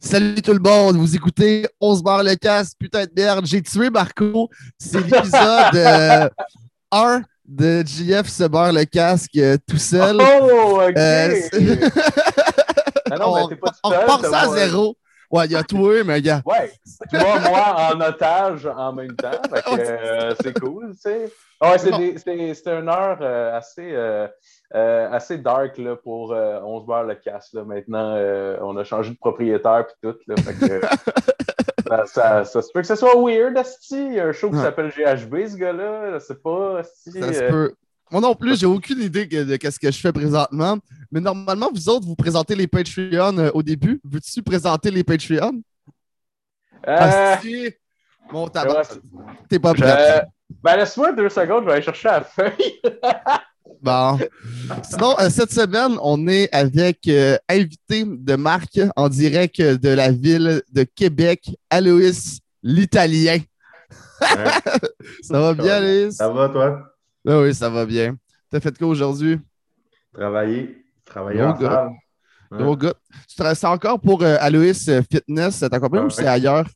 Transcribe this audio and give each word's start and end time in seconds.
Salut 0.00 0.40
tout 0.42 0.52
le 0.52 0.60
monde, 0.60 0.96
vous 0.96 1.16
écoutez 1.16 1.66
On 1.80 1.94
se 1.96 2.02
barre 2.02 2.22
le 2.22 2.36
casque, 2.36 2.76
putain 2.78 3.04
de 3.04 3.10
merde, 3.16 3.44
j'ai 3.46 3.60
tué 3.62 3.90
Marco. 3.90 4.48
C'est 4.78 5.00
l'épisode 5.00 6.30
1 6.92 7.22
de 7.44 7.82
JF 7.84 8.28
se 8.28 8.44
barre 8.44 8.72
le 8.72 8.84
casque 8.84 9.36
euh, 9.38 9.56
tout 9.68 9.78
seul. 9.78 10.18
Oh, 10.20 10.80
ok! 10.88 10.96
Euh, 10.96 11.40
Ah 13.10 13.16
non, 13.18 13.34
mais 13.34 13.42
on 13.42 13.56
pas 13.56 13.72
seul, 13.82 14.20
t'as 14.22 14.30
ça 14.30 14.40
à 14.40 14.48
zéro. 14.54 14.96
Ouais, 15.30 15.44
il 15.46 15.52
y 15.52 15.56
a 15.56 15.62
toi, 15.64 16.04
mais 16.04 16.22
gars. 16.22 16.42
Ouais, 16.46 16.72
toi, 17.10 17.40
moi, 17.40 17.92
en 17.92 18.00
otage 18.00 18.66
en 18.66 18.92
même 18.92 19.14
temps. 19.16 19.30
Euh, 19.78 20.34
c'est 20.42 20.58
cool, 20.58 20.92
tu 20.94 21.00
sais. 21.00 21.32
Ah 21.60 21.72
Ouais, 21.72 21.90
Bon. 21.90 22.14
c'est 22.24 22.66
une 22.78 22.88
heure 22.88 23.18
euh, 23.20 23.56
assez, 23.58 23.90
euh, 24.74 25.10
assez 25.10 25.38
dark 25.38 25.78
là, 25.78 25.96
pour 25.96 26.32
euh, 26.32 26.60
On 26.62 26.80
se 26.80 26.86
barre 26.86 27.04
le 27.04 27.14
casse. 27.14 27.52
Là. 27.54 27.64
Maintenant, 27.64 28.14
euh, 28.16 28.58
on 28.60 28.76
a 28.76 28.84
changé 28.84 29.10
de 29.10 29.16
propriétaire 29.16 29.86
puis 29.86 29.96
tout. 30.02 30.18
Là, 30.26 30.36
fait 30.36 30.54
que, 30.54 30.86
ça, 31.88 32.06
ça, 32.06 32.44
ça 32.44 32.62
se 32.62 32.70
peut 32.72 32.80
que 32.80 32.86
ce 32.86 32.96
soit 32.96 33.14
weird, 33.16 33.56
Asti. 33.56 34.06
Il 34.06 34.14
y 34.14 34.20
a 34.20 34.26
un 34.26 34.32
show 34.32 34.50
qui 34.50 34.58
s'appelle 34.58 34.90
GHB, 34.90 35.46
ce 35.46 35.56
gars-là. 35.56 36.12
Je 36.14 36.18
sais 36.18 36.34
pas, 36.34 36.80
Asti. 36.80 37.12
Ça 37.12 37.32
se 37.32 37.42
euh, 37.42 37.50
peut. 37.50 37.74
Moi 38.10 38.22
non 38.22 38.34
plus, 38.34 38.58
j'ai 38.58 38.66
aucune 38.66 39.00
idée 39.00 39.26
de 39.26 39.70
ce 39.70 39.78
que 39.78 39.90
je 39.90 39.98
fais 39.98 40.12
présentement. 40.12 40.78
Mais 41.10 41.20
normalement, 41.20 41.70
vous 41.72 41.88
autres, 41.88 42.06
vous 42.06 42.16
présentez 42.16 42.54
les 42.54 42.66
Patreons 42.66 43.38
euh, 43.38 43.50
au 43.54 43.62
début. 43.62 44.00
Veux-tu 44.04 44.42
présenter 44.42 44.90
les 44.90 45.04
Patreons? 45.04 45.60
si. 47.40 47.70
Mon 48.30 48.48
tabac. 48.48 48.80
ouais, 48.80 49.36
T'es 49.48 49.58
pas 49.58 49.72
prêt. 49.72 50.18
euh, 50.18 50.20
ben, 50.62 50.76
laisse-moi 50.76 51.12
deux 51.12 51.28
secondes, 51.28 51.64
je 51.64 51.66
vais 51.66 51.72
aller 51.74 51.82
chercher 51.82 52.08
la 52.08 52.20
feuille. 52.22 52.80
Bon. 53.80 54.18
Sinon, 54.82 55.14
euh, 55.20 55.30
cette 55.30 55.52
semaine, 55.52 55.96
on 56.02 56.26
est 56.26 56.52
avec 56.54 57.06
euh, 57.08 57.36
invité 57.48 58.04
de 58.06 58.34
marque 58.36 58.80
en 58.96 59.08
direct 59.08 59.60
de 59.60 59.88
la 59.88 60.10
ville 60.10 60.62
de 60.72 60.82
Québec, 60.82 61.50
Aloïs 61.70 62.40
l'Italien. 62.62 63.38
Ça 65.22 65.40
va 65.40 65.54
bien, 65.54 65.74
Aloïs? 65.76 66.16
Ça 66.16 66.28
va, 66.28 66.48
toi? 66.48 66.82
Ah 67.26 67.40
oui, 67.40 67.54
ça 67.54 67.68
va 67.68 67.84
bien. 67.86 68.16
T'as 68.50 68.60
fait 68.60 68.76
quoi 68.76 68.88
aujourd'hui? 68.88 69.38
Travailler. 70.12 70.84
Travailler 71.04 71.42
en 71.42 71.56
salle. 71.58 71.90
Gros 72.50 72.76
gars. 72.76 72.94
Tu 73.28 73.36
travailles 73.36 73.56
c'est 73.56 73.66
encore 73.66 74.00
pour 74.00 74.22
euh, 74.22 74.36
Aloïs 74.40 74.90
Fitness, 75.12 75.60
ta 75.60 75.78
compagnie, 75.80 76.04
ou 76.04 76.06
Ouais. 76.06 76.12
c'est 76.12 76.26
ailleurs? 76.26 76.66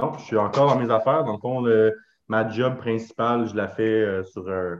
Non, 0.00 0.12
je 0.18 0.24
suis 0.24 0.36
encore 0.36 0.74
dans 0.74 0.80
mes 0.80 0.90
affaires. 0.92 1.24
Dans 1.24 1.34
le 1.34 1.38
fond, 1.38 1.60
le- 1.60 1.92
ma 2.28 2.48
job 2.50 2.78
principale, 2.78 3.48
je 3.48 3.54
la 3.54 3.68
fais 3.68 3.82
euh, 3.82 4.24
sur 4.24 4.48
un, 4.48 4.78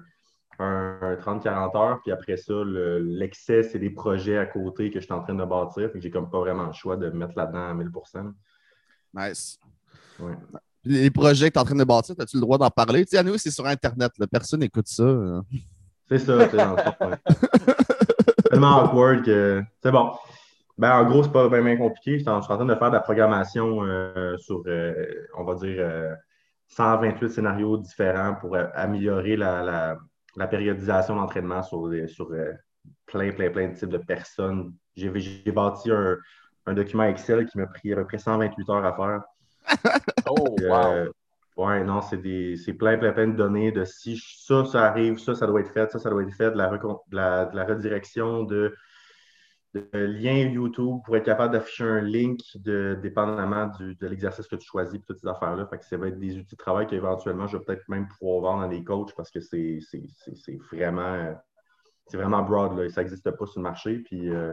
un- 0.58 0.98
un 1.02 1.14
30-40 1.16 1.76
heures. 1.76 2.00
Puis 2.02 2.12
après 2.12 2.36
ça, 2.36 2.52
le- 2.52 2.98
l'excès, 2.98 3.62
c'est 3.62 3.78
des 3.78 3.90
projets 3.90 4.38
à 4.38 4.46
côté 4.46 4.90
que 4.90 5.00
je 5.00 5.04
suis 5.04 5.14
en 5.14 5.22
train 5.22 5.34
de 5.34 5.44
bâtir. 5.44 5.88
Fait 5.90 5.98
que 5.98 6.00
j'ai 6.00 6.10
comme 6.10 6.30
pas 6.30 6.38
vraiment 6.40 6.66
le 6.66 6.72
choix 6.72 6.96
de 6.96 7.06
me 7.10 7.14
mettre 7.18 7.34
là-dedans 7.36 7.70
à 7.70 7.74
1000 7.74 7.90
Nice. 9.14 9.58
Ouais. 10.20 10.34
Les 10.84 11.10
projets 11.10 11.48
que 11.48 11.54
tu 11.54 11.58
es 11.58 11.62
en 11.62 11.64
train 11.64 11.74
de 11.76 11.84
bâtir, 11.84 12.14
as-tu 12.18 12.36
le 12.36 12.40
droit 12.40 12.58
d'en 12.58 12.70
parler? 12.70 13.04
Tu 13.04 13.10
sais, 13.10 13.18
Aloïs, 13.18 13.42
c'est 13.42 13.50
sur 13.50 13.66
Internet. 13.66 14.12
là. 14.18 14.26
Personne 14.26 14.60
n'écoute 14.60 14.86
ça. 14.88 15.02
euh. 15.02 15.40
C'est 16.08 16.18
ça, 16.18 16.48
c'est. 16.48 16.56
Tellement 18.50 18.84
awkward 18.84 19.24
que. 19.24 19.62
C'est 19.82 19.90
bon. 19.92 20.12
Ben, 20.78 20.92
en 20.92 21.04
gros, 21.08 21.22
c'est 21.24 21.32
pas 21.32 21.48
bien, 21.48 21.62
bien 21.62 21.76
compliqué. 21.76 22.14
Je 22.18 22.22
suis 22.22 22.28
en 22.30 22.40
train 22.40 22.64
de 22.64 22.74
faire 22.74 22.88
de 22.90 22.94
la 22.94 23.00
programmation 23.00 23.82
euh, 23.84 24.36
sur, 24.38 24.62
euh, 24.66 24.94
on 25.36 25.44
va 25.44 25.54
dire, 25.56 25.76
euh, 25.80 26.14
128 26.68 27.28
scénarios 27.30 27.76
différents 27.78 28.34
pour 28.34 28.56
améliorer 28.74 29.36
la, 29.36 29.62
la- 29.62 29.98
la 30.38 30.48
périodisation 30.48 31.16
d'entraînement 31.16 31.62
sur, 31.62 31.90
sur 32.08 32.30
euh, 32.32 32.52
plein, 33.06 33.32
plein, 33.32 33.50
plein 33.50 33.68
de 33.68 33.74
types 33.76 33.88
de 33.90 33.98
personnes. 33.98 34.74
J'ai 34.96 35.10
bâti 35.52 35.90
un, 35.92 36.16
un 36.66 36.74
document 36.74 37.04
Excel 37.04 37.46
qui 37.46 37.58
m'a 37.58 37.66
pris 37.66 37.92
à 37.92 37.96
peu 37.96 38.06
près 38.06 38.18
128 38.18 38.68
heures 38.70 38.84
à 38.84 38.94
faire. 38.96 39.22
Oh, 40.26 40.58
Euh, 40.60 41.08
wow. 41.08 41.14
ouais, 41.56 41.84
non, 41.84 42.02
c'est 42.02 42.18
des 42.18 42.56
c'est 42.56 42.74
plein, 42.74 42.98
plein, 42.98 43.12
plein 43.12 43.28
de 43.28 43.36
données 43.36 43.72
de 43.72 43.84
si 43.84 44.16
ça, 44.18 44.64
ça 44.64 44.86
arrive, 44.86 45.18
ça, 45.18 45.34
ça 45.34 45.46
doit 45.46 45.60
être 45.60 45.72
fait, 45.72 45.90
ça, 45.90 45.98
ça 45.98 46.10
doit 46.10 46.22
être 46.22 46.34
fait, 46.34 46.50
de 46.50 46.56
la, 46.56 46.70
recon- 46.70 47.00
de 47.08 47.16
la, 47.16 47.46
de 47.46 47.56
la 47.56 47.64
redirection 47.64 48.42
de, 48.44 48.74
de 49.92 49.98
liens 49.98 50.48
YouTube 50.50 50.98
pour 51.04 51.16
être 51.16 51.24
capable 51.24 51.52
d'afficher 51.52 51.84
un 51.84 52.00
link 52.00 52.40
de, 52.56 52.98
dépendamment 53.02 53.66
du- 53.66 53.94
de 53.96 54.06
l'exercice 54.06 54.46
que 54.46 54.56
tu 54.56 54.66
choisis, 54.66 54.98
puis 54.98 55.06
toutes 55.06 55.18
ces 55.18 55.28
affaires-là. 55.28 55.66
Fait 55.66 55.78
que 55.78 55.84
ça 55.84 55.96
va 55.96 56.08
être 56.08 56.18
des 56.18 56.36
outils 56.36 56.54
de 56.54 56.56
travail 56.56 56.86
qu'éventuellement, 56.86 57.46
je 57.46 57.56
vais 57.56 57.64
peut-être 57.64 57.88
même 57.88 58.08
pouvoir 58.08 58.40
vendre 58.40 58.62
à 58.64 58.68
des 58.68 58.84
coachs 58.84 59.14
parce 59.16 59.30
que 59.30 59.40
c'est 59.40 59.78
vraiment, 60.72 61.34
c'est 62.06 62.16
vraiment 62.16 62.42
broad, 62.42 62.76
là, 62.78 62.84
et 62.84 62.90
ça 62.90 63.02
n'existe 63.02 63.30
pas 63.30 63.46
sur 63.46 63.60
le 63.60 63.64
marché. 63.64 63.98
Puis, 63.98 64.28
euh, 64.30 64.52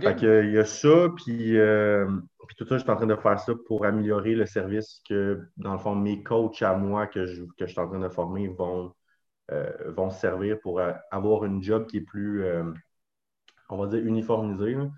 fait 0.00 0.16
que, 0.16 0.44
il 0.44 0.52
y 0.52 0.58
a 0.58 0.64
ça, 0.64 1.08
puis, 1.16 1.58
euh, 1.58 2.06
puis 2.48 2.56
tout 2.56 2.66
ça, 2.66 2.76
je 2.78 2.82
suis 2.82 2.90
en 2.90 2.96
train 2.96 3.06
de 3.06 3.14
faire 3.16 3.38
ça 3.38 3.52
pour 3.66 3.84
améliorer 3.84 4.34
le 4.34 4.46
service 4.46 5.00
que, 5.08 5.40
dans 5.56 5.72
le 5.72 5.78
fond, 5.78 5.94
mes 5.94 6.22
coachs 6.22 6.62
à 6.62 6.74
moi 6.74 7.06
que 7.06 7.26
je, 7.26 7.44
que 7.56 7.66
je 7.66 7.72
suis 7.72 7.80
en 7.80 7.88
train 7.88 8.00
de 8.00 8.08
former 8.08 8.48
vont, 8.48 8.92
euh, 9.52 9.70
vont 9.92 10.10
servir 10.10 10.58
pour 10.60 10.80
avoir 11.10 11.44
une 11.44 11.62
job 11.62 11.86
qui 11.86 11.98
est 11.98 12.00
plus, 12.00 12.44
on 13.74 13.78
va 13.78 13.86
dire, 13.88 14.04
uniformisée. 14.04 14.74
là. 14.74 14.88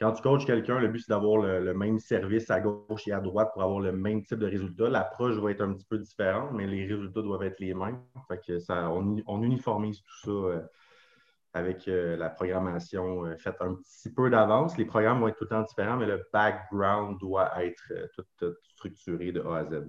Quand 0.00 0.12
tu 0.12 0.22
coaches 0.22 0.46
quelqu'un, 0.46 0.78
le 0.78 0.88
but, 0.88 1.00
c'est 1.00 1.10
d'avoir 1.12 1.36
le, 1.42 1.60
le 1.62 1.74
même 1.74 1.98
service 1.98 2.50
à 2.50 2.60
gauche 2.60 3.06
et 3.06 3.12
à 3.12 3.20
droite 3.20 3.50
pour 3.52 3.62
avoir 3.62 3.80
le 3.80 3.92
même 3.92 4.22
type 4.24 4.38
de 4.38 4.46
résultat. 4.46 4.88
L'approche 4.88 5.36
va 5.36 5.50
être 5.50 5.60
un 5.60 5.74
petit 5.74 5.84
peu 5.84 5.98
différente, 5.98 6.52
mais 6.52 6.66
les 6.66 6.86
résultats 6.86 7.20
doivent 7.20 7.42
être 7.42 7.60
les 7.60 7.74
mêmes. 7.74 8.00
Fait 8.28 8.40
que 8.46 8.58
ça, 8.58 8.88
on, 8.90 9.16
on 9.26 9.42
uniformise 9.42 10.00
tout 10.02 10.18
ça. 10.24 10.30
euh, 10.30 10.60
avec 11.52 11.88
euh, 11.88 12.16
la 12.16 12.30
programmation 12.30 13.26
euh, 13.26 13.36
faite 13.36 13.56
un 13.60 13.74
petit 13.74 14.08
peu 14.14 14.30
d'avance. 14.30 14.78
Les 14.78 14.84
programmes 14.84 15.18
vont 15.20 15.26
être 15.26 15.36
tout 15.36 15.44
le 15.44 15.50
temps 15.50 15.62
différents, 15.62 15.96
mais 15.96 16.06
le 16.06 16.22
background 16.32 17.18
doit 17.18 17.50
être 17.64 17.82
euh, 17.90 18.06
tout, 18.14 18.22
tout 18.38 18.54
structuré 18.76 19.32
de 19.32 19.40
A 19.42 19.56
à 19.56 19.64
Z. 19.64 19.82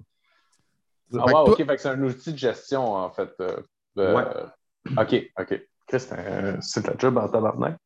Ah, 1.20 1.26
wow, 1.34 1.52
OK. 1.52 1.58
Fait 1.58 1.76
que 1.76 1.82
c'est 1.82 1.90
un 1.90 2.02
outil 2.04 2.34
de 2.34 2.38
gestion, 2.40 2.82
en 2.96 3.12
fait. 3.12 3.30
euh, 3.42 3.58
de- 3.96 4.14
Ouais. 4.16 4.24
OK, 4.98 5.32
OK. 5.40 5.62
Chris, 5.88 6.00
c'est 6.62 6.82
ta 6.82 6.98
job 6.98 7.18
en 7.18 7.28
tabarnak. 7.28 7.78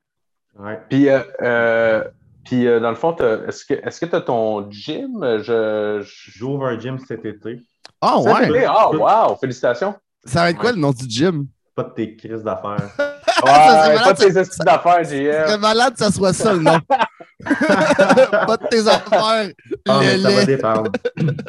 Ouais. 0.58 0.80
Puis, 0.90 1.10
euh, 1.10 1.20
euh, 1.42 2.04
puis 2.46 2.68
euh, 2.68 2.80
dans 2.80 2.90
le 2.90 2.96
fond, 2.96 3.16
est-ce 3.48 3.66
que 3.66 4.06
tu 4.06 4.16
as 4.16 4.22
ton 4.22 4.70
gym? 4.72 5.20
Je, 5.40 6.02
je... 6.02 6.32
J'ouvre 6.38 6.66
un 6.68 6.80
gym 6.80 6.98
cet 7.00 7.26
été. 7.26 7.62
Ah 8.02 8.18
Cet 8.24 8.50
ouais! 8.52 8.66
Ah, 8.68 8.90
wow! 8.92 9.36
Félicitations! 9.38 9.96
Ça 10.26 10.42
va 10.42 10.50
être 10.52 10.58
quoi 10.60 10.72
le 10.72 10.78
nom 10.80 10.92
du 10.92 11.06
gym? 11.10 11.48
Pas 11.76 11.84
de 11.84 11.90
tes 11.90 12.16
crises 12.16 12.44
d'affaires. 12.44 12.90
Ouais, 13.44 13.52
c'est 13.52 14.04
pas 14.04 14.14
de 14.14 14.18
tes 14.18 14.40
estis 14.40 14.60
d'affaires, 14.66 15.06
C'est 15.06 15.26
JF. 15.26 15.60
malade 15.60 15.94
que 15.94 16.00
ça 16.00 16.10
soit 16.10 16.32
ça 16.32 16.54
le 16.54 16.60
nom. 16.62 16.80
pas 17.46 18.58
de 18.58 18.68
tes 18.70 18.88
affaires. 18.88 19.52
Ah, 19.88 20.00
mais 20.00 20.18
ça 20.18 20.30
va 20.32 20.46
dépendre. 20.46 20.92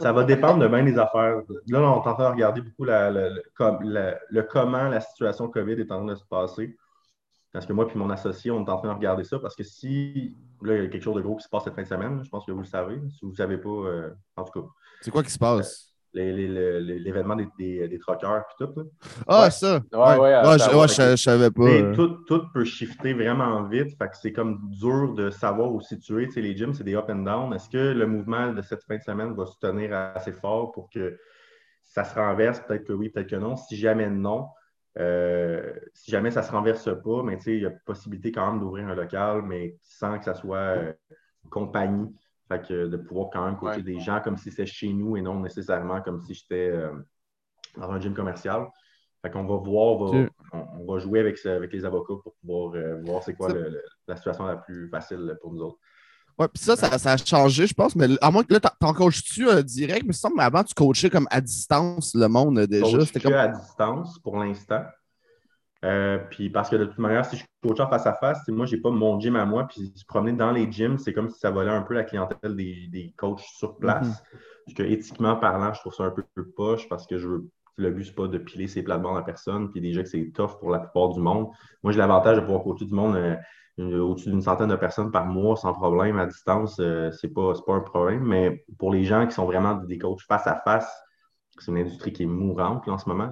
ça 0.02 0.12
va 0.12 0.24
dépendre 0.24 0.58
de 0.58 0.68
bien 0.68 0.82
des 0.82 0.98
affaires. 0.98 1.36
Là, 1.68 1.78
on 1.80 2.02
est 2.02 2.08
en 2.08 2.14
train 2.14 2.24
de 2.28 2.34
regarder 2.34 2.60
beaucoup 2.60 2.84
la- 2.84 3.10
le 3.10 4.42
comment 4.42 4.88
la 4.88 5.00
situation 5.00 5.48
COVID 5.48 5.74
est 5.80 5.90
en 5.92 5.98
train 6.04 6.06
de 6.06 6.14
se 6.16 6.24
passer. 6.24 6.76
Parce 7.56 7.66
que 7.66 7.72
moi 7.72 7.86
et 7.92 7.98
mon 7.98 8.10
associé, 8.10 8.50
on 8.50 8.64
est 8.66 8.70
en 8.70 8.76
train 8.76 8.88
de 8.88 8.94
regarder 8.94 9.24
ça 9.24 9.38
parce 9.38 9.56
que 9.56 9.64
si 9.64 10.36
là, 10.62 10.76
il 10.76 10.82
y 10.84 10.86
a 10.86 10.88
quelque 10.88 11.02
chose 11.02 11.16
de 11.16 11.22
gros 11.22 11.36
qui 11.36 11.44
se 11.44 11.48
passe 11.48 11.64
cette 11.64 11.74
fin 11.74 11.82
de 11.82 11.86
semaine, 11.88 12.22
je 12.22 12.28
pense 12.28 12.44
que 12.44 12.52
vous 12.52 12.58
le 12.60 12.66
savez. 12.66 12.96
Si 13.08 13.20
vous 13.24 13.30
ne 13.30 13.36
savez 13.36 13.56
pas, 13.56 13.68
euh, 13.70 14.10
en 14.36 14.44
tout 14.44 14.60
cas, 14.60 14.66
C'est 15.00 15.10
quoi 15.10 15.22
qui 15.22 15.30
se 15.30 15.38
passe? 15.38 15.94
les- 16.12 16.98
l'événement 16.98 17.36
des, 17.36 17.46
des, 17.58 17.88
des 17.88 17.98
troqueurs 17.98 18.38
et 18.40 18.64
tout. 18.64 18.72
là. 18.76 18.82
Ah, 19.26 19.42
Ouais. 19.44 19.50
ça. 19.50 19.74
Ouais, 19.92 20.18
ouais, 20.18 20.58
je, 20.58 20.76
ouais, 20.76 20.88
je, 20.88 21.10
je 21.10 21.22
savais 21.22 21.50
pas. 21.50 21.62
Mais 21.64 21.82
euh. 21.82 21.94
tout, 21.94 22.08
tout 22.26 22.42
peut 22.54 22.64
shifter 22.64 23.12
vraiment 23.12 23.62
vite. 23.64 23.96
Fait 23.98 24.08
que 24.08 24.16
c'est 24.16 24.32
comme 24.32 24.60
dur 24.70 25.12
de 25.14 25.28
savoir 25.30 25.70
où 25.72 25.80
situer. 25.82 26.26
Tu 26.26 26.32
sais, 26.32 26.40
les 26.40 26.56
gyms, 26.56 26.72
c'est 26.74 26.84
des 26.84 26.94
up 26.94 27.06
and 27.10 27.16
down. 27.24 27.52
Est-ce 27.52 27.68
que 27.68 27.76
le 27.92 28.06
mouvement 28.06 28.52
de 28.52 28.62
cette 28.62 28.82
fin 28.84 28.96
de 28.96 29.02
semaine 29.02 29.34
va 29.34 29.44
se 29.44 29.58
tenir 29.60 29.92
assez 29.94 30.32
fort 30.32 30.72
pour 30.72 30.88
que 30.88 31.18
ça 31.84 32.02
se 32.04 32.14
renverse? 32.14 32.60
Peut-être 32.66 32.84
que 32.84 32.92
oui, 32.94 33.10
peut-être 33.10 33.28
que 33.28 33.36
non. 33.36 33.56
Si 33.56 33.76
jamais 33.76 34.08
non, 34.08 34.46
euh, 34.98 35.72
si 35.94 36.10
jamais 36.10 36.30
ça 36.30 36.40
ne 36.40 36.46
se 36.46 36.52
renverse 36.52 36.88
pas, 37.02 37.22
mais 37.22 37.36
tu 37.38 37.44
sais, 37.44 37.56
il 37.56 37.62
y 37.62 37.66
a 37.66 37.70
possibilité 37.70 38.32
quand 38.32 38.50
même 38.50 38.60
d'ouvrir 38.60 38.88
un 38.88 38.94
local, 38.94 39.42
mais 39.42 39.76
sans 39.82 40.18
que 40.18 40.24
ça 40.24 40.34
soit 40.34 40.56
euh, 40.58 40.92
compagnie. 41.50 42.14
Fait 42.48 42.62
que 42.66 42.86
de 42.86 42.96
pouvoir 42.96 43.30
quand 43.32 43.44
même 43.44 43.56
coacher 43.56 43.78
Ouais. 43.78 43.82
des 43.82 43.98
gens 44.00 44.20
comme 44.20 44.36
si 44.36 44.50
c'était 44.50 44.66
chez 44.66 44.92
nous 44.92 45.16
et 45.16 45.22
non 45.22 45.40
nécessairement 45.40 46.00
comme 46.00 46.20
si 46.22 46.34
j'étais 46.34 46.70
euh, 46.70 46.92
dans 47.76 47.90
un 47.90 48.00
gym 48.00 48.14
commercial. 48.14 48.66
Fait 49.22 49.30
qu'on 49.30 49.44
va 49.44 49.56
voir, 49.56 49.96
on 50.00 50.04
va, 50.04 50.10
Ok. 50.20 50.30
on, 50.52 50.58
on 50.80 50.92
va 50.92 50.98
jouer 50.98 51.20
avec, 51.20 51.42
les 51.44 51.84
avocats 51.84 52.14
pour 52.22 52.34
pouvoir 52.36 52.74
euh, 52.74 53.00
voir 53.02 53.22
c'est 53.22 53.34
quoi 53.34 53.48
Ça- 53.48 53.54
le- 53.54 53.68
le- 53.70 53.82
la 54.08 54.16
situation 54.16 54.46
la 54.46 54.56
plus 54.56 54.88
facile 54.88 55.36
pour 55.40 55.52
nous 55.52 55.62
autres. 55.62 55.78
Ouais, 56.38 56.48
puis 56.48 56.62
ça, 56.62 56.76
ça, 56.76 56.98
ça 56.98 57.12
a 57.12 57.16
changé, 57.16 57.66
je 57.66 57.74
pense. 57.74 57.96
Mais 57.96 58.08
à 58.20 58.30
moins 58.30 58.44
que 58.44 58.52
là, 58.52 58.60
t'en- 58.60 58.92
coaches-tu 58.92 59.48
euh, 59.48 59.62
direct, 59.62 60.04
mais 60.06 60.12
ça 60.12 60.28
me 60.28 60.32
semble 60.32 60.40
avant, 60.42 60.62
tu 60.62 60.74
coachais 60.74 61.08
comme 61.08 61.26
à 61.30 61.40
distance 61.40 62.14
le 62.14 62.28
monde 62.28 62.58
euh, 62.58 62.66
déjà. 62.66 63.04
C'était 63.06 63.20
comme. 63.20 63.32
à 63.32 63.48
distance 63.48 64.18
pour 64.18 64.38
l'instant. 64.38 64.82
Euh, 65.84 66.18
puis 66.30 66.50
parce 66.50 66.68
que 66.70 66.76
de 66.76 66.86
toute 66.86 66.98
manière, 66.98 67.24
si 67.24 67.36
je 67.36 67.44
coach 67.62 67.78
en 67.80 67.88
face 67.88 68.06
à 68.06 68.14
face, 68.14 68.40
moi, 68.48 68.66
j'ai 68.66 68.78
pas 68.78 68.90
mon 68.90 69.20
gym 69.20 69.36
à 69.36 69.44
moi. 69.44 69.66
Puis 69.68 69.92
se 69.94 70.04
promener 70.04 70.32
dans 70.32 70.50
les 70.50 70.70
gyms, 70.70 70.98
c'est 70.98 71.12
comme 71.12 71.28
si 71.30 71.38
ça 71.38 71.50
volait 71.50 71.70
un 71.70 71.82
peu 71.82 71.94
la 71.94 72.04
clientèle 72.04 72.56
des, 72.56 72.88
des 72.88 73.14
coachs 73.16 73.40
sur 73.40 73.76
place. 73.76 74.06
Mhm. 74.06 74.14
Parce 74.66 74.74
que 74.76 74.82
éthiquement 74.82 75.36
parlant, 75.36 75.72
je 75.72 75.80
trouve 75.80 75.94
ça 75.94 76.04
un 76.04 76.10
peu, 76.10 76.24
peu 76.34 76.46
poche 76.50 76.88
parce 76.88 77.06
que 77.06 77.18
je 77.18 77.28
veux. 77.28 77.48
Le 77.78 77.90
but, 77.90 78.04
c'est 78.04 78.14
pas 78.14 78.26
de 78.26 78.38
piler 78.38 78.68
ses 78.68 78.82
plates-bandes 78.82 79.18
à 79.18 79.22
personne. 79.22 79.70
Puis 79.70 79.82
déjà 79.82 80.02
que 80.02 80.08
c'est 80.08 80.32
tough 80.34 80.58
pour 80.58 80.70
la 80.70 80.78
plupart 80.78 81.10
du 81.10 81.20
monde. 81.20 81.48
Moi, 81.82 81.92
j'ai 81.92 81.98
l'avantage 81.98 82.36
de 82.36 82.40
pouvoir 82.40 82.62
coacher 82.62 82.86
du 82.86 82.94
monde 82.94 83.16
euh, 83.16 83.36
au-dessus 83.78 84.30
d'une 84.30 84.42
centaine 84.42 84.68
de 84.68 84.76
personnes 84.76 85.10
par 85.10 85.26
mois 85.26 85.56
sans 85.56 85.72
problème 85.72 86.18
à 86.18 86.26
distance, 86.26 86.78
euh, 86.80 87.10
c'est 87.12 87.28
pas, 87.28 87.52
pas 87.66 87.74
un 87.74 87.80
problème. 87.80 88.24
Mais 88.24 88.64
pour 88.78 88.92
les 88.92 89.04
gens 89.04 89.26
qui 89.26 89.34
sont 89.34 89.44
vraiment 89.44 89.74
des 89.74 89.98
coachs 89.98 90.22
face 90.22 90.46
à 90.46 90.60
face, 90.64 90.90
c'est 91.58 91.70
une 91.70 91.78
industrie 91.78 92.12
qui 92.12 92.24
est 92.24 92.26
mourante 92.26 92.88
en 92.88 92.98
ce 92.98 93.08
moment. 93.08 93.30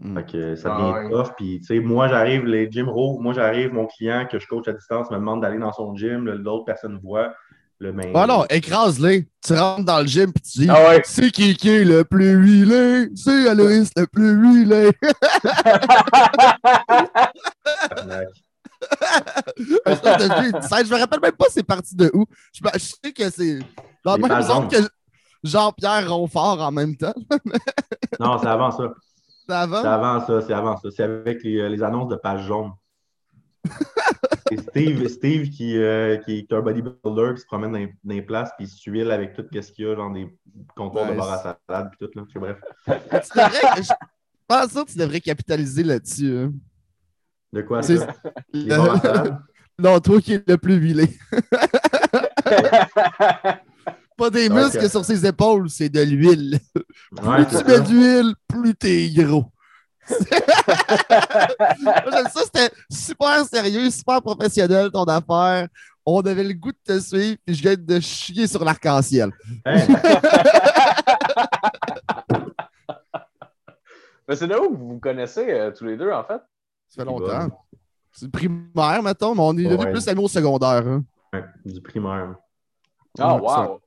Mm. 0.00 0.22
que 0.24 0.56
ça 0.56 0.76
devient 0.76 0.92
ah, 0.94 1.08
tough. 1.10 1.32
Puis, 1.36 1.60
tu 1.60 1.66
sais, 1.66 1.80
moi, 1.80 2.08
j'arrive, 2.08 2.44
les 2.44 2.70
gym 2.70 2.88
row, 2.88 3.18
moi, 3.18 3.32
j'arrive, 3.32 3.72
mon 3.72 3.86
client 3.86 4.26
que 4.30 4.38
je 4.38 4.46
coach 4.46 4.68
à 4.68 4.72
distance 4.72 5.10
me 5.10 5.16
demande 5.16 5.42
d'aller 5.42 5.58
dans 5.58 5.72
son 5.72 5.94
gym, 5.94 6.24
l'autre 6.24 6.64
personne 6.64 6.98
voit. 7.02 7.34
Le 7.78 7.92
même... 7.92 8.12
Ah 8.14 8.26
non, 8.26 8.46
écrase-les. 8.48 9.28
Tu 9.46 9.52
rentres 9.52 9.84
dans 9.84 10.00
le 10.00 10.06
gym 10.06 10.32
puis 10.32 10.42
tu 10.42 10.60
dis 10.60 10.68
ah 10.70 10.94
C'est 11.04 11.30
qui 11.30 11.54
qui 11.54 11.68
est 11.68 11.84
le 11.84 12.04
plus 12.04 12.32
huilé? 12.32 13.10
C'est 13.14 13.50
Aloïs 13.50 13.90
le 13.94 14.06
plus 14.06 14.32
huilé 14.32 14.92
je 19.86 20.92
me 20.92 20.98
rappelle 20.98 21.20
même 21.20 21.32
pas 21.32 21.46
c'est 21.50 21.62
parti 21.62 21.94
de 21.94 22.10
où. 22.12 22.24
Je, 22.52 22.60
sais 22.78 23.12
que 23.12 23.30
c'est 23.30 23.58
dans 24.04 24.16
la 24.16 24.28
même 24.28 24.42
zone 24.42 24.68
que 24.68 24.76
Jean-Pierre 25.42 26.12
Ronfort 26.12 26.60
en 26.60 26.72
même 26.72 26.96
temps. 26.96 27.14
non, 28.20 28.38
c'est 28.38 28.46
avant 28.46 28.70
ça. 28.70 28.94
C'est 29.46 29.54
avant? 29.54 29.82
C'est 29.82 29.88
avant 29.88 30.26
ça, 30.26 30.40
c'est 30.42 30.52
avant 30.52 30.76
ça. 30.76 30.88
C'est 30.90 31.02
avec 31.02 31.42
les, 31.44 31.58
euh, 31.58 31.68
les, 31.68 31.82
annonces 31.82 32.08
de 32.08 32.16
page 32.16 32.44
jaune. 32.46 32.72
C'est 34.48 34.60
Steve, 34.60 35.08
Steve 35.08 35.50
qui, 35.50 35.76
euh, 35.76 36.18
qui, 36.18 36.38
est 36.38 36.52
un 36.52 36.60
bodybuilder 36.60 37.34
qui 37.34 37.40
se 37.40 37.46
promène 37.46 37.72
dans, 37.72 38.14
les, 38.14 38.22
places 38.22 38.52
puis 38.56 38.66
il 38.66 38.68
se 38.68 38.88
huile 38.88 39.10
avec 39.10 39.34
tout 39.34 39.44
ce 39.52 39.72
qu'il 39.72 39.86
y 39.86 39.88
a, 39.88 39.96
genre 39.96 40.12
des 40.12 40.28
comptoirs 40.76 41.10
de 41.10 41.16
bar 41.16 41.32
à 41.32 41.38
salade 41.38 41.90
puis 41.90 42.06
tout. 42.06 42.16
Là. 42.16 42.24
Bref. 42.36 42.58
tu 42.86 43.38
devrais, 43.38 43.82
je 43.82 43.92
pense 44.46 44.72
que 44.72 44.92
tu 44.92 44.98
devrais 44.98 45.20
capitaliser 45.20 45.82
là-dessus. 45.82 46.38
Hein. 46.38 46.52
De 47.52 47.62
quoi 47.62 47.82
ça? 47.82 47.94
non, 49.78 50.00
toi 50.00 50.20
qui 50.20 50.34
es 50.34 50.42
le 50.46 50.58
plus 50.58 50.76
huilé. 50.76 51.18
Pas 54.16 54.30
des 54.30 54.48
muscles 54.48 54.88
sur 54.88 55.04
ses 55.04 55.26
épaules, 55.26 55.68
c'est 55.68 55.90
de 55.90 56.00
l'huile. 56.00 56.58
plus 57.14 57.46
tu 57.46 57.62
mets 57.64 57.80
d'huile, 57.80 58.34
plus 58.48 58.74
t'es 58.74 59.10
gros. 59.10 59.52
J'aime 60.08 60.38
ça, 62.32 62.40
c'était 62.44 62.70
super 62.90 63.44
sérieux, 63.44 63.90
super 63.90 64.22
professionnel 64.22 64.90
ton 64.90 65.04
affaire. 65.04 65.68
On 66.06 66.20
avait 66.20 66.44
le 66.44 66.54
goût 66.54 66.70
de 66.70 66.94
te 66.94 66.98
suivre, 67.00 67.36
puis 67.44 67.54
je 67.54 67.62
viens 67.62 67.74
de 67.76 68.00
chier 68.00 68.46
sur 68.46 68.64
l'arc-en-ciel. 68.64 69.30
c'est 74.34 74.46
là 74.46 74.62
où 74.62 74.76
vous 74.76 74.88
vous 74.92 75.00
connaissez 75.00 75.50
euh, 75.50 75.72
tous 75.72 75.84
les 75.84 75.96
deux, 75.96 76.12
en 76.12 76.22
fait? 76.24 76.40
Ça 76.88 77.02
fait 77.02 77.04
longtemps. 77.04 77.48
C'est 78.12 78.30
primaire, 78.30 79.02
mettons, 79.02 79.34
mais 79.34 79.42
on 79.42 79.58
est 79.58 79.64
devenu 79.64 79.90
plus 79.92 80.08
amis 80.08 80.24
au 80.24 80.28
secondaire. 80.28 80.86
Hein. 80.86 81.04
Ouais, 81.32 81.44
du 81.64 81.80
primaire. 81.80 82.36
Ah, 83.18 83.36
oh, 83.36 83.46
wow! 83.46 83.80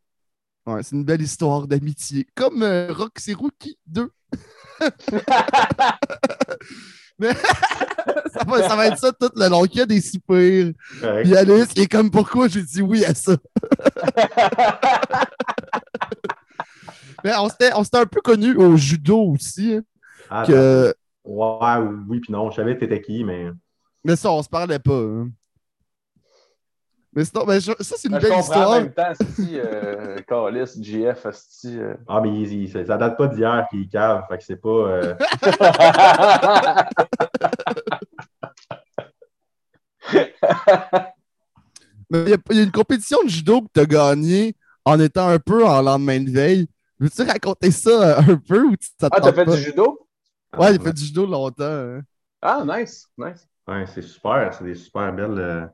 Ouais, 0.66 0.84
c'est 0.84 0.96
une 0.96 1.04
belle 1.04 1.22
histoire 1.22 1.68
d'amitié. 1.68 2.28
Comme 2.36 2.62
euh, 2.62 2.94
Roxy 2.94 3.34
Rookie 3.34 3.80
2. 3.88 4.12
Mais 7.20 7.34
ça, 8.34 8.44
va, 8.48 8.68
ça, 8.68 8.76
va, 8.76 8.88
être 8.88 8.98
ça 8.98 9.12
tout 9.12 9.30
le 9.36 9.50
long. 9.50 9.66
Il 9.66 9.76
y 9.78 9.82
a 9.82 9.86
des. 9.86 10.02
Puis 10.02 10.74
Alice, 11.36 11.68
il 11.76 11.82
est 11.84 11.92
comme 11.92 12.10
pourquoi 12.10 12.48
j'ai 12.48 12.64
dit 12.64 12.82
oui 12.82 13.04
à 13.06 13.14
ça? 13.14 13.36
Mais 17.24 17.34
on 17.36 17.50
s'était 17.50 17.98
un 17.98 18.06
peu 18.06 18.22
connus 18.22 18.56
au 18.56 18.78
judo 18.78 19.34
aussi. 19.34 19.74
Hein, 19.74 19.84
ah, 20.30 20.46
que... 20.48 20.94
Ouais, 21.30 21.78
oui, 22.08 22.20
puis 22.20 22.34
non. 22.34 22.50
Je 22.50 22.56
savais 22.56 22.74
que 22.74 22.80
t'étais 22.80 23.02
qui, 23.02 23.24
mais. 23.24 23.52
Mais 24.04 24.16
ça, 24.16 24.32
on 24.32 24.42
se 24.42 24.50
parlait 24.50 24.80
pas. 24.80 25.00
Hein. 25.00 25.30
Mais, 27.14 27.22
mais 27.48 27.60
ça, 27.60 27.74
c'est 27.80 28.08
une 28.08 28.18
belle 28.18 28.40
histoire. 28.40 28.72
En 28.72 28.82
même 28.82 28.92
temps, 28.92 29.14
si 29.36 29.60
euh, 29.60 30.18
Carlis, 30.28 30.82
GF, 30.82 31.28
Asti. 31.28 31.78
Euh... 31.78 31.94
Ah, 32.08 32.20
mais 32.22 32.32
il, 32.32 32.68
ça, 32.72 32.98
date 32.98 33.16
pas 33.16 33.28
d'hier 33.28 33.68
qu'il 33.70 33.88
cave, 33.90 34.24
fait 34.28 34.38
que 34.40 34.44
c'est 34.44 34.56
pas. 34.56 34.70
Euh... 34.70 35.14
mais 42.10 42.24
il 42.24 42.30
y, 42.30 42.34
a 42.34 42.64
une 42.64 42.72
compétition 42.72 43.20
de 43.24 43.30
judo 43.30 43.62
que 43.62 43.68
tu 43.72 43.82
as 43.82 43.86
gagnée 43.86 44.56
en 44.84 45.00
étant 45.00 45.28
un 45.28 45.38
peu 45.38 45.64
en 45.64 45.84
lendemain 45.84 46.22
de 46.22 46.32
veille. 46.32 46.68
Veux-tu 47.00 47.22
raconter 47.22 47.70
ça 47.70 48.20
un 48.20 48.36
peu 48.36 48.64
ou 48.64 48.76
tu 48.76 48.88
Ah, 49.02 49.22
t'as 49.22 49.32
fait 49.34 49.46
du 49.46 49.58
judo? 49.58 50.09
Ouais, 50.58 50.74
j'ai 50.74 50.80
fait 50.80 50.94
du 50.94 51.04
judo 51.04 51.26
longtemps. 51.26 51.64
Hein. 51.64 52.02
Ah, 52.42 52.64
nice, 52.66 53.06
nice. 53.18 53.48
Ouais, 53.68 53.86
c'est 53.86 54.02
super, 54.02 54.54
c'est 54.54 54.64
des 54.64 54.76
super 54.76 55.14
belles. 55.14 55.38
Euh, 55.38 55.66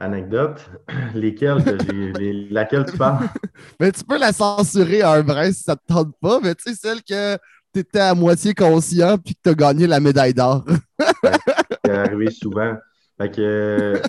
Anecdote, 0.00 0.60
lesquelles 1.14 1.64
que 1.64 2.52
laquelle 2.54 2.84
tu 2.84 2.96
parles? 2.96 3.26
mais 3.80 3.90
tu 3.90 4.04
peux 4.04 4.18
la 4.18 4.32
censurer 4.32 5.02
à 5.02 5.12
un 5.12 5.22
brin 5.22 5.50
si 5.50 5.64
ça 5.64 5.74
te 5.74 5.84
tente 5.86 6.14
pas, 6.20 6.38
mais 6.40 6.54
tu 6.54 6.70
sais, 6.70 6.74
celle 6.76 7.02
que 7.02 7.36
tu 7.74 7.80
étais 7.80 7.98
à 7.98 8.14
moitié 8.14 8.54
conscient 8.54 9.18
puis 9.18 9.34
que 9.34 9.40
tu 9.42 9.50
as 9.50 9.54
gagné 9.54 9.86
la 9.88 9.98
médaille 9.98 10.34
d'or. 10.34 10.64
c'est 11.84 11.90
arrivé 11.90 12.30
souvent. 12.30 12.76
Fait 13.20 13.30
que. 13.30 14.00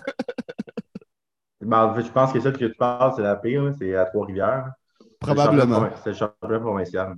Ben, 1.62 1.96
je 2.00 2.12
pense 2.12 2.32
que 2.32 2.40
celle 2.40 2.54
que 2.54 2.66
tu 2.66 2.76
parles, 2.76 3.14
c'est 3.16 3.24
la 3.24 3.36
pire, 3.36 3.74
c'est 3.78 3.96
à 3.96 4.06
Trois-Rivières. 4.06 4.72
Probablement. 5.20 5.90
C'est 6.04 6.12
le 6.12 6.16
championnat 6.16 6.60
provincial. 6.60 7.16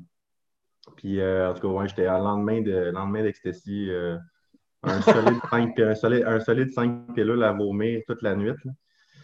Puis, 1.02 1.20
euh, 1.20 1.50
en 1.50 1.54
tout 1.56 1.62
cas, 1.62 1.68
ouais, 1.68 1.88
j'étais 1.88 2.08
en 2.08 2.20
lendemain, 2.20 2.62
de, 2.62 2.92
lendemain 2.92 3.24
d'ecstasy. 3.24 3.90
Euh, 3.90 4.18
un 4.84 5.02
solide 5.02 5.40
5 5.50 5.80
un 5.80 5.96
solide, 5.96 6.24
un 6.28 6.40
solide 6.40 6.72
5 6.72 7.14
pilules 7.16 7.44
à 7.44 7.54
vomir 7.54 8.02
toute 8.08 8.22
la 8.22 8.36
nuit. 8.36 8.52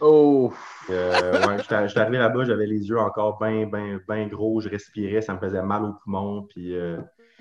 Oh! 0.00 0.52
Euh, 0.90 1.46
ouais, 1.46 1.58
j'étais 1.58 2.00
arrivé 2.00 2.18
là-bas, 2.18 2.44
j'avais 2.44 2.66
les 2.66 2.88
yeux 2.88 2.98
encore 2.98 3.38
bien, 3.38 3.66
bien, 3.66 4.00
bien 4.08 4.26
gros, 4.26 4.60
je 4.60 4.68
respirais, 4.68 5.22
ça 5.22 5.34
me 5.34 5.38
faisait 5.38 5.62
mal 5.62 5.84
au 5.84 5.92
poumon, 5.94 6.46
puis 6.48 6.76
euh, 6.76 6.98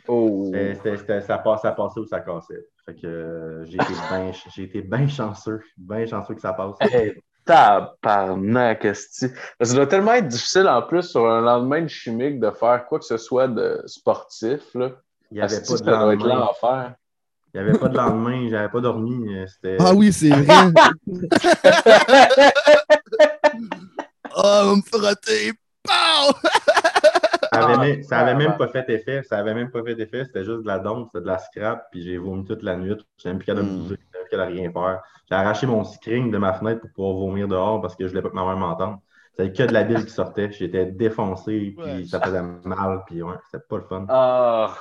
oh. 0.07 0.51
ça, 0.51 1.37
passait, 1.37 1.61
ça 1.61 1.71
passait 1.71 1.99
ou 1.99 2.05
ça 2.05 2.19
cassait. 2.19 2.65
Fait 2.85 2.95
que 2.95 3.07
euh, 3.07 3.65
j'ai 3.65 4.63
été 4.63 4.81
bien 4.81 5.07
chanceux, 5.07 5.61
bien 5.77 6.05
chanceux 6.05 6.35
que 6.35 6.41
ça 6.41 6.53
passe. 6.53 6.77
Hey, 6.79 7.13
tabarnak, 7.47 8.87
Ça 8.93 9.73
doit 9.73 9.87
tellement 9.87 10.13
être 10.13 10.27
difficile 10.27 10.67
en 10.67 10.81
plus 10.83 11.03
sur 11.03 11.27
un 11.27 11.41
lendemain 11.41 11.81
de 11.81 11.87
chimique 11.87 12.39
de 12.39 12.51
faire 12.51 12.85
quoi 12.87 12.99
que 12.99 13.05
ce 13.05 13.17
soit 13.17 13.47
de 13.47 13.81
sportif. 13.85 14.61
Là. 14.75 14.91
Il 15.31 15.35
n'y 15.37 15.41
avait 15.41 15.61
pas 15.61 15.77
de 15.77 15.89
lendemain. 15.89 16.49
faire. 16.59 16.93
Il 17.53 17.61
n'y 17.61 17.69
avait 17.69 17.79
pas 17.79 17.87
de 17.87 17.97
lendemain, 17.97 18.47
j'avais 18.49 18.69
pas 18.69 18.81
dormi. 18.81 19.35
Euh, 19.35 19.77
ah 19.79 19.93
oui, 19.93 20.13
c'est 20.13 20.29
vrai. 20.29 20.71
oh, 24.35 24.61
on 24.65 24.75
me 24.75 24.81
frotter. 24.81 25.53
ça 27.61 27.69
avait, 27.69 28.03
ça 28.03 28.19
avait 28.19 28.35
même 28.35 28.57
pas 28.57 28.67
fait 28.67 28.89
effet. 28.89 29.23
Ça 29.23 29.37
avait 29.37 29.53
même 29.53 29.71
pas 29.71 29.83
fait 29.83 29.99
effet. 29.99 30.25
C'était 30.25 30.43
juste 30.43 30.61
de 30.61 30.67
la 30.67 30.79
dompe, 30.79 31.09
c'était 31.11 31.23
de 31.23 31.27
la 31.27 31.37
scrap. 31.37 31.87
Puis 31.91 32.03
j'ai 32.03 32.17
vomi 32.17 32.45
toute 32.45 32.63
la 32.63 32.75
nuit. 32.77 32.95
J'étais 33.17 33.29
même 33.29 33.39
plus 33.39 33.45
capable 33.45 33.67
de 33.67 33.71
hmm. 33.71 33.77
bouger, 33.79 33.97
plus 33.97 34.29
capable 34.29 34.53
de 34.53 34.59
rien 34.59 34.71
faire. 34.71 35.01
J'ai 35.29 35.35
arraché 35.35 35.67
mon 35.67 35.83
screen 35.83 36.31
de 36.31 36.37
ma 36.37 36.53
fenêtre 36.53 36.81
pour 36.81 36.91
pouvoir 36.91 37.13
vomir 37.13 37.47
dehors 37.47 37.81
parce 37.81 37.95
que 37.95 38.05
je 38.05 38.09
voulais 38.09 38.21
pas 38.21 38.29
que 38.29 38.35
ma 38.35 38.45
mère 38.45 38.57
m'entende. 38.57 38.97
C'était 39.37 39.51
que 39.51 39.63
de 39.63 39.73
la 39.73 39.83
bile 39.83 40.05
qui 40.05 40.11
sortait. 40.11 40.51
J'étais 40.51 40.85
défoncé, 40.85 41.75
puis 41.77 42.07
ça 42.07 42.19
faisait 42.19 42.41
mal. 42.41 43.03
Puis 43.05 43.21
ouais, 43.21 43.35
c'était 43.51 43.63
pas 43.67 43.77
le 43.77 43.83
fun. 43.83 44.05
Ah. 44.09 44.73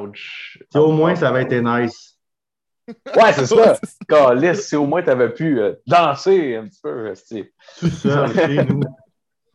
Ouch. 0.00 0.58
Si 0.70 0.78
au 0.78 0.90
moins 0.90 1.14
ça 1.14 1.28
avait 1.28 1.44
été 1.44 1.62
nice. 1.62 2.18
Ouais, 2.88 3.32
c'est 3.32 3.46
ça. 3.46 3.78
Calice, 4.08 4.68
si 4.68 4.76
au 4.76 4.86
moins 4.86 5.02
tu 5.02 5.10
avais 5.10 5.32
pu 5.32 5.60
euh, 5.60 5.74
danser 5.86 6.56
un 6.56 6.66
petit 6.66 6.80
peu. 6.82 7.12
Tout 7.78 7.88
seul 7.88 8.34
chez 8.34 8.64
nous. 8.64 8.80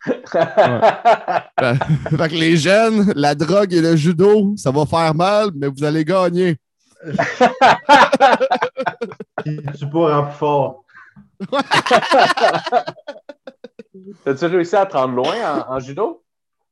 Fait 0.04 0.20
que 2.30 2.36
les 2.36 2.58
jeunes, 2.58 3.14
la 3.16 3.36
drogue 3.36 3.72
et 3.74 3.82
le 3.82 3.96
judo, 3.96 4.54
ça 4.58 4.72
va 4.72 4.86
faire 4.86 5.16
mal, 5.16 5.52
mais 5.56 5.68
vous 5.68 5.82
allez 5.84 6.04
gagner. 6.04 6.58
tu 9.78 9.88
pourras 9.90 10.24
plus 10.24 10.36
fort. 10.36 10.84
As-tu 14.26 14.46
réussi 14.46 14.76
à 14.76 14.86
te 14.86 14.96
rendre 14.96 15.16
loin 15.16 15.66
en 15.68 15.80
judo? 15.80 16.22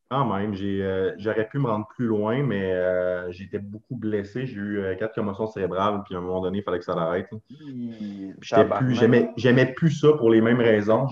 Quand 0.10 0.26
même, 0.26 0.54
euh, 0.62 1.14
j'aurais 1.20 1.48
pu 1.48 1.58
me 1.58 1.68
rendre 1.68 1.88
plus 1.96 2.06
loin, 2.06 2.44
mais 2.44 2.74
euh, 2.74 3.32
j'étais 3.32 3.60
beaucoup 3.60 3.96
blessé. 3.96 4.46
J'ai 4.46 4.58
eu 4.58 4.80
euh, 4.80 4.96
quatre 4.96 5.16
commotions 5.16 5.48
cérébrales, 5.48 6.02
puis 6.04 6.16
à 6.16 6.18
un 6.18 6.22
moment 6.22 6.42
donné, 6.42 6.58
il 6.58 6.64
fallait 6.64 6.80
que 6.80 6.84
ça 6.84 6.96
l'arrête. 6.96 7.30
J'aimais 9.38 9.74
plus 9.74 9.92
ça 9.92 10.10
pour 10.18 10.30
les 10.30 10.42
mêmes 10.42 10.60
raisons. 10.60 11.08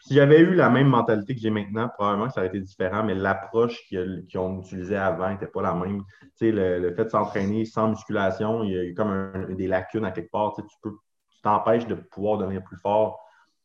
Si 0.00 0.14
j'avais 0.14 0.40
eu 0.40 0.54
la 0.54 0.70
même 0.70 0.88
mentalité 0.88 1.34
que 1.34 1.40
j'ai 1.40 1.50
maintenant, 1.50 1.88
probablement 1.88 2.28
que 2.28 2.32
ça 2.32 2.40
aurait 2.40 2.48
été 2.48 2.60
différent, 2.60 3.04
mais 3.04 3.14
l'approche 3.14 3.78
qu'ils 3.86 4.26
ont 4.36 4.60
utilisée 4.60 4.96
avant 4.96 5.30
n'était 5.30 5.46
pas 5.46 5.62
la 5.62 5.74
même. 5.74 6.02
Le, 6.40 6.78
le, 6.78 6.94
fait 6.94 7.04
de 7.04 7.10
s'entraîner 7.10 7.64
sans 7.66 7.88
musculation, 7.88 8.64
il 8.64 8.72
y 8.72 8.90
a 8.90 8.94
comme 8.94 9.54
des 9.54 9.66
lacunes 9.66 10.06
à 10.06 10.10
quelque 10.10 10.30
part. 10.30 10.54
Tu 10.56 10.62
peux, 10.82 10.92
tu 10.92 11.42
t'empêches 11.42 11.86
de 11.86 11.94
pouvoir 11.94 12.38
devenir 12.38 12.62
plus 12.64 12.78
fort 12.78 13.20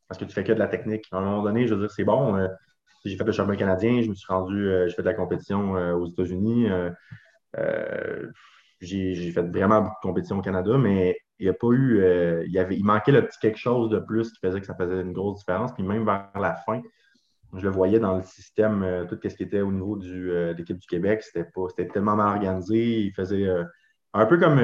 parce 0.08 0.20
que 0.20 0.25
tu 0.25 0.34
fais 0.34 0.44
que 0.44 0.51
de 0.51 0.60
la 0.60 0.68
technique. 0.68 1.06
À 1.12 1.18
un 1.18 1.22
moment 1.22 1.42
donné, 1.42 1.68
je 1.68 1.74
veux 1.74 1.80
dire, 1.80 1.92
c'est 1.92 2.04
bon 2.04 2.48
j'ai 3.06 3.18
fait 3.18 3.24
le 3.24 3.32
championnat 3.32 3.58
canadien, 3.58 4.01
je 4.01 4.10
me 4.10 4.15
suis 4.15 4.27
rendu, 4.27 4.68
euh, 4.68 4.88
j'ai 4.88 4.96
fait 4.96 5.04
de 5.04 5.08
la 5.08 5.13
compétition 5.13 5.77
euh, 5.77 5.94
aux 5.94 6.08
États-Unis. 6.08 6.68
Euh, 7.58 8.32
j'ai 8.82 9.32
fait 9.32 9.42
vraiment 9.42 9.82
beaucoup 9.82 9.96
de 9.96 10.08
compétitions 10.08 10.39
au 10.39 10.42
Canada, 10.42 10.77
mais 10.77 11.18
il, 11.39 11.50
a 11.50 11.54
pas 11.54 11.68
eu. 11.72 12.00
Euh, 12.01 12.44
il, 12.48 12.58
avait, 12.58 12.75
il 12.75 12.86
manquait 12.86 13.12
le 13.12 13.25
petit 13.25 13.39
quelque 13.39 13.58
chose 13.58 13.89
de 13.89 14.00
plus 14.00 14.32
qui 14.32 14.39
faisait 14.39 14.60
que 14.60 14.65
ça 14.65 14.75
faisait 14.75 15.01
une 15.01 15.13
grosse 15.13 15.39
différence. 15.39 15.74
Puis 15.74 15.84
même 15.84 16.06
vers 16.06 16.30
la 16.39 16.56
fin, 16.56 16.82
je 17.54 17.62
le 17.62 17.70
voyais 17.70 18.00
dans 18.00 18.15
le 18.18 18.24
système, 18.24 18.84
euh, 18.84 19.06
tout 19.06 19.18
ce 19.22 19.36
qui 19.36 19.44
était 19.44 19.62
au 19.62 19.72
niveau 19.72 19.98
du, 19.98 20.30
de 20.30 20.56
l'équipe 20.58 20.77
du 20.77 20.88
Québec, 20.88 21.24
c'était 21.24 21.46
pas 21.46 21.68
c'était 21.70 21.88
tellement 21.88 22.15
mal 22.15 22.36
organisé. 22.36 23.01
Il 23.01 23.13
faisait 23.13 23.48
un 24.13 24.25
peu 24.25 24.38
comme 24.38 24.60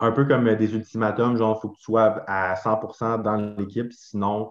un 0.00 0.12
peu 0.12 0.24
comme 0.24 0.54
des 0.54 0.74
ultimatums, 0.74 1.36
genre 1.36 1.58
il 1.58 1.60
faut 1.60 1.68
que 1.70 1.76
tu 1.76 1.82
sois 1.82 2.22
à 2.28 2.54
100% 2.54 3.22
dans 3.22 3.36
l'équipe, 3.58 3.92
sinon 3.92 4.50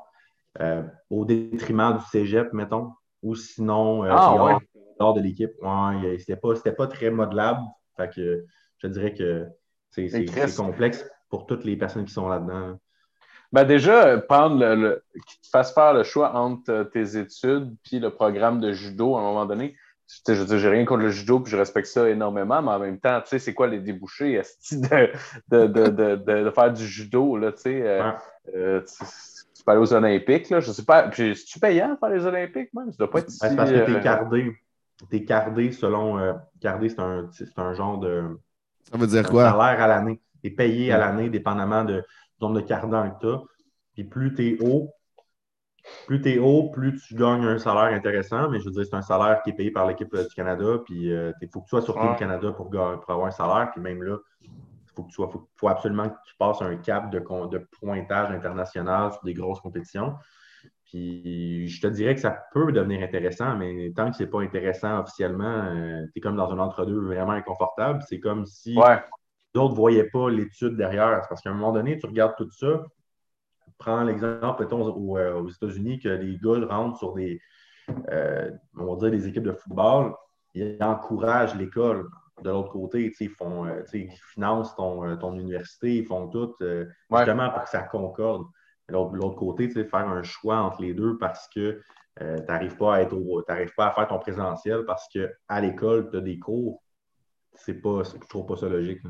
au 1.10 1.26
détriment 1.26 1.98
du 1.98 2.04
cégep, 2.06 2.52
mettons, 2.54 2.92
ou 3.22 3.36
sinon 3.36 4.04
ah, 4.04 4.60
hors, 5.00 5.14
de 5.14 5.22
l'équipe. 5.22 5.52
Ouais, 5.62 6.18
c'était 6.18 6.36
pas, 6.36 6.54
pas 6.56 6.88
très 6.88 7.10
modelable. 7.12 7.62
Fait 7.96 8.14
que 8.14 8.46
je 8.80 8.88
dirais 8.88 9.14
que 9.14 9.48
c'est 10.10 10.56
complexe 10.56 11.06
pour 11.30 11.46
toutes 11.46 11.66
les 11.66 11.76
personnes 11.76 12.06
qui 12.06 12.14
sont 12.14 12.30
là-dedans. 12.30 12.78
Ben 13.54 13.64
déjà, 13.64 14.18
prendre 14.18 14.58
le, 14.58 15.04
qu'il 15.14 15.42
te 15.42 15.48
fasse 15.50 15.74
faire 15.74 15.94
le 15.94 16.04
choix 16.04 16.36
entre 16.36 16.70
euh, 16.70 16.84
tes 16.84 17.18
études 17.18 17.74
puis 17.84 18.00
le 18.00 18.10
programme 18.10 18.60
de 18.60 18.74
judo 18.74 19.16
à 19.16 19.20
un 19.20 19.24
moment 19.24 19.46
donné. 19.46 19.76
Je 20.28 20.34
veux 20.34 20.46
dire, 20.46 20.58
j'ai 20.58 20.70
rien 20.70 20.86
contre 20.86 21.04
le 21.04 21.10
judo, 21.10 21.42
puis 21.42 21.52
je 21.52 21.58
respecte 21.58 21.88
ça 21.88 22.10
énormément, 22.10 22.62
mais 22.62 22.72
en 22.72 22.80
même 22.80 23.00
temps, 23.00 23.20
tu 23.22 23.30
sais, 23.30 23.40
c'est 23.40 23.54
quoi 23.54 23.68
les 23.68 23.80
débouchés 23.80 24.42
de, 24.72 25.12
de, 25.50 25.68
de, 25.68 26.16
de, 26.16 26.50
faire 26.52 26.72
du 26.72 26.86
judo, 26.86 27.36
là, 27.36 27.52
tu 27.52 27.64
sais. 27.64 27.82
Euh, 27.82 28.12
euh, 28.56 28.82
tu, 28.82 29.64
peux 29.66 29.72
aller 29.74 29.82
aux 29.82 29.94
Olympiques, 29.94 30.50
là, 30.50 30.62
je 30.62 30.72
sais 30.72 30.86
pas. 30.86 31.10
Puis, 31.10 31.34
tu 31.34 31.60
payant 31.60 31.98
faire 31.98 32.10
les 32.10 32.26
Olympiques, 32.26 32.74
même? 32.74 32.90
Ça 32.92 32.98
doit 33.00 33.12
pas 33.12 33.20
être 33.20 33.30
si, 33.30 33.40
parce 33.54 33.70
que 33.70 33.86
t'es 33.86 34.00
cardé. 34.00 34.58
T'es 35.10 35.26
cardé 35.26 35.72
selon. 35.74 36.38
cardé, 36.62 36.88
c'est 36.88 37.00
un, 37.00 37.30
un 37.58 37.74
genre 37.74 37.98
de 37.98 38.30
ça 38.92 38.98
veut 38.98 39.08
dire 39.08 39.28
quoi? 39.30 39.52
salaire 39.52 39.82
à 39.82 39.88
l'année. 39.88 40.22
Tu 40.42 40.48
es 40.48 40.52
payé 40.52 40.92
à 40.92 40.98
l'année 40.98 41.30
dépendamment 41.30 41.84
de 41.84 42.04
nombre 42.42 42.62
de 42.62 42.62
cardan 42.62 43.10
que 43.12 43.20
tu 43.20 43.28
as. 43.28 43.42
Puis 43.94 44.04
plus 44.04 44.34
tu 44.34 44.50
es 44.50 44.58
haut, 44.62 44.92
plus 46.06 46.22
tu 46.22 46.30
es 46.30 46.40
haut, 46.40 46.70
plus 46.70 47.02
tu 47.02 47.16
gagnes 47.16 47.46
un 47.46 47.58
salaire 47.58 47.96
intéressant. 47.96 48.50
Mais 48.50 48.60
je 48.60 48.66
veux 48.66 48.72
dire, 48.72 48.86
c'est 48.86 48.96
un 48.96 49.02
salaire 49.02 49.42
qui 49.44 49.50
est 49.50 49.54
payé 49.54 49.72
par 49.72 49.88
l'équipe 49.88 50.16
du 50.16 50.36
Canada. 50.36 50.80
Puis 50.86 51.06
il 51.06 51.12
euh, 51.12 51.32
faut 51.52 51.62
que 51.62 51.66
tu 51.66 51.70
sois 51.70 51.82
sur 51.82 52.02
le 52.02 52.18
Canada 52.18 52.52
pour, 52.52 52.70
pour, 52.70 52.82
avoir 52.82 53.26
un 53.26 53.32
salaire. 53.32 53.70
Puis 53.72 53.82
même 53.82 54.04
là, 54.04 54.18
il 54.42 54.50
faut, 54.96 55.04
que 55.04 55.10
tu 55.10 55.16
sois, 55.16 55.30
faut, 55.56 55.68
absolument 55.68 56.10
que 56.10 56.16
tu 56.26 56.36
passes 56.38 56.62
un 56.62 56.76
cap 56.78 57.10
de, 57.12 57.20
de 57.20 57.68
pointage 57.80 58.32
international 58.32 59.12
sur 59.12 59.24
des 59.24 59.34
grosses 59.34 59.60
compétitions. 59.60 60.16
Puis 60.88 61.68
je 61.68 61.82
te 61.82 61.88
dirais 61.88 62.16
que 62.16 62.22
ça 62.22 62.46
peut 62.54 62.72
devenir 62.72 63.04
intéressant, 63.04 63.58
mais 63.58 63.92
tant 63.94 64.10
que 64.10 64.18
ce 64.18 64.24
n'est 64.24 64.30
pas 64.30 64.42
intéressant 64.42 65.02
officiellement, 65.02 65.66
euh, 65.66 66.06
tu 66.14 66.20
es 66.20 66.22
comme 66.22 66.38
dans 66.38 66.50
un 66.52 66.60
entre-deux 66.60 67.00
vraiment 67.00 67.34
inconfortable. 67.34 68.02
C'est 68.08 68.20
comme 68.20 68.46
si 68.46 68.74
d'autres 69.54 69.74
ne 69.74 69.76
voyaient 69.76 70.10
pas 70.10 70.30
l'étude 70.30 70.78
derrière. 70.78 71.22
Parce 71.28 71.42
qu'à 71.42 71.50
un 71.50 71.54
moment 71.54 71.74
donné, 71.74 71.98
tu 71.98 72.06
regardes 72.06 72.36
tout 72.38 72.50
ça. 72.52 72.84
Prends 73.78 74.04
l'exemple, 74.04 74.58
peut-être 74.58 74.74
euh, 74.74 75.34
aux, 75.42 75.50
États-Unis, 75.50 76.00
que 76.00 76.10
les 76.10 76.38
gars 76.38 76.66
rentrent 76.68 76.98
sur 76.98 77.14
des, 77.14 77.42
euh, 78.10 78.50
on 78.78 78.86
va 78.86 78.96
dire, 78.96 79.12
des 79.12 79.28
équipes 79.28 79.44
de 79.44 79.52
football. 79.52 80.16
Ils 80.54 80.78
encouragent 80.82 81.56
l'école 81.56 82.08
de 82.44 82.50
l'autre 82.50 82.72
côté. 82.72 83.12
Ils, 83.20 83.30
font, 83.30 83.68
ils 83.94 84.10
financent 84.34 84.74
ton, 84.78 85.18
ton, 85.18 85.38
université, 85.38 85.98
ils 85.98 86.06
font 86.06 86.30
tout 86.30 86.56
justement 87.12 87.50
pour 87.52 87.64
que 87.64 87.70
ça 87.70 87.82
concorde 87.84 88.46
l'autre 88.90 89.36
côté, 89.36 89.70
faire 89.70 90.08
un 90.08 90.24
choix 90.24 90.58
entre 90.58 90.82
les 90.82 90.94
deux 90.94 91.18
parce 91.18 91.48
que 91.54 91.82
euh, 92.22 92.38
tu 92.38 92.46
n'arrives 92.48 92.78
pas 92.78 92.96
à 92.96 93.02
être 93.02 93.16
pas 93.76 93.88
à 93.88 93.92
faire 93.92 94.08
ton 94.08 94.20
présentiel 94.20 94.86
parce 94.86 95.08
qu'à 95.08 95.62
l'école, 95.62 96.10
tu 96.10 96.18
as 96.18 96.22
des 96.22 96.40
cours. 96.40 96.82
C'est 97.54 97.76
pas, 97.76 98.04
je 98.04 98.28
trouve 98.28 98.46
pas 98.46 98.56
ça 98.56 98.68
logique. 98.68 99.02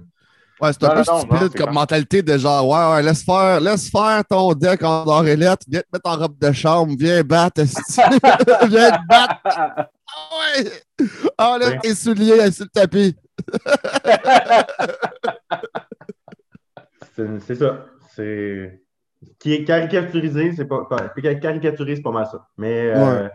Ouais, 0.60 0.74
c'est 0.74 0.84
un 0.86 0.96
peu 0.96 1.04
stupide 1.04 1.56
comme 1.56 1.74
mentalité 1.74 2.24
de 2.24 2.36
genre, 2.38 2.68
ouais, 2.68 2.96
ouais, 2.96 3.04
laisse 3.04 3.24
faire, 3.24 3.60
laisse 3.60 3.92
faire 3.92 4.24
ton 4.28 4.54
deck 4.54 4.82
en 4.84 5.06
orélette, 5.06 5.62
viens 5.68 5.82
te 5.82 5.88
mettre 5.94 6.10
en 6.10 6.18
robe 6.18 6.40
de 6.40 6.52
chambre, 6.52 6.96
viens 6.98 7.22
battre, 7.22 7.62
viens 8.68 8.92
te 8.92 9.08
battre. 9.08 9.36
Ah 9.46 9.88
ouais! 10.58 10.72
Ah, 11.38 11.58
là, 11.60 11.78
tes 11.78 11.94
souliers 11.94 12.52
sur 12.52 12.66
le 12.66 12.72
tapis. 12.72 13.16
c'est 17.46 17.56
ça. 17.56 17.86
C'est 18.16 18.82
qui 19.40 19.54
est 19.54 19.64
caricaturisé, 19.64 20.54
c'est 20.54 20.66
pas, 20.66 20.86
caricaturisé, 21.42 21.98
c'est 21.98 22.02
pas 22.02 22.12
mal 22.12 22.26
ça. 22.26 22.48
Mais 22.58 22.92
euh, 22.96 23.30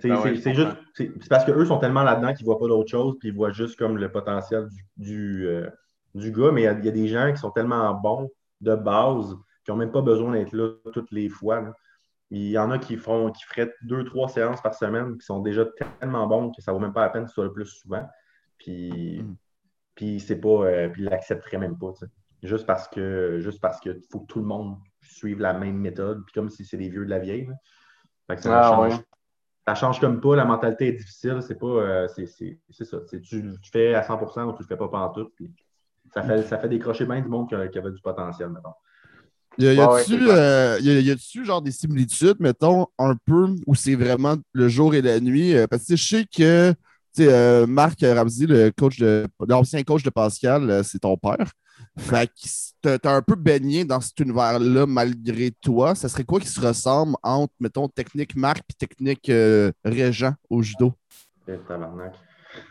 c'est 0.00 0.54
juste, 0.54 0.76
c'est 0.94 1.28
parce 1.28 1.44
qu'eux 1.44 1.64
sont 1.64 1.78
tellement 1.78 2.02
là-dedans 2.02 2.34
qu'ils 2.34 2.46
ne 2.46 2.52
voient 2.52 2.58
pas 2.58 2.68
d'autre 2.68 2.90
chose, 2.90 3.16
puis 3.18 3.28
ils 3.28 3.34
voient 3.34 3.52
juste 3.52 3.78
comme 3.78 3.96
le 3.96 4.10
potentiel 4.10 4.68
du, 4.96 5.46
du, 5.46 5.46
euh, 5.46 5.70
gars. 6.14 6.52
Mais 6.52 6.62
il 6.62 6.84
y, 6.84 6.88
a 6.88 6.92
des 6.92 7.08
gens 7.08 7.32
qui 7.32 7.38
sont 7.38 7.50
tellement 7.50 7.92
bons 7.94 8.30
de 8.60 8.74
base 8.74 9.36
qui 9.64 9.70
n'ont 9.70 9.76
même 9.76 9.92
pas 9.92 10.02
besoin 10.02 10.32
d'être 10.32 10.52
là 10.52 10.70
toutes 10.92 11.10
les 11.12 11.28
fois. 11.28 11.74
Il 12.30 12.48
y 12.48 12.58
en 12.58 12.70
a 12.70 12.78
qui 12.78 12.96
font, 12.96 13.30
qui 13.30 13.44
feraient 13.44 13.72
deux, 13.82 14.04
trois 14.04 14.28
séances 14.28 14.62
par 14.62 14.74
semaine, 14.74 15.18
qui 15.18 15.26
sont 15.26 15.40
déjà 15.40 15.64
tellement 16.00 16.26
bons 16.26 16.50
que 16.50 16.62
ça 16.62 16.72
ne 16.72 16.76
vaut 16.76 16.80
même 16.80 16.92
pas 16.92 17.02
la 17.02 17.10
peine 17.10 17.24
que 17.24 17.28
ce 17.28 17.34
soit 17.34 17.44
le 17.44 17.52
plus 17.52 17.66
souvent. 17.66 18.08
Puis, 18.58 19.22
mm. 19.22 19.36
puis 19.94 20.20
c'est 20.20 20.40
pas, 20.40 20.48
euh, 20.48 20.88
puis 20.88 21.02
ils 21.02 21.08
l'accepteraient 21.08 21.58
même 21.58 21.78
pas. 21.78 21.92
Juste 22.42 22.66
parce 22.66 22.88
que, 22.88 23.38
juste 23.40 23.60
parce 23.60 23.78
qu'il 23.80 24.00
faut 24.10 24.20
que 24.20 24.26
tout 24.26 24.40
le 24.40 24.46
monde 24.46 24.76
suivre 25.12 25.40
la 25.40 25.52
même 25.52 25.76
méthode, 25.76 26.24
puis 26.24 26.32
comme 26.32 26.50
si 26.50 26.64
c'est 26.64 26.76
des 26.76 26.88
vieux 26.88 27.04
de 27.04 27.10
la 27.10 27.18
vieille. 27.18 27.48
ça, 28.38 28.60
ah, 28.60 28.68
change, 28.68 29.00
ça 29.66 29.74
change 29.74 30.00
comme 30.00 30.20
pas, 30.20 30.34
la 30.34 30.44
mentalité 30.44 30.88
est 30.88 30.92
difficile, 30.92 31.38
c'est 31.40 31.58
pas. 31.58 31.66
Euh, 31.66 32.08
c'est 32.08 32.26
ça. 32.84 32.98
Tu, 33.08 33.20
tu 33.22 33.70
fais 33.70 33.94
à 33.94 34.02
100% 34.02 34.44
ou 34.44 34.52
tu 34.52 34.62
le 34.62 34.66
fais 34.66 34.76
pas 34.76 34.88
pendant 34.88 35.10
tout. 35.10 35.30
Puis 35.36 35.52
ça 36.12 36.22
fait, 36.22 36.42
ça 36.42 36.58
fait 36.58 36.68
décrocher 36.68 37.06
bien 37.06 37.20
du 37.20 37.28
monde 37.28 37.48
qui, 37.48 37.54
avait 37.54 37.90
du 37.90 38.00
potentiel, 38.02 38.48
mettons. 38.48 38.74
Y 39.58 39.78
a-tu 39.78 40.30
euh, 40.30 40.78
y 40.80 41.10
a, 41.10 41.44
genre 41.44 41.60
des 41.60 41.72
similitudes, 41.72 42.36
mettons, 42.40 42.86
un 42.98 43.14
peu 43.26 43.54
où 43.66 43.74
c'est 43.74 43.94
vraiment 43.94 44.36
le 44.52 44.68
jour 44.68 44.94
et 44.94 45.02
la 45.02 45.20
nuit? 45.20 45.54
Euh, 45.54 45.66
parce 45.66 45.86
que 45.86 45.94
je 45.94 46.04
sais 46.04 46.24
que 46.24 46.74
Marc 47.66 48.00
Ramsey, 48.02 48.46
le 48.46 48.70
coach 48.70 48.98
de 48.98 49.26
l'ancien 49.46 49.82
coach 49.82 50.02
de 50.02 50.10
Pascal, 50.10 50.82
c'est 50.82 51.00
ton 51.00 51.16
père. 51.18 51.52
Fait 51.98 52.30
que 52.82 52.96
t'as 52.96 53.14
un 53.14 53.22
peu 53.22 53.34
baigné 53.34 53.84
dans 53.84 54.00
cet 54.00 54.18
univers-là 54.20 54.86
malgré 54.86 55.50
toi. 55.50 55.94
Ça 55.94 56.08
serait 56.08 56.24
quoi 56.24 56.40
qui 56.40 56.48
se 56.48 56.60
ressemble 56.60 57.16
entre, 57.22 57.52
mettons, 57.60 57.88
technique 57.88 58.36
Marc 58.36 58.62
et 58.70 58.74
technique 58.74 59.28
euh, 59.28 59.72
Régent 59.84 60.34
au 60.50 60.62
judo? 60.62 60.92
Eh, 61.48 61.58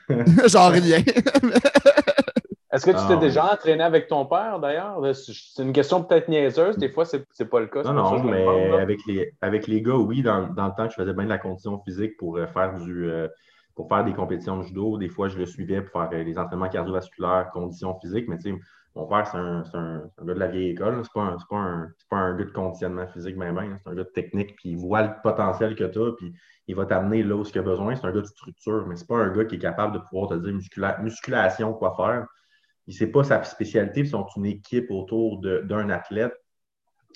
Genre 0.47 0.71
rien. 0.71 1.03
Est-ce 2.71 2.85
que 2.85 2.91
tu 2.91 3.07
t'es 3.07 3.13
ah, 3.13 3.17
déjà 3.17 3.53
entraîné 3.53 3.83
avec 3.83 4.07
ton 4.07 4.25
père, 4.25 4.59
d'ailleurs? 4.59 4.97
C'est 5.13 5.61
une 5.61 5.73
question 5.73 6.03
peut-être 6.03 6.29
niaiseuse. 6.29 6.77
Des 6.77 6.89
fois, 6.89 7.03
c'est 7.05 7.49
pas 7.49 7.59
le 7.59 7.67
cas. 7.67 7.83
Non, 7.83 7.93
non, 7.93 8.23
mais 8.23 8.45
avec, 8.79 8.99
les, 9.07 9.33
avec 9.41 9.67
les 9.67 9.81
gars, 9.81 9.97
oui, 9.97 10.21
dans, 10.21 10.47
dans, 10.47 10.67
le 10.67 10.71
temps, 10.77 10.89
je 10.89 10.95
faisais 10.95 11.13
bien 11.13 11.25
de 11.25 11.29
la 11.29 11.37
condition 11.37 11.79
physique 11.79 12.17
pour 12.17 12.37
euh, 12.37 12.47
faire 12.47 12.75
du... 12.75 13.09
Euh, 13.09 13.27
pour 13.75 13.87
faire 13.87 14.03
des 14.03 14.13
compétitions 14.13 14.57
de 14.57 14.63
judo. 14.63 14.97
Des 14.97 15.07
fois, 15.07 15.29
je 15.29 15.37
le 15.37 15.45
suivais 15.45 15.81
pour 15.81 16.01
faire 16.01 16.11
les 16.11 16.37
entraînements 16.37 16.67
cardiovasculaires, 16.67 17.49
conditions 17.53 17.97
physiques, 17.99 18.27
mais 18.27 18.37
tu 18.37 18.51
sais, 18.51 18.59
mon 18.95 19.07
père, 19.07 19.25
c'est 19.25 19.37
un, 19.37 19.63
un, 19.73 20.25
gars 20.25 20.33
de 20.33 20.39
la 20.39 20.47
vieille 20.47 20.71
école. 20.71 21.01
C'est 21.03 21.13
pas, 21.13 21.21
un, 21.21 21.37
pas, 21.49 21.55
un, 21.55 21.93
pas 22.09 22.17
un 22.17 22.35
gars 22.35 22.43
de 22.43 22.51
conditionnement 22.51 23.07
physique, 23.07 23.37
même. 23.37 23.77
C'est 23.81 23.89
un 23.89 23.95
gars 23.95 24.03
de 24.03 24.09
technique, 24.09 24.55
puis 24.55 24.71
il 24.71 24.77
voit 24.77 25.03
le 25.03 25.13
potentiel 25.23 25.75
que 25.75 25.85
tu 25.85 25.99
as, 25.99 26.11
puis 26.17 26.33
il 26.67 26.75
va 26.75 26.85
t'amener 26.85 27.23
là 27.23 27.35
où 27.35 27.43
il 27.43 27.57
a 27.57 27.61
besoin. 27.61 27.95
C'est 27.95 28.05
un 28.05 28.11
gars 28.11 28.21
de 28.21 28.25
structure, 28.25 28.85
mais 28.87 28.97
c'est 28.97 29.07
pas 29.07 29.17
un 29.17 29.29
gars 29.33 29.45
qui 29.45 29.55
est 29.55 29.59
capable 29.59 29.93
de 29.93 29.99
pouvoir 29.99 30.29
te 30.29 30.33
dire 30.35 30.53
musculation, 31.01 31.73
quoi 31.73 31.95
faire. 31.95 32.27
Il 32.87 32.93
sait 32.93 33.07
pas 33.07 33.23
sa 33.23 33.41
spécialité, 33.43 34.01
puis 34.01 34.09
ils 34.09 34.11
sont 34.11 34.27
une 34.35 34.45
équipe 34.45 34.91
autour 34.91 35.39
d'un 35.39 35.89
athlète. 35.89 36.33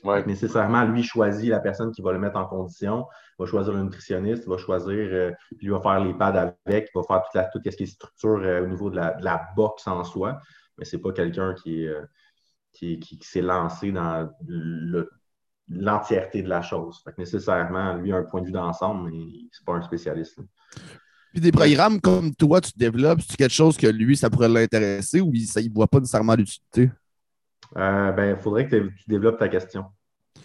Ouais. 0.04 0.24
Nécessairement, 0.26 0.84
lui 0.86 1.04
choisit 1.04 1.50
la 1.50 1.60
personne 1.60 1.92
qui 1.92 2.02
va 2.02 2.14
le 2.14 2.20
mettre 2.20 2.38
en 2.38 2.46
condition, 2.46 3.08
il 3.38 3.44
va 3.44 3.46
choisir 3.48 3.74
le 3.74 3.82
nutritionniste, 3.84 4.44
il 4.46 4.50
va 4.50 4.58
choisir, 4.58 4.94
euh, 4.94 5.32
puis 5.58 5.68
il 5.68 5.72
va 5.72 5.82
faire 5.82 6.00
les 6.00 6.14
pads 6.14 6.54
avec, 6.68 6.90
il 6.94 6.98
va 6.98 7.04
faire 7.04 7.24
toute, 7.24 7.34
la, 7.34 7.44
tout 7.46 7.60
ce 7.66 7.76
qui 7.76 7.84
est 7.84 7.88
structure 7.88 8.38
euh, 8.44 8.64
au 8.64 8.68
niveau 8.68 8.92
de 8.92 8.98
la, 8.98 9.14
de 9.14 9.26
la 9.26 9.48
boxe 9.56 9.88
en 9.88 10.04
soi 10.04 10.40
mais 10.78 10.86
c'est 10.86 11.00
pas 11.00 11.12
quelqu'un 11.12 11.54
qui, 11.54 11.88
euh, 11.88 12.02
qui, 12.72 13.20
s'est 13.22 13.42
lancé 13.42 13.92
dans 13.92 14.30
l'entièreté 15.68 16.42
de 16.42 16.50
la 16.50 16.62
chose. 16.62 17.04
nécessairement, 17.18 17.96
lui 17.96 18.12
a 18.12 18.18
un 18.18 18.24
point 18.24 18.42
de 18.42 18.48
vue 18.48 18.52
d'ensemble, 18.52 19.10
mais 19.10 19.26
c'est 19.52 19.66
pas 19.66 19.74
un 19.74 19.82
spécialiste. 19.82 20.40
Puis 21.32 21.42
des 21.42 21.52
programmes 21.52 22.00
comme 22.00 22.34
toi, 22.34 22.62
tu 22.62 22.72
développes, 22.76 23.20
c'est 23.22 23.36
quelque 23.36 23.54
chose 23.54 23.78
que 23.78 23.88
lui, 23.88 24.16
ça 24.16 24.30
pourrait 24.30 24.48
l'intéresser 24.48 25.20
ou 25.20 25.34
il 25.34 25.42
ne 25.42 25.74
voit 25.74 25.88
pas 25.88 26.00
nécessairement 26.00 26.36
l'utilité? 26.36 26.92
Euh, 27.76 28.12
ben, 28.12 28.36
il 28.38 28.42
faudrait 28.42 28.68
que 28.68 28.76
tu 28.76 29.04
développes 29.08 29.40
ta 29.40 29.50
question. 29.50 29.86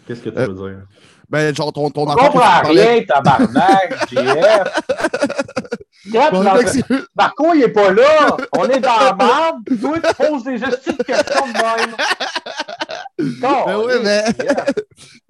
Qu'est-ce 0.05 0.23
que 0.23 0.29
tu 0.29 0.37
euh, 0.37 0.47
veux 0.47 0.69
dire? 0.69 0.87
Ben, 1.31 1.55
genre, 1.55 1.71
ton, 1.71 1.89
ton 1.89 2.07
enfant. 2.07 2.29
Comprends 2.29 2.61
rien, 2.65 3.01
tabarnak, 3.07 3.95
JF. 4.11 4.67
Bon, 6.31 6.43
Marco, 7.15 7.53
il 7.53 7.61
n'est 7.61 7.69
pas 7.69 7.93
là. 7.93 8.35
On 8.57 8.67
est 8.67 8.81
dans 8.81 8.99
la 8.99 9.15
merde. 9.15 9.63
Toi, 9.79 9.99
tu 9.99 10.13
poses 10.15 10.43
des 10.43 10.57
gestes 10.57 10.97
de 10.97 11.03
questions 11.03 11.47
de 11.47 11.53
même. 11.53 11.95
Ben 13.39 13.77
oui, 13.77 13.93
mais 14.03 14.25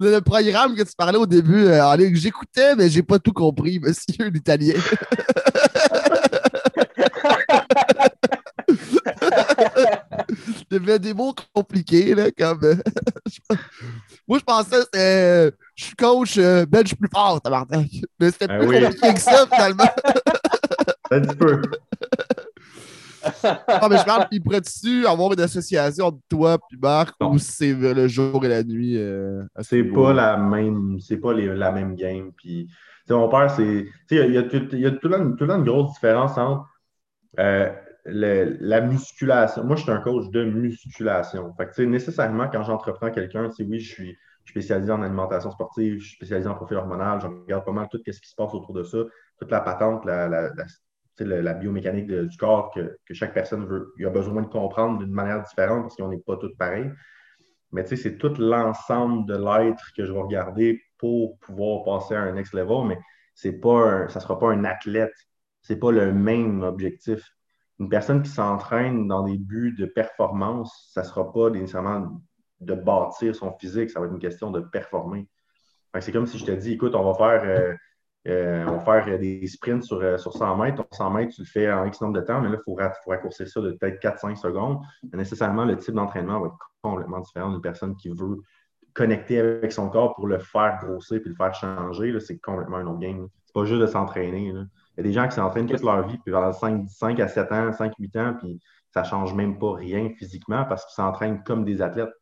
le 0.00 0.20
programme 0.20 0.74
que 0.74 0.82
tu 0.82 0.94
parlais 0.96 1.18
au 1.18 1.26
début, 1.26 1.66
euh, 1.66 2.10
j'écoutais, 2.14 2.74
mais 2.74 2.88
j'ai 2.88 3.02
pas 3.02 3.18
tout 3.20 3.32
compris, 3.32 3.78
monsieur 3.78 4.28
l'italien. 4.28 4.74
devais 10.70 10.98
des 10.98 11.14
mots 11.14 11.34
compliqués, 11.54 12.14
là, 12.14 12.30
comme. 12.30 12.64
euh, 12.64 12.74
Moi, 14.28 14.38
je 14.38 14.44
pensais 14.44 14.76
que 14.92 14.98
euh, 14.98 15.50
Je 15.74 15.84
suis 15.84 15.96
coach, 15.96 16.38
euh, 16.38 16.64
ben, 16.66 16.82
je 16.82 16.88
suis 16.88 16.96
plus 16.96 17.08
fort, 17.12 17.40
tabarnak. 17.40 17.88
Mais 18.20 18.30
c'était 18.30 18.48
Ah 18.48 18.58
plus 18.58 18.66
oui. 18.68 18.80
compliqué 18.82 19.14
que 19.14 19.20
ça, 19.20 19.46
finalement. 19.46 19.84
Un 21.10 21.20
petit 21.20 21.36
peu. 21.36 21.60
Mais 23.90 23.98
je 23.98 24.04
parle, 24.04 24.26
il 24.30 24.42
pourrait-tu 24.42 25.06
avoir 25.06 25.32
une 25.32 25.40
association 25.40 26.06
entre 26.06 26.18
toi 26.28 26.58
et 26.72 26.76
Marc 26.76 27.14
ou 27.20 27.38
c'est 27.38 27.72
le 27.72 28.08
jour 28.08 28.44
et 28.44 28.48
la 28.48 28.62
nuit? 28.62 28.96
euh, 28.96 29.42
C'est 29.60 29.84
pas 29.84 30.12
la 30.12 30.36
même, 30.36 30.98
c'est 31.00 31.18
pas 31.18 31.32
les- 31.32 31.54
la 31.54 31.72
même 31.72 31.94
game. 31.94 32.32
Puis, 32.36 32.68
mon 33.10 33.28
père, 33.28 33.50
c'est, 33.50 33.86
tu 34.08 34.16
sais, 34.16 34.26
il 34.26 34.34
y 34.34 34.38
a, 34.38 34.42
tout- 34.44 34.68
il 34.72 34.80
y 34.80 34.86
a 34.86 34.90
tout 34.92 35.08
le 35.08 35.16
temps, 35.16 35.32
tout 35.36 35.44
le 35.44 35.48
temps 35.48 35.58
une 35.58 35.64
grosse 35.64 35.92
différence 35.94 36.38
entre 36.38 36.66
euh, 37.38 37.70
la 38.04 38.80
musculation. 38.80 39.64
Moi, 39.64 39.76
je 39.76 39.82
suis 39.82 39.90
un 39.92 40.00
coach 40.00 40.28
de 40.30 40.44
musculation. 40.44 41.54
Fait 41.56 41.68
que, 41.68 41.82
nécessairement, 41.82 42.48
quand 42.48 42.62
j'entreprends 42.64 43.10
quelqu'un, 43.10 43.50
sais, 43.50 43.64
oui, 43.64 43.80
je 43.80 43.92
suis 43.92 44.18
spécialisé 44.44 44.90
en 44.92 45.02
alimentation 45.02 45.50
sportive, 45.52 45.98
je 46.00 46.06
suis 46.08 46.16
spécialisé 46.16 46.48
en 46.48 46.54
profil 46.54 46.76
hormonal, 46.78 47.20
je 47.20 47.26
regarde 47.28 47.64
pas 47.64 47.72
mal 47.72 47.88
tout 47.90 47.98
ce 48.04 48.20
qui 48.20 48.28
se 48.28 48.34
passe 48.34 48.52
autour 48.54 48.72
de 48.74 48.82
ça, 48.82 48.98
toute 49.38 49.50
la 49.50 49.60
patente, 49.60 50.04
la, 50.04 50.28
la, 50.28 50.50
la- 51.20 51.54
biomécanique 51.54 52.08
du 52.10 52.36
corps 52.36 52.72
que, 52.74 52.96
que 53.06 53.14
chaque 53.14 53.34
personne 53.34 53.64
veut, 53.66 53.92
il 53.98 54.06
a 54.06 54.10
besoin 54.10 54.42
de 54.42 54.48
comprendre 54.48 54.98
d'une 54.98 55.12
manière 55.12 55.42
différente 55.42 55.82
parce 55.82 55.96
qu'on 55.96 56.08
n'est 56.08 56.18
pas 56.18 56.36
tous 56.36 56.54
pareils. 56.56 56.90
Mais 57.72 57.84
c'est 57.86 58.18
tout 58.18 58.34
l'ensemble 58.38 59.26
de 59.26 59.34
l'être 59.36 59.92
que 59.96 60.04
je 60.04 60.12
vais 60.12 60.20
regarder 60.20 60.80
pour 60.98 61.38
pouvoir 61.40 61.84
passer 61.84 62.14
à 62.14 62.20
un 62.22 62.32
next 62.32 62.52
level, 62.54 62.86
mais 62.86 62.98
pas 63.60 64.08
ça 64.08 64.18
ne 64.18 64.22
sera 64.22 64.38
pas 64.38 64.50
un 64.52 64.64
athlète. 64.64 65.14
C'est 65.62 65.78
pas 65.78 65.92
le 65.92 66.12
même 66.12 66.62
objectif. 66.62 67.22
Une 67.82 67.88
personne 67.88 68.22
qui 68.22 68.30
s'entraîne 68.30 69.08
dans 69.08 69.24
des 69.24 69.36
buts 69.36 69.74
de 69.76 69.86
performance, 69.86 70.88
ça 70.94 71.02
ne 71.02 71.06
sera 71.06 71.32
pas 71.32 71.50
nécessairement 71.50 72.20
de 72.60 72.74
bâtir 72.74 73.34
son 73.34 73.52
physique, 73.58 73.90
ça 73.90 73.98
va 73.98 74.06
être 74.06 74.12
une 74.12 74.20
question 74.20 74.52
de 74.52 74.60
performer. 74.60 75.28
C'est 75.98 76.12
comme 76.12 76.26
si 76.26 76.38
je 76.38 76.44
te 76.44 76.52
dis, 76.52 76.74
écoute, 76.74 76.94
on 76.94 77.02
va 77.02 77.14
faire, 77.14 77.42
euh, 77.44 77.74
euh, 78.28 78.78
faire 78.78 79.18
des 79.18 79.44
sprints 79.48 79.82
sur, 79.82 80.00
euh, 80.00 80.16
sur 80.16 80.32
100 80.32 80.56
mètres. 80.58 80.76
Ton 80.76 80.86
100 80.96 81.10
mètres, 81.10 81.34
tu 81.34 81.40
le 81.42 81.46
fais 81.46 81.72
en 81.72 81.84
X 81.84 82.00
nombre 82.00 82.14
de 82.14 82.20
temps, 82.20 82.40
mais 82.40 82.50
là, 82.50 82.56
il 82.60 82.62
faut, 82.64 82.74
ra- 82.74 82.92
faut 83.04 83.10
raccourcir 83.10 83.48
ça 83.48 83.60
de 83.60 83.72
peut-être 83.72 83.98
4-5 84.00 84.36
secondes. 84.36 84.78
Nécessairement, 85.12 85.64
le 85.64 85.76
type 85.76 85.94
d'entraînement 85.96 86.38
va 86.38 86.46
être 86.46 86.58
complètement 86.82 87.18
différent 87.18 87.50
d'une 87.50 87.60
personne 87.60 87.96
qui 87.96 88.10
veut 88.10 88.38
connecter 88.94 89.40
avec 89.40 89.72
son 89.72 89.88
corps 89.88 90.14
pour 90.14 90.28
le 90.28 90.38
faire 90.38 90.78
grossir 90.84 91.20
puis 91.20 91.30
le 91.30 91.36
faire 91.36 91.52
changer. 91.52 92.18
C'est 92.20 92.38
complètement 92.38 92.76
un 92.76 92.86
autre 92.86 93.00
game. 93.00 93.26
C'est 93.44 93.54
pas 93.54 93.64
juste 93.64 93.80
de 93.80 93.86
s'entraîner. 93.86 94.54
Il 94.92 94.98
y 94.98 95.00
a 95.00 95.02
des 95.04 95.12
gens 95.12 95.26
qui 95.28 95.34
s'entraînent 95.36 95.66
toute 95.66 95.82
leur 95.82 96.06
vie, 96.06 96.18
puis 96.18 96.32
pendant 96.32 96.52
5, 96.52 96.88
5 96.88 97.20
à 97.20 97.28
7 97.28 97.52
ans, 97.52 97.70
5-8 97.72 98.18
ans, 98.18 98.34
puis 98.38 98.60
ça 98.92 99.04
change 99.04 99.32
même 99.34 99.58
pas 99.58 99.72
rien 99.74 100.10
physiquement 100.18 100.64
parce 100.66 100.84
qu'ils 100.84 100.94
s'entraînent 101.02 101.42
comme 101.44 101.64
des 101.64 101.80
athlètes. 101.80 102.12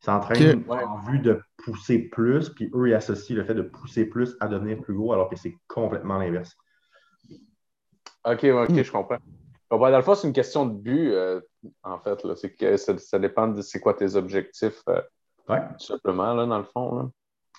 Ils 0.00 0.04
s'entraînent 0.06 0.64
Ok. 0.68 0.80
en 0.82 0.98
vue 1.10 1.18
de 1.18 1.40
pousser 1.58 1.98
plus, 1.98 2.48
puis 2.50 2.70
eux, 2.74 2.88
ils 2.88 2.94
associent 2.94 3.36
le 3.36 3.44
fait 3.44 3.54
de 3.54 3.62
pousser 3.62 4.06
plus 4.06 4.36
à 4.40 4.48
devenir 4.48 4.80
plus 4.80 4.94
gros, 4.94 5.12
alors 5.12 5.28
que 5.28 5.36
c'est 5.36 5.54
complètement 5.66 6.18
l'inverse. 6.18 6.56
OK, 8.24 8.44
OK, 8.44 8.82
je 8.82 8.92
comprends. 8.92 9.18
Bon, 9.70 9.78
ben, 9.78 9.90
dans 9.90 9.98
le 9.98 10.02
fond, 10.02 10.14
c'est 10.14 10.26
une 10.26 10.32
question 10.32 10.66
de 10.66 10.72
but, 10.74 11.10
euh, 11.12 11.40
en 11.82 11.98
fait. 11.98 12.22
là. 12.24 12.34
C'est 12.36 12.54
que 12.54 12.76
ça, 12.76 12.96
ça 12.98 13.18
dépend 13.18 13.48
de 13.48 13.60
c'est 13.60 13.80
quoi 13.80 13.94
tes 13.94 14.14
objectifs, 14.16 14.82
euh, 14.88 15.00
Ouais. 15.48 15.60
tout 15.78 15.84
simplement, 15.86 16.34
là, 16.34 16.46
dans 16.46 16.58
le 16.58 16.64
fond. 16.64 16.94
Là. 16.96 17.08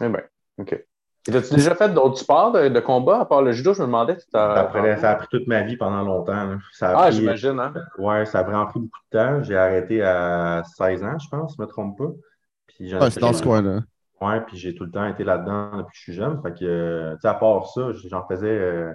Eh 0.02 0.10
bien, 0.10 0.24
OK. 0.58 0.86
Et 1.32 1.36
as-tu 1.36 1.56
déjà 1.56 1.76
fait 1.76 1.90
d'autres 1.94 2.18
sports 2.18 2.52
de, 2.52 2.68
de 2.70 2.80
combat 2.80 3.20
à 3.22 3.26
part 3.26 3.42
le 3.42 3.52
judo? 3.52 3.74
Je 3.74 3.82
me 3.82 3.86
demandais. 3.88 4.18
Tu 4.18 4.26
t'as- 4.32 4.70
Ça, 4.98 5.12
a 5.12 5.16
pris 5.16 5.28
toute 5.30 5.48
ma 5.48 5.62
vie 5.64 5.78
pendant 5.78 6.02
longtemps. 6.04 6.44
là. 6.46 6.58
Ça 6.74 6.90
a 6.92 6.94
Ah, 6.98 7.08
pris- 7.08 7.18
j'imagine, 7.18 7.60
hein? 7.60 7.74
Ouais, 7.98 8.26
ça 8.26 8.40
a 8.40 8.44
vraiment 8.44 8.66
pris 8.66 8.80
beaucoup 8.80 9.00
de 9.12 9.18
temps. 9.18 9.44
J'ai 9.44 9.58
arrêté 9.58 10.02
à 10.02 10.64
16 10.76 11.04
ans, 11.04 11.18
je 11.20 11.30
pense, 11.30 11.56
je 11.58 11.62
ne 11.62 11.66
me 11.66 11.70
trompe 11.72 11.98
pas. 11.98 12.12
Puis 12.68 12.90
j'en 12.90 12.98
ai 12.98 13.02
Ouais, 13.04 13.10
c'est 13.10 13.16
fait- 13.20 13.26
dans 13.26 13.34
ce 13.34 13.44
coin-là. 13.44 13.80
Ouais, 14.22 14.42
puis 14.42 14.58
j'ai 14.58 14.76
tout 14.76 14.84
le 14.84 14.92
temps 14.92 15.06
été 15.08 15.24
là-dedans 15.24 15.78
depuis 15.78 15.92
que 15.92 15.98
je 15.98 16.02
suis 16.02 16.14
jeune. 16.14 16.42
Fait 16.42 16.52
que, 16.54 16.66
euh, 16.66 17.14
tu 17.16 17.22
sais, 17.22 17.28
à 17.30 17.34
part 17.36 17.68
ça, 17.68 17.92
j'en 18.10 18.28
faisais 18.28 18.48
euh, 18.50 18.94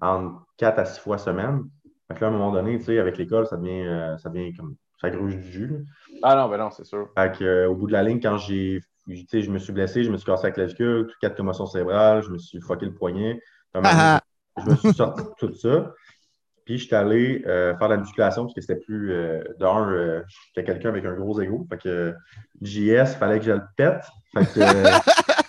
en 0.00 0.32
4 0.56 0.78
à 0.80 0.84
6 0.84 0.98
fois 1.00 1.18
semaine. 1.18 1.62
Fait 2.08 2.14
que 2.16 2.20
là, 2.22 2.26
à 2.26 2.30
un 2.30 2.32
moment 2.32 2.50
donné, 2.52 2.78
tu 2.78 2.84
sais, 2.86 2.98
avec 2.98 3.16
l'école, 3.16 3.46
ça 3.46 3.56
devient, 3.56 3.86
euh, 3.86 4.18
ça 4.18 4.30
devient 4.30 4.52
comme, 4.54 4.74
ça 5.00 5.10
gruge 5.10 5.36
du 5.36 5.42
jus. 5.52 5.66
là. 5.68 5.76
Ah 6.22 6.34
non, 6.36 6.48
ben 6.48 6.58
non, 6.58 6.70
c'est 6.70 6.84
sûr. 6.84 7.08
Fait 7.16 7.36
que, 7.38 7.44
euh, 7.44 7.68
au 7.68 7.74
bout 7.76 7.86
de 7.86 7.92
la 7.92 8.02
ligne, 8.02 8.20
quand 8.20 8.36
j'ai, 8.36 8.80
je 9.08 9.50
me 9.50 9.58
suis 9.58 9.72
blessé, 9.72 10.04
je 10.04 10.10
me 10.10 10.16
suis 10.16 10.26
cassé 10.26 10.44
la 10.46 10.52
clavicule, 10.52 11.10
quatre 11.20 11.36
commotions 11.36 11.66
cérébrales, 11.66 12.22
je 12.22 12.30
me 12.30 12.38
suis 12.38 12.60
fucké 12.60 12.86
le 12.86 12.94
poignet. 12.94 13.40
Donné, 13.74 13.88
Ah, 13.92 14.20
je 14.64 14.70
me 14.70 14.76
suis 14.76 14.94
sorti 14.94 15.22
de 15.22 15.28
tout 15.38 15.54
ça. 15.54 15.92
Puis, 16.64 16.78
je 16.78 16.86
suis 16.86 16.94
allé 16.94 17.42
euh, 17.46 17.76
faire 17.76 17.88
de 17.88 17.94
la 17.94 18.00
musculation 18.00 18.44
parce 18.44 18.54
que 18.54 18.62
c'était 18.62 18.80
plus. 18.80 19.12
Euh, 19.12 19.42
D'un, 19.60 19.90
euh, 19.90 20.22
j'étais 20.54 20.64
quelqu'un 20.66 20.88
avec 20.88 21.04
un 21.04 21.12
gros 21.12 21.38
ego. 21.42 21.66
Fait 21.68 21.76
que 21.76 22.14
JS, 22.62 23.12
il 23.12 23.16
fallait 23.18 23.38
que 23.38 23.44
je 23.44 23.52
le 23.52 23.60
pète. 23.76 24.00
Fait 24.34 24.46
que. 24.46 24.60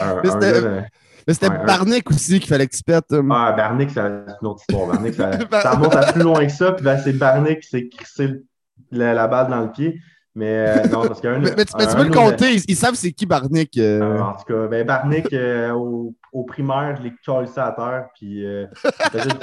un, 0.00 0.22
Mais 0.22 1.34
c'était- 1.34 1.46
un- 1.48 1.64
Barnick 1.64 2.10
aussi 2.10 2.38
qu'il 2.40 2.48
fallait 2.48 2.66
que 2.66 2.76
tu 2.76 2.82
pètes. 2.82 3.12
euh. 3.12 3.22
Ah, 3.30 3.52
Barnick, 3.52 3.90
c'est 3.90 4.00
une 4.00 4.24
autre 4.42 4.62
histoire. 4.68 4.88
Barnick, 4.88 5.14
ça, 5.14 5.30
ça 5.62 5.70
remonte 5.72 5.94
à 5.94 6.12
plus 6.12 6.22
loin 6.22 6.44
que 6.46 6.52
ça. 6.52 6.72
Puis 6.72 6.84
là, 6.84 6.98
c'est 6.98 7.12
Barnick 7.12 7.60
qui 7.60 7.68
s'est 7.68 7.88
crissé 7.88 8.42
la, 8.90 9.14
la 9.14 9.28
balle 9.28 9.48
dans 9.50 9.62
le 9.62 9.72
pied. 9.72 10.00
Mais 10.36 10.68
euh, 10.68 10.86
non, 10.92 11.06
parce 11.08 11.20
qu'un. 11.20 11.38
mais, 11.40 11.50
mais 11.56 11.64
tu, 11.64 11.72
mais 11.78 11.86
tu 11.86 11.90
un- 11.90 11.94
peux 11.96 12.00
un 12.02 12.04
le 12.04 12.10
compter, 12.10 12.52
ils, 12.54 12.62
ils 12.68 12.76
savent 12.76 12.94
c'est 12.94 13.10
qui 13.12 13.24
Barnick. 13.26 13.76
euh. 13.78 14.00
euh, 14.02 14.20
en 14.20 14.34
tout 14.34 14.44
cas, 14.44 14.66
ben 14.68 14.86
Barnick, 14.86 15.32
euh, 15.32 15.70
au, 15.72 16.14
au 16.32 16.44
primaire, 16.44 16.94
je 16.98 17.02
l'ai 17.04 17.12
collé 17.24 17.46
ça 17.46 17.66
à 17.68 17.72
terre, 17.72 18.08
puis 18.14 18.44
euh, 18.46 18.66
il 18.84 19.10
faisait, 19.18 19.28
du- 19.30 19.36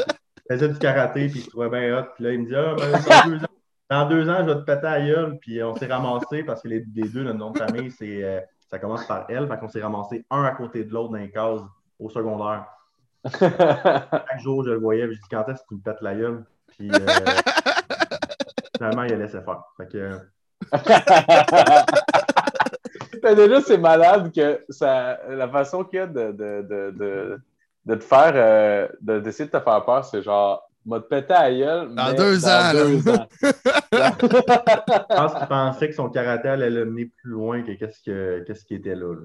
il 0.50 0.54
faisait 0.56 0.70
du 0.70 0.78
karaté, 0.78 1.28
puis 1.30 1.40
il 1.40 1.42
se 1.44 1.50
trouvait 1.50 1.70
bien 1.70 1.98
hot. 1.98 2.06
Puis 2.16 2.24
là, 2.24 2.32
il 2.32 2.42
me 2.42 2.46
dit 2.48 2.56
Ah, 2.56 2.76
ben, 2.78 2.90
dans, 2.92 3.28
deux 3.30 3.44
ans, 3.44 3.48
dans 3.90 4.08
deux 4.10 4.30
ans, 4.30 4.38
je 4.42 4.46
vais 4.54 4.56
te 4.56 4.66
péter 4.66 4.86
à 4.88 5.00
la 5.00 5.06
gueule. 5.08 5.38
Puis 5.42 5.64
on 5.64 5.76
s'est 5.76 5.88
ramassé 5.88 6.44
parce 6.44 6.62
que 6.62 6.68
les, 6.68 6.86
les 6.96 7.10
deux, 7.10 7.24
notre 7.24 7.40
nom 7.40 7.50
de 7.52 7.58
famille, 7.58 7.90
c'est, 7.92 8.24
euh, 8.24 8.40
ça 8.70 8.78
commence 8.78 9.06
par 9.08 9.26
L. 9.30 9.48
Fait 9.48 9.58
qu'on 9.60 9.68
s'est 9.70 9.82
ramassé 9.82 10.24
un 10.30 10.44
à 10.44 10.52
côté 10.52 10.84
de 10.84 10.94
l'autre 10.94 11.10
dans 11.12 11.18
les 11.18 11.32
cases 11.32 11.60
au 12.00 12.10
secondaire. 12.10 12.66
Chaque 13.40 14.40
jour, 14.42 14.64
je 14.64 14.70
le 14.72 14.78
voyais, 14.80 15.08
puis 15.08 15.16
je 15.16 15.22
dis 15.22 15.28
Quand 15.32 15.48
est-ce 15.50 15.62
que 15.64 15.68
tu 15.70 15.76
me 15.76 15.80
pètes 15.80 16.02
la 16.02 16.14
gueule? 16.14 16.44
Puis 16.68 16.92
euh, 16.92 16.98
finalement, 18.78 19.04
il 19.04 19.14
a 19.14 19.18
laissé 19.18 19.40
faire. 19.42 19.64
Fait 19.78 19.88
que. 19.92 20.20
Ben, 23.22 23.36
déjà, 23.36 23.62
c'est 23.62 23.78
malade 23.78 24.34
que 24.36 24.60
ça, 24.70 25.18
la 25.30 25.48
façon 25.48 25.84
qu'il 25.86 26.00
y 26.00 26.02
a 26.02 26.08
de, 26.08 26.32
de, 26.34 26.62
de, 26.62 26.92
de, 26.98 27.40
de 27.86 27.96
te 27.96 28.04
faire, 28.04 28.34
euh, 28.36 28.88
de- 29.00 29.20
d'essayer 29.20 29.46
de 29.50 29.58
te 29.58 29.64
faire 29.64 29.86
peur, 29.86 30.04
c'est 30.04 30.22
genre, 30.22 30.70
m'a 30.86 31.00
te 31.00 31.06
péter 31.06 31.34
à 31.34 31.50
gueule. 31.50 31.96
Dans 31.96 32.08
mais 32.10 32.16
deux 32.16 32.40
dans 32.42 32.48
ans, 32.48 32.74
là. 32.74 32.74
deux 32.74 33.10
ans. 33.10 33.28
Je 33.94 35.16
pense 35.16 35.34
qu'il 35.36 35.48
pensait 35.48 35.88
que 35.90 35.96
son 35.96 36.10
karaté 36.10 36.50
allait 36.50 36.70
le 36.70 36.84
mener 36.86 37.06
plus 37.22 37.32
loin 37.32 37.62
que 37.64 37.72
qu'est-ce 37.72 38.02
que- 38.04 38.44
qu'est-ce 38.46 38.66
qui 38.66 38.76
était 38.76 38.96
là. 38.96 39.16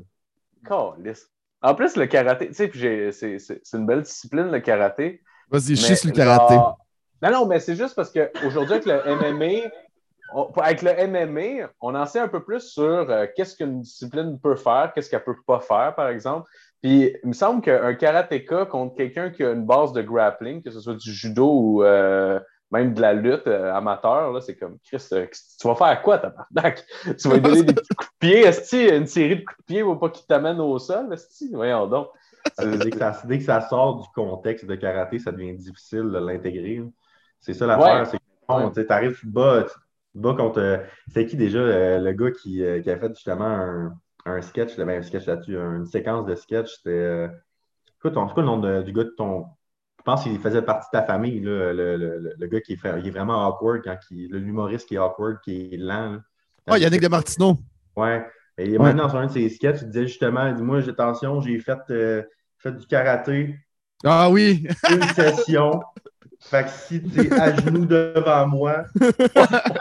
En 1.61 1.75
plus, 1.75 1.97
le 1.97 2.07
karaté, 2.07 2.47
tu 2.49 2.55
sais, 2.55 2.69
puis 2.69 2.79
j'ai- 2.79 3.11
c'est 3.11 3.41
c'est- 3.41 3.61
c'est 3.65 3.77
une 3.79 3.87
belle 3.87 4.03
discipline, 4.03 4.49
le 4.53 4.61
karaté. 4.61 5.23
Vas-y, 5.51 5.77
sur 5.97 6.11
le 6.11 6.15
karaté. 6.15 6.55
genre- 6.55 6.79
Non, 7.21 7.31
non, 7.33 7.47
mais 7.47 7.59
c'est 7.59 7.75
juste 7.75 7.97
parce 7.97 8.13
qu'aujourd'hui, 8.13 8.75
avec 8.75 8.87
le 8.87 9.01
MMA, 9.09 9.69
on- 10.35 10.51
avec 10.61 10.83
le 10.83 10.91
MMA, 10.91 11.71
on 11.81 11.95
en 11.95 12.07
sait 12.07 12.21
un 12.21 12.29
peu 12.29 12.43
plus 12.43 12.61
sur 12.61 12.83
euh, 12.83 13.27
qu'est-ce 13.35 13.57
qu'une 13.57 13.81
discipline 13.81 14.39
peut 14.41 14.57
faire, 14.57 14.93
qu'est-ce 14.95 15.11
qu'elle 15.11 15.25
peut 15.25 15.37
pas 15.47 15.61
faire, 15.61 15.95
par 15.95 16.09
exemple. 16.09 16.49
Puis, 16.83 17.13
il 17.23 17.29
me 17.29 17.33
semble 17.33 17.61
qu'un 17.61 17.95
karatéka 17.95 18.67
contre 18.67 18.95
quelqu'un 18.97 19.31
qui 19.31 19.43
a 19.43 19.51
une 19.51 19.67
base 19.67 19.93
de 19.93 20.03
grappling, 20.03 20.63
que 20.63 20.71
ce 20.71 20.81
soit 20.81 20.95
du 20.95 21.13
judo 21.13 21.51
ou 21.51 21.83
euh, 21.83 22.39
même 22.71 22.95
de 22.95 23.01
la 23.01 23.15
lutte 23.15 23.47
euh, 23.47 23.75
amateur, 23.75 24.33
là, 24.33 24.41
c'est 24.41 24.57
comme, 24.57 24.79
Chris, 24.85 25.05
tu 25.11 25.67
vas 25.69 25.75
faire 25.75 26.03
quoi, 26.03 26.19
tabarnak? 26.19 26.85
Tu 27.19 27.29
vas 27.29 27.35
lui 27.35 27.41
donner 27.41 27.63
des 27.63 27.73
petits 27.73 27.95
coups 27.97 28.11
de 28.11 28.19
pied, 28.19 28.41
esti, 28.47 28.89
une 28.89 29.07
série 29.07 29.37
de 29.37 29.45
coups 29.45 29.59
de 29.59 29.65
pied, 29.65 29.83
pour 29.83 29.99
pas 29.99 30.11
qu'il 30.11 30.27
t'amène 30.27 30.61
au 30.61 30.79
sol, 30.79 31.13
esti? 31.13 31.51
Voyons 31.53 31.87
donc. 31.87 32.09
Dès 32.59 32.91
que, 32.91 32.99
ça, 32.99 33.21
dès 33.25 33.39
que 33.39 33.45
ça 33.45 33.61
sort 33.63 34.01
du 34.01 34.09
contexte 34.15 34.65
de 34.67 34.75
karaté, 34.75 35.19
ça 35.19 35.33
devient 35.33 35.55
difficile 35.55 36.11
de 36.11 36.19
l'intégrer. 36.19 36.83
C'est 37.41 37.55
ça 37.55 37.67
l'affaire. 37.67 38.01
Ouais. 38.01 38.05
C'est 38.75 38.83
que 38.83 38.87
tu 38.87 38.93
arrives, 38.93 39.15
tu 39.19 39.27
te 39.27 39.33
bats, 39.33 39.65
tu 39.65 39.79
te 40.19 40.23
bats 40.23 40.35
contre. 40.35 40.59
euh, 40.61 40.79
C'est 41.13 41.27
qui 41.27 41.37
déjà 41.37 41.59
euh, 41.59 41.99
le 41.99 42.13
gars 42.13 42.31
qui, 42.31 42.63
euh, 42.65 42.81
qui 42.81 42.91
a 42.91 42.99
fait 42.99 43.09
justement 43.15 43.45
un, 43.47 43.93
un 44.27 44.43
sketch, 44.43 44.77
là, 44.77 44.85
ben, 44.85 44.99
un 45.01 45.03
sketch 45.03 45.27
là-dessus, 45.27 45.57
une 45.57 45.87
séquence 45.87 46.27
de 46.27 46.35
sketch. 46.35 46.69
C'était. 46.77 47.29
Écoute, 47.99 48.15
ton- 48.15 48.29
c'est 48.29 48.35
quoi 48.35 48.43
le 48.43 48.49
nom 48.49 48.59
de- 48.59 48.83
du 48.83 48.93
gars 48.93 49.05
de 49.05 49.15
ton. 49.17 49.47
Je 49.99 50.03
pense 50.05 50.23
qu'il 50.23 50.39
faisait 50.39 50.63
partie 50.63 50.87
de 50.93 50.99
ta 50.99 51.05
famille, 51.05 51.41
là, 51.41 51.73
le, 51.73 51.97
le- 51.97 52.35
le- 52.39 52.47
gars 52.47 52.61
qui 52.61 52.73
est, 52.75 52.79
il 53.01 53.07
est 53.09 53.11
vraiment 53.11 53.47
awkward, 53.49 53.83
quand 53.85 53.97
il- 54.11 54.31
l'humoriste 54.31 54.89
qui 54.89 54.95
est 54.95 54.99
awkward, 54.99 55.39
qui 55.43 55.75
est 55.75 55.77
lent. 55.77 56.13
là. 56.13 56.19
Oh, 56.71 56.77
Yannick 56.77 57.01
de 57.03 57.09
Martineau. 57.09 57.57
Ouais. 57.97 58.25
Et 58.57 58.73
Ouais. 58.73 58.79
maintenant, 58.79 59.09
sur 59.09 59.19
un 59.19 59.27
de 59.27 59.33
ses 59.33 59.49
sketchs, 59.49 59.79
il 59.83 59.89
disait 59.91 60.07
justement, 60.07 60.51
dis-moi, 60.53 60.81
j'ai 60.81 60.91
attention, 60.91 61.41
j'ai 61.41 61.59
fait, 61.61 61.79
euh, 61.91 62.23
fait 62.59 62.73
du 62.73 62.87
karaté, 62.87 63.57
Ah 64.05 64.31
oui. 64.31 64.67
une 64.91 65.03
session. 65.03 65.81
Fait 66.41 66.65
que 66.65 66.71
si 66.71 67.03
tu 67.03 67.27
es 67.27 67.33
à 67.41 67.55
genoux 67.55 67.85
devant 67.85 68.47
moi, 68.47 68.85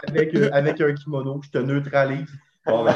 avec, 0.08 0.36
un- 0.36 0.52
avec 0.52 0.82
un 0.82 0.94
kimono, 0.94 1.40
je 1.44 1.50
te 1.52 1.58
neutralise. 1.60 2.30
Bon, 2.66 2.84
ben, 2.84 2.94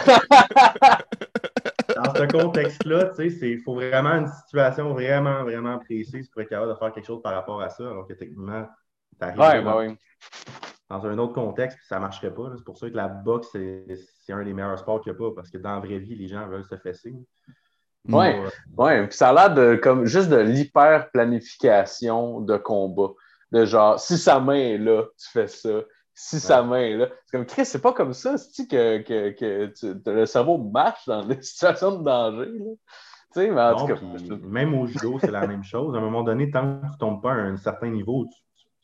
dans 1.95 2.13
ce 2.15 2.23
contexte-là, 2.31 3.11
tu 3.15 3.29
sais, 3.29 3.49
il 3.51 3.59
faut 3.61 3.75
vraiment 3.75 4.13
une 4.15 4.27
situation 4.27 4.91
vraiment, 4.93 5.43
vraiment 5.43 5.77
précise 5.79 6.27
pour 6.29 6.41
être 6.41 6.49
capable 6.49 6.71
de 6.73 6.77
faire 6.77 6.91
quelque 6.91 7.05
chose 7.05 7.21
par 7.21 7.33
rapport 7.33 7.61
à 7.61 7.69
ça, 7.69 7.83
alors 7.83 8.07
que 8.07 8.13
techniquement, 8.13 8.67
tu 9.19 9.25
arrives 9.25 9.39
Ouais, 9.39 9.63
oui. 9.89 9.95
dans 10.89 11.05
un 11.05 11.17
autre 11.19 11.33
contexte, 11.33 11.77
puis 11.77 11.85
ça 11.87 11.95
ne 11.97 12.01
marcherait 12.01 12.33
pas. 12.33 12.51
C'est 12.57 12.63
pour 12.65 12.77
ça 12.77 12.89
que 12.89 12.95
la 12.95 13.07
boxe, 13.07 13.49
c'est 13.53 14.33
un 14.33 14.43
des 14.43 14.53
meilleurs 14.53 14.79
sports 14.79 15.01
qu'il 15.01 15.11
n'y 15.13 15.17
a 15.17 15.19
pas, 15.19 15.29
parce 15.35 15.49
que 15.49 15.57
dans 15.59 15.75
la 15.75 15.79
vraie 15.79 15.99
vie, 15.99 16.15
les 16.15 16.27
gens 16.27 16.47
veulent 16.47 16.65
se 16.65 16.75
fesser. 16.77 17.13
Oui, 18.09 18.25
ouais. 18.77 19.07
Puis 19.07 19.15
ça 19.15 19.29
a 19.29 19.33
l'air 19.33 19.53
de 19.53 19.75
comme 19.75 20.05
juste 20.07 20.29
de 20.29 20.37
l'hyper-planification 20.37 22.41
de 22.41 22.57
combat. 22.57 23.11
De 23.51 23.65
genre, 23.65 23.99
si 23.99 24.17
sa 24.17 24.39
main 24.39 24.55
est 24.55 24.77
là, 24.77 25.03
tu 25.17 25.29
fais 25.31 25.47
ça. 25.47 25.81
Si 26.13 26.39
sa 26.39 26.61
main 26.61 26.81
est 26.81 26.97
là. 26.97 27.07
C'est 27.25 27.37
comme 27.37 27.45
Chris, 27.45 27.65
c'est 27.65 27.81
pas 27.81 27.93
comme 27.93 28.13
ça, 28.13 28.37
cest 28.37 28.69
que, 28.69 28.99
que, 28.99 29.29
que 29.31 30.09
le 30.09 30.25
cerveau 30.25 30.57
marche 30.57 31.05
dans 31.07 31.25
des 31.25 31.37
situations 31.41 31.97
de 31.97 32.03
danger. 32.03 32.45
Là? 32.45 32.65
Tu 33.33 33.39
sais, 33.39 33.49
mais 33.49 33.61
en 33.61 33.75
tout 33.75 33.87
cas, 33.87 34.01
même 34.43 34.73
au 34.73 34.87
judo, 34.87 35.17
c'est 35.19 35.31
la 35.31 35.47
même 35.47 35.63
chose. 35.63 35.95
À 35.95 35.99
un 35.99 36.01
moment 36.01 36.23
donné, 36.23 36.51
tant 36.51 36.79
que 36.79 36.85
tu 36.85 36.91
ne 36.91 36.97
tombes 36.97 37.21
pas 37.21 37.31
à 37.31 37.35
un 37.35 37.57
certain 37.57 37.89
niveau, 37.89 38.25
tu 38.25 38.41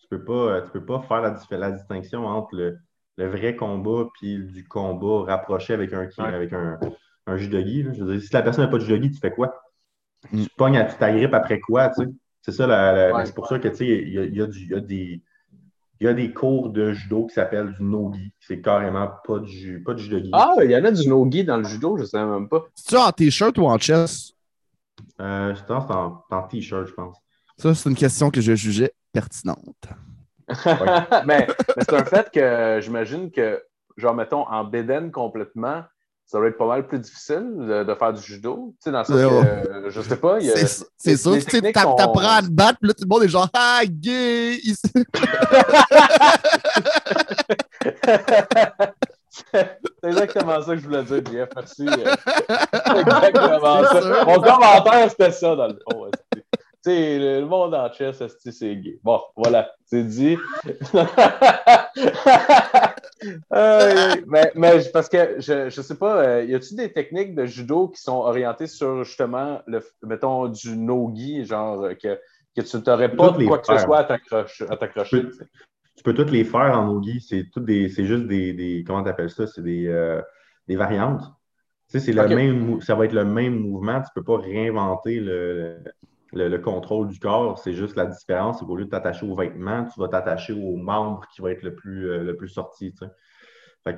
tu 0.10 0.18
peux 0.18 0.24
pas, 0.24 0.62
tu 0.62 0.72
peux 0.72 0.86
pas 0.86 1.02
faire 1.02 1.22
la, 1.22 1.58
la 1.58 1.72
distinction 1.72 2.26
entre 2.26 2.56
le, 2.56 2.78
le, 3.18 3.28
vrai 3.28 3.56
combat 3.56 4.06
et 4.22 4.38
du 4.38 4.66
combat 4.68 5.26
rapproché 5.26 5.74
avec 5.74 5.92
un, 5.94 6.08
avec 6.18 6.54
un, 6.54 6.80
un 7.26 7.38
judogi. 7.38 7.84
Je 7.94 8.04
veux 8.04 8.14
dire, 8.14 8.22
si 8.22 8.34
la 8.34 8.42
personne 8.42 8.66
n'a 8.66 8.72
pas 8.72 8.78
de 8.78 8.84
judogi, 8.84 9.12
tu 9.12 9.20
fais 9.20 9.32
quoi? 9.32 9.54
Tu 10.30 10.38
mm. 10.38 10.48
pognes 10.56 10.78
à 10.78 10.86
ta 10.86 11.12
grippe 11.12 11.34
après 11.34 11.60
quoi? 11.60 11.90
Tu 11.90 12.04
sais? 12.04 12.10
C'est 12.48 12.56
ça, 12.56 12.66
la, 12.66 13.26
c'est 13.26 13.36
pour 13.36 13.48
ça 13.48 13.60
que 13.60 13.68
il 13.84 14.14
y 14.14 14.20
a, 14.20 14.24
y, 14.24 14.42
a 14.42 14.48
y 14.48 14.74
a 14.74 14.80
des. 14.80 15.22
Il 16.00 16.06
y 16.06 16.08
a 16.08 16.14
des 16.14 16.32
cours 16.32 16.70
de 16.70 16.94
judo 16.94 17.26
qui 17.26 17.34
s'appellent 17.34 17.74
du 17.74 17.84
no-gi. 17.84 18.32
C'est 18.40 18.62
carrément 18.62 19.10
pas 19.26 19.40
du, 19.40 19.82
pas 19.84 19.96
du 19.96 20.04
judogi. 20.04 20.30
Ah, 20.32 20.54
il 20.64 20.70
y 20.70 20.78
en 20.78 20.86
a 20.86 20.92
du 20.92 21.10
no-gi 21.10 21.44
dans 21.44 21.58
le 21.58 21.64
judo, 21.64 21.98
je 21.98 22.04
ne 22.04 22.08
sais 22.08 22.24
même 22.24 22.48
pas. 22.48 22.66
C'est-tu 22.76 22.96
en 22.96 23.12
t-shirt 23.12 23.58
ou 23.58 23.66
en 23.66 23.78
chess? 23.80 24.34
Euh, 25.20 25.56
je 25.56 25.64
pense 25.64 25.90
en, 25.90 26.24
en 26.30 26.44
t-shirt, 26.44 26.88
je 26.88 26.94
pense. 26.94 27.18
Ça, 27.58 27.74
c'est 27.74 27.90
une 27.90 27.96
question 27.96 28.30
que 28.30 28.40
je 28.40 28.54
jugeais 28.54 28.94
pertinente. 29.12 29.88
mais, 31.26 31.48
c'est 31.80 31.94
un 31.94 32.06
fait 32.06 32.30
que 32.32 32.80
j'imagine 32.82 33.32
que, 33.32 33.62
genre, 33.98 34.14
mettons, 34.14 34.48
en 34.48 34.64
bédaine 34.64 35.12
complètement, 35.12 35.84
ça 36.28 36.40
va 36.42 36.48
être 36.48 36.58
pas 36.58 36.68
mal 36.68 36.86
plus 36.86 37.00
difficile 37.00 37.54
de, 37.58 37.96
faire 37.96 38.12
du 38.12 38.22
judo. 38.22 38.74
Tu 38.74 38.84
sais, 38.84 38.92
dans 38.92 39.00
le 39.00 39.06
sens 39.06 39.16
que, 39.16 39.22
euh, 39.22 39.90
je 39.90 40.02
sais 40.02 40.18
pas. 40.18 40.40
C'est 40.98 41.16
sûr, 41.16 41.38
tu 41.38 41.62
t'apprends 41.72 42.38
à 42.38 42.42
te 42.42 42.50
battre, 42.50 42.80
puis 42.80 42.90
là, 42.90 42.94
tout 42.94 43.04
le 43.04 43.08
monde 43.08 43.24
est 43.24 43.30
genre, 43.30 43.48
ah, 43.54 43.82
gay! 43.88 44.60
C'est 49.52 49.78
exactement 50.04 50.62
ça 50.62 50.74
que 50.74 50.82
je 50.82 50.86
voulais 50.86 51.04
dire, 51.04 51.22
Jeff. 51.32 51.50
Merci. 51.56 51.86
exactement 51.88 53.84
ça. 53.84 54.26
Mon 54.26 54.42
commentaire, 54.42 55.10
c'était 55.10 55.32
ça, 55.32 55.56
dans 55.56 55.68
le 55.68 55.80
fond 55.90 56.10
le, 56.86 57.46
monde 57.46 57.74
en 57.74 57.92
chess, 57.92 58.24
c'est 58.38 58.76
gay? 58.76 59.00
Bon, 59.04 59.20
voilà, 59.36 59.72
c'est 59.86 60.04
dit. 60.04 60.38
mais, 63.52 64.52
mais, 64.56 64.80
parce 64.94 65.10
que 65.10 65.40
je 65.40 65.66
ne 65.66 65.70
sais 65.70 65.96
pas, 65.96 66.24
euh, 66.24 66.44
y 66.44 66.56
a-t-il 66.56 66.78
des 66.78 66.92
techniques 66.92 67.36
de 67.36 67.46
judo 67.46 67.90
qui 67.90 68.02
sont 68.02 68.18
orientées 68.18 68.68
sur 68.68 69.04
justement, 69.04 69.62
le, 69.68 69.82
mettons, 70.04 70.48
du 70.48 70.78
no-gi, 70.78 71.46
genre 71.46 71.90
que, 72.02 72.20
que 72.56 72.62
tu 72.62 72.78
n'aurais 72.86 73.13
pas 73.16 73.34
quoi 73.34 73.60
que 73.60 73.68
ce 73.68 73.78
soit 73.80 74.00
à 74.00 74.04
t'accrocher? 74.78 75.26
Tu, 75.96 76.04
peux 76.04 76.13
toutes 76.13 76.32
les 76.32 76.44
faire 76.44 76.78
en 76.78 76.86
no-gi. 76.86 77.22
C'est 77.22 78.06
juste 78.06 78.28
des, 78.28 78.54
des 78.54 78.84
comment 78.86 79.04
tu 79.04 79.10
appelles 79.10 79.32
ça? 79.32 79.48
C'est 79.48 79.63
des, 79.63 79.88
euh, 79.88 80.22
des 80.68 80.76
variantes. 80.76 81.24
Tu 81.90 82.00
sais, 82.00 82.06
c'est 82.06 82.12
le 82.12 82.28
même, 82.28 82.82
ça 82.82 82.96
va 82.96 83.06
être 83.06 83.13
le 83.13 83.24
même 83.24 83.60
mouvement. 83.60 84.02
Tu 84.02 84.10
ne 84.16 84.22
peux 84.22 84.24
pas 84.24 84.38
réinventer 84.38 85.22
le, 85.22 85.78
le, 86.34 86.58
contrôle 86.58 87.08
du 87.08 87.20
corps, 87.20 87.58
c'est 87.60 87.74
juste 87.74 87.96
la 87.96 88.06
différence. 88.06 88.60
C'est 88.60 88.66
qu'au 88.66 88.76
lieu 88.76 88.86
de 88.86 88.90
t'attacher 88.90 89.26
aux 89.26 89.36
vêtements, 89.36 89.86
tu 89.86 90.00
vas 90.00 90.08
t'attacher 90.08 90.54
aux 90.54 90.76
membres 90.76 91.26
qui 91.34 91.42
va 91.42 91.52
être 91.52 91.63
le 91.63 91.76
plus, 91.76 92.10
euh, 92.10 92.24
le 92.24 92.36
plus 92.36 92.50
sorti. 92.50 92.94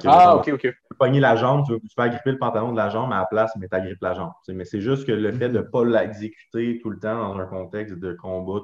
ah, 0.06 0.36
ok, 0.36 0.50
ok. 0.54 0.62
Tu 0.62 0.74
peux 0.90 0.96
pogner 0.98 1.20
la 1.20 1.36
jambe, 1.36 1.66
tu, 1.66 1.74
veux, 1.74 1.80
tu 1.80 1.96
peux 1.96 2.04
agripper 2.04 2.32
le 2.32 2.38
pantalon 2.38 2.72
de 2.72 2.78
la 2.78 2.90
jambe 2.90 3.12
à 3.12 3.20
la 3.20 3.26
place, 3.26 3.52
mais 3.58 3.68
tu 3.68 3.76
agrippes 3.76 4.02
la 4.02 4.14
jambe. 4.14 4.32
Mais 4.50 4.66
c'est 4.66 4.82
juste 4.82 5.06
que 5.06 5.12
le 5.12 5.32
fait 5.32 5.50
de 5.50 5.58
ne 5.58 5.64
pas 5.64 5.84
l'exécuter 5.84 6.80
tout 6.82 6.90
le 6.90 7.00
temps 7.00 7.18
dans 7.18 7.40
un 7.40 7.46
contexte 7.46 7.96
de 7.96 8.14
combat, 8.14 8.62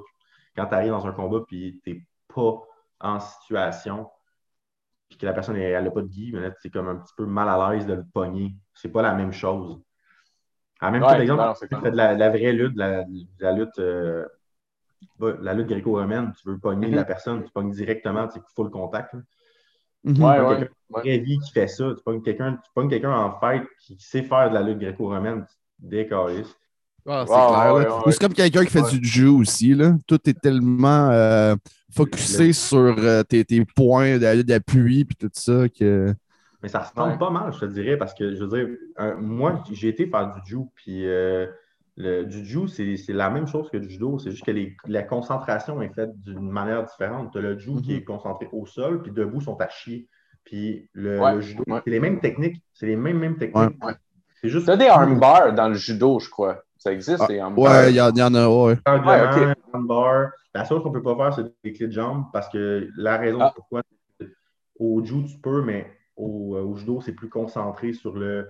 quand 0.56 0.68
tu 0.68 0.74
arrives 0.74 0.92
dans 0.92 1.06
un 1.06 1.12
combat 1.12 1.40
puis 1.48 1.82
tu 1.84 1.94
n'es 1.94 2.06
pas 2.34 2.62
en 3.02 3.20
situation, 3.20 4.10
puis 5.10 5.18
que 5.18 5.26
la 5.26 5.34
personne 5.34 5.58
n'a 5.58 5.92
pas 5.92 6.02
de 6.02 6.08
guide, 6.08 6.54
c'est 6.62 6.70
comme 6.70 6.88
un 6.88 6.96
petit 6.96 7.14
peu 7.18 7.26
mal 7.26 7.50
à 7.50 7.72
l'aise 7.72 7.86
de 7.86 7.94
le 7.94 8.06
pogner. 8.14 8.56
C'est 8.74 8.90
pas 8.90 9.02
la 9.02 9.14
même 9.14 9.34
chose. 9.34 9.80
En 10.86 10.92
même 10.92 11.02
temps, 11.02 11.20
exemple, 11.20 11.44
tu 11.60 11.68
fais 11.68 11.92
de 11.92 11.98
la, 11.98 12.30
vraie 12.30 12.54
lutte, 12.54 12.76
la, 12.76 13.06
la 13.40 13.52
lutte, 13.52 13.80
euh, 13.80 14.26
la 15.20 15.54
lutte 15.54 15.68
gréco-romaine, 15.68 16.34
tu 16.40 16.50
veux 16.50 16.58
pogner 16.60 16.88
mm-hmm. 16.88 16.96
la 16.96 17.06
personne, 17.06 17.44
tu 17.44 17.52
pognes 17.52 17.72
directement, 17.72 18.28
tu 18.28 18.40
full 18.56 18.70
contact. 18.70 19.16
Mm-hmm. 20.06 20.22
Ouais, 20.22 20.58
ouais, 20.58 20.70
ouais. 20.90 21.18
vie 21.20 21.40
qui 21.40 21.52
fait 21.52 21.68
ça, 21.68 21.94
tu 21.96 22.04
pognes 22.04 22.22
quelqu'un 22.22 22.60
quelqu'un 22.90 23.12
en 23.12 23.40
fait 23.40 23.64
qui 23.80 23.98
sait 24.00 24.24
faire 24.24 24.50
de 24.50 24.54
la 24.54 24.62
lutte 24.62 24.80
gréco-romaine, 24.80 25.46
décaliste. 25.80 26.56
Ah, 27.08 27.24
c'est 27.28 27.34
clair. 27.34 28.02
c'est 28.10 28.20
comme 28.20 28.34
quelqu'un 28.34 28.66
qui 28.66 28.72
fait 28.72 29.00
du 29.00 29.08
jeu 29.08 29.30
aussi. 29.30 29.76
Là. 29.76 29.96
Tout 30.08 30.20
est 30.28 30.40
tellement 30.40 31.10
euh, 31.12 31.56
focusé 31.92 32.52
sur 32.52 32.96
euh, 32.98 33.22
tes, 33.22 33.46
tes, 33.46 33.64
points 33.64 34.18
d'appui 34.18 35.02
et 35.02 35.06
tout 35.06 35.30
ça 35.34 35.70
que. 35.70 36.14
Mais 36.64 36.70
ça 36.70 36.80
ressemble 36.80 37.18
pas 37.18 37.30
mal, 37.30 37.54
je 37.54 37.60
te 37.60 37.66
dirais, 37.66 37.98
parce 37.98 38.14
que 38.14 38.34
je 38.36 38.44
veux 38.44 38.48
dire, 38.48 38.78
moi, 39.20 39.64
j'ai 39.72 39.90
été 39.90 40.08
faire 40.08 40.34
du 40.34 40.40
jiu, 40.50 40.66
puis 40.76 41.06
euh, 41.08 41.48
le, 41.98 42.24
du 42.24 42.46
jiu, 42.46 42.68
c'est 42.68 43.14
la 43.14 43.30
même 43.30 43.48
chose 43.48 43.70
que 43.70 43.78
du 43.78 43.90
judo, 43.90 44.20
c'est 44.20 44.32
juste 44.32 44.46
que 44.46 44.52
la 44.88 45.04
concentration 45.04 45.82
est 45.82 45.94
faite 45.94 46.12
d'une 46.24 46.50
manière 46.50 46.84
différente. 46.84 47.32
Tu 47.32 47.38
as 47.38 47.42
le 47.42 47.58
jiu 47.58 47.82
qui 47.82 47.94
est 47.94 48.00
mhm. 48.00 48.06
concentré 48.06 48.50
au 48.52 48.66
sol, 48.66 49.02
puis 49.02 49.12
debout 49.12 49.42
sont 49.42 49.60
à 49.62 49.70
chier. 49.70 50.08
Puis 50.44 50.90
le, 50.94 51.42
judo, 51.42 51.64
c'est 51.68 51.90
les 51.90 52.00
mêmes 52.00 52.20
techniques. 52.20 52.62
C'est 52.74 52.86
les 52.86 52.96
mêmes, 52.96 53.18
mêmes 53.18 53.38
techniques. 53.38 53.80
C'est 54.42 54.50
juste. 54.50 54.66
Tu 54.66 54.72
as 54.72 54.78
des 54.78 54.88
armbars 54.88 55.54
dans 55.54 55.70
le 55.70 55.76
judo, 55.76 56.20
je 56.20 56.30
crois. 56.30 56.62
Ça 56.78 56.92
existe, 56.92 57.22
ah, 57.22 57.28
les 57.30 57.40
armbars. 57.40 57.72
Ouais, 57.72 57.92
il 57.92 57.96
y, 57.96 58.02
en 58.02 58.36
a, 58.36 58.48
ouais. 58.48 58.78
Armbar. 58.86 60.32
La 60.54 60.66
seule 60.66 60.82
qu'on 60.82 60.90
ne 60.90 60.94
peut 60.94 61.02
pas 61.02 61.16
faire, 61.16 61.34
c'est 61.34 61.52
des 61.64 61.74
clés 61.74 61.88
de 61.88 61.94
jambes 61.94 62.26
parce 62.32 62.48
que 62.50 62.90
la 62.96 63.18
raison 63.18 63.40
ah. 63.42 63.52
pourquoi 63.56 63.82
au 64.80 65.04
jiu, 65.04 65.26
tu 65.26 65.38
peux, 65.40 65.64
mais 65.64 65.95
au, 66.16 66.56
euh, 66.56 66.62
au 66.62 66.76
judo, 66.76 67.02
c'est 67.02 67.14
plus 67.14 67.30
concentré 67.30 67.94
sur 67.94 68.16
le, 68.16 68.50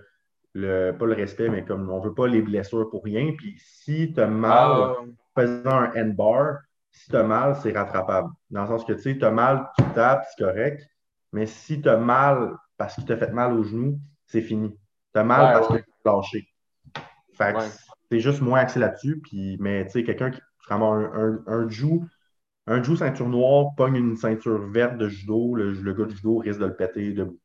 le, 0.53 0.91
pas 0.91 1.05
le 1.05 1.13
respect, 1.13 1.49
mais 1.49 1.63
comme 1.63 1.89
on 1.89 1.99
veut 1.99 2.13
pas 2.13 2.27
les 2.27 2.41
blessures 2.41 2.89
pour 2.89 3.03
rien. 3.03 3.33
Puis 3.37 3.55
si 3.57 4.13
tu 4.13 4.19
as 4.19 4.27
mal 4.27 4.71
ah. 4.71 4.95
faisant 5.35 5.71
un 5.71 5.91
end 5.95 6.13
bar, 6.13 6.59
si 6.91 7.09
tu 7.09 7.15
as 7.15 7.23
mal, 7.23 7.55
c'est 7.61 7.71
rattrapable. 7.71 8.29
Dans 8.49 8.61
le 8.61 8.67
sens 8.67 8.85
que 8.85 8.93
tu 8.93 9.01
sais, 9.01 9.17
tu 9.17 9.25
as 9.25 9.31
mal, 9.31 9.69
tu 9.77 9.83
tapes, 9.93 10.25
c'est 10.29 10.43
correct. 10.43 10.87
Mais 11.33 11.45
si 11.45 11.81
tu 11.81 11.89
as 11.89 11.97
mal 11.97 12.55
parce 12.77 12.95
qu'il 12.95 13.05
t'a 13.05 13.17
fait 13.17 13.31
mal 13.31 13.53
au 13.53 13.63
genou, 13.63 13.99
c'est 14.25 14.41
fini. 14.41 14.77
Tu 15.13 15.19
as 15.19 15.23
mal 15.23 15.53
parce 15.53 15.67
que 15.67 15.77
tu 15.77 15.83
as 16.05 16.11
lâché. 16.11 16.47
Fait 17.33 17.55
c'est 18.09 18.19
juste 18.19 18.41
moins 18.41 18.59
axé 18.59 18.79
là-dessus. 18.79 19.19
Puis, 19.21 19.57
mais 19.59 19.85
tu 19.85 19.91
sais, 19.91 20.03
quelqu'un 20.03 20.31
qui 20.31 20.39
vraiment 20.67 20.93
un, 20.93 21.11
un, 21.13 21.43
un 21.47 21.67
joue 21.67 22.05
un 22.67 22.81
joue 22.81 22.95
ceinture 22.95 23.29
noire, 23.29 23.75
pogne 23.75 23.95
une 23.95 24.15
ceinture 24.15 24.57
verte 24.57 24.97
de 24.97 25.07
judo, 25.07 25.53
le, 25.53 25.71
le, 25.73 25.93
gars 25.93 26.05
du 26.05 26.15
judo 26.15 26.37
risque 26.37 26.59
de 26.59 26.65
le 26.65 26.75
péter 26.75 27.13
debout 27.13 27.39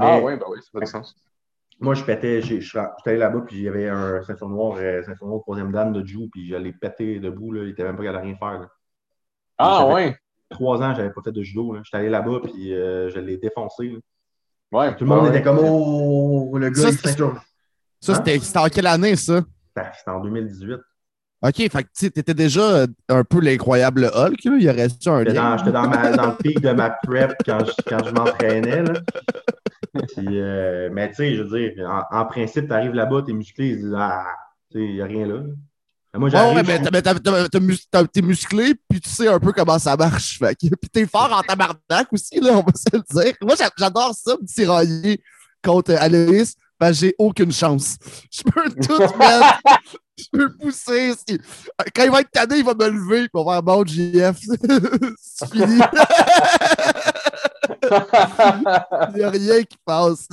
ah 0.00 0.20
oui, 0.20 0.36
bah 0.36 0.46
oui, 0.48 0.58
ça 0.62 0.68
fait 0.72 0.84
du 0.84 0.90
sens. 0.90 1.14
Moi, 1.78 1.94
je 1.94 2.04
pétais, 2.04 2.40
je 2.40 2.60
suis 2.60 2.78
allé 3.04 3.18
là-bas, 3.18 3.42
puis 3.46 3.56
il 3.56 3.62
y 3.64 3.68
avait 3.68 3.88
un 3.88 4.22
ceinture 4.22 4.48
noir, 4.48 4.76
euh, 4.78 5.02
ceinture 5.02 5.26
noire 5.26 5.42
troisième 5.42 5.72
dame 5.72 5.92
de 5.92 6.04
Jou, 6.06 6.28
puis 6.32 6.48
j'allais 6.48 6.72
péter 6.72 7.20
debout, 7.20 7.52
là, 7.52 7.64
il 7.64 7.70
était 7.70 7.84
même 7.84 7.96
pas 7.96 8.04
capable 8.04 8.24
de 8.24 8.28
rien 8.28 8.36
faire. 8.36 8.68
Ah 9.58 9.86
oui? 9.86 10.12
Trois 10.48 10.80
ans, 10.82 10.94
j'avais 10.94 11.10
pas 11.10 11.20
fait 11.22 11.32
de 11.32 11.42
judo. 11.42 11.76
J'étais 11.82 11.98
allé 11.98 12.08
là-bas, 12.08 12.40
puis 12.44 12.72
euh, 12.74 13.10
je 13.10 13.18
l'ai 13.18 13.36
défoncé. 13.36 13.98
Ouais, 14.72 14.96
Tout 14.96 15.04
le 15.04 15.10
monde 15.10 15.28
était 15.28 15.42
comme, 15.42 15.58
oh, 15.60 16.56
le 16.56 16.70
gars, 16.70 16.82
ça, 16.82 16.90
il 16.90 16.98
ceinture. 16.98 17.40
Ça, 18.00 18.14
c'était 18.14 18.58
en 18.58 18.68
quelle 18.68 18.86
année, 18.86 19.16
ça? 19.16 19.42
C'était 19.76 20.10
en 20.10 20.20
2018. 20.20 20.78
OK, 21.46 21.56
fait 21.56 21.82
que 21.84 21.88
tu 21.96 22.06
étais 22.06 22.34
déjà 22.34 22.62
euh, 22.62 22.86
un 23.08 23.22
peu 23.22 23.40
l'incroyable 23.40 24.10
Hulk, 24.12 24.44
là. 24.44 24.56
il 24.58 24.70
resté 24.70 25.10
un 25.10 25.22
lien. 25.22 25.56
J'étais 25.58 25.72
dans, 25.72 25.86
dans, 26.16 26.26
le 26.26 26.36
pic 26.36 26.60
de 26.60 26.72
ma 26.72 26.90
prep 26.90 27.34
quand 27.44 27.60
je, 27.64 27.72
quand 27.86 28.04
je 28.04 28.10
m'entraînais. 28.10 28.82
Euh, 30.18 30.88
mais 30.92 31.08
tu 31.10 31.14
sais, 31.16 31.34
je 31.36 31.42
veux 31.42 31.58
dire, 31.58 32.04
en, 32.10 32.24
principe, 32.26 32.66
tu 32.66 32.72
arrives 32.72 32.94
là-bas, 32.94 33.22
t'es 33.26 33.32
musclé, 33.32 33.68
ils 33.68 33.76
disent 33.76 33.94
Ah, 33.96 34.24
tu 34.70 34.78
sais, 34.78 34.84
il 34.84 34.94
n'y 34.94 35.00
a 35.00 35.04
rien 35.04 35.26
là. 35.26 35.40
Moi, 36.18 36.30
ouais, 36.30 36.62
mais 36.62 36.80
t'es 38.08 38.22
musclé, 38.22 38.74
puis 38.88 39.00
tu 39.00 39.08
sais 39.10 39.28
un 39.28 39.38
peu 39.38 39.52
comment 39.52 39.78
ça 39.78 39.96
marche. 39.96 40.38
Fait. 40.38 40.56
Puis 40.58 40.90
t'es 40.90 41.06
fort 41.06 41.30
en 41.32 41.42
tabarnak 41.42 42.10
aussi, 42.10 42.40
là, 42.40 42.52
on 42.52 42.62
va 42.62 42.72
se 42.74 42.96
le 42.96 43.22
dire. 43.22 43.34
Moi, 43.42 43.54
j'adore 43.76 44.14
ça, 44.14 44.34
me 44.40 44.46
tirailler 44.46 45.20
contre 45.62 45.92
Aloïs, 45.92 46.56
ben 46.78 46.92
j'ai 46.92 47.14
aucune 47.18 47.52
chance. 47.52 47.96
Je 48.30 48.42
peux 48.42 48.70
tout 48.70 48.98
mettre. 49.18 49.60
Je 50.18 50.24
peux 50.32 50.56
pousser. 50.56 51.12
Quand 51.94 52.04
il 52.04 52.10
va 52.10 52.20
être 52.22 52.30
tanné, 52.30 52.56
il 52.56 52.64
va 52.64 52.72
me 52.72 52.88
lever, 52.88 53.28
on 53.34 53.44
va 53.44 53.52
faire 53.56 53.62
bon, 53.62 53.84
JF. 53.84 54.38
C'est 55.20 55.50
fini. 55.52 55.78
Il 59.10 59.16
n'y 59.16 59.22
a 59.22 59.30
rien 59.30 59.62
qui 59.62 59.76
passe. 59.84 60.26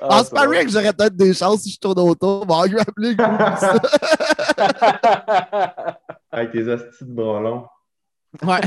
Ah, 0.00 0.20
en 0.20 0.24
sparring, 0.24 0.68
j'aurais 0.70 0.92
peut-être 0.92 1.16
des 1.16 1.34
chances 1.34 1.62
si 1.62 1.72
je 1.72 1.78
tourne 1.80 1.98
autour. 1.98 2.46
Bon, 2.46 2.64
il 2.66 2.74
va 2.76 2.82
appeler 2.82 3.16
Avec 6.30 6.52
tes 6.52 6.70
astuces 6.70 7.02
de 7.02 7.12
bras 7.12 7.40
longs. 7.40 7.66
Ouais. 8.44 8.60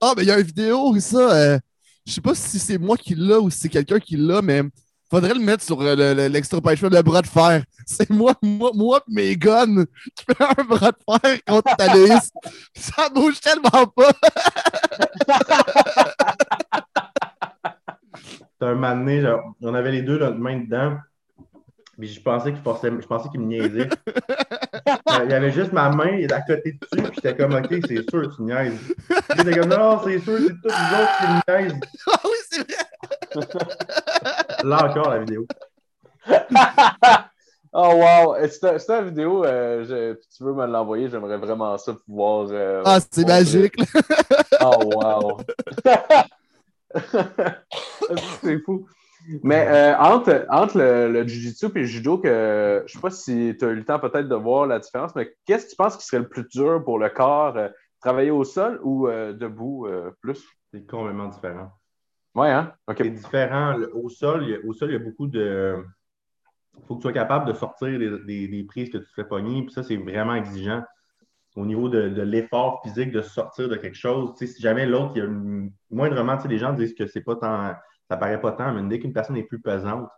Ah, 0.00 0.14
mais 0.16 0.22
il 0.22 0.28
y 0.28 0.30
a 0.30 0.38
une 0.38 0.46
vidéo, 0.46 0.98
ça. 0.98 1.30
euh, 1.32 1.58
je 2.06 2.12
sais 2.12 2.20
pas 2.22 2.34
si 2.34 2.58
c'est 2.58 2.78
moi 2.78 2.96
qui 2.96 3.14
l'a 3.14 3.38
ou 3.38 3.50
si 3.50 3.60
c'est 3.60 3.68
quelqu'un 3.68 4.00
qui 4.00 4.16
l'a, 4.16 4.40
mais 4.40 4.62
faudrait 5.10 5.34
le 5.34 5.40
mettre 5.40 5.62
sur 5.64 5.80
euh, 5.80 5.94
le- 5.96 6.14
le- 6.14 6.28
l'extra 6.28 6.60
page 6.60 6.82
le 6.82 7.02
bras 7.02 7.22
de 7.22 7.26
fer. 7.26 7.64
C'est 7.86 8.10
moi, 8.10 8.34
moi, 8.42 8.70
moi 8.74 9.00
pis 9.06 9.12
mes 9.14 9.36
guns 9.36 9.84
qui 10.14 10.24
fait 10.24 10.42
un 10.44 10.64
bras 10.64 10.92
de 10.92 10.98
fer 11.22 11.38
contre 11.46 11.76
Taloïs. 11.76 12.30
Ça 12.74 13.08
bouge 13.08 13.40
tellement 13.40 13.86
pas. 13.86 14.12
Un 18.60 18.74
moment 18.74 18.96
donné, 18.96 19.20
genre, 19.20 19.54
on 19.62 19.72
avait 19.72 19.92
les 19.92 20.02
deux 20.02 20.18
notre 20.18 20.36
main 20.38 20.58
dedans. 20.58 20.96
Puis 21.98 22.08
je 22.08 22.20
pensais 22.20 22.52
qu'il 22.52 22.62
forçait, 22.62 22.90
je 22.90 23.06
pensais 23.06 23.28
qu'il 23.28 23.40
me 23.40 23.46
niaisait. 23.46 23.88
Euh, 24.86 25.24
il 25.24 25.30
y 25.30 25.34
avait 25.34 25.50
juste 25.52 25.72
ma 25.72 25.88
main 25.90 26.26
à 26.30 26.40
côté 26.42 26.72
dessus, 26.72 27.02
puis 27.02 27.12
j'étais 27.14 27.36
comme, 27.36 27.54
OK, 27.54 27.68
c'est 27.86 28.08
sûr, 28.10 28.34
tu 28.36 28.42
niaises. 28.42 28.78
Était 29.38 29.58
comme, 29.58 29.68
non, 29.70 30.00
c'est 30.04 30.18
sûr, 30.20 30.38
c'est 30.38 30.54
tous 30.62 30.68
les 30.68 30.98
autres 31.00 31.18
qui 31.18 31.26
niaisent. 31.52 31.80
Ah 32.06 32.20
oui, 32.24 32.38
c'est 32.50 32.60
vrai. 32.60 32.84
Là 34.64 34.88
encore, 34.90 35.10
la 35.10 35.18
vidéo. 35.20 35.46
Oh 37.70 37.92
wow! 37.96 38.34
C'était 38.48 38.78
c'était 38.78 38.98
une 39.00 39.08
vidéo, 39.10 39.44
euh, 39.44 39.84
je- 39.84 40.14
tu 40.34 40.42
veux 40.42 40.54
me 40.54 40.66
l'envoyer, 40.66 41.10
j'aimerais 41.10 41.36
vraiment 41.36 41.76
ça 41.76 41.92
pouvoir. 41.92 42.46
euh, 42.50 42.82
Ah, 42.86 42.98
c'est 43.12 43.26
magique. 43.28 43.74
Oh 44.62 44.90
wow! 44.94 45.36
c'est 48.42 48.58
fou. 48.64 48.86
Mais 49.42 49.66
euh, 49.68 49.96
entre, 49.98 50.46
entre 50.50 50.78
le, 50.78 51.12
le 51.12 51.26
Jiu-Jitsu 51.26 51.66
et 51.74 51.78
le 51.80 51.84
Judo, 51.84 52.18
que 52.18 52.82
je 52.86 52.92
sais 52.92 53.00
pas 53.00 53.10
si 53.10 53.54
tu 53.58 53.64
as 53.64 53.68
eu 53.68 53.76
le 53.76 53.84
temps 53.84 53.98
peut-être 53.98 54.28
de 54.28 54.34
voir 54.34 54.66
la 54.66 54.78
différence, 54.78 55.14
mais 55.14 55.34
qu'est-ce 55.44 55.66
que 55.66 55.70
tu 55.70 55.76
penses 55.76 55.96
qui 55.96 56.06
serait 56.06 56.22
le 56.22 56.28
plus 56.28 56.46
dur 56.48 56.82
pour 56.84 56.98
le 56.98 57.08
corps? 57.08 57.56
euh, 57.56 57.68
travailler 58.00 58.30
au 58.30 58.44
sol 58.44 58.78
ou 58.84 59.08
euh, 59.08 59.32
debout 59.32 59.88
plus? 60.20 60.46
C'est 60.72 60.86
complètement 60.86 61.26
différent. 61.28 61.72
Ouais, 62.34 62.50
hein? 62.50 62.72
C'est 62.96 63.10
différent. 63.10 63.76
Au 63.94 64.08
sol, 64.08 64.44
il 64.44 64.50
y 64.50 64.54
a, 64.54 64.58
au 64.64 64.72
sol, 64.72 64.90
il 64.90 64.92
y 64.92 64.96
a 64.96 65.00
beaucoup 65.00 65.26
de. 65.26 65.82
Il 66.78 66.86
faut 66.86 66.94
que 66.94 67.00
tu 67.00 67.02
sois 67.02 67.12
capable 67.12 67.46
de 67.46 67.52
sortir 67.54 67.98
des, 67.98 68.10
des- 68.24 68.48
des 68.48 68.62
prises 68.64 68.90
que 68.90 68.98
tu 68.98 69.04
te 69.04 69.12
fais 69.14 69.24
pogner. 69.24 69.62
Puis 69.62 69.72
ça, 69.72 69.82
c'est 69.82 69.96
vraiment 69.96 70.34
exigeant. 70.36 70.82
Au 71.56 71.66
niveau 71.66 71.88
de, 71.88 72.08
de 72.08 72.22
l'effort 72.22 72.80
physique 72.84 73.10
de 73.10 73.20
sortir 73.20 73.68
de 73.68 73.76
quelque 73.76 73.96
chose. 73.96 74.32
Si 74.36 74.62
jamais 74.62 74.86
l'autre, 74.86 75.12
il 75.16 75.18
y 75.18 75.26
a 75.26 75.28
moindrement, 75.90 76.38
les 76.48 76.58
gens 76.58 76.72
disent 76.72 76.94
que 76.94 77.06
c'est 77.06 77.22
pas 77.22 77.34
tant. 77.36 77.74
Ça 78.10 78.16
paraît 78.16 78.40
pas 78.40 78.52
tant, 78.52 78.72
mais 78.72 78.82
dès 78.88 78.98
qu'une 78.98 79.12
personne 79.12 79.36
est 79.36 79.42
plus 79.42 79.60
pesante, 79.60 80.08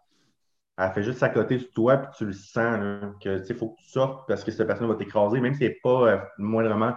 elle 0.79 0.91
fait 0.93 1.03
juste 1.03 1.19
s'accoter 1.19 1.59
sur 1.59 1.71
toi, 1.73 1.97
puis 1.99 2.11
tu 2.17 2.25
le 2.25 2.33
sens, 2.33 2.79
là, 2.79 3.13
que 3.23 3.39
tu 3.39 3.45
sais, 3.45 3.55
faut 3.55 3.71
que 3.71 3.81
tu 3.83 3.91
sortes 3.91 4.27
parce 4.29 4.45
que 4.45 4.51
cette 4.51 4.67
personne 4.67 4.89
va 4.89 4.95
t'écraser, 4.95 5.41
même 5.41 5.55
si 5.55 5.65
elle 5.65 5.71
n'est 5.71 5.81
pas 5.83 6.09
euh, 6.09 6.19
moindrement 6.39 6.95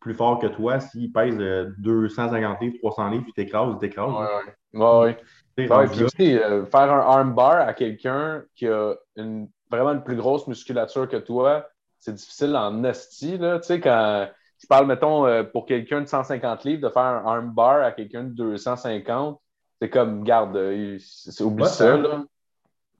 plus 0.00 0.14
fort 0.14 0.38
que 0.38 0.46
toi, 0.46 0.80
s'il 0.80 1.12
pèse 1.12 1.36
euh, 1.38 1.72
250 1.78 2.60
livres, 2.60 2.76
300 2.80 3.10
livres, 3.10 3.24
il 3.28 3.32
t'écrase, 3.32 3.74
il 3.74 3.78
t'écrase. 3.78 4.12
Ouais, 4.12 4.18
ouais. 4.18 4.52
Ouais. 4.76 5.16
Tu 5.56 5.66
puis 5.66 6.04
aussi, 6.04 6.38
euh, 6.38 6.66
faire 6.66 6.92
un 6.92 7.00
armbar 7.00 7.66
à 7.66 7.72
quelqu'un 7.72 8.44
qui 8.54 8.68
a 8.68 8.94
une, 9.16 9.48
vraiment 9.70 9.92
une 9.92 10.04
plus 10.04 10.16
grosse 10.16 10.46
musculature 10.46 11.08
que 11.08 11.16
toi, 11.16 11.66
c'est 11.98 12.14
difficile 12.14 12.54
en 12.56 12.84
esti. 12.84 13.38
Là. 13.38 13.58
Tu 13.58 13.66
sais, 13.66 13.80
quand 13.80 14.28
je 14.62 14.66
parle, 14.66 14.86
mettons, 14.86 15.26
euh, 15.26 15.44
pour 15.44 15.66
quelqu'un 15.66 16.02
de 16.02 16.06
150 16.06 16.64
livres, 16.64 16.82
de 16.82 16.92
faire 16.92 17.02
un 17.02 17.24
armbar 17.24 17.82
à 17.82 17.92
quelqu'un 17.92 18.24
de 18.24 18.30
250, 18.30 19.40
c'est 19.80 19.90
comme, 19.90 20.24
garde, 20.24 20.56
euh, 20.56 20.96
c'est 20.98 21.42
oublie 21.44 21.64
Ouais, 21.64 21.68
ça. 21.68 21.96
Là. 21.96 22.24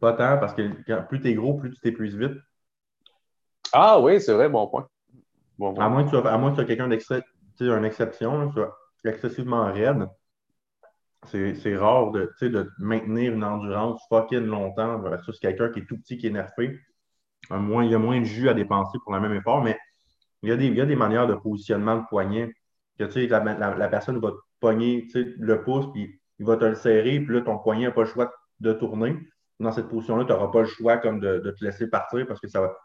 Pas 0.00 0.12
tant, 0.12 0.38
parce 0.38 0.52
que 0.54 0.62
quand- 0.86 1.04
plus 1.08 1.20
t'es 1.20 1.34
gros, 1.34 1.54
plus 1.54 1.70
tu 1.70 1.80
t'épuises 1.80 2.16
vite. 2.16 2.36
Ah 3.72 3.98
oui, 4.00 4.20
c'est 4.20 4.32
vrai, 4.34 4.48
bon 4.48 4.66
point. 4.68 4.86
Bon 5.58 5.72
point. 5.72 5.84
À 5.84 5.88
moins 5.88 6.04
que 6.04 6.10
tu 6.10 6.22
moins 6.22 6.54
que 6.54 6.62
quelqu'un 6.62 6.88
d'extra, 6.88 7.20
tu 7.20 7.26
sais, 7.56 7.64
une 7.66 7.84
exception, 7.84 8.48
tu 8.48 8.54
sois 8.54 8.76
excessivement 9.04 9.72
raide. 9.72 10.08
C'est 11.24 11.76
rare 11.76 12.12
de, 12.12 12.30
maintenir 12.78 13.32
une 13.32 13.42
endurance 13.42 14.00
fucking 14.08 14.44
longtemps 14.46 14.98
versus 15.00 15.38
quelqu'un 15.40 15.70
qui 15.70 15.80
est 15.80 15.86
tout 15.86 15.98
petit, 15.98 16.18
qui 16.18 16.28
est 16.28 16.30
nerfé. 16.30 16.78
Un 17.50 17.58
moins, 17.58 17.84
il 17.84 17.90
y 17.90 17.94
a 17.94 17.98
moins 17.98 18.20
de 18.20 18.24
jus 18.24 18.48
à 18.48 18.54
dépenser 18.54 18.98
pour 19.02 19.12
le 19.12 19.20
même 19.20 19.32
effort, 19.32 19.62
mais 19.62 19.76
il 20.42 20.50
y 20.50 20.52
a 20.52 20.56
des, 20.56 20.66
il 20.66 20.76
y 20.76 20.80
a 20.80 20.86
des 20.86 20.94
manières 20.94 21.26
de 21.26 21.34
positionnement 21.34 21.96
de 21.96 22.04
poignet. 22.08 22.52
Que, 22.98 23.04
tu 23.04 23.12
sais, 23.12 23.26
la, 23.26 23.40
la- 23.42 23.76
la 23.76 23.88
personne 23.88 24.18
va 24.20 24.30
te 24.30 24.36
pogner 24.60 25.06
le 25.14 25.62
pouce, 25.62 25.86
puis 25.92 26.20
il 26.38 26.46
va 26.46 26.56
te 26.56 26.64
le 26.64 26.74
serrer, 26.74 27.20
puis 27.20 27.34
là, 27.34 27.40
ton 27.42 27.58
poignet 27.58 27.86
n'a 27.86 27.92
pas 27.92 28.02
le 28.02 28.06
choix 28.08 28.32
de 28.60 28.72
tourner. 28.72 29.16
Dans 29.58 29.72
cette 29.72 29.88
position-là, 29.88 30.24
tu 30.24 30.32
n'auras 30.32 30.48
pas 30.48 30.60
le 30.60 30.66
choix 30.66 30.98
comme 30.98 31.18
de, 31.20 31.38
de 31.38 31.50
te 31.50 31.64
laisser 31.64 31.88
partir 31.88 32.26
parce 32.26 32.40
que 32.40 32.48
ça, 32.48 32.60
va, 32.60 32.76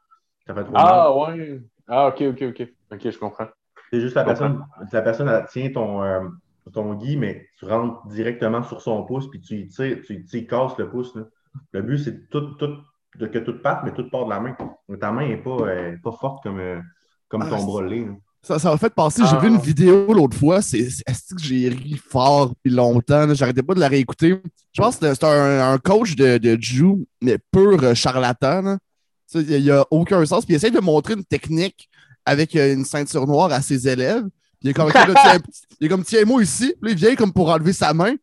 ça 0.48 0.54
fait 0.54 0.64
trop 0.64 0.74
mal. 0.74 0.86
Ah 0.88 1.16
ouais. 1.18 1.62
Ah, 1.88 2.08
ok, 2.08 2.22
ok, 2.30 2.42
ok. 2.50 2.68
Ok, 2.94 3.10
je 3.10 3.18
comprends. 3.20 3.48
C'est 3.92 4.00
juste 4.00 4.16
la 4.16 4.24
personne, 4.24 4.64
la 4.92 5.02
personne 5.02 5.28
elle 5.28 5.46
tient 5.48 5.70
ton, 5.70 6.02
euh, 6.02 6.22
ton 6.72 6.94
gui, 6.94 7.18
mais 7.18 7.46
tu 7.58 7.66
rentres 7.66 8.08
directement 8.08 8.64
sur 8.64 8.82
son 8.82 9.04
pouce, 9.04 9.30
puis 9.30 9.42
tu 9.42 9.56
y 9.56 9.68
tires, 9.68 10.00
tu 10.06 10.26
tu 10.26 10.38
y 10.38 10.48
casses 10.48 10.78
le 10.78 10.90
pouce. 10.90 11.14
là. 11.16 11.24
Le 11.74 11.82
but, 11.82 11.98
c'est 11.98 12.30
tout, 12.30 12.52
tout, 12.56 12.78
de 13.18 13.28
que 13.28 13.40
tout 13.40 13.60
parte, 13.62 13.84
mais 13.84 13.92
tout 13.92 14.10
part 14.10 14.26
de 14.26 14.30
la 14.30 14.40
main. 14.40 14.56
Mais 14.88 14.98
ta 14.98 15.12
main 15.12 15.28
n'est 15.28 15.38
pas, 15.42 15.58
euh, 15.68 15.98
pas 16.02 16.14
forte 16.14 16.42
comme, 16.44 16.60
euh, 16.60 16.80
comme 17.28 17.42
Ah, 17.42 17.50
ton 17.50 17.66
bras. 17.66 17.84
Ça, 18.44 18.58
ça 18.58 18.72
m'a 18.72 18.78
fait 18.78 18.90
penser, 18.90 19.22
j'ai 19.30 19.36
Ah. 19.36 19.40
vu 19.40 19.50
une 19.50 19.60
vidéo 19.60 20.12
l'autre 20.14 20.36
fois, 20.36 20.64
c'est 20.64 20.80
est-ce 20.80 21.36
que 21.36 21.44
j'ai 21.44 21.70
ri 21.70 21.96
fort 21.96 22.56
puis 22.64 22.74
longtemps, 22.74 23.32
j'arrêtais 23.36 23.62
pas 23.62 23.76
de 23.76 23.80
la 23.80 23.88
réécouter. 23.88 24.42
Je 24.74 24.82
pense 24.82 24.98
que 24.98 25.14
c'est 25.14 25.24
un, 25.24 25.74
un 25.74 25.78
coach 25.78 26.16
de, 26.16 26.40
de 26.40 26.58
Jiu, 26.60 27.06
mais 27.22 27.38
pur 27.52 27.78
euh, 27.84 27.94
charlatan. 27.94 28.78
Il 29.36 29.62
n'y 29.62 29.70
a, 29.70 29.86
aucun 29.92 30.26
sens. 30.26 30.44
Puis 30.46 30.56
il 30.56 30.58
essaie 30.58 30.72
de 30.72 30.80
montrer 30.80 31.14
une 31.14 31.24
technique 31.24 31.88
avec 32.26 32.56
euh, 32.56 32.74
une 32.74 32.84
ceinture 32.84 33.28
noire 33.28 33.52
à 33.52 33.62
ses 33.62 33.88
élèves. 33.88 34.24
Puis 34.24 34.32
il 34.64 34.70
est 34.72 34.74
comme, 34.74 34.90
là, 34.90 35.06
tiens, 35.06 35.38
il 35.80 35.86
est 35.86 35.90
comme 35.90 36.04
tiens-moi 36.04 36.42
ici. 36.42 36.74
Puis 36.82 36.94
il 36.94 36.98
vient 36.98 37.16
comme 37.16 37.32
pour 37.32 37.48
enlever 37.50 37.74
sa 37.74 37.94
main. 37.94 38.16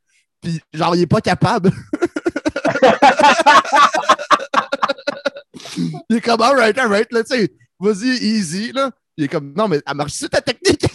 Puis 0.42 0.61
genre, 0.72 0.96
il 0.96 1.02
est 1.02 1.07
pas 1.07 1.20
capable. 1.20 1.70
il 6.11 6.16
est 6.16 6.20
comme, 6.20 6.42
alright, 6.42 6.76
alright, 6.76 7.12
là, 7.12 7.22
tu 7.22 7.37
sais, 7.37 7.52
vas-y, 7.78 8.09
easy, 8.09 8.72
là. 8.72 8.90
Il 9.18 9.24
est 9.24 9.28
comme, 9.28 9.52
non, 9.52 9.66
mais 9.66 9.81
elle 9.85 9.96
marche 9.96 10.12
sur 10.12 10.31
ta 10.31 10.40
technique. 10.40 10.78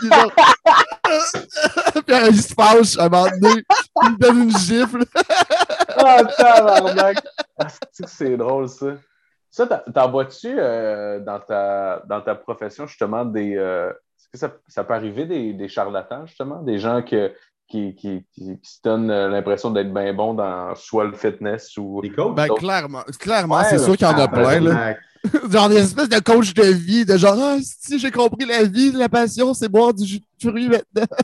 Puis 0.00 0.08
genre, 0.08 0.32
Puis 2.04 2.16
il 2.28 2.42
se 2.42 2.52
fâche 2.54 2.98
à 2.98 3.04
un 3.04 3.08
moment 3.08 3.30
donné. 3.40 3.62
Il 4.02 4.10
me 4.10 4.18
donne 4.18 4.42
une 4.42 4.58
gifle. 4.58 5.04
Ah, 5.96 6.24
tabarnak! 6.24 7.18
Ah, 7.56 7.68
c'est 8.04 8.36
drôle, 8.36 8.68
ça? 8.68 8.96
Ça, 9.48 9.66
t'en 9.66 10.10
vois-tu 10.10 10.56
euh, 10.58 11.20
dans, 11.20 11.38
ta, 11.38 12.02
dans 12.06 12.20
ta 12.20 12.34
profession, 12.34 12.88
justement, 12.88 13.24
des. 13.24 13.56
euh, 13.56 13.90
Est-ce 13.90 14.28
que 14.32 14.38
ça, 14.38 14.52
ça 14.66 14.82
peut 14.82 14.94
arriver 14.94 15.24
des, 15.24 15.52
des 15.52 15.68
charlatans, 15.68 16.26
justement? 16.26 16.62
Des 16.62 16.80
gens 16.80 17.00
que, 17.00 17.32
qui, 17.70 17.94
qui, 17.94 18.26
qui, 18.32 18.58
qui 18.60 18.70
se 18.70 18.80
donnent 18.82 19.10
euh, 19.10 19.28
l'impression 19.28 19.70
d'être 19.70 19.92
bien 19.94 20.12
bons 20.12 20.34
dans 20.34 20.74
soit 20.74 21.04
le 21.04 21.12
fitness 21.12 21.76
ou. 21.76 22.00
Les 22.02 22.10
coachs? 22.10 22.34
Ben, 22.34 22.48
clairement, 22.48 23.02
clairement 23.18 23.58
Ouais, 23.58 23.64
c'est 23.64 23.78
sûr 23.78 23.96
qu'il 23.96 24.06
y 24.06 24.10
en 24.10 24.18
a 24.18 24.28
plein. 24.28 24.60
Là. 24.60 24.96
Genre 25.50 25.68
des 25.68 25.78
espèces 25.78 26.08
de 26.08 26.18
coach 26.18 26.54
de 26.54 26.64
vie, 26.64 27.04
de 27.04 27.18
genre, 27.18 27.36
ah, 27.38 27.58
si 27.60 27.98
j'ai 27.98 28.10
compris 28.10 28.46
la 28.46 28.62
vie, 28.64 28.90
la 28.92 29.10
passion, 29.10 29.52
c'est 29.52 29.68
boire 29.68 29.92
du 29.92 30.06
jus 30.06 30.20
de 30.20 30.48
fruits 30.48 30.68
maintenant. 30.68 31.06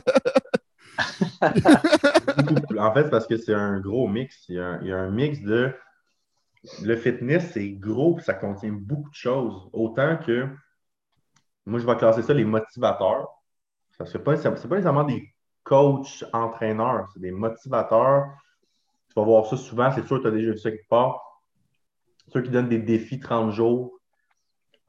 En 2.79 2.93
fait, 2.93 3.03
c'est 3.03 3.09
parce 3.09 3.27
que 3.27 3.37
c'est 3.37 3.53
un 3.53 3.79
gros 3.79 4.07
mix. 4.07 4.45
Il 4.49 4.55
y, 4.55 4.59
a 4.59 4.65
un, 4.65 4.81
il 4.81 4.87
y 4.87 4.91
a 4.91 4.97
un 4.97 5.11
mix 5.11 5.41
de. 5.41 5.73
Le 6.83 6.95
fitness, 6.95 7.51
c'est 7.53 7.69
gros, 7.69 8.15
puis 8.15 8.25
ça 8.25 8.33
contient 8.33 8.71
beaucoup 8.71 9.09
de 9.09 9.15
choses. 9.15 9.69
Autant 9.73 10.17
que. 10.17 10.47
Moi, 11.65 11.79
je 11.79 11.85
vais 11.85 11.95
classer 11.95 12.21
ça 12.21 12.33
les 12.33 12.45
motivateurs. 12.45 13.27
Ça 13.97 14.03
n'est 14.05 14.23
pas, 14.23 14.37
c'est 14.37 14.49
pas 14.49 14.75
nécessairement 14.75 15.03
des 15.03 15.31
coachs 15.67 16.23
entraîneurs, 16.33 17.09
c'est 17.13 17.19
des 17.19 17.31
motivateurs. 17.31 18.25
Tu 19.09 19.13
vas 19.15 19.23
voir 19.23 19.45
ça 19.47 19.57
souvent, 19.57 19.91
c'est 19.91 20.05
sûr 20.05 20.17
que 20.17 20.21
tu 20.23 20.27
as 20.27 20.31
déjà 20.31 20.51
vu 20.51 20.57
ça 20.57 20.71
quelque 20.71 20.87
part. 20.87 21.21
Ceux 22.29 22.41
qui 22.41 22.49
donnent 22.49 22.69
des 22.69 22.79
défis 22.79 23.19
30 23.19 23.51
jours 23.51 23.99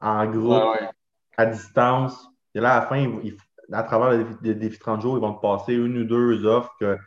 en 0.01 0.25
groupe 0.27 0.51
Ouais, 0.51 0.81
ouais. 0.81 0.89
à 1.37 1.45
distance. 1.45 2.27
Et 2.55 2.59
là, 2.59 2.73
à 2.75 2.79
la 2.81 2.85
fin, 2.87 2.97
ils- 2.97 3.19
ils- 3.23 3.37
à 3.73 3.83
travers 3.83 4.11
le 4.11 4.23
défi, 4.23 4.37
le 4.41 4.55
défi 4.55 4.79
30 4.79 5.01
jours, 5.01 5.17
ils 5.17 5.21
vont 5.21 5.33
te 5.33 5.41
passer 5.41 5.73
une 5.73 5.97
ou 5.99 6.03
deux 6.05 6.45
offres 6.45 6.73
que, 6.79 6.97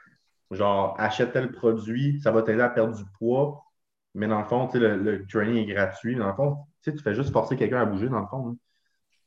genre, 0.51 0.95
achète 0.99 1.33
tel 1.33 1.51
produit, 1.53 2.21
ça 2.21 2.31
va 2.31 2.43
t'aider 2.43 2.63
à 2.63 2.69
perdre 2.71 2.95
du 2.97 3.05
poids. 3.19 3.63
Mais 4.15 4.27
dans 4.29 4.39
le 4.39 4.45
fond, 4.45 4.69
le, 4.75 4.97
le 4.97 5.27
training 5.27 5.69
est 5.69 5.73
gratuit. 5.75 6.15
Dans 6.17 6.27
le 6.29 6.35
fond, 6.35 6.59
tu 6.83 6.97
fais 6.99 7.15
juste 7.15 7.33
forcer 7.33 7.57
quelqu'un 7.57 7.81
à 7.81 7.85
bouger, 7.87 8.09
dans 8.09 8.21
le 8.21 8.27
fond. 8.27 8.51
hein. 8.51 8.57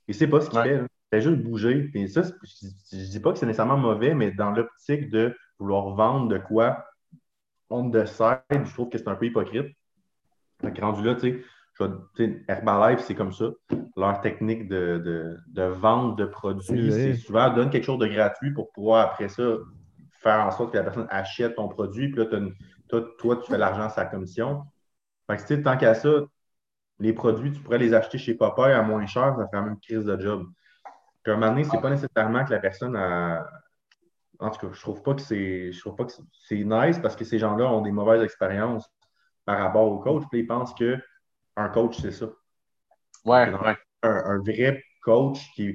Et 0.07 0.13
c'est 0.13 0.27
pas 0.27 0.41
ce 0.41 0.49
qu'il 0.49 0.59
Ouais. 0.59 0.65
fait. 0.65 0.77
là. 0.81 0.87
Il 1.11 1.17
fait 1.17 1.21
juste 1.21 1.41
bouger. 1.43 1.91
Et 1.93 2.07
ça, 2.07 2.23
je, 2.23 2.67
je 2.91 3.09
dis 3.09 3.19
pas 3.19 3.31
que 3.31 3.39
c'est 3.39 3.45
nécessairement 3.45 3.77
mauvais, 3.77 4.13
mais 4.13 4.31
dans 4.31 4.51
l'optique 4.51 5.09
de 5.09 5.35
vouloir 5.59 5.89
vendre 5.95 6.27
de 6.29 6.37
quoi 6.37 6.85
on 7.69 7.89
de 7.89 8.05
side, 8.05 8.39
je 8.51 8.73
trouve 8.73 8.89
que 8.89 8.97
c'est 8.97 9.07
un 9.07 9.15
peu 9.15 9.25
hypocrite. 9.25 9.75
Que 10.61 10.81
rendu 10.81 11.03
là, 11.03 11.15
tu 11.15 11.43
sais, 12.17 12.43
Herbalife, 12.47 13.01
c'est 13.01 13.15
comme 13.15 13.31
ça. 13.33 13.49
Leur 13.97 14.21
technique 14.21 14.67
de, 14.67 15.01
de, 15.03 15.37
de 15.47 15.63
vente 15.63 16.17
de 16.17 16.25
produits, 16.25 16.91
C'est 16.91 17.05
vrai. 17.05 17.13
c'est 17.13 17.13
souvent 17.15 17.53
donne 17.53 17.69
quelque 17.69 17.83
chose 17.83 17.99
de 17.99 18.07
gratuit 18.07 18.53
pour 18.53 18.71
pouvoir 18.71 19.05
après 19.11 19.29
ça 19.29 19.43
faire 20.21 20.45
en 20.45 20.51
sorte 20.51 20.71
que 20.71 20.77
la 20.77 20.83
personne 20.83 21.07
achète 21.09 21.55
ton 21.55 21.67
produit. 21.67 22.09
Puis 22.09 22.19
là, 22.19 22.25
t'as 22.29 22.37
une- 22.37 22.53
toi, 22.87 23.05
toi, 23.19 23.37
tu 23.37 23.51
fais 23.51 23.57
l'argent 23.57 23.83
à 23.83 23.89
sa 23.89 24.05
commission. 24.05 24.63
Fait 25.27 25.37
que, 25.37 25.41
tu 25.41 25.47
sais, 25.49 25.61
tant 25.63 25.77
qu'à 25.77 25.93
ça, 25.95 26.09
les 26.99 27.13
produits, 27.13 27.51
tu 27.51 27.61
pourrais 27.61 27.77
les 27.77 27.93
acheter 27.93 28.17
chez 28.17 28.35
Popeye 28.35 28.73
à 28.73 28.81
moins 28.83 29.05
cher, 29.05 29.35
ça 29.37 29.47
ferait 29.47 29.61
même 29.63 29.73
une 29.73 29.79
crise 29.79 30.05
de 30.05 30.19
job. 30.19 30.47
Puis 31.25 31.31
à 31.31 31.37
un 31.37 31.39
moment 31.39 31.53
donné, 31.53 31.63
c'est 31.63 31.81
pas 31.81 31.89
nécessairement 31.89 32.45
que 32.45 32.51
la 32.51 32.59
personne 32.59 32.95
a. 32.95 33.49
En 34.37 34.51
tout 34.51 34.67
cas, 34.67 34.73
je 34.73 34.79
trouve 34.79 35.01
pas 35.01 35.15
que 35.15 35.21
c'est. 35.21 35.71
Je 35.71 35.79
trouve 35.79 35.95
pas 35.95 36.05
que 36.05 36.11
c'est 36.31 36.63
nice 36.63 36.99
parce 36.99 37.15
que 37.15 37.25
ces 37.25 37.39
gens-là 37.39 37.65
ont 37.65 37.81
des 37.81 37.91
mauvaises 37.91 38.21
expériences 38.21 38.87
par 39.43 39.57
rapport 39.57 39.87
au 39.87 39.97
coach. 39.97 40.21
Puis 40.29 40.41
ils 40.41 40.47
pensent 40.47 40.75
qu'un 40.75 41.69
coach, 41.69 41.99
c'est 41.99 42.11
ça. 42.11 42.27
Ouais, 43.25 43.51
ouais. 43.51 43.75
Un, 44.03 44.37
vrai 44.37 44.83
coach 45.01 45.39
qui. 45.55 45.73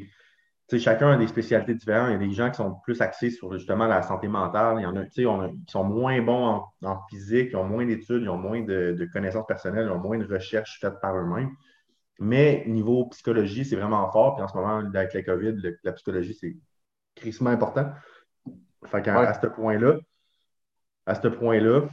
Tu 0.69 0.79
sais, 0.79 0.79
chacun 0.79 1.11
a 1.11 1.17
des 1.17 1.27
spécialités 1.27 1.75
différentes. 1.75 2.11
Il 2.11 2.13
y 2.13 2.15
a 2.15 2.29
des 2.29 2.31
gens 2.31 2.49
qui 2.49 2.59
sont 2.59 2.77
plus 2.85 3.01
axés 3.01 3.31
sur 3.31 3.53
justement 3.53 3.89
la 3.89 4.03
santé 4.03 4.29
mentale. 4.29 4.77
Il 4.79 4.83
y 4.83 4.87
en 4.87 4.95
a, 4.95 5.05
tu 5.07 5.25
sais, 5.25 5.53
qui 5.67 5.73
sont 5.73 5.83
moins 5.83 6.23
bons 6.23 6.63
en, 6.85 7.07
physique, 7.09 7.49
ils 7.51 7.57
ont 7.57 7.65
moins 7.65 7.85
d'études, 7.85 8.23
ils 8.23 8.29
ont 8.29 8.39
moins 8.39 8.61
de, 8.61 8.95
de, 8.97 9.05
connaissances 9.07 9.49
personnelles, 9.49 9.87
ils 9.87 9.93
ont 9.93 9.99
moins 9.99 10.19
de 10.19 10.33
recherches 10.33 10.79
faites 10.81 11.01
par 11.01 11.17
eux-mêmes. 11.17 11.51
Mais 12.21 12.65
niveau 12.67 13.07
psychologie, 13.07 13.65
c'est 13.65 13.77
vraiment 13.77 14.11
fort. 14.13 14.35
Puis 14.37 14.45
en 14.45 14.49
ce 14.49 14.55
moment, 14.55 14.77
avec 14.77 15.15
la 15.15 15.23
COVID, 15.23 15.57
la 15.83 15.93
psychologie, 15.93 16.35
c'est 16.35 16.57
crissement 17.15 17.51
important. 17.51 17.91
Fait 18.85 19.03
qu'à 19.03 19.19
à 19.19 19.35
ce 19.35 19.47
point-là, 19.47 19.99
à 21.07 21.15
ce 21.15 21.29
point-là, 21.29 21.89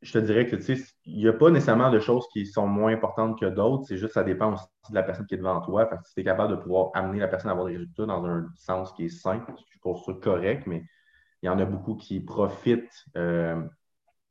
je 0.00 0.12
te 0.12 0.18
dirais 0.18 0.46
que 0.46 0.56
tu 0.56 0.76
sais, 0.76 0.82
il 1.04 1.18
n'y 1.18 1.28
a 1.28 1.34
pas 1.34 1.50
nécessairement 1.50 1.90
de 1.90 2.00
choses 2.00 2.26
qui 2.32 2.46
sont 2.46 2.66
moins 2.66 2.92
importantes 2.92 3.38
que 3.38 3.44
d'autres. 3.44 3.84
C'est 3.86 3.98
juste 3.98 4.14
ça 4.14 4.24
dépend 4.24 4.54
aussi 4.54 4.64
de 4.88 4.94
la 4.94 5.02
personne 5.02 5.26
qui 5.26 5.34
est 5.34 5.38
devant 5.38 5.60
toi. 5.60 5.86
Fait 5.86 5.96
que 5.96 6.06
si 6.06 6.14
tu 6.14 6.20
es 6.20 6.24
capable 6.24 6.56
de 6.56 6.62
pouvoir 6.62 6.90
amener 6.94 7.18
la 7.18 7.28
personne 7.28 7.50
à 7.50 7.52
avoir 7.52 7.66
des 7.66 7.76
résultats 7.76 8.06
dans 8.06 8.24
un 8.24 8.48
sens 8.56 8.92
qui 8.92 9.04
est 9.04 9.10
simple, 9.10 9.52
je 9.70 9.78
trouve 9.80 10.02
ça 10.02 10.14
correct, 10.14 10.66
mais 10.66 10.82
il 11.42 11.46
y 11.46 11.48
en 11.50 11.58
a 11.58 11.66
beaucoup 11.66 11.96
qui 11.96 12.20
profitent, 12.20 13.04
euh, 13.16 13.62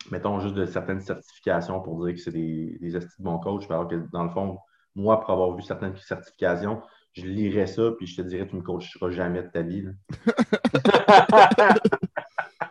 mettons, 0.10 0.40
juste 0.40 0.56
de 0.56 0.66
certaines 0.66 1.02
certifications 1.02 1.80
pour 1.82 2.04
dire 2.04 2.16
que 2.16 2.22
c'est 2.22 2.32
des, 2.32 2.78
des 2.82 2.92
de 2.92 3.06
bons 3.20 3.38
coachs, 3.38 3.70
alors 3.70 3.88
que 3.88 3.96
dans 4.12 4.24
le 4.24 4.30
fond, 4.30 4.58
moi, 4.96 5.20
pour 5.20 5.32
avoir 5.32 5.56
vu 5.56 5.62
certaines 5.62 5.96
certifications, 5.98 6.82
je 7.14 7.26
lirais 7.26 7.68
ça, 7.68 7.92
puis 7.98 8.08
je 8.08 8.22
te 8.22 8.22
dirais, 8.22 8.48
tu 8.48 8.56
ne 8.56 8.62
me 8.62 8.66
coacheras 8.66 9.10
jamais 9.10 9.44
de 9.44 9.48
ta 9.48 9.62
vie. 9.62 9.88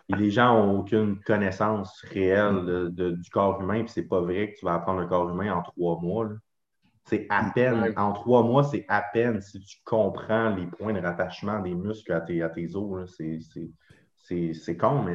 Et 0.09 0.15
les 0.17 0.31
gens 0.31 0.55
n'ont 0.55 0.81
aucune 0.81 1.19
connaissance 1.21 2.01
réelle 2.13 2.91
du 2.91 3.31
corps 3.31 3.61
humain, 3.61 3.83
puis 3.83 3.93
c'est 3.93 4.09
pas 4.09 4.21
vrai 4.21 4.53
que 4.53 4.59
tu 4.59 4.65
vas 4.65 4.75
apprendre 4.75 5.01
un 5.01 5.07
corps 5.07 5.29
humain 5.31 5.55
en 5.55 5.63
trois 5.63 6.01
mois. 6.01 6.29
C'est 7.05 7.27
à 7.31 7.51
peine, 7.55 7.95
en 7.97 8.13
trois 8.13 8.43
mois, 8.43 8.65
c'est 8.65 8.85
à 8.89 9.03
peine 9.03 9.41
si 9.41 9.61
tu 9.61 9.79
comprends 9.85 10.55
les 10.55 10.67
points 10.67 10.93
de 10.93 11.01
rattachement 11.01 11.61
des 11.61 11.75
muscles 11.75 12.13
à 12.13 12.21
tes, 12.21 12.43
à 12.43 12.51
tes 12.51 12.77
os. 12.77 13.17
C'est 13.17 13.41
con, 14.79 15.03
mais 15.03 15.15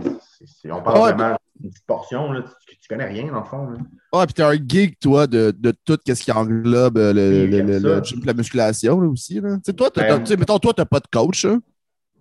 on 0.71 0.81
parle 0.81 1.13
vraiment 1.13 1.37
une 1.61 1.69
petite 1.69 1.85
portion, 1.85 2.31
là, 2.31 2.41
tu, 2.41 2.77
tu, 2.77 2.87
connais 2.87 3.05
rien 3.05 3.31
dans 3.31 3.39
le 3.39 3.45
fond. 3.45 3.77
Ah, 4.11 4.25
puis 4.25 4.33
t'es 4.33 4.43
un 4.43 4.53
geek, 4.53 4.99
toi, 4.99 5.27
de, 5.27 5.53
de 5.57 5.73
tout 5.85 5.97
ce 6.05 6.13
qui 6.13 6.31
englobe 6.31 6.97
euh, 6.97 7.13
le, 7.13 7.45
le, 7.45 7.79
le, 7.79 8.03
gym, 8.03 8.21
la 8.25 8.33
musculation 8.33 8.99
là, 8.99 9.07
aussi. 9.07 9.39
Là. 9.39 9.57
sais, 9.63 9.73
toi, 9.73 9.89
ben, 9.95 10.23
mettons, 10.37 10.59
toi, 10.59 10.73
t'as 10.73 10.85
pas 10.85 10.99
de 10.99 11.07
coach. 11.11 11.45
Hein? 11.45 11.61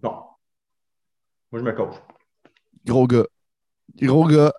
Non. 0.03 0.23
Moi, 1.51 1.61
je 1.61 1.65
me 1.65 1.73
coach. 1.73 1.95
Gros 2.85 3.07
gars. 3.07 3.27
Gros 4.01 4.27
gars. 4.27 4.53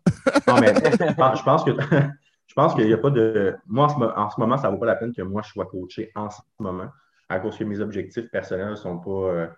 non, 0.47 0.59
mais 0.59 0.73
je 0.75 1.43
pense 1.43 1.63
que 1.63 1.71
je 2.47 2.53
pense 2.53 2.75
qu'il 2.75 2.85
n'y 2.85 2.93
a 2.93 2.97
pas 2.97 3.09
de. 3.09 3.55
Moi, 3.67 3.85
en 3.85 4.29
ce, 4.29 4.39
moment, 4.39 4.57
ça 4.57 4.67
ne 4.67 4.73
vaut 4.73 4.79
pas 4.79 4.85
la 4.87 4.95
peine 4.95 5.13
que 5.13 5.21
moi, 5.21 5.41
je 5.43 5.51
sois 5.51 5.65
coaché 5.65 6.11
en 6.15 6.29
ce 6.29 6.39
moment, 6.59 6.89
à 7.29 7.39
cause 7.39 7.57
que 7.57 7.63
mes 7.63 7.79
objectifs 7.79 8.29
personnels 8.29 8.77
sont 8.77 8.99
pas. 8.99 9.49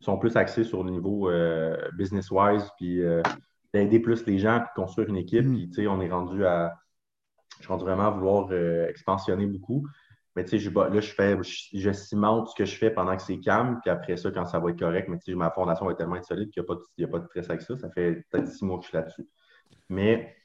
Euh, 0.00 0.04
sont 0.04 0.18
plus 0.18 0.36
axés 0.36 0.64
sur 0.64 0.84
le 0.84 0.90
niveau 0.90 1.30
euh, 1.30 1.76
business-wise, 1.96 2.68
puis 2.76 3.02
d'aider 3.74 3.98
plus 3.98 4.24
les 4.24 4.38
gens, 4.38 4.60
puis 4.60 4.70
construire 4.76 5.08
une 5.08 5.16
équipe. 5.16 5.44
Mm. 5.44 5.54
Puis, 5.54 5.68
tu 5.68 5.74
sais, 5.82 5.86
on 5.88 6.00
est 6.00 6.10
rendu 6.10 6.46
à. 6.46 6.74
Je 7.58 7.64
suis 7.64 7.72
rendu 7.72 7.84
vraiment 7.84 8.06
à 8.06 8.10
vouloir 8.10 8.48
euh, 8.50 8.88
expansionner 8.88 9.46
beaucoup. 9.46 9.86
Mais, 10.34 10.44
tu 10.44 10.58
sais, 10.58 10.70
là, 10.70 11.00
je 11.00 11.12
fais, 11.12 11.38
je, 11.42 11.92
cimente 11.92 12.48
ce 12.48 12.54
que 12.56 12.64
je 12.64 12.76
fais 12.76 12.90
pendant 12.90 13.16
que 13.16 13.22
c'est 13.22 13.38
calme, 13.38 13.78
puis 13.80 13.90
après 13.90 14.16
ça, 14.16 14.32
quand 14.32 14.44
ça 14.46 14.58
va 14.58 14.70
être 14.70 14.78
correct, 14.78 15.08
mais 15.08 15.18
tu 15.18 15.30
sais, 15.30 15.34
ma 15.36 15.50
fondation 15.50 15.86
va 15.86 15.94
tellement 15.94 16.16
être 16.16 16.24
solide 16.24 16.50
qu'il 16.50 16.62
n'y 16.98 17.04
a, 17.04 17.08
pas 17.08 17.18
de 17.20 17.24
stress 17.26 17.50
avec 17.50 17.62
ça. 17.62 17.76
Ça 17.76 17.90
fait 17.90 18.24
peut-être 18.30 18.48
six 18.48 18.64
mois 18.64 18.78
que 18.78 18.84
je 18.84 18.88
suis 18.88 18.96
là-dessus. 18.96 19.28
Mais, 19.88 20.36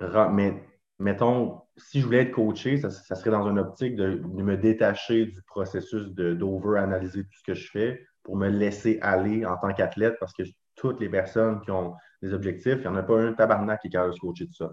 mais, 0.00 0.64
mettons, 0.98 1.60
si 1.76 2.00
je 2.00 2.06
voulais 2.06 2.22
être 2.22 2.32
coaché, 2.32 2.78
ça, 2.78 2.90
serait 2.90 3.30
dans 3.30 3.48
une 3.48 3.60
optique 3.60 3.94
de, 3.94 4.14
de 4.16 4.42
me 4.42 4.56
détacher 4.56 5.26
du 5.26 5.42
processus 5.42 6.08
d'over-analyser 6.08 7.22
tout 7.22 7.38
ce 7.38 7.44
que 7.44 7.54
je 7.54 7.70
fais 7.70 8.07
pour 8.22 8.36
me 8.36 8.48
laisser 8.48 8.98
aller 9.00 9.46
en 9.46 9.56
tant 9.56 9.72
qu'athlète 9.72 10.16
parce 10.20 10.32
que 10.32 10.42
toutes 10.74 11.00
les 11.00 11.08
personnes 11.08 11.60
qui 11.60 11.70
ont 11.70 11.94
des 12.22 12.32
objectifs, 12.32 12.76
il 12.76 12.80
n'y 12.82 12.86
en 12.86 12.96
a 12.96 13.02
pas 13.02 13.20
un 13.20 13.32
tabarnak 13.32 13.80
qui 13.80 13.88
est 13.88 13.90
capable 13.90 14.10
de 14.12 14.16
se 14.16 14.20
coacher 14.20 14.46
de 14.46 14.52
ça. 14.52 14.70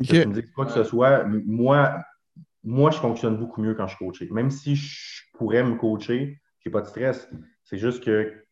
Je 0.00 0.24
me 0.24 0.32
dis 0.32 0.50
quoi 0.52 0.66
que 0.66 0.72
ce 0.72 0.84
soit, 0.84 1.24
moi, 1.24 1.98
moi, 2.62 2.90
je 2.90 2.98
fonctionne 2.98 3.36
beaucoup 3.36 3.60
mieux 3.62 3.74
quand 3.74 3.86
je 3.86 3.96
suis 3.96 4.04
coaché. 4.04 4.28
Même 4.30 4.50
si 4.50 4.76
je 4.76 5.22
pourrais 5.34 5.62
me 5.62 5.76
coacher, 5.76 6.40
je 6.60 6.68
n'ai 6.68 6.72
pas 6.72 6.80
de 6.80 6.86
stress. 6.86 7.28
C'est 7.64 7.78
juste 7.78 8.04
que 8.04 8.44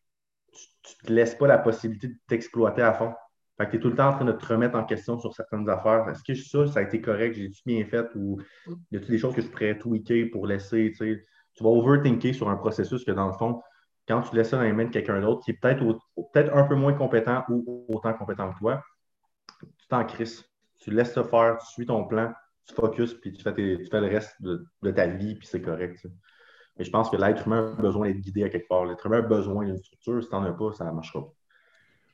tu 0.51 0.95
ne 1.03 1.07
te 1.07 1.13
laisses 1.13 1.35
pas 1.35 1.47
la 1.47 1.57
possibilité 1.57 2.07
de 2.07 2.15
t'exploiter 2.27 2.81
à 2.81 2.93
fond. 2.93 3.13
Fait 3.57 3.65
que 3.65 3.71
tu 3.71 3.77
es 3.77 3.79
tout 3.79 3.89
le 3.89 3.95
temps 3.95 4.09
en 4.09 4.13
train 4.13 4.25
de 4.25 4.31
te 4.31 4.45
remettre 4.45 4.77
en 4.77 4.83
question 4.83 5.19
sur 5.19 5.33
certaines 5.33 5.67
affaires. 5.69 6.07
Est-ce 6.09 6.23
que 6.23 6.33
ça, 6.33 6.65
ça 6.71 6.79
a 6.79 6.83
été 6.83 7.01
correct? 7.01 7.35
J'ai-tu 7.35 7.61
bien 7.65 7.85
fait? 7.85 8.07
Ou 8.15 8.39
y 8.91 8.97
a-t-il 8.97 9.11
des 9.11 9.17
choses 9.17 9.35
que 9.35 9.41
je 9.41 9.47
pourrais 9.47 9.77
tweaker 9.77 10.29
pour 10.31 10.47
laisser? 10.47 10.93
Tu 10.97 11.63
vas 11.63 11.69
overthinker 11.69 12.33
sur 12.33 12.49
un 12.49 12.55
processus 12.55 13.03
que 13.03 13.11
dans 13.11 13.27
le 13.27 13.33
fond, 13.33 13.61
quand 14.09 14.23
tu 14.23 14.35
laisses 14.35 14.49
ça 14.49 14.57
dans 14.57 14.63
les 14.63 14.73
mains 14.73 14.85
de 14.85 14.89
quelqu'un 14.89 15.21
d'autre 15.21 15.43
qui 15.45 15.51
est 15.51 15.53
peut-être 15.53 15.83
peut 16.33 16.51
un 16.51 16.63
peu 16.63 16.75
moins 16.75 16.93
compétent 16.93 17.43
ou 17.47 17.85
autant 17.89 18.13
compétent 18.13 18.51
que 18.51 18.57
toi, 18.57 18.83
tu 19.61 19.87
t'en 19.87 20.03
crisses. 20.03 20.43
Tu 20.79 20.89
laisses 20.89 21.13
ça 21.13 21.23
faire, 21.23 21.57
tu 21.59 21.67
suis 21.73 21.85
ton 21.85 22.05
plan, 22.05 22.33
tu 22.65 22.73
focuses, 22.73 23.13
puis 23.13 23.31
tu 23.33 23.43
fais, 23.43 23.51
le 23.51 24.07
reste 24.07 24.35
de, 24.41 24.91
ta 24.91 25.05
vie, 25.05 25.35
puis 25.35 25.47
c'est 25.47 25.61
correct. 25.61 26.07
Mais 26.77 26.85
je 26.85 26.89
pense 26.89 27.09
que 27.09 27.17
l'être 27.17 27.45
humain 27.45 27.75
a 27.77 27.81
besoin 27.81 28.07
d'être 28.07 28.21
guidé 28.21 28.43
à 28.43 28.49
quelque 28.49 28.67
part. 28.67 28.85
L'être 28.85 29.05
humain 29.05 29.19
a 29.19 29.21
besoin 29.21 29.65
d'une 29.65 29.77
structure. 29.77 30.23
Si 30.23 30.29
tu 30.29 30.35
n'en 30.35 30.43
as 30.43 30.53
pas, 30.53 30.73
ça 30.73 30.85
ne 30.85 30.91
marchera 30.91 31.21
pas. 31.21 31.33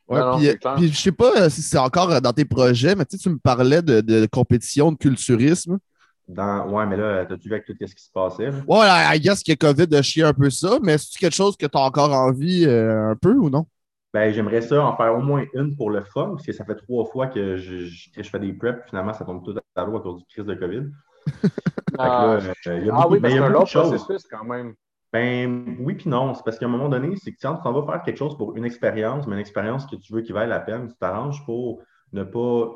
Ouais, 0.07 0.37
puis, 0.37 0.69
puis, 0.75 0.87
je 0.91 1.01
sais 1.01 1.11
pas 1.11 1.49
si 1.49 1.63
c'est 1.63 1.79
encore 1.79 2.21
dans 2.21 2.33
tes 2.33 2.45
projets, 2.45 2.93
mais 2.93 3.05
tu, 3.05 3.17
tu 3.17 3.29
me 3.29 3.37
parlais 3.37 3.81
de, 3.81 4.01
de 4.01 4.27
compétition, 4.27 4.91
de 4.91 4.97
culturisme. 4.97 5.79
Dans... 6.27 6.67
Ouais, 6.69 6.85
mais 6.85 6.97
là, 6.97 7.25
t'as-tu 7.25 7.49
vu 7.49 7.53
avec 7.53 7.65
tout 7.65 7.75
ce 7.79 7.93
qui 7.93 8.03
se 8.03 8.11
passait? 8.11 8.49
Là? 8.49 8.57
Ouais, 8.67 9.15
I 9.15 9.19
guess 9.19 9.43
que 9.43 9.53
COVID 9.53 9.95
a 9.95 10.01
chié 10.01 10.23
un 10.23 10.33
peu 10.33 10.49
ça, 10.49 10.79
mais 10.81 10.97
c'est 10.97 11.19
quelque 11.19 11.35
chose 11.35 11.55
que 11.55 11.65
tu 11.65 11.77
as 11.77 11.81
encore 11.81 12.11
envie 12.11 12.65
euh, 12.65 13.11
un 13.11 13.15
peu 13.15 13.33
ou 13.33 13.49
non? 13.49 13.67
Ben, 14.13 14.31
j'aimerais 14.33 14.61
ça 14.61 14.83
en 14.83 14.95
faire 14.95 15.13
au 15.13 15.21
moins 15.21 15.43
une 15.53 15.75
pour 15.75 15.89
le 15.89 16.03
fun, 16.03 16.29
parce 16.29 16.45
que 16.45 16.53
ça 16.53 16.63
fait 16.63 16.75
trois 16.75 17.05
fois 17.05 17.27
que 17.27 17.57
je, 17.57 17.85
je, 17.85 18.23
fais 18.23 18.39
des 18.39 18.53
preps, 18.53 18.87
finalement, 18.89 19.13
ça 19.13 19.25
tombe 19.25 19.43
tout 19.43 19.53
à 19.75 19.85
l'eau 19.85 19.97
à 19.97 20.01
cause 20.01 20.19
du 20.19 20.25
crise 20.25 20.45
de 20.45 20.55
COVID. 20.55 20.83
ah, 21.99 22.37
euh, 22.67 22.89
ah 22.93 23.07
oui, 23.09 23.19
mais 23.21 23.31
c'est 23.31 23.37
un 23.39 23.53
autre 23.53 23.71
processus 23.71 24.25
quand 24.29 24.45
même. 24.45 24.73
Ben 25.11 25.77
oui, 25.79 25.95
puis 25.95 26.09
non. 26.09 26.33
C'est 26.33 26.43
parce 26.43 26.57
qu'à 26.59 26.65
un 26.65 26.69
moment 26.69 26.89
donné, 26.89 27.15
c'est 27.17 27.31
que 27.31 27.37
quand 27.41 27.55
tu 27.55 27.63
t'en 27.63 27.71
vas 27.71 27.91
faire 27.91 28.03
quelque 28.03 28.17
chose 28.17 28.37
pour 28.37 28.55
une 28.55 28.65
expérience, 28.65 29.27
mais 29.27 29.35
une 29.35 29.39
expérience 29.39 29.85
que 29.85 29.95
tu 29.95 30.13
veux 30.13 30.21
qui 30.21 30.33
vaille 30.33 30.49
la 30.49 30.59
peine, 30.59 30.87
tu 30.87 30.95
t'arranges 30.97 31.45
pour 31.45 31.81
ne 32.11 32.23
pas 32.23 32.69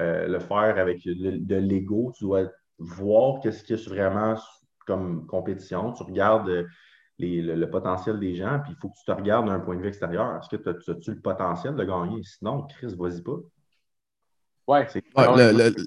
euh, 0.00 0.26
le 0.26 0.38
faire 0.40 0.78
avec 0.78 1.04
de 1.04 1.56
l'ego. 1.56 2.12
Tu 2.16 2.24
dois 2.24 2.46
voir 2.78 3.40
qu'est-ce 3.40 3.62
qu'il 3.64 3.76
y 3.76 3.80
a 3.80 3.88
vraiment 3.88 4.36
comme 4.86 5.26
compétition. 5.26 5.92
Tu 5.92 6.02
regardes 6.02 6.48
euh, 6.48 6.64
le, 7.18 7.64
potentiel 7.66 8.18
des 8.18 8.34
gens, 8.34 8.60
puis 8.62 8.72
il 8.72 8.76
faut 8.80 8.88
que 8.88 8.96
tu 8.98 9.04
te 9.04 9.12
regardes 9.12 9.46
d'un 9.46 9.60
point 9.60 9.76
de 9.76 9.82
vue 9.82 9.88
extérieur. 9.88 10.38
Est-ce 10.38 10.56
que 10.56 10.62
tu 10.62 10.90
as-tu 10.90 11.10
le 11.12 11.20
potentiel 11.20 11.74
de 11.74 11.84
gagner? 11.84 12.22
Sinon, 12.22 12.62
Chris, 12.62 12.94
vas-y 12.98 13.22
pas. 13.22 13.36
Ouais, 14.66 14.86
c'est 14.90 15.04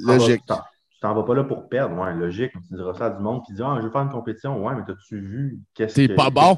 logique. 0.01 0.43
Tu 0.45 1.01
t'en 1.01 1.13
vas 1.13 1.23
pas 1.23 1.35
là 1.35 1.43
pour 1.43 1.69
perdre. 1.69 1.95
Ouais, 1.95 2.13
logique. 2.13 2.51
Tu 2.67 2.73
diras 2.73 2.93
ça 2.95 3.05
à 3.07 3.09
du 3.11 3.21
monde 3.21 3.43
qui 3.45 3.53
dit 3.53 3.61
Ah, 3.63 3.77
je 3.79 3.85
veux 3.85 3.91
faire 3.91 4.01
une 4.01 4.09
compétition. 4.09 4.63
Ouais, 4.65 4.73
mais 4.75 4.81
as-tu 4.81 5.19
vu 5.19 5.59
qu'est-ce 5.73 5.95
que. 5.95 6.07
C'est 6.07 6.15
pas 6.15 6.29
bon. 6.29 6.57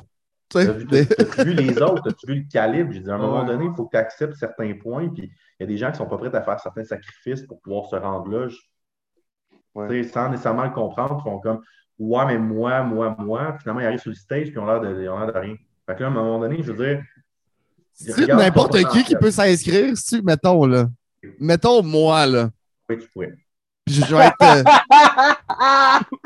T'as 0.50 0.72
vu, 0.72 0.86
vu, 0.86 1.54
les 1.54 1.78
autres, 1.82 2.10
as-tu 2.10 2.28
vu 2.28 2.39
le 2.39 2.50
calibre? 2.50 2.92
J'ai 2.92 3.02
dit 3.02 3.10
à 3.10 3.15
un 3.15 3.20
moment 3.20 3.44
donné, 3.44 3.65
il 3.65 3.76
faut 3.76 3.86
que 3.86 3.92
tu 3.92 3.98
acceptes 3.98 4.36
certains 4.36 4.74
points. 4.74 5.10
Puis 5.10 5.32
il 5.60 5.63
y 5.63 5.63
a 5.63 5.68
des 5.68 5.78
gens 5.78 5.88
qui 5.88 5.94
ne 5.94 5.98
sont 5.98 6.08
pas 6.08 6.18
prêts 6.18 6.34
à 6.34 6.42
faire 6.42 6.60
certains 6.60 6.84
sacrifices 6.84 7.44
pour 7.44 7.62
pouvoir 7.62 7.86
se 7.86 7.96
rendre 7.96 8.30
là. 8.30 8.48
Sans 10.12 10.30
nécessairement 10.30 10.63
le 10.65 10.72
comprendre, 10.72 11.22
ils 11.22 11.30
font 11.30 11.39
comme 11.39 11.62
Ouais, 12.00 12.26
mais 12.28 12.38
moi, 12.38 12.82
moi, 12.84 13.15
moi. 13.20 13.58
Finalement, 13.60 13.82
ils 13.82 13.86
arrivent 13.88 14.00
sur 14.00 14.12
le 14.12 14.15
stage 14.15 14.44
puis 14.44 14.54
ils 14.54 14.60
ont 14.60 14.65
l'air 14.65 14.80
de, 14.80 14.88
de, 14.88 15.38
rien. 15.38 15.56
Fait 15.86 15.96
que 15.96 16.00
là, 16.00 16.08
à 16.08 16.10
un 16.10 16.13
moment 16.13 16.39
donné, 16.39 16.63
je 16.63 16.72
veux 16.72 16.86
dire. 16.86 17.04
C'est 17.94 18.28
n'importe 18.28 18.78
qui 18.92 19.04
qui 19.04 19.15
peut 19.15 19.32
s'inscrire, 19.32 19.98
si, 19.98 20.21
mettons, 20.21 20.65
là? 20.65 20.86
Mettons 21.40 21.84
moi, 21.84 22.25
là. 22.25 22.50
Oui, 22.88 22.98
tu 22.98 23.10
pourrais. 23.10 23.34
Puis 23.86 23.96
je 23.96 24.15
vais 24.15 24.27
être. 24.27 24.42
Euh, 24.42 24.63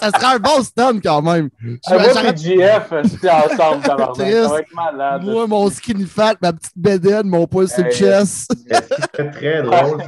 ça 0.00 0.10
sera 0.10 0.34
un 0.34 0.38
bon 0.38 0.62
stun 0.62 0.98
quand 1.00 1.22
même. 1.22 1.50
Je 1.60 1.94
vais 1.94 2.22
moi 2.22 2.34
GF, 2.34 2.92
c'était 3.08 3.30
ensemble, 3.30 3.84
ça 3.84 3.94
va 3.94 4.12
être 4.60 4.74
malade. 4.74 5.22
Moi, 5.22 5.46
mon 5.46 5.70
skinny 5.70 6.06
fat, 6.06 6.34
ma 6.42 6.52
petite 6.52 6.76
bedaine, 6.76 7.28
mon 7.28 7.46
poids 7.46 7.68
sur 7.68 7.84
le 7.84 7.90
chest. 7.90 8.52
Ce 8.52 8.80
qui 8.80 9.02
serait 9.12 9.30
très 9.30 9.62
drôle, 9.62 10.02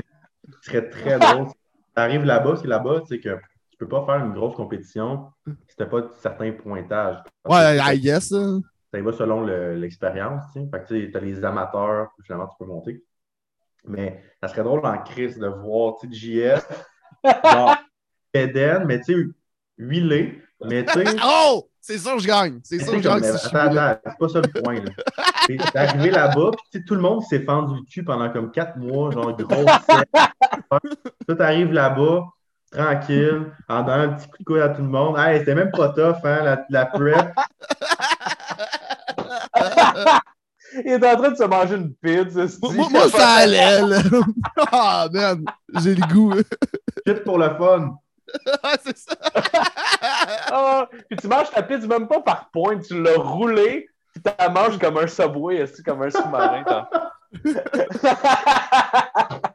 ce 0.62 0.70
serait 0.70 0.90
très 0.90 1.18
drôle, 1.18 1.46
tu 1.46 1.54
arrives 2.00 2.24
là-bas, 2.24 2.56
c'est 2.60 2.68
là-bas, 2.68 3.02
c'est 3.08 3.20
que 3.20 3.38
tu 3.70 3.78
peux 3.78 3.88
pas 3.88 4.04
faire 4.06 4.24
une 4.24 4.32
grosse 4.32 4.54
compétition 4.54 5.32
si 5.46 5.76
tu 5.76 5.82
n'as 5.82 5.86
pas 5.86 6.00
de 6.02 6.10
certains 6.20 6.52
pointages. 6.52 7.18
Ouais, 7.44 7.78
I 7.78 8.00
guess. 8.00 8.28
Ça 8.28 9.00
va 9.00 9.12
selon 9.12 9.44
l'expérience. 9.44 10.42
Tu 10.86 11.10
as 11.14 11.20
les 11.20 11.44
amateurs, 11.44 12.10
finalement, 12.24 12.46
tu 12.46 12.56
peux 12.58 12.66
monter. 12.66 13.02
Mais 13.86 14.22
ça 14.40 14.48
serait 14.48 14.62
drôle 14.62 14.84
en 14.86 14.98
crise 14.98 15.38
de 15.38 15.46
voir 15.46 15.96
tu 16.00 16.08
sais, 16.08 16.14
JS, 16.14 16.62
genre 17.44 17.76
Eden, 18.32 18.84
mais 18.86 19.00
tu 19.00 19.14
sais, 19.14 19.28
huilé. 19.78 20.42
Mais 20.64 20.84
tu 20.84 20.92
sais. 20.92 21.04
oh! 21.24 21.68
C'est 21.80 21.98
sûr 21.98 22.16
que 22.16 22.22
je 22.22 22.26
gagne. 22.26 22.60
C'est 22.62 22.78
sûr 22.78 22.92
que 22.92 23.02
je 23.02 23.08
gagne 23.08 23.22
si 23.22 23.54
attends, 23.54 23.76
attends, 23.76 24.00
c'est 24.06 24.18
pas 24.18 24.28
ça 24.30 24.40
le 24.40 24.62
point. 24.62 24.80
là. 24.80 24.90
T'es 25.46 25.78
arrivé 25.78 26.10
là-bas, 26.10 26.52
puis 26.52 26.64
tu 26.72 26.78
sais, 26.78 26.84
tout 26.84 26.94
le 26.94 27.02
monde 27.02 27.22
s'est 27.24 27.42
fendu 27.42 27.74
le 27.74 27.84
cul 27.84 28.02
pendant 28.02 28.32
comme 28.32 28.50
quatre 28.50 28.78
mois, 28.78 29.10
genre 29.10 29.36
gros 29.36 29.66
sec. 30.54 30.92
Toi, 31.26 31.36
t'arrives 31.36 31.72
là-bas, 31.72 32.24
tranquille, 32.70 33.52
en 33.68 33.82
donnant 33.82 34.02
un 34.02 34.08
petit 34.08 34.28
coup 34.28 34.38
de 34.38 34.44
coude 34.44 34.60
à 34.60 34.68
tout 34.70 34.82
le 34.82 34.88
monde. 34.88 35.16
Hey, 35.18 35.38
c'était 35.38 35.54
même 35.54 35.70
pas 35.70 35.90
tough, 35.90 36.16
hein, 36.24 36.42
la, 36.42 36.64
la 36.68 36.86
prep. 36.86 37.32
Il 40.84 40.90
est 40.90 41.06
en 41.06 41.16
train 41.16 41.30
de 41.30 41.36
se 41.36 41.44
manger 41.44 41.76
une 41.76 41.94
pizza. 41.94 42.46
Moi, 42.62 42.88
moi, 42.90 43.08
ça 43.08 43.28
allait, 43.28 43.80
là. 43.82 43.98
Ah, 44.72 45.06
man, 45.12 45.44
j'ai 45.80 45.94
le 45.94 46.04
goût. 46.12 46.34
Juste 47.06 47.22
pour 47.24 47.38
le 47.38 47.48
fun. 47.56 47.96
Ah, 48.64 48.74
c'est 48.82 48.98
ça. 48.98 49.14
Ah, 50.50 50.88
puis 51.08 51.16
tu 51.18 51.28
manges 51.28 51.50
ta 51.50 51.62
pizza 51.62 51.86
même 51.86 52.08
pas 52.08 52.20
par 52.20 52.50
point, 52.50 52.80
tu 52.80 53.00
l'as 53.00 53.16
roulé, 53.16 53.88
puis 54.12 54.22
tu 54.24 54.32
la 54.36 54.48
manges 54.48 54.76
comme 54.78 54.98
un 54.98 55.06
subway, 55.06 55.62
aussi, 55.62 55.84
comme 55.84 56.02
un 56.02 56.10
sous-marin. 56.10 56.64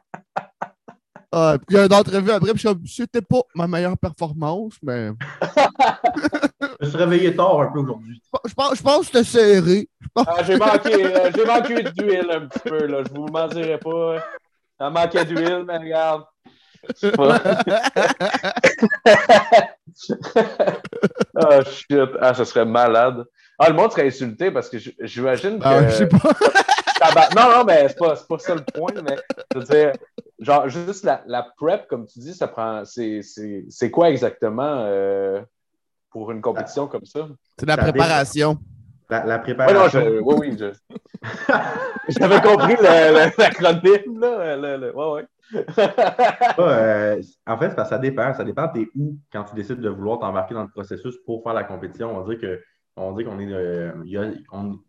puis 1.30 1.66
il 1.70 1.76
y 1.76 1.78
a 1.78 1.84
une 1.86 1.92
entrevue 1.94 2.30
après, 2.32 2.52
puis 2.52 2.60
je 2.62 2.68
suis 2.68 2.74
comme, 2.74 2.86
c'était 2.86 3.22
pas 3.22 3.40
ma 3.54 3.66
meilleure 3.66 3.96
performance, 3.96 4.74
mais 4.82 5.10
Je 6.80 6.86
me 6.86 6.88
suis 6.90 6.96
réveillé 6.98 7.36
tard 7.36 7.60
un 7.60 7.72
peu 7.72 7.80
aujourd'hui. 7.80 8.20
je 8.46 8.54
pense, 8.54 8.76
je 8.78 8.82
pense 8.82 9.00
que 9.00 9.06
c'était 9.06 9.24
serré. 9.24 9.88
Pense- 10.14 10.26
Ah, 10.28 10.42
j'ai 10.42 10.56
manqué, 10.56 11.04
euh, 11.04 11.30
j'ai 11.34 11.44
manqué 11.44 11.82
d'huile 11.84 12.30
un 12.32 12.46
petit 12.46 12.58
peu, 12.68 12.86
là. 12.86 13.02
Je 13.06 13.12
vous 13.14 13.26
mentirai 13.26 13.78
pas. 13.78 14.24
Ça 14.78 14.90
manquait 14.90 15.24
d'huile, 15.24 15.64
mais 15.66 15.78
regarde. 15.78 16.24
Ah, 21.36 21.62
shit. 21.64 22.08
Ah, 22.20 22.34
ça 22.34 22.44
serait 22.44 22.64
malade. 22.64 23.24
Ah, 23.62 23.68
le 23.68 23.74
monde 23.74 23.92
serait 23.92 24.06
insulté 24.06 24.50
parce 24.50 24.68
que 24.70 24.78
j'imagine 25.00 25.58
que. 25.58 25.64
Ah, 25.66 25.86
je 25.88 25.94
sais 25.94 26.08
pas. 26.08 26.18
Non, 27.34 27.50
non, 27.50 27.64
mais 27.64 27.88
c'est 27.88 27.98
pas, 27.98 28.14
c'est 28.14 28.28
pas 28.28 28.38
ça 28.38 28.54
le 28.54 28.60
point, 28.62 28.92
mais 29.02 29.16
je 29.54 29.58
veux 29.58 29.64
dire, 29.64 29.92
genre, 30.38 30.68
juste 30.68 31.02
la, 31.02 31.22
la 31.26 31.46
prep, 31.56 31.86
comme 31.88 32.06
tu 32.06 32.18
dis, 32.18 32.34
ça 32.34 32.46
prend. 32.46 32.84
C'est, 32.84 33.22
c'est, 33.22 33.64
c'est 33.70 33.90
quoi 33.90 34.10
exactement 34.10 34.82
euh, 34.84 35.40
pour 36.10 36.30
une 36.30 36.42
compétition 36.42 36.86
comme 36.88 37.06
ça? 37.06 37.26
C'est 37.58 37.64
la 37.66 37.78
préparation. 37.78 38.58
La, 39.08 39.24
la 39.24 39.36
Oui, 39.38 39.40
non, 39.48 39.54
préparation. 39.54 40.00
je, 40.00 40.20
oui, 40.20 40.34
oui, 40.38 40.56
je- 40.58 41.28
j'avais 42.08 42.40
compris 42.42 42.76
le- 42.76 42.82
le- 43.14 43.32
l'acronyme, 43.38 44.20
là. 44.20 44.56
Le, 44.56 44.76
le- 44.76 44.94
ouais, 44.94 45.12
ouais. 45.12 45.26
Euh, 46.58 47.20
en 47.46 47.58
fait, 47.58 47.74
que 47.74 47.84
ça 47.84 47.98
dépend. 47.98 48.34
Ça 48.34 48.44
dépend 48.44 48.68
t'es 48.68 48.88
où 48.94 49.16
quand 49.32 49.44
tu 49.44 49.54
décides 49.54 49.80
de 49.80 49.88
vouloir 49.88 50.18
t'embarquer 50.18 50.54
dans 50.54 50.62
le 50.62 50.68
processus 50.70 51.16
pour 51.24 51.42
faire 51.42 51.54
la 51.54 51.64
compétition. 51.64 52.14
On 52.16 52.28
dit 52.28 52.38
que 52.38 52.60
on 53.00 53.12
dit 53.12 53.24
qu'on 53.24 53.38
est 53.40 53.52
euh, 53.52 53.92
y 54.04 54.16
a- 54.16 54.32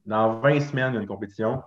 dans 0.05 0.39
20 0.39 0.59
semaines, 0.59 0.93
il 0.93 0.95
y 0.95 0.97
a 0.99 1.01
une 1.01 1.07
compétition. 1.07 1.63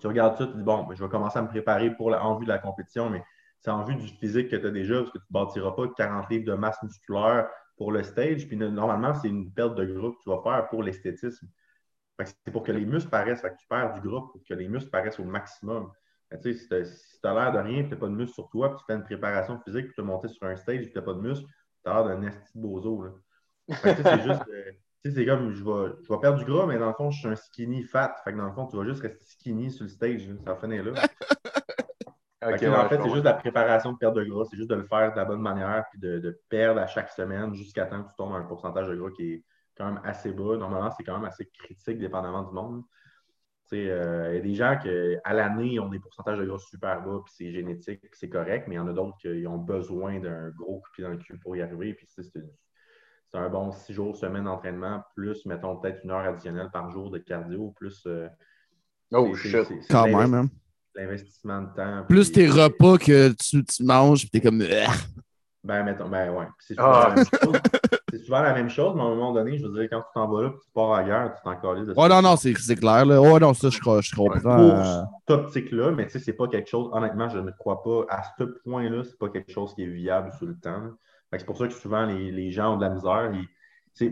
Tu 0.00 0.06
regardes 0.06 0.36
ça, 0.38 0.46
tu 0.46 0.56
dis 0.56 0.62
bon, 0.62 0.84
ben, 0.84 0.94
je 0.94 1.02
vais 1.04 1.10
commencer 1.10 1.38
à 1.38 1.42
me 1.42 1.48
préparer 1.48 1.94
pour 1.94 2.12
en 2.14 2.36
vue 2.38 2.44
de 2.44 2.50
la 2.50 2.58
compétition, 2.58 3.10
mais 3.10 3.22
c'est 3.60 3.70
en 3.70 3.84
vue 3.84 3.96
du 3.96 4.08
physique 4.08 4.50
que 4.50 4.56
tu 4.56 4.66
as 4.66 4.70
déjà, 4.70 4.96
parce 5.00 5.10
que 5.12 5.18
tu 5.18 5.24
ne 5.30 5.34
bâtiras 5.34 5.72
pas 5.72 5.88
40 5.96 6.30
livres 6.30 6.46
de 6.46 6.54
masse 6.54 6.82
musculaire 6.82 7.48
pour 7.76 7.92
le 7.92 8.02
stage. 8.02 8.46
Puis 8.48 8.56
normalement, 8.56 9.14
c'est 9.14 9.28
une 9.28 9.52
perte 9.52 9.74
de 9.76 9.84
gras 9.84 10.10
que 10.10 10.22
tu 10.22 10.30
vas 10.30 10.42
faire 10.42 10.68
pour 10.68 10.82
l'esthétisme. 10.82 11.48
C'est 12.24 12.52
pour 12.52 12.62
que 12.62 12.72
les 12.72 12.84
muscles 12.84 13.10
paraissent. 13.10 13.42
Que 13.42 13.48
tu 13.48 13.66
perds 13.68 13.94
du 13.94 14.00
gras 14.08 14.20
pour 14.20 14.40
que 14.48 14.54
les 14.54 14.68
muscles 14.68 14.90
paraissent 14.90 15.18
au 15.18 15.24
maximum. 15.24 15.90
Si 16.42 16.68
tu 16.68 16.74
as 16.74 17.34
l'air 17.34 17.52
de 17.52 17.58
rien, 17.58 17.82
tu 17.84 17.90
n'as 17.90 17.96
pas 17.96 18.06
de 18.06 18.12
muscle 18.14 18.34
sur 18.34 18.48
toi, 18.50 18.70
puis 18.70 18.78
tu 18.78 18.84
fais 18.86 18.94
une 18.94 19.04
préparation 19.04 19.58
physique, 19.60 19.86
puis 19.86 19.94
tu 19.94 20.02
monter 20.02 20.28
sur 20.28 20.46
un 20.46 20.56
stage, 20.56 20.78
puis 20.82 20.92
tu 20.92 20.98
n'as 20.98 21.04
pas 21.04 21.14
de 21.14 21.20
muscle, 21.20 21.46
tu 21.84 21.90
as 21.90 21.94
l'air 21.94 22.04
d'un 22.04 22.22
esti 22.22 22.52
bozo. 22.54 23.04
C'est 23.68 24.20
juste. 24.20 24.42
euh, 24.48 24.72
tu 25.04 25.10
sais, 25.10 25.16
c'est 25.16 25.26
comme 25.26 25.52
je 25.52 25.64
vais, 25.64 25.94
je 26.02 26.08
vais 26.12 26.20
perdre 26.20 26.38
du 26.38 26.44
gras, 26.44 26.66
mais 26.66 26.78
dans 26.78 26.88
le 26.88 26.94
fond, 26.94 27.10
je 27.10 27.20
suis 27.20 27.28
un 27.28 27.36
skinny 27.36 27.82
fat. 27.82 28.14
Fait 28.24 28.32
que 28.32 28.36
dans 28.38 28.46
le 28.46 28.52
fond, 28.52 28.66
tu 28.66 28.76
vas 28.76 28.84
juste 28.84 29.00
rester 29.02 29.24
skinny 29.24 29.70
sur 29.70 29.84
le 29.84 29.90
stage. 29.90 30.28
Ça 30.44 30.56
finit 30.56 30.82
là. 30.82 30.92
Fait 32.46 32.54
Ok, 32.54 32.60
que, 32.60 32.66
ouais, 32.66 32.76
en 32.76 32.88
fait, 32.88 32.98
c'est 33.02 33.10
juste 33.10 33.24
la 33.24 33.34
préparation 33.34 33.92
de 33.92 33.98
perte 33.98 34.14
de 34.14 34.24
gras, 34.24 34.44
c'est 34.50 34.56
juste 34.56 34.70
de 34.70 34.74
le 34.74 34.84
faire 34.84 35.12
de 35.12 35.16
la 35.16 35.24
bonne 35.26 35.42
manière, 35.42 35.84
puis 35.90 36.00
de, 36.00 36.18
de 36.18 36.40
perdre 36.48 36.80
à 36.80 36.86
chaque 36.86 37.10
semaine 37.10 37.54
jusqu'à 37.54 37.84
temps 37.86 38.02
que 38.02 38.08
tu 38.08 38.14
tombes 38.16 38.32
à 38.34 38.38
un 38.38 38.44
pourcentage 38.44 38.88
de 38.88 38.96
gras 38.96 39.10
qui 39.10 39.34
est 39.34 39.44
quand 39.76 39.84
même 39.92 40.00
assez 40.04 40.32
bas. 40.32 40.56
Normalement, 40.56 40.90
c'est 40.90 41.04
quand 41.04 41.14
même 41.18 41.26
assez 41.26 41.46
critique, 41.50 41.98
dépendamment 41.98 42.42
du 42.44 42.54
monde. 42.54 42.82
Tu 43.68 43.76
sais, 43.76 43.90
euh, 43.90 44.32
Il 44.32 44.36
y 44.36 44.38
a 44.38 44.42
des 44.42 44.54
gens 44.54 44.78
qui, 44.78 44.88
à 45.24 45.34
l'année, 45.34 45.80
ont 45.80 45.88
des 45.88 46.00
pourcentages 46.00 46.38
de 46.38 46.44
gras 46.46 46.58
super 46.58 47.02
bas, 47.02 47.20
puis 47.24 47.34
c'est 47.36 47.52
génétique, 47.52 48.00
puis 48.02 48.10
c'est 48.14 48.30
correct, 48.30 48.68
mais 48.68 48.76
il 48.76 48.78
y 48.78 48.80
en 48.80 48.88
a 48.88 48.92
d'autres 48.94 49.18
qui 49.18 49.46
ont 49.46 49.58
besoin 49.58 50.20
d'un 50.20 50.50
gros 50.50 50.80
coup 50.80 50.88
de 50.90 50.92
pied 50.94 51.04
dans 51.04 51.10
le 51.10 51.18
cul 51.18 51.38
pour 51.38 51.56
y 51.56 51.62
arriver. 51.62 51.94
Puis 51.94 52.06
tu 52.06 52.22
sais, 52.22 52.40
c'est 53.32 53.38
un 53.38 53.48
bon 53.48 53.70
six 53.72 53.92
jours, 53.92 54.16
semaine 54.16 54.44
d'entraînement, 54.44 55.02
plus, 55.14 55.44
mettons, 55.46 55.76
peut-être 55.76 56.00
une 56.04 56.10
heure 56.10 56.26
additionnelle 56.26 56.70
par 56.72 56.90
jour 56.90 57.10
de 57.10 57.18
cardio, 57.18 57.72
plus. 57.76 58.02
euh, 58.06 58.28
Oh, 59.12 59.34
shit. 59.34 59.56
Quand 59.90 60.06
même, 60.06 60.34
hein. 60.34 60.48
L'investissement 60.94 61.62
de 61.62 61.68
temps. 61.74 62.04
Plus 62.08 62.30
puis- 62.30 62.42
tes 62.42 62.48
repas 62.48 62.98
que 62.98 63.30
tu, 63.32 63.64
tu 63.64 63.84
manges, 63.84 64.20
puis 64.20 64.30
t'es 64.30 64.40
comme. 64.40 64.62
Ah. 64.62 64.92
Ben, 65.62 65.84
mettons, 65.84 66.08
ben 66.08 66.30
ouais. 66.32 66.46
C'est 66.58 66.74
souvent, 66.74 66.90
Ah. 66.92 67.08
la 67.10 67.14
même 67.16 67.24
chose. 67.26 67.60
C'est 68.10 68.18
souvent 68.24 68.40
la 68.42 68.54
même 68.54 68.68
chose, 68.70 68.94
mais 68.96 69.02
à 69.02 69.04
un 69.04 69.08
moment 69.10 69.32
donné, 69.32 69.58
je 69.58 69.66
veux 69.66 69.72
dire, 69.78 69.88
quand 69.90 70.00
tu 70.00 70.06
t'en 70.14 70.26
vas 70.28 70.42
là, 70.42 70.50
puis 70.50 70.58
tu 70.64 70.70
pars 70.72 71.04
guerre, 71.04 71.34
tu 71.36 71.42
t'en 71.44 71.56
calisses 71.56 71.86
de 71.86 71.94
Oh 71.96 72.08
non, 72.08 72.22
non, 72.22 72.36
c'est 72.36 72.54
c'est 72.58 72.76
clair, 72.76 73.04
là. 73.04 73.20
Oh 73.20 73.38
non, 73.38 73.52
ça, 73.54 73.68
je, 73.68 73.78
crois- 73.78 74.00
je 74.00 74.14
comprends. 74.14 74.40
Pour 74.40 74.50
euh, 74.74 75.02
cette 75.28 75.30
optique-là, 75.30 75.90
mais 75.92 76.06
tu 76.06 76.12
sais, 76.12 76.18
c'est 76.18 76.32
pas 76.32 76.48
quelque 76.48 76.68
chose, 76.68 76.88
honnêtement, 76.92 77.28
je 77.28 77.38
ne 77.38 77.50
crois 77.52 77.82
pas, 77.82 78.04
à 78.08 78.22
ce 78.38 78.44
point-là, 78.64 79.02
c'est 79.04 79.18
pas 79.18 79.28
quelque 79.28 79.52
chose 79.52 79.74
qui 79.74 79.82
est 79.84 79.86
viable 79.88 80.32
sur 80.38 80.46
le 80.46 80.56
temps. 80.58 80.82
C'est 81.32 81.46
pour 81.46 81.56
ça 81.56 81.68
que 81.68 81.72
souvent, 81.74 82.04
les, 82.06 82.30
les 82.32 82.50
gens 82.50 82.74
ont 82.74 82.76
de 82.76 82.84
la 82.84 82.90
misère. 82.90 83.32
Il 84.00 84.06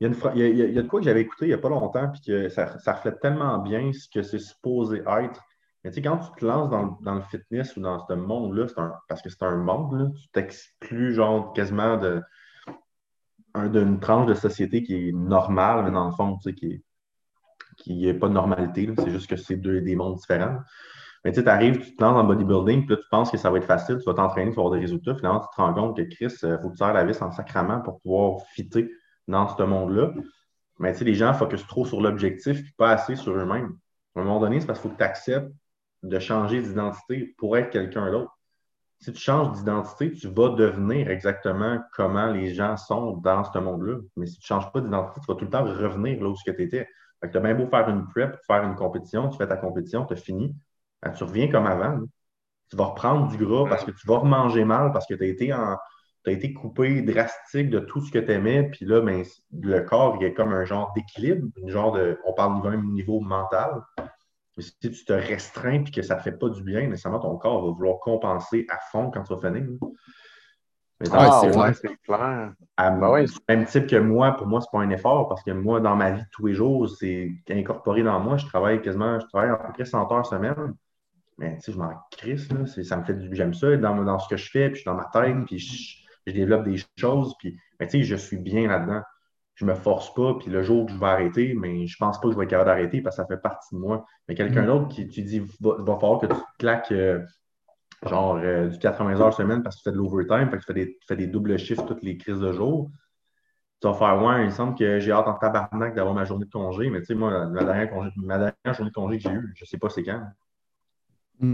y, 0.00 0.04
a 0.04 0.08
une 0.08 0.16
il 0.34 0.40
y 0.40 0.42
a- 0.42 0.48
il 0.48 0.74
y 0.74 0.78
a- 0.78 0.82
de 0.82 0.88
quoi 0.88 1.00
que 1.00 1.04
j'avais 1.04 1.20
écouté 1.20 1.46
il 1.46 1.48
n'y 1.48 1.54
a 1.54 1.58
pas 1.58 1.68
longtemps, 1.68 2.10
puis 2.10 2.20
que 2.22 2.48
ça, 2.48 2.64
reflète 2.86 3.20
tellement 3.20 3.58
bien 3.58 3.92
ce 3.92 4.08
que 4.08 4.22
c'est 4.22 4.38
supposé 4.38 5.02
être. 5.06 5.40
Mais 5.82 5.90
tu 5.90 5.96
sais, 5.96 6.02
quand 6.02 6.16
tu 6.18 6.30
te 6.40 6.44
lances 6.46 6.70
dans, 6.70 6.98
dans 7.02 7.14
le 7.16 7.20
fitness 7.22 7.76
ou 7.76 7.80
dans 7.80 7.98
ce 8.06 8.14
monde-là, 8.14 8.66
parce 9.08 9.20
que 9.20 9.28
c'est 9.28 9.42
un 9.42 9.56
monde, 9.56 9.98
là, 10.00 10.06
tu 10.16 10.28
t'exclus 10.28 11.12
genre 11.14 11.52
quasiment 11.52 11.98
de 11.98 12.22
un- 13.54 13.68
d'une 13.68 14.00
tranche 14.00 14.26
de 14.26 14.34
société 14.34 14.82
qui 14.82 15.08
est 15.08 15.12
normale, 15.12 15.84
mais 15.84 15.90
dans 15.90 16.06
le 16.08 16.14
fond, 16.14 16.36
tu 16.38 16.50
sais, 16.50 16.54
qui 16.54 16.66
est 16.72 16.82
qui 17.76 17.96
n'est 18.06 18.14
pas 18.14 18.28
de 18.28 18.34
normalité. 18.34 18.88
C'est 18.98 19.10
juste 19.10 19.28
que 19.28 19.36
c'est 19.36 19.56
deux 19.56 19.80
des 19.80 19.96
mondes 19.96 20.16
différents. 20.16 20.58
Mais 21.24 21.32
tu 21.32 21.46
arrives, 21.48 21.80
tu 21.80 21.96
te 21.96 22.02
lances 22.02 22.20
le 22.20 22.26
bodybuilding, 22.26 22.86
puis 22.86 22.96
tu 22.96 23.02
penses 23.10 23.30
que 23.30 23.38
ça 23.38 23.50
va 23.50 23.56
être 23.56 23.64
facile, 23.64 23.96
tu 23.98 24.04
vas 24.04 24.14
t'entraîner, 24.14 24.50
tu 24.50 24.56
vas 24.56 24.62
avoir 24.62 24.74
des 24.74 24.80
résultats. 24.80 25.14
Finalement, 25.14 25.40
tu 25.40 25.48
te 25.56 25.60
rends 25.60 25.72
compte 25.72 25.96
que 25.96 26.02
Chris, 26.02 26.34
il 26.42 26.58
faut 26.60 26.68
que 26.68 26.74
tu 26.74 26.78
serres 26.78 26.92
la 26.92 27.04
vis 27.04 27.20
en 27.22 27.32
sacrament 27.32 27.80
pour 27.82 28.00
pouvoir 28.00 28.42
fitter 28.54 28.90
dans 29.26 29.48
ce 29.48 29.62
monde-là. 29.62 30.12
Mais 30.78 30.92
tu 30.92 30.98
sais, 30.98 31.04
les 31.04 31.14
gens 31.14 31.32
focusent 31.32 31.66
trop 31.66 31.86
sur 31.86 32.00
l'objectif, 32.00 32.62
puis 32.62 32.72
pas 32.76 32.90
assez 32.90 33.16
sur 33.16 33.32
eux-mêmes. 33.32 33.76
À 34.14 34.20
un 34.20 34.24
moment 34.24 34.38
donné, 34.38 34.60
c'est 34.60 34.66
parce 34.66 34.80
qu'il 34.80 34.90
faut 34.90 34.94
que 34.94 35.02
tu 35.02 35.04
acceptes 35.04 35.50
de 36.02 36.18
changer 36.18 36.60
d'identité 36.60 37.34
pour 37.38 37.56
être 37.56 37.70
quelqu'un 37.70 38.10
d'autre. 38.10 38.30
Si 39.00 39.12
tu 39.12 39.20
changes 39.20 39.52
d'identité, 39.52 40.12
tu 40.12 40.28
vas 40.28 40.50
devenir 40.50 41.10
exactement 41.10 41.78
comment 41.94 42.26
les 42.26 42.54
gens 42.54 42.76
sont 42.76 43.16
dans 43.18 43.44
ce 43.44 43.58
monde-là. 43.58 43.98
Mais 44.16 44.26
si 44.26 44.38
tu 44.38 44.52
ne 44.52 44.58
changes 44.58 44.72
pas 44.72 44.80
d'identité, 44.80 45.20
tu 45.20 45.26
vas 45.26 45.38
tout 45.38 45.44
le 45.44 45.50
temps 45.50 45.64
revenir 45.64 46.22
là 46.22 46.28
où 46.28 46.34
tu 46.34 46.50
étais. 46.50 46.88
Fait 47.20 47.26
que 47.26 47.32
tu 47.32 47.38
as 47.38 47.40
bien 47.40 47.54
beau 47.54 47.66
faire 47.66 47.88
une 47.88 48.06
prep, 48.08 48.38
faire 48.46 48.62
une 48.62 48.74
compétition, 48.74 49.28
tu 49.28 49.38
fais 49.38 49.46
ta 49.46 49.56
compétition, 49.56 50.04
tu 50.04 50.12
as 50.12 50.16
fini. 50.16 50.54
Ben, 51.04 51.12
tu 51.12 51.24
reviens 51.24 51.48
comme 51.50 51.66
avant. 51.66 51.90
là. 51.90 52.00
Tu 52.70 52.76
vas 52.76 52.86
reprendre 52.86 53.28
du 53.28 53.36
gras 53.44 53.66
parce 53.68 53.84
que 53.84 53.90
tu 53.90 54.06
vas 54.06 54.18
remanger 54.18 54.64
mal, 54.64 54.90
parce 54.92 55.06
que 55.06 55.14
tu 55.14 55.22
as 55.24 55.26
été 55.26 55.52
en. 55.52 55.76
Tu 56.24 56.32
été 56.32 56.54
coupé 56.54 57.02
drastique 57.02 57.68
de 57.68 57.80
tout 57.80 58.00
ce 58.00 58.10
que 58.10 58.18
tu 58.18 58.32
aimais, 58.32 58.70
puis 58.72 58.86
là, 58.86 59.02
ben, 59.02 59.22
le 59.60 59.80
corps, 59.82 60.16
il 60.18 60.24
est 60.26 60.32
comme 60.32 60.52
un 60.54 60.64
genre 60.64 60.90
d'équilibre, 60.96 61.46
une 61.58 61.68
genre 61.68 61.92
de. 61.92 62.18
On 62.24 62.32
parle 62.32 62.62
du 62.62 62.68
même 62.68 62.90
niveau 62.92 63.20
mental. 63.20 63.82
Mais 64.56 64.62
si 64.62 64.78
tu 64.78 65.04
te 65.04 65.12
restreins 65.12 65.84
et 65.84 65.90
que 65.90 66.00
ça 66.02 66.14
ne 66.14 66.18
te 66.20 66.24
fait 66.24 66.38
pas 66.38 66.48
du 66.48 66.62
bien, 66.62 66.86
nécessairement, 66.86 67.18
ton 67.18 67.36
corps 67.36 67.66
va 67.66 67.72
vouloir 67.72 67.98
compenser 67.98 68.66
à 68.70 68.78
fond 68.90 69.10
quand 69.10 69.22
tu 69.24 69.34
vas 69.34 69.40
finir. 69.50 69.68
Mais 71.00 71.08
Ah, 71.12 71.40
c'est 71.40 71.48
ouais, 71.48 71.52
clair. 71.52 71.74
c'est 71.74 71.96
clair. 72.02 72.52
à 72.76 72.90
Ben 72.92 73.10
ouais. 73.10 73.24
même 73.48 73.64
type 73.66 73.86
que 73.88 73.96
moi, 73.96 74.32
pour 74.36 74.46
moi, 74.46 74.60
c'est 74.60 74.70
pas 74.70 74.80
un 74.80 74.90
effort 74.90 75.28
parce 75.28 75.42
que 75.42 75.50
moi, 75.50 75.80
dans 75.80 75.96
ma 75.96 76.12
vie 76.12 76.22
de 76.22 76.28
tous 76.30 76.46
les 76.46 76.54
jours, 76.54 76.88
c'est 76.88 77.32
incorporé 77.50 78.02
dans 78.04 78.20
moi. 78.20 78.36
Je 78.36 78.46
travaille 78.46 78.80
quasiment, 78.80 79.18
je 79.20 79.26
travaille 79.26 79.50
à 79.50 79.56
peu 79.56 79.72
près 79.72 79.84
100 79.84 80.10
heures 80.12 80.24
semaine. 80.26 80.74
Mais 81.38 81.56
tu 81.56 81.62
sais, 81.62 81.72
je 81.72 81.78
m'en 81.78 81.92
crisse, 82.10 82.50
là. 82.52 82.66
Ça 82.66 82.96
me 82.96 83.04
fait 83.04 83.14
du. 83.14 83.28
J'aime 83.34 83.54
ça 83.54 83.76
dans, 83.76 84.02
dans 84.04 84.18
ce 84.18 84.28
que 84.28 84.36
je 84.36 84.50
fais, 84.50 84.68
puis 84.68 84.76
je 84.76 84.80
suis 84.82 84.86
dans 84.90 84.94
ma 84.96 85.06
tête, 85.12 85.36
puis 85.46 85.58
je, 85.58 85.96
je 86.26 86.32
développe 86.32 86.64
des 86.64 86.76
choses, 86.96 87.34
puis 87.38 87.58
mais 87.80 87.86
tu 87.86 87.98
sais, 87.98 88.02
je 88.04 88.16
suis 88.16 88.38
bien 88.38 88.68
là-dedans. 88.68 89.02
Je 89.56 89.64
me 89.64 89.74
force 89.74 90.12
pas, 90.14 90.34
puis 90.34 90.50
le 90.50 90.62
jour 90.62 90.86
que 90.86 90.92
je 90.92 90.98
vais 90.98 91.06
arrêter, 91.06 91.54
mais 91.54 91.86
je 91.86 91.96
pense 91.98 92.20
pas 92.20 92.26
que 92.28 92.32
je 92.34 92.38
vais 92.38 92.44
être 92.44 92.50
capable 92.50 92.70
d'arrêter 92.70 93.00
parce 93.02 93.16
que 93.16 93.22
ça 93.22 93.26
fait 93.28 93.40
partie 93.40 93.74
de 93.74 93.80
moi. 93.80 94.04
Mais 94.28 94.34
quelqu'un 94.34 94.62
Mm. 94.62 94.66
d'autre 94.66 94.88
qui 94.88 95.08
tu 95.08 95.22
dis 95.22 95.40
va, 95.60 95.76
va 95.78 95.94
falloir 95.96 96.20
que 96.20 96.26
tu 96.26 96.34
claques 96.58 96.90
euh, 96.92 97.20
genre 98.06 98.36
euh, 98.36 98.68
du 98.68 98.78
80 98.78 99.20
heures 99.20 99.32
semaine 99.34 99.62
parce 99.62 99.76
que 99.76 99.80
tu 99.82 99.84
fais 99.90 99.92
de 99.92 99.96
l'overtime, 99.98 100.50
fait 100.50 100.56
que 100.58 100.62
tu 100.62 100.66
fais, 100.66 100.74
des, 100.74 100.86
tu 100.98 101.06
fais 101.06 101.16
des 101.16 101.26
doubles 101.28 101.56
chiffres 101.58 101.84
toutes 101.84 102.02
les 102.02 102.16
crises 102.16 102.40
de 102.40 102.52
jour. 102.52 102.90
Tu 103.80 103.86
vas 103.88 103.94
faire 103.94 104.22
ouais, 104.22 104.40
il 104.42 104.46
me 104.46 104.50
semble 104.50 104.76
que 104.76 104.98
j'ai 104.98 105.12
hâte 105.12 105.28
en 105.28 105.34
tabarnak 105.34 105.94
d'avoir 105.94 106.14
ma 106.14 106.24
journée 106.24 106.46
de 106.46 106.50
congé, 106.50 106.90
mais 106.90 107.00
tu 107.00 107.06
sais, 107.06 107.14
moi, 107.14 107.46
ma 107.46 107.64
dernière, 107.64 107.90
congé- 107.90 108.10
ma 108.16 108.38
dernière 108.38 108.74
journée 108.74 108.90
de 108.90 108.94
congé 108.94 109.18
que 109.18 109.22
j'ai 109.24 109.34
eue, 109.34 109.52
je 109.56 109.64
sais 109.64 109.78
pas 109.78 109.88
c'est 109.88 110.02
quand. 110.02 110.22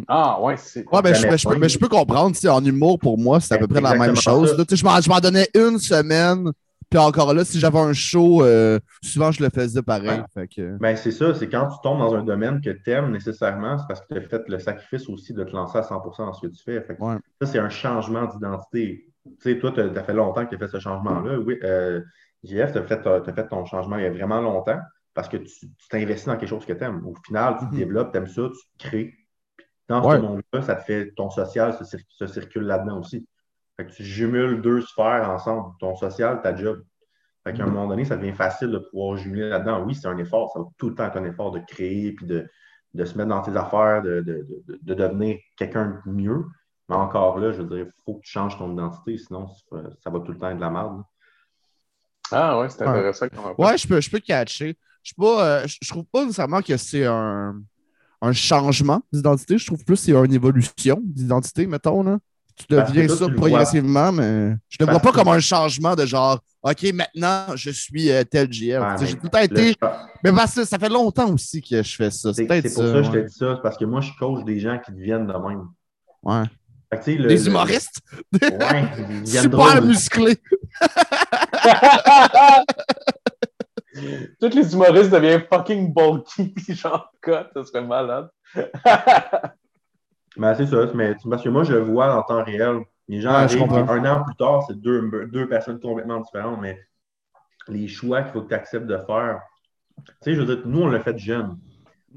Ah, 0.08 0.40
ouais, 0.42 0.56
c'est. 0.56 0.84
Ouais, 0.92 1.02
ben, 1.02 1.14
je, 1.14 1.26
ben, 1.26 1.36
je 1.36 1.48
peux, 1.48 1.56
ben, 1.56 1.68
je 1.68 1.78
peux 1.78 1.88
comprendre. 1.88 2.36
En 2.48 2.64
humour, 2.64 2.98
pour 2.98 3.18
moi, 3.18 3.40
c'est 3.40 3.54
à 3.54 3.58
peu 3.58 3.66
Ben, 3.66 3.80
près 3.80 3.98
la 3.98 4.06
même 4.06 4.16
chose. 4.16 4.56
là. 4.56 4.64
Je 4.68 5.08
m'en 5.08 5.20
donnais 5.20 5.48
une 5.54 5.78
semaine 5.78 6.52
Puis 6.90 6.98
encore 6.98 7.32
là, 7.32 7.44
si 7.44 7.60
j'avais 7.60 7.78
un 7.78 7.92
show, 7.92 8.42
euh, 8.42 8.80
souvent 9.00 9.30
je 9.30 9.42
le 9.42 9.48
faisais 9.48 9.80
pareil. 9.80 10.22
Fait 10.34 10.48
que... 10.48 10.76
Ben, 10.78 10.96
c'est 10.96 11.12
ça, 11.12 11.32
c'est 11.34 11.48
quand 11.48 11.68
tu 11.68 11.76
tombes 11.84 12.00
dans 12.00 12.14
un 12.14 12.24
domaine 12.24 12.60
que 12.60 12.70
tu 12.70 12.90
aimes 12.90 13.12
nécessairement, 13.12 13.78
c'est 13.78 13.84
parce 13.86 14.00
que 14.00 14.06
tu 14.12 14.18
as 14.18 14.22
fait 14.22 14.42
le 14.48 14.58
sacrifice 14.58 15.08
aussi 15.08 15.32
de 15.32 15.44
te 15.44 15.52
lancer 15.52 15.78
à 15.78 15.82
100% 15.82 16.16
dans 16.18 16.32
ce 16.32 16.46
que 16.46 16.52
tu 16.52 16.62
fais. 16.62 16.80
Fait 16.82 16.96
que 16.96 17.02
Ça, 17.40 17.46
c'est 17.46 17.60
un 17.60 17.68
changement 17.68 18.26
d'identité. 18.26 19.06
Tu 19.24 19.32
sais, 19.38 19.58
toi, 19.60 19.70
tu 19.70 19.80
as, 19.80 20.02
fait 20.02 20.14
longtemps 20.14 20.44
que 20.44 20.50
tu 20.50 20.56
as 20.56 20.58
fait 20.58 20.72
ce 20.72 20.80
changement-là. 20.80 21.38
Oui, 21.38 21.58
euh, 21.62 22.00
JF, 22.42 22.72
tu 22.72 22.78
as, 22.78 22.82
fait 22.82 23.48
ton 23.48 23.64
changement 23.66 23.96
il 23.96 24.02
y 24.02 24.06
a 24.06 24.10
vraiment 24.10 24.40
longtemps 24.40 24.80
parce 25.14 25.28
que 25.28 25.36
tu 25.36 25.68
t'investis 25.90 26.26
dans 26.26 26.36
quelque 26.36 26.48
chose 26.48 26.66
que 26.66 26.72
tu 26.72 26.82
aimes. 26.82 27.06
Au 27.06 27.14
final, 27.24 27.56
tu 27.58 27.66
te 27.66 27.70
mm-hmm. 27.70 27.76
développes, 27.76 28.12
tu 28.12 28.18
aimes 28.18 28.26
ça, 28.26 28.42
tu 28.50 28.88
crées. 28.88 29.14
Dans 29.90 30.08
ce 30.08 30.18
monde-là, 30.18 30.62
ça 30.62 30.76
te 30.76 30.84
fait 30.84 31.10
ton 31.16 31.30
social 31.30 31.76
se, 31.84 32.26
circule 32.28 32.62
là-dedans 32.62 33.00
aussi. 33.00 33.26
Fait 33.76 33.86
que 33.86 33.90
tu 33.90 34.04
jumules 34.04 34.62
deux 34.62 34.82
sphères 34.82 35.28
ensemble, 35.28 35.74
ton 35.80 35.96
social, 35.96 36.40
ta 36.42 36.54
job. 36.54 36.84
Fait 37.42 37.52
qu'à 37.52 37.64
un 37.64 37.66
mm-hmm. 37.66 37.70
moment 37.70 37.88
donné, 37.88 38.04
ça 38.04 38.16
devient 38.16 38.32
facile 38.32 38.70
de 38.70 38.78
pouvoir 38.78 39.16
jumeler 39.16 39.48
là-dedans. 39.48 39.82
Oui, 39.84 39.96
c'est 39.96 40.06
un 40.06 40.16
effort, 40.18 40.52
ça 40.52 40.60
va 40.60 40.66
tout 40.78 40.90
le 40.90 40.94
temps 40.94 41.06
être 41.06 41.16
un 41.16 41.24
effort 41.24 41.50
de 41.50 41.58
créer 41.66 42.12
puis 42.12 42.24
de, 42.24 42.48
se 43.04 43.18
mettre 43.18 43.30
dans 43.30 43.42
tes 43.42 43.56
affaires, 43.56 44.00
de, 44.02 44.46
devenir 44.82 45.38
quelqu'un 45.56 46.00
de 46.06 46.12
mieux. 46.12 46.44
Mais 46.88 46.94
encore 46.94 47.40
là, 47.40 47.50
je 47.50 47.62
veux 47.62 47.68
dire, 47.68 47.86
il 47.86 48.02
faut 48.04 48.14
que 48.14 48.22
tu 48.22 48.30
changes 48.30 48.56
ton 48.58 48.72
identité, 48.72 49.18
sinon 49.18 49.48
ça 49.48 50.10
va 50.10 50.20
tout 50.20 50.30
le 50.30 50.38
temps 50.38 50.50
être 50.50 50.56
de 50.56 50.60
la 50.60 50.70
merde. 50.70 51.02
Ah 52.30 52.60
ouais, 52.60 52.68
c'est 52.68 52.86
intéressant. 52.86 53.26
Ouais, 53.58 53.76
je 53.76 53.88
peux, 53.88 54.00
je 54.00 54.08
peux 54.08 54.20
catcher. 54.20 54.78
Je, 55.02 55.14
pas, 55.16 55.62
euh, 55.62 55.66
je 55.66 55.88
trouve 55.90 56.04
pas 56.04 56.22
nécessairement 56.24 56.62
que 56.62 56.76
c'est 56.76 57.06
un, 57.06 57.60
un 58.20 58.32
changement 58.32 59.00
d'identité. 59.12 59.58
Je 59.58 59.66
trouve 59.66 59.84
plus 59.84 59.96
c'est 59.96 60.12
une 60.12 60.32
évolution 60.32 61.00
d'identité, 61.02 61.66
mettons. 61.66 62.02
Là. 62.02 62.18
Tu 62.56 62.66
deviens 62.68 63.08
ça 63.08 63.28
progressivement, 63.28 64.12
mais 64.12 64.56
je 64.68 64.76
ne 64.80 64.86
le 64.86 64.92
vois 64.92 65.00
pas 65.00 65.12
comme 65.12 65.28
un 65.28 65.40
changement 65.40 65.94
de 65.94 66.04
genre, 66.04 66.38
OK, 66.62 66.92
maintenant, 66.92 67.56
je 67.56 67.70
suis 67.70 68.10
euh, 68.10 68.22
tel 68.24 68.52
GF. 68.52 68.82
J'ai 69.00 69.14
tout 69.14 69.20
le 69.24 69.28
temps 69.30 69.38
été. 69.38 69.74
Mais 70.22 70.32
parce 70.32 70.54
que 70.54 70.64
ça 70.64 70.78
fait 70.78 70.90
longtemps 70.90 71.32
aussi 71.32 71.62
que 71.62 71.82
je 71.82 71.96
fais 71.96 72.10
ça. 72.10 72.32
C'est 72.34 72.44
pour 72.46 72.54
ça 72.54 72.92
que 72.92 73.02
je 73.02 73.10
te 73.10 73.26
dis 73.26 73.34
ça, 73.34 73.58
parce 73.62 73.78
que 73.78 73.84
moi, 73.86 74.00
je 74.02 74.10
coach 74.18 74.44
des 74.44 74.60
gens 74.60 74.78
qui 74.84 74.92
deviennent 74.92 75.26
de 75.26 75.32
même. 75.32 75.68
Ouais. 76.22 76.44
des 77.06 77.46
humoristes? 77.46 78.00
Ouais, 78.42 79.24
Super 79.24 79.82
musclés. 79.82 80.36
Tous 84.40 84.54
les 84.54 84.72
humoristes 84.72 85.10
deviennent 85.10 85.44
fucking 85.52 85.92
bulky, 85.92 86.54
genre, 86.68 87.10
quoi, 87.22 87.48
ça 87.54 87.64
serait 87.64 87.84
malade. 87.84 88.28
ben, 90.36 90.54
c'est 90.54 90.66
ça, 90.66 90.86
mais 90.94 91.16
parce 91.28 91.42
que 91.42 91.48
moi, 91.48 91.64
je 91.64 91.72
le 91.72 91.80
vois 91.80 92.16
en 92.16 92.22
temps 92.22 92.44
réel. 92.44 92.80
Les 93.08 93.20
gens 93.20 93.30
arrivent, 93.30 93.62
un 93.62 94.04
an 94.04 94.22
plus 94.24 94.36
tard, 94.36 94.64
c'est 94.66 94.80
deux, 94.80 95.26
deux 95.32 95.48
personnes 95.48 95.80
complètement 95.80 96.20
différentes, 96.20 96.60
mais 96.60 96.78
les 97.68 97.88
choix 97.88 98.22
qu'il 98.22 98.32
faut 98.32 98.42
que 98.42 98.48
tu 98.48 98.54
acceptes 98.54 98.86
de 98.86 98.98
faire. 98.98 99.40
Tu 99.96 100.12
sais, 100.22 100.34
je 100.34 100.40
veux 100.40 100.56
dire, 100.56 100.66
nous, 100.66 100.82
on 100.82 100.88
l'a 100.88 101.00
fait 101.00 101.18
jeune. 101.18 101.58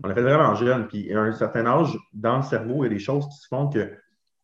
On 0.03 0.07
l'a 0.07 0.15
fait 0.15 0.21
vraiment 0.21 0.55
jeune. 0.55 0.88
Puis 0.88 1.11
à 1.13 1.19
un 1.19 1.31
certain 1.31 1.65
âge, 1.65 1.97
dans 2.13 2.38
le 2.38 2.43
cerveau, 2.43 2.84
il 2.84 2.88
y 2.88 2.91
a 2.91 2.93
des 2.93 2.99
choses 2.99 3.27
qui 3.27 3.38
se 3.38 3.47
font 3.47 3.69
que 3.69 3.97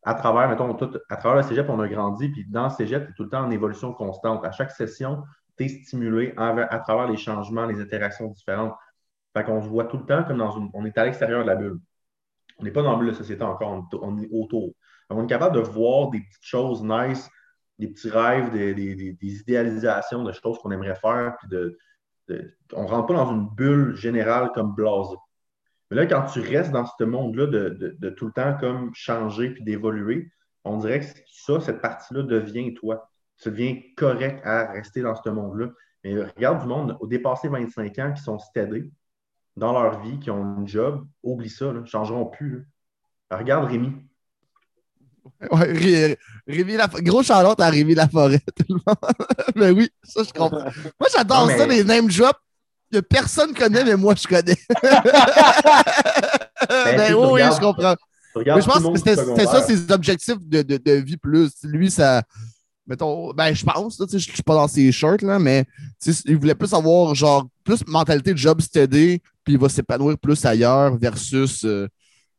à 0.03 0.13
travers, 0.13 0.47
mettons, 0.49 0.73
tout, 0.73 0.91
à 1.09 1.17
travers 1.17 1.37
le 1.37 1.43
cégep, 1.43 1.69
on 1.69 1.79
a 1.79 1.87
grandi, 1.87 2.29
puis 2.29 2.45
dans 2.49 2.65
le 2.65 2.69
cégep, 2.69 3.05
tu 3.05 3.11
es 3.11 3.13
tout 3.15 3.23
le 3.23 3.29
temps 3.29 3.43
en 3.43 3.51
évolution 3.51 3.93
constante. 3.93 4.45
À 4.45 4.51
chaque 4.51 4.71
session, 4.71 5.23
stimulé 5.67 6.33
à, 6.37 6.79
travers 6.79 7.07
les 7.07 7.17
changements, 7.17 7.65
les 7.65 7.81
interactions 7.81 8.27
différentes. 8.27 8.75
Fait 9.35 9.45
se 9.45 9.67
voit 9.67 9.85
tout 9.85 9.97
le 9.97 10.05
temps 10.05 10.23
comme 10.23 10.37
dans 10.37 10.51
une. 10.57 10.69
On 10.73 10.85
est 10.85 10.97
à 10.97 11.05
l'extérieur 11.05 11.43
de 11.43 11.47
la 11.47 11.55
bulle. 11.55 11.79
On 12.57 12.63
n'est 12.63 12.71
pas 12.71 12.81
dans 12.81 12.93
la 12.93 12.97
bulle 12.97 13.09
de 13.09 13.13
société 13.13 13.43
encore, 13.43 13.85
on, 14.01 14.17
est 14.17 14.27
autour. 14.31 14.73
on 15.09 15.23
est 15.23 15.27
capable 15.27 15.55
de 15.55 15.61
voir 15.61 16.09
des 16.09 16.19
petites 16.19 16.45
choses 16.45 16.83
nice, 16.83 17.29
des 17.77 17.87
petits 17.87 18.09
rêves, 18.09 18.51
des, 18.51 19.15
idéalisations 19.21 20.23
de 20.23 20.31
choses 20.33 20.57
qu'on 20.59 20.71
aimerait 20.71 20.95
faire, 20.95 21.37
de, 21.49 21.77
on 22.73 22.83
ne 22.83 22.87
rentre 22.87 23.07
pas 23.07 23.13
dans 23.13 23.31
une 23.31 23.47
bulle 23.49 23.95
générale 23.95 24.51
comme 24.53 24.73
blasé. 24.75 25.15
Mais 25.89 25.97
là, 25.97 26.05
quand 26.05 26.25
tu 26.25 26.39
restes 26.41 26.71
dans 26.71 26.85
ce 26.85 27.03
monde-là 27.03 27.47
de, 27.47 28.09
tout 28.09 28.27
le 28.27 28.31
temps 28.31 28.55
comme 28.59 28.91
changer 28.93 29.51
puis 29.51 29.63
d'évoluer, 29.63 30.31
on 30.63 30.77
dirait 30.77 30.99
que 30.99 31.05
ça, 31.31 31.59
cette 31.61 31.81
partie-là 31.81 32.23
devient 32.23 32.73
toi. 32.73 33.08
Ça 33.39 33.49
devient 33.49 33.95
correct 33.95 34.41
à 34.45 34.71
rester 34.71 35.01
dans 35.01 35.15
ce 35.15 35.29
monde-là. 35.29 35.69
Mais 36.03 36.15
regarde 36.15 36.61
du 36.61 36.67
monde 36.67 36.97
au 36.99 37.07
dépassé 37.07 37.47
25 37.47 37.99
ans 37.99 38.13
qui 38.13 38.21
sont 38.21 38.37
stédés 38.37 38.91
dans 39.57 39.73
leur 39.73 40.01
vie, 40.01 40.19
qui 40.19 40.29
ont 40.29 40.43
un 40.43 40.65
job, 40.65 41.05
oublie 41.23 41.49
ça, 41.49 41.73
ne 41.73 41.83
changeront 41.85 42.25
plus. 42.25 42.67
Regarde 43.31 43.69
Rémi. 43.69 43.93
Ouais, 45.51 46.17
Rémi 46.47 46.75
la... 46.75 46.87
Gros 46.87 47.23
Charlotte 47.23 47.59
à 47.59 47.69
Rémi 47.69 47.95
Laforêt. 47.95 48.41
mais 49.55 49.71
oui, 49.71 49.89
ça, 50.03 50.21
je 50.23 50.31
comprends. 50.31 50.63
Moi, 50.63 51.09
j'adore 51.13 51.49
ça, 51.49 51.65
les 51.65 51.83
name 51.83 52.07
drops 52.07 52.39
que 52.91 52.99
personne 52.99 53.53
connaît, 53.53 53.83
mais 53.83 53.95
moi, 53.95 54.15
je 54.15 54.27
connais. 54.27 54.57
ben, 54.83 55.01
ben 56.97 57.13
oui, 57.13 57.41
je 57.41 57.59
comprends. 57.59 57.95
Mais 58.35 58.61
je 58.61 58.65
pense 58.65 58.83
que 58.83 58.97
c'était 58.97 59.45
ça 59.45 59.61
ses 59.61 59.91
objectifs 59.91 60.39
de, 60.39 60.61
de, 60.61 60.77
de, 60.77 60.91
vie 60.93 61.17
plus. 61.17 61.51
Lui, 61.63 61.91
ça. 61.91 62.23
Mettons, 62.89 63.31
ben, 63.33 63.53
je 63.53 63.63
pense, 63.63 64.01
je 64.11 64.17
suis 64.17 64.41
pas 64.41 64.55
dans 64.55 64.67
ses 64.67 64.91
shirts, 64.91 65.21
là, 65.21 65.37
mais 65.37 65.63
il 66.25 66.37
voulait 66.37 66.55
plus 66.55 66.73
avoir, 66.73 67.13
genre, 67.13 67.47
plus 67.63 67.85
mentalité 67.85 68.33
de 68.33 68.37
job 68.37 68.59
steady, 68.61 69.21
puis 69.43 69.53
il 69.53 69.59
va 69.59 69.69
s'épanouir 69.69 70.17
plus 70.17 70.43
ailleurs 70.43 70.97
versus, 70.97 71.63
euh, 71.65 71.87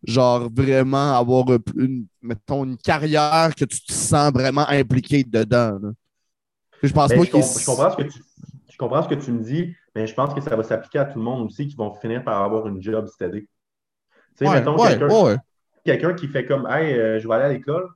genre, 0.03 0.51
vraiment 0.53 1.17
avoir 1.17 1.47
une, 1.77 2.05
mettons, 2.21 2.65
une 2.65 2.77
carrière 2.77 3.55
que 3.57 3.65
tu 3.65 3.81
te 3.81 3.93
sens 3.93 4.33
vraiment 4.33 4.69
impliqué 4.69 5.23
dedans. 5.23 5.79
Je 6.83 6.93
pense 6.93 7.11
ben, 7.11 7.19
pas 7.19 7.25
je, 7.25 7.31
je, 7.31 7.67
comprends 7.67 7.91
ce 7.93 7.97
que 7.97 8.03
tu, 8.03 8.21
je 8.73 8.77
comprends 8.77 9.03
ce 9.05 9.09
que 9.09 9.15
tu 9.15 9.31
me 9.31 9.45
dis, 9.45 9.73
mais 9.95 10.09
je 10.09 10.15
pense 10.15 10.35
que 10.35 10.41
ça 10.41 10.57
va 10.57 10.65
s'appliquer 10.65 10.99
à 10.99 11.05
tout 11.05 11.21
le 11.21 11.25
monde 11.25 11.47
aussi 11.47 11.69
qui 11.69 11.77
vont 11.77 11.95
finir 11.95 12.25
par 12.25 12.43
avoir 12.43 12.67
une 12.67 12.83
job 12.83 13.07
steady. 13.07 13.43
Tu 14.37 14.47
sais, 14.47 14.51
mettons 14.51 14.77
quelqu'un 15.85 16.15
qui 16.15 16.27
fait 16.27 16.45
comme 16.45 16.67
Hey, 16.69 16.93
euh, 16.95 17.21
je 17.21 17.29
vais 17.29 17.35
aller 17.35 17.45
à 17.45 17.49
l'école, 17.51 17.89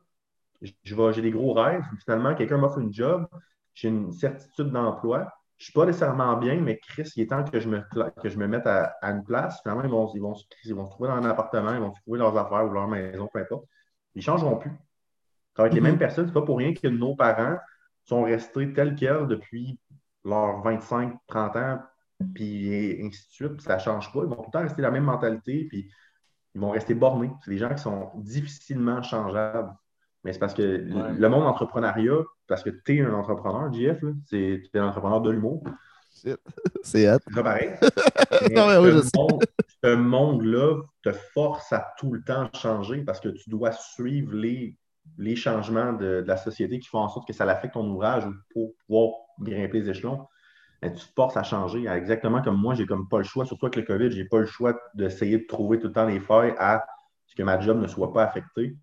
j'ai 0.85 1.23
des 1.23 1.31
gros 1.31 1.53
rêves, 1.53 1.85
finalement, 2.05 2.35
quelqu'un 2.35 2.59
m'offre 2.59 2.79
une 2.79 2.93
job, 2.93 3.27
j'ai 3.75 3.89
une 3.89 4.13
certitude 4.13 4.71
d'emploi, 4.71 5.33
je 5.59 5.63
ne 5.63 5.65
suis 5.65 5.73
pas 5.73 5.87
nécessairement 5.87 6.37
bien, 6.37 6.61
mais 6.61 6.79
Chris, 6.79 7.11
il 7.17 7.23
est 7.23 7.27
temps 7.27 7.45
que 7.45 7.61
je 7.61 7.69
me, 7.69 7.83
que 8.23 8.29
je 8.29 8.39
me 8.39 8.49
mette 8.49 8.67
à, 8.67 8.97
une 9.03 9.23
place. 9.23 9.63
Finalement, 9.63 9.85
ils 9.85 9.91
vont, 9.91 10.11
ils, 10.15 10.21
vont, 10.21 10.35
ils 10.65 10.75
vont 10.75 10.87
se 10.87 10.91
trouver 10.91 11.09
dans 11.09 11.17
un 11.17 11.25
appartement, 11.25 11.73
ils 11.75 11.81
vont 11.81 11.95
se 11.95 12.01
trouver 12.01 12.19
leurs 12.19 12.37
affaires 12.37 12.67
ou 12.67 12.71
leur 12.71 12.89
maison, 12.89 13.29
peu 13.33 13.39
importe. 13.39 13.65
Ils 14.15 14.19
ne 14.19 14.23
changeront 14.23 14.59
plus. 14.59 14.73
Avec 15.57 15.73
les 15.73 15.81
mm-hmm. 15.81 15.85
mêmes 15.85 15.99
personnes, 15.99 16.25
ce 16.25 16.31
n'est 16.31 16.35
pas 16.35 16.43
pour 16.43 16.59
rien 16.59 16.75
que 16.75 16.89
nos 16.89 17.15
parents 17.15 17.57
sont 18.05 18.25
restés 18.25 18.73
tels 18.73 18.97
quels 18.97 19.29
depuis 19.29 19.79
leurs 20.25 20.63
25, 20.63 21.15
30 21.29 21.57
ans, 21.57 21.83
puis 22.35 23.01
ainsi 23.03 23.27
de 23.29 23.33
suite, 23.33 23.61
ça 23.61 23.77
ne 23.77 23.81
change 23.81 24.13
pas. 24.13 24.21
Ils 24.21 24.29
vont 24.29 24.37
tout 24.37 24.47
le 24.47 24.51
temps 24.51 24.63
rester 24.63 24.83
la 24.83 24.91
même 24.91 25.05
mentalité, 25.05 25.67
puis 25.69 25.89
ils 26.55 26.61
vont 26.61 26.71
rester 26.71 26.95
bornés. 26.95 27.31
C'est 27.45 27.51
des 27.51 27.59
gens 27.59 27.73
qui 27.73 27.83
sont 27.83 28.11
difficilement 28.17 29.03
changeables. 29.03 29.73
Mais 30.25 30.33
c'est 30.33 30.39
parce 30.39 30.55
que 30.55 30.63
le 30.63 31.29
monde 31.29 31.45
entrepreneuriat, 31.45 32.23
parce 32.49 32.63
que 32.63 32.71
tu 32.71 32.97
es 32.97 33.03
un 33.03 33.13
entrepreneur, 33.13 33.73
JF, 33.73 34.01
tu 34.29 34.63
es 34.73 34.79
un 34.79 34.89
entrepreneur 34.89 35.21
de 35.21 35.31
l'humour. 35.31 35.63
C'est 36.83 37.07
hâte. 37.07 37.23
C'est 37.35 37.43
pareil. 37.43 37.71
ce 39.85 39.95
monde-là 39.95 40.81
te 41.03 41.13
force 41.13 41.73
à 41.73 41.93
tout 41.99 42.13
le 42.13 42.23
temps 42.23 42.49
changer 42.55 43.03
parce 43.03 43.21
que 43.21 43.29
tu 43.29 43.51
dois 43.51 43.73
suivre 43.73 44.33
les, 44.35 44.79
les 45.19 45.37
changements 45.37 45.93
de, 45.93 46.25
la 46.27 46.37
société 46.37 46.79
qui 46.79 46.89
font 46.89 47.01
en 47.01 47.09
sorte 47.09 47.27
que 47.27 47.35
ça 47.35 47.45
affecte 47.45 47.75
ton 47.75 47.89
ouvrage 47.91 48.25
pour 48.53 48.73
pouvoir 48.87 49.11
grimper 49.41 49.81
les 49.81 49.91
échelons, 49.91 50.27
tu 50.83 50.91
te 50.91 51.15
forces 51.15 51.37
à 51.37 51.43
changer. 51.43 51.87
Exactement 51.87 52.43
comme 52.43 52.61
moi, 52.61 52.75
j'ai 52.75 52.87
comme 52.87 53.09
pas 53.09 53.19
le 53.19 53.25
choix, 53.25 53.45
surtout 53.45 53.67
avec 53.67 53.77
le 53.77 53.83
COVID, 53.83 54.11
j'ai 54.11 54.25
pas 54.25 54.41
le 54.41 54.47
choix 54.47 54.79
d'essayer 54.95 55.39
de 55.39 55.47
trouver 55.47 55.79
tout 55.79 55.89
le 55.89 55.93
temps 55.93 56.07
les 56.07 56.21
failles 56.21 56.55
à 56.59 56.85
ce 57.27 57.35
que 57.35 57.43
ma 57.43 57.61
job 57.61 57.81
ne 57.81 57.87
soit 57.87 58.13
pas 58.13 58.25
affectée. 58.25 58.77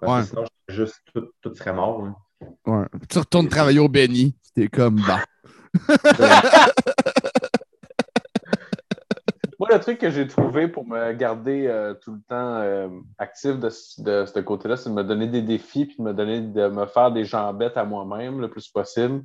Parce 0.00 0.22
que 0.22 0.28
sinon, 0.28 0.44
juste 0.68 1.00
tout, 1.14 1.54
serait 1.54 1.72
mort. 1.72 2.04
Ouais. 2.66 2.86
Tu 3.08 3.18
retournes 3.18 3.48
travailler 3.48 3.80
au 3.80 3.88
Benny, 3.88 4.34
c'était 4.42 4.68
comme 4.68 5.00
bah. 5.06 5.20
Moi, 9.58 9.68
le 9.70 9.78
truc 9.78 9.98
que 9.98 10.10
j'ai 10.10 10.26
trouvé 10.26 10.68
pour 10.68 10.86
me 10.86 11.12
garder 11.12 11.66
euh, 11.66 11.92
tout 11.92 12.14
le 12.14 12.20
temps 12.26 12.54
euh, 12.62 12.88
actif 13.18 13.58
de, 13.58 13.68
ce 13.68 14.40
côté-là, 14.40 14.78
c'est 14.78 14.88
de 14.88 14.94
me 14.94 15.04
donner 15.04 15.26
des 15.26 15.42
défis 15.42 15.84
puis 15.84 15.96
de 15.98 16.02
me 16.02 16.14
donner 16.14 16.40
de 16.40 16.68
me 16.68 16.86
faire 16.86 17.12
des 17.12 17.24
jambettes 17.24 17.76
à 17.76 17.84
moi-même 17.84 18.40
le 18.40 18.48
plus 18.48 18.68
possible. 18.68 19.22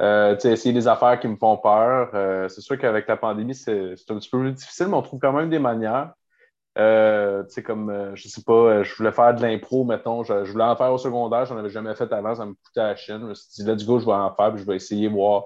Euh, 0.00 0.36
essayer 0.36 0.72
des 0.72 0.88
affaires 0.88 1.20
qui 1.20 1.28
me 1.28 1.36
font 1.36 1.56
peur. 1.56 2.10
Euh, 2.14 2.48
c'est 2.48 2.60
sûr 2.60 2.78
qu'avec 2.78 3.06
la 3.06 3.16
pandémie, 3.16 3.54
c'est 3.54 3.92
un 3.92 4.16
petit 4.16 4.30
peu 4.30 4.40
plus 4.40 4.52
difficile, 4.52 4.88
mais 4.88 4.94
on 4.94 5.02
trouve 5.02 5.20
quand 5.20 5.32
même 5.32 5.50
des 5.50 5.58
manières. 5.58 6.12
Euh, 6.78 7.42
comme, 7.64 8.12
je 8.14 8.28
sais 8.28 8.42
pas, 8.42 8.82
je 8.82 8.94
voulais 8.94 9.12
faire 9.12 9.34
de 9.34 9.42
l'impro, 9.42 9.84
mettons. 9.84 10.24
Je, 10.24 10.50
voulais 10.50 10.64
en 10.64 10.76
faire 10.76 10.92
au 10.92 10.98
secondaire, 10.98 11.46
j'en 11.46 11.58
avais 11.58 11.70
jamais 11.70 11.94
fait 11.94 12.10
avant, 12.12 12.34
ça 12.34 12.46
me 12.46 12.52
coûtait 12.52 12.80
la 12.80 12.96
chaîne. 12.96 13.20
Je 13.20 13.26
me 13.26 13.34
suis 13.34 13.48
dit, 13.56 13.64
là, 13.64 13.74
du 13.74 13.84
coup, 13.84 13.98
je 13.98 14.06
vais 14.06 14.12
en 14.12 14.34
faire, 14.34 14.52
puis 14.52 14.62
je 14.62 14.66
vais 14.66 14.76
essayer 14.76 15.08
de 15.08 15.14
voir 15.14 15.44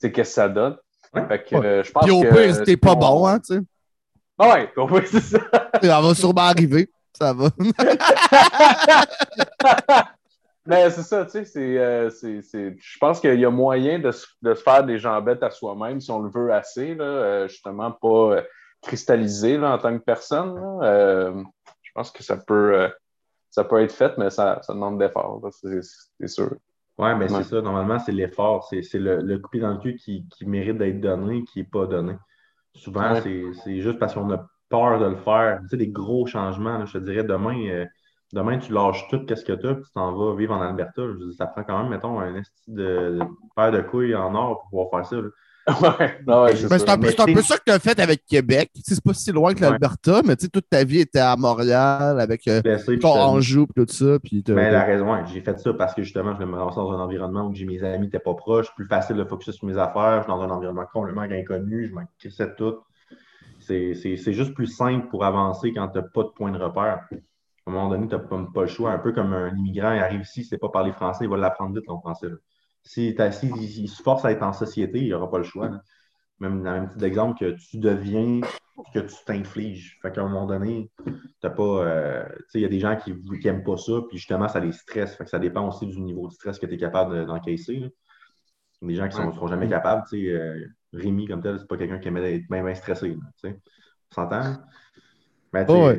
qu'est-ce 0.00 0.12
que 0.12 0.24
ça 0.24 0.48
donne. 0.48 0.76
Fait 1.12 1.42
que, 1.42 1.82
je 1.82 1.90
pense 1.90 2.04
puis 2.04 2.12
au 2.12 2.20
pire, 2.20 2.54
c'était 2.54 2.76
pas 2.76 2.94
bon, 2.94 3.26
hein, 3.26 3.40
tu 3.40 3.54
sais. 3.54 3.60
Ah 4.38 4.54
ouais, 4.54 4.72
au 4.76 4.86
pire, 4.86 5.02
c'est 5.06 5.20
ça. 5.20 5.38
ça 5.82 6.00
va 6.00 6.14
sûrement 6.14 6.42
arriver. 6.42 6.88
Ça 7.18 7.32
va. 7.32 7.48
Mais 10.68 10.90
c'est 10.90 11.02
ça, 11.02 11.24
tu 11.24 11.46
sais, 11.46 11.78
euh, 11.78 12.10
je 12.10 12.98
pense 13.00 13.20
qu'il 13.20 13.40
y 13.40 13.44
a 13.46 13.50
moyen 13.50 13.98
de, 13.98 14.12
se 14.12 14.26
faire 14.62 14.84
des 14.84 14.98
jambettes 14.98 15.42
à 15.42 15.50
soi-même 15.50 15.98
si 15.98 16.10
on 16.10 16.20
le 16.20 16.28
veut 16.28 16.52
assez, 16.52 16.94
là, 16.94 17.04
euh, 17.04 17.48
justement, 17.48 17.90
pas 17.90 18.36
euh, 18.36 18.42
cristalliser 18.82 19.58
là, 19.58 19.74
en 19.74 19.78
tant 19.78 19.96
que 19.98 20.02
personne. 20.02 20.54
je 20.82 21.90
pense 21.94 22.10
que 22.10 22.22
ça 22.22 22.36
peut, 22.36 22.88
ça 23.50 23.64
peut 23.64 23.80
être 23.80 23.92
fait, 23.92 24.16
mais 24.18 24.30
ça, 24.30 24.60
ça 24.62 24.72
demande 24.72 24.98
d'effort, 24.98 25.40
c'est 25.50 26.28
sûr. 26.28 26.56
Oui, 26.98 27.10
mais 27.16 27.28
c'est 27.28 27.44
ça. 27.44 27.60
Normalement, 27.62 27.98
c'est 28.00 28.12
l'effort. 28.12 28.68
C'est 28.68 28.94
le, 28.94 29.20
le 29.20 29.38
coupé 29.38 29.60
dans 29.60 29.70
le 29.70 29.78
cul 29.78 29.94
qui, 29.94 30.26
mérite 30.42 30.78
d'être 30.78 31.00
donné, 31.00 31.44
qui 31.44 31.60
n'est 31.60 31.64
pas 31.64 31.86
donné. 31.86 32.14
Souvent, 32.74 33.14
c'est 33.22 33.80
juste 33.80 33.98
parce 33.98 34.14
qu'on 34.14 34.30
a 34.32 34.48
peur 34.68 34.98
de 34.98 35.06
le 35.06 35.16
faire. 35.16 35.60
Tu 35.62 35.68
sais, 35.68 35.76
des 35.76 35.88
gros 35.88 36.26
changements, 36.26 36.84
je 36.86 36.98
te 36.98 37.04
dirais, 37.04 37.22
demain, 37.22 37.86
demain, 38.32 38.58
tu 38.58 38.72
lâches 38.72 39.06
tout, 39.08 39.24
qu'est-ce 39.24 39.44
que 39.44 39.52
tu 39.52 39.66
as, 39.66 39.74
puis 39.74 39.84
tu 39.84 39.92
t'en 39.92 40.12
vas 40.12 40.34
vivre 40.34 40.54
en 40.54 40.60
Alberta. 40.60 41.02
ça 41.36 41.46
prend 41.46 41.62
quand 41.62 41.78
même, 41.82 41.90
mettons, 41.90 42.18
un 42.18 42.34
esti 42.34 42.72
de, 42.72 43.18
paire 43.54 43.70
de 43.70 43.80
couilles 43.80 44.16
en 44.16 44.34
or 44.34 44.60
pour 44.60 44.70
pouvoir 44.70 44.90
faire 44.90 45.06
ça. 45.06 45.28
Ouais, 45.80 46.34
ouais 46.34 46.56
c'est 46.56 46.88
un, 46.88 46.98
peu, 46.98 47.08
un 47.18 47.24
peu 47.26 47.42
ça 47.42 47.58
que 47.58 47.64
tu 47.66 47.72
as 47.72 47.78
fait 47.78 47.98
avec 48.00 48.24
Québec. 48.26 48.70
C'est 48.82 49.02
pas 49.02 49.12
si 49.12 49.30
loin 49.32 49.54
que 49.54 49.60
l'Alberta, 49.60 50.22
mais 50.24 50.36
toute 50.36 50.68
ta 50.68 50.84
vie 50.84 51.00
était 51.00 51.18
à 51.18 51.36
Montréal 51.36 52.20
avec 52.20 52.48
euh, 52.48 52.62
ton 53.00 53.14
Anjou 53.14 53.66
et 53.76 53.84
tout 53.84 53.92
ça. 53.92 54.18
Puis 54.18 54.42
mais 54.48 54.70
la 54.70 54.84
raison, 54.84 55.14
j'ai 55.26 55.40
fait 55.40 55.58
ça 55.58 55.72
parce 55.74 55.94
que 55.94 56.02
justement, 56.02 56.34
je 56.38 56.44
me 56.44 56.56
lancer 56.56 56.76
dans 56.76 56.92
un 56.92 57.00
environnement 57.00 57.46
où 57.46 57.52
mes 57.52 57.82
amis 57.84 58.06
n'étaient 58.06 58.18
pas 58.18 58.34
proches, 58.34 58.74
plus 58.74 58.86
facile 58.86 59.16
de 59.16 59.24
focuser 59.24 59.52
sur 59.52 59.66
mes 59.66 59.76
affaires. 59.76 60.18
Je 60.18 60.22
suis 60.22 60.32
dans 60.32 60.40
un 60.40 60.50
environnement 60.50 60.86
complètement 60.92 61.22
inconnu, 61.22 61.86
je 61.88 61.94
m'en 61.94 62.04
crissais 62.18 62.54
tout. 62.56 62.76
C'est 63.60 64.32
juste 64.32 64.54
plus 64.54 64.66
simple 64.66 65.08
pour 65.08 65.24
avancer 65.24 65.72
quand 65.74 65.88
tu 65.88 65.98
n'as 65.98 66.04
pas 66.04 66.22
de 66.22 66.28
point 66.28 66.50
de 66.50 66.58
repère 66.58 67.00
à 67.68 67.70
un 67.70 67.74
moment 67.74 67.88
donné, 67.90 68.08
tu 68.08 68.14
n'as 68.14 68.20
pas, 68.20 68.62
le 68.62 68.66
choix. 68.66 68.92
Un 68.92 68.98
peu 68.98 69.12
comme 69.12 69.32
un 69.32 69.54
immigrant, 69.54 69.92
il 69.92 70.00
arrive 70.00 70.22
ici, 70.22 70.40
il 70.40 70.44
ne 70.44 70.48
sait 70.48 70.58
pas 70.58 70.70
parler 70.70 70.92
français, 70.92 71.24
il 71.24 71.30
va 71.30 71.36
l'apprendre 71.36 71.74
vite, 71.74 71.88
en 71.88 72.00
français. 72.00 72.28
Si 72.88 73.14
assis, 73.18 73.52
il, 73.54 73.86
se 73.86 74.02
force 74.02 74.24
à 74.24 74.32
être 74.32 74.42
en 74.42 74.54
société, 74.54 75.00
il 75.00 75.10
n'aura 75.10 75.30
pas 75.30 75.36
le 75.36 75.44
choix. 75.44 75.70
Même 76.40 76.62
dans 76.62 76.70
un 76.70 76.86
petit 76.86 77.04
exemple 77.04 77.38
que 77.38 77.50
tu 77.50 77.76
deviens 77.76 78.40
que 78.94 79.00
tu 79.00 79.14
t'infliges. 79.26 79.98
Fait 80.00 80.10
qu'à 80.10 80.22
un 80.22 80.28
moment 80.28 80.46
donné, 80.46 80.90
t'as 81.42 81.50
pas. 81.50 81.62
Euh, 81.62 82.24
il 82.54 82.62
y 82.62 82.64
a 82.64 82.68
des 82.68 82.80
gens 82.80 82.96
qui 82.96 83.12
n'aiment 83.44 83.62
pas 83.62 83.76
ça, 83.76 83.92
puis 84.08 84.16
justement, 84.16 84.48
ça 84.48 84.58
les 84.60 84.72
stresse. 84.72 85.16
Fait 85.16 85.24
que 85.24 85.30
ça 85.30 85.38
dépend 85.38 85.68
aussi 85.68 85.86
du 85.86 86.00
niveau 86.00 86.28
de 86.28 86.32
stress 86.32 86.58
que 86.58 86.64
tu 86.64 86.74
es 86.74 86.76
capable 86.78 87.26
d'encaisser. 87.26 87.74
Il 87.74 87.82
y 87.82 88.84
a 88.84 88.88
des 88.88 88.94
gens 88.94 89.08
qui 89.08 89.26
ne 89.26 89.32
seront 89.32 89.48
jamais 89.48 89.68
capables. 89.68 90.04
Euh, 90.14 90.64
Rémi, 90.94 91.26
comme 91.26 91.42
tel, 91.42 91.58
c'est 91.58 91.68
pas 91.68 91.76
quelqu'un 91.76 91.98
qui 91.98 92.08
aime 92.08 92.16
être 92.16 92.48
même 92.48 92.74
stressé. 92.74 93.18
On 93.44 94.14
s'entend? 94.14 94.62
Mais, 95.52 95.66
oh, 95.68 95.92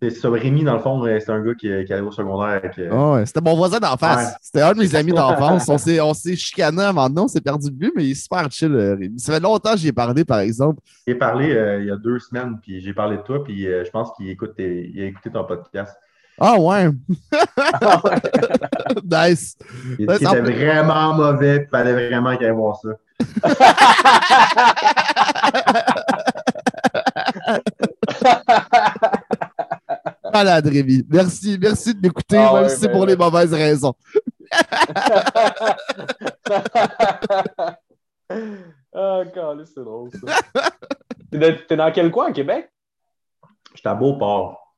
c'est 0.00 0.26
Rémi, 0.26 0.64
dans 0.64 0.74
le 0.74 0.80
fond, 0.80 1.04
c'est 1.04 1.30
un 1.30 1.40
gars 1.42 1.54
qui, 1.54 1.68
qui 1.84 1.92
allait 1.92 2.02
au 2.02 2.10
secondaire. 2.10 2.60
Avec, 2.62 2.80
oh, 2.90 3.18
c'était 3.24 3.40
mon 3.40 3.54
voisin 3.54 3.78
d'en 3.78 3.96
face. 3.96 4.36
C'était 4.40 4.62
un 4.62 4.72
de 4.72 4.78
mes 4.78 4.94
amis 4.96 5.12
d'enfance. 5.12 5.68
on 5.68 6.14
s'est 6.14 6.36
chicané 6.36 6.82
avant 6.82 7.08
de 7.08 7.20
on 7.20 7.28
s'est 7.28 7.40
perdu 7.40 7.70
de 7.70 7.78
vue, 7.78 7.92
mais 7.94 8.04
il 8.04 8.10
est 8.10 8.14
super 8.14 8.50
chill, 8.50 8.74
euh, 8.74 8.96
Rémi. 8.96 9.20
Ça 9.20 9.34
fait 9.34 9.40
longtemps 9.40 9.72
que 9.72 9.78
j'y 9.78 9.88
ai 9.88 9.92
parlé, 9.92 10.24
par 10.24 10.40
exemple. 10.40 10.80
J'ai 11.06 11.14
parlé 11.14 11.52
euh, 11.52 11.80
il 11.80 11.86
y 11.86 11.90
a 11.90 11.96
deux 11.96 12.18
semaines, 12.18 12.58
puis 12.60 12.80
j'ai 12.80 12.94
parlé 12.94 13.18
de 13.18 13.22
toi, 13.22 13.44
puis 13.44 13.64
je 13.64 13.90
pense 13.90 14.10
qu'il 14.16 14.28
écoute 14.28 14.54
il 14.58 15.00
a 15.00 15.04
écouté 15.04 15.30
ton 15.30 15.44
podcast. 15.44 15.96
Ah 16.40 16.58
ouais! 16.58 16.88
nice! 19.04 19.56
Il 19.98 20.10
était 20.10 20.40
vraiment 20.40 21.12
mauvais, 21.14 21.60
puis 21.60 21.68
il 21.68 21.70
fallait 21.70 22.08
vraiment 22.08 22.36
qu'il 22.36 22.46
aille 22.46 22.52
voir 22.52 22.76
ça. 22.76 22.88
Malade, 30.32 30.66
Rémi. 30.66 31.04
Merci, 31.08 31.58
merci 31.60 31.94
de 31.94 32.00
m'écouter, 32.00 32.38
ah 32.38 32.54
même 32.54 32.68
si 32.68 32.76
c'est 32.76 32.90
pour 32.90 33.06
les 33.06 33.16
mauvaises 33.16 33.52
raisons. 33.52 33.94
Ah, 38.94 39.22
oh, 39.24 39.64
c'est 39.64 39.82
drôle, 39.82 40.10
ça. 40.10 40.70
T'es 41.30 41.76
dans 41.76 41.90
quel 41.92 42.10
coin, 42.10 42.28
à 42.28 42.32
Québec? 42.32 42.70
J'étais 43.74 43.88
à 43.88 43.94
Beauport. 43.94 44.74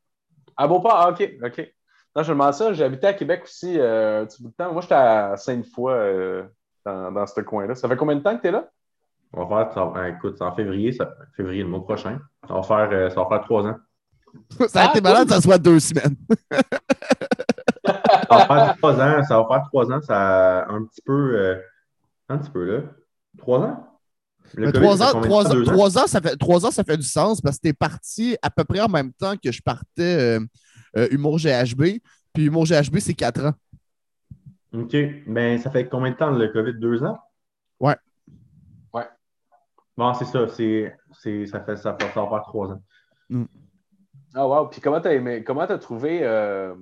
À 0.56 0.68
Beauport, 0.68 0.94
ah, 0.94 1.10
OK, 1.10 1.28
OK. 1.42 1.72
Non, 2.14 2.22
je 2.22 2.32
me 2.32 2.38
demande 2.38 2.54
ça. 2.54 2.72
J'ai 2.72 2.84
habité 2.84 3.08
à 3.08 3.14
Québec 3.14 3.42
aussi 3.44 3.78
euh, 3.78 4.22
un 4.22 4.26
petit 4.26 4.42
bout 4.42 4.50
de 4.50 4.54
temps. 4.54 4.72
Moi, 4.72 4.82
j'étais 4.82 4.94
à 4.94 5.36
Sainte-Foy 5.36 5.92
euh, 5.92 6.44
dans, 6.86 7.10
dans 7.10 7.26
ce 7.26 7.40
coin-là. 7.40 7.74
Ça 7.74 7.88
fait 7.88 7.96
combien 7.96 8.14
de 8.14 8.22
temps 8.22 8.36
que 8.36 8.42
tu 8.42 8.48
es 8.48 8.52
là? 8.52 8.68
On 9.32 9.44
va 9.44 9.66
faire, 9.66 9.72
ça, 9.74 10.08
écoute, 10.08 10.40
en 10.40 10.54
février, 10.54 10.92
ça, 10.92 11.12
février 11.36 11.64
le 11.64 11.68
mois 11.68 11.82
prochain. 11.82 12.20
Ça 12.46 12.54
va 12.54 12.62
faire, 12.62 12.88
euh, 12.92 13.10
ça 13.10 13.20
va 13.20 13.28
faire 13.28 13.40
trois 13.40 13.66
ans. 13.66 13.76
Ça 14.68 14.82
a 14.82 14.90
été 14.90 15.00
malade, 15.00 15.28
ça 15.28 15.40
soit 15.40 15.58
deux 15.58 15.80
semaines. 15.80 16.16
ça 17.84 18.28
va 18.30 18.46
faire 18.46 18.76
trois 18.76 18.94
ans, 18.94 19.22
ça 19.22 19.38
va 19.38 19.46
faire 19.48 19.62
trois 19.66 19.92
ans, 19.92 20.00
ça 20.00 20.66
un 20.68 20.84
petit 20.84 21.02
peu, 21.04 21.36
euh, 21.36 21.56
un 22.28 22.38
petit 22.38 22.50
peu 22.50 22.64
là. 22.64 22.82
Trois 23.38 23.60
ans? 23.60 23.90
trois, 24.72 25.02
ans, 25.02 25.20
trois, 25.20 25.46
ans, 25.46 25.64
trois, 25.64 25.98
ans, 25.98 26.06
ça 26.06 26.20
fait, 26.20 26.36
trois 26.36 26.64
ans, 26.66 26.70
ça 26.70 26.84
fait 26.84 26.96
du 26.96 27.06
sens 27.06 27.40
parce 27.40 27.56
que 27.56 27.62
tu 27.62 27.68
es 27.68 27.72
parti 27.72 28.36
à 28.42 28.50
peu 28.50 28.64
près 28.64 28.80
en 28.80 28.88
même 28.88 29.12
temps 29.12 29.34
que 29.36 29.50
je 29.50 29.60
partais 29.60 30.38
euh, 30.96 31.08
Humour 31.10 31.38
GHB. 31.38 32.00
Puis 32.32 32.46
Humour 32.46 32.64
GHB, 32.66 32.98
c'est 32.98 33.14
quatre 33.14 33.44
ans. 33.44 33.54
OK. 34.72 34.92
Mais 34.92 35.22
ben, 35.26 35.58
ça 35.58 35.70
fait 35.70 35.88
combien 35.88 36.10
de 36.10 36.16
temps 36.16 36.30
le 36.30 36.48
COVID? 36.48 36.78
Deux 36.78 37.02
ans? 37.02 37.18
Ouais. 37.80 37.96
Bon, 39.96 40.12
c'est 40.14 40.24
ça. 40.24 40.48
C'est, 40.48 40.96
ça, 41.46 41.60
fait, 41.60 41.76
ça, 41.76 41.96
fait, 41.98 42.12
ça 42.12 42.26
faire 42.26 42.42
trois 42.42 42.72
ans. 42.72 42.82
Mm. 43.28 43.44
Ah, 44.34 44.46
wow. 44.46 44.66
Puis 44.66 44.80
comment 44.80 45.00
tu 45.00 45.08
as 45.08 45.14
aimé, 45.14 45.44
comment 45.44 45.66
tu 45.66 45.72
as 45.72 45.78
trouvé, 45.78 46.20
euh, 46.22 46.74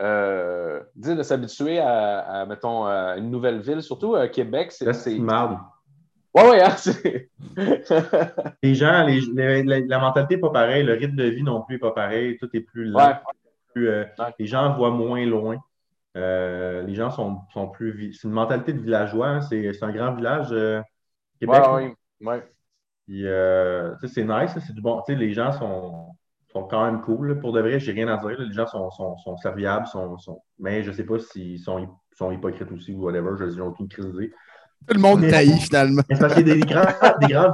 euh, 0.00 0.82
de 0.94 1.22
s'habituer 1.22 1.80
à, 1.80 2.46
mettons, 2.48 2.84
à 2.84 3.16
une 3.16 3.30
nouvelle 3.30 3.60
ville, 3.60 3.82
surtout 3.82 4.14
à 4.14 4.28
Québec? 4.28 4.72
C'est, 4.72 4.92
c'est... 4.92 5.18
marde. 5.18 5.58
Ouais, 6.34 6.50
ouais, 6.50 6.62
hein, 6.62 6.76
les 8.62 8.74
gens, 8.74 9.06
les, 9.06 9.62
la 9.62 9.98
mentalité 9.98 10.34
n'est 10.34 10.40
pas 10.40 10.50
pareille, 10.50 10.84
le 10.84 10.92
rythme 10.92 11.16
de 11.16 11.24
vie 11.24 11.42
non 11.42 11.62
plus 11.62 11.76
n'est 11.76 11.80
pas 11.80 11.92
pareil, 11.92 12.36
tout 12.36 12.48
est 12.52 12.60
plus 12.60 12.84
lent. 12.84 13.18
Euh, 13.78 14.04
les 14.38 14.46
gens 14.46 14.74
voient 14.76 14.90
moins 14.90 15.24
loin. 15.24 15.56
les 16.14 16.94
gens 16.94 17.10
sont, 17.10 17.40
sont 17.54 17.68
plus. 17.68 18.12
C'est 18.12 18.28
une 18.28 18.34
mentalité 18.34 18.74
de 18.74 18.80
villageois, 18.80 19.28
hein, 19.28 19.40
c'est, 19.40 19.82
un 19.82 19.92
grand 19.92 20.14
village, 20.14 20.54
Québec. 21.40 21.62
Ouais, 21.72 21.94
Ouais. 22.20 22.42
Euh, 23.10 23.94
c'est 24.06 24.24
nice, 24.24 24.52
c'est 24.66 24.72
du 24.72 24.80
bon. 24.80 25.02
Les 25.08 25.32
gens 25.32 25.52
sont, 25.52 26.15
sont 26.56 26.64
quand 26.64 26.84
même 26.84 27.00
cool. 27.02 27.38
Pour 27.40 27.52
de 27.52 27.60
vrai, 27.60 27.78
j'ai 27.78 27.92
rien 27.92 28.08
à 28.08 28.16
dire. 28.16 28.38
Les 28.38 28.52
gens 28.52 28.66
sont, 28.66 28.90
sont, 28.90 29.16
sont 29.18 29.36
serviables, 29.36 29.86
sont, 29.86 30.18
sont, 30.18 30.42
mais 30.58 30.82
je 30.82 30.90
ne 30.90 30.94
sais 30.94 31.04
pas 31.04 31.18
s'ils 31.18 31.58
sont, 31.58 31.88
sont 32.16 32.30
hypocrites 32.30 32.70
aussi 32.72 32.94
ou 32.94 33.02
whatever. 33.04 33.30
Je 33.38 33.44
n'ai 33.44 33.60
aucune 33.60 33.88
crise 33.88 34.06
Tout 34.06 34.94
le 34.94 35.00
monde 35.00 35.26
taille 35.28 35.58
finalement. 35.58 36.02
parce 36.20 36.34
qu'il 36.34 36.48
y 36.48 36.50
a 36.50 36.54
des 36.54 36.60
grands, 36.60 37.18
des 37.20 37.26
grands, 37.28 37.52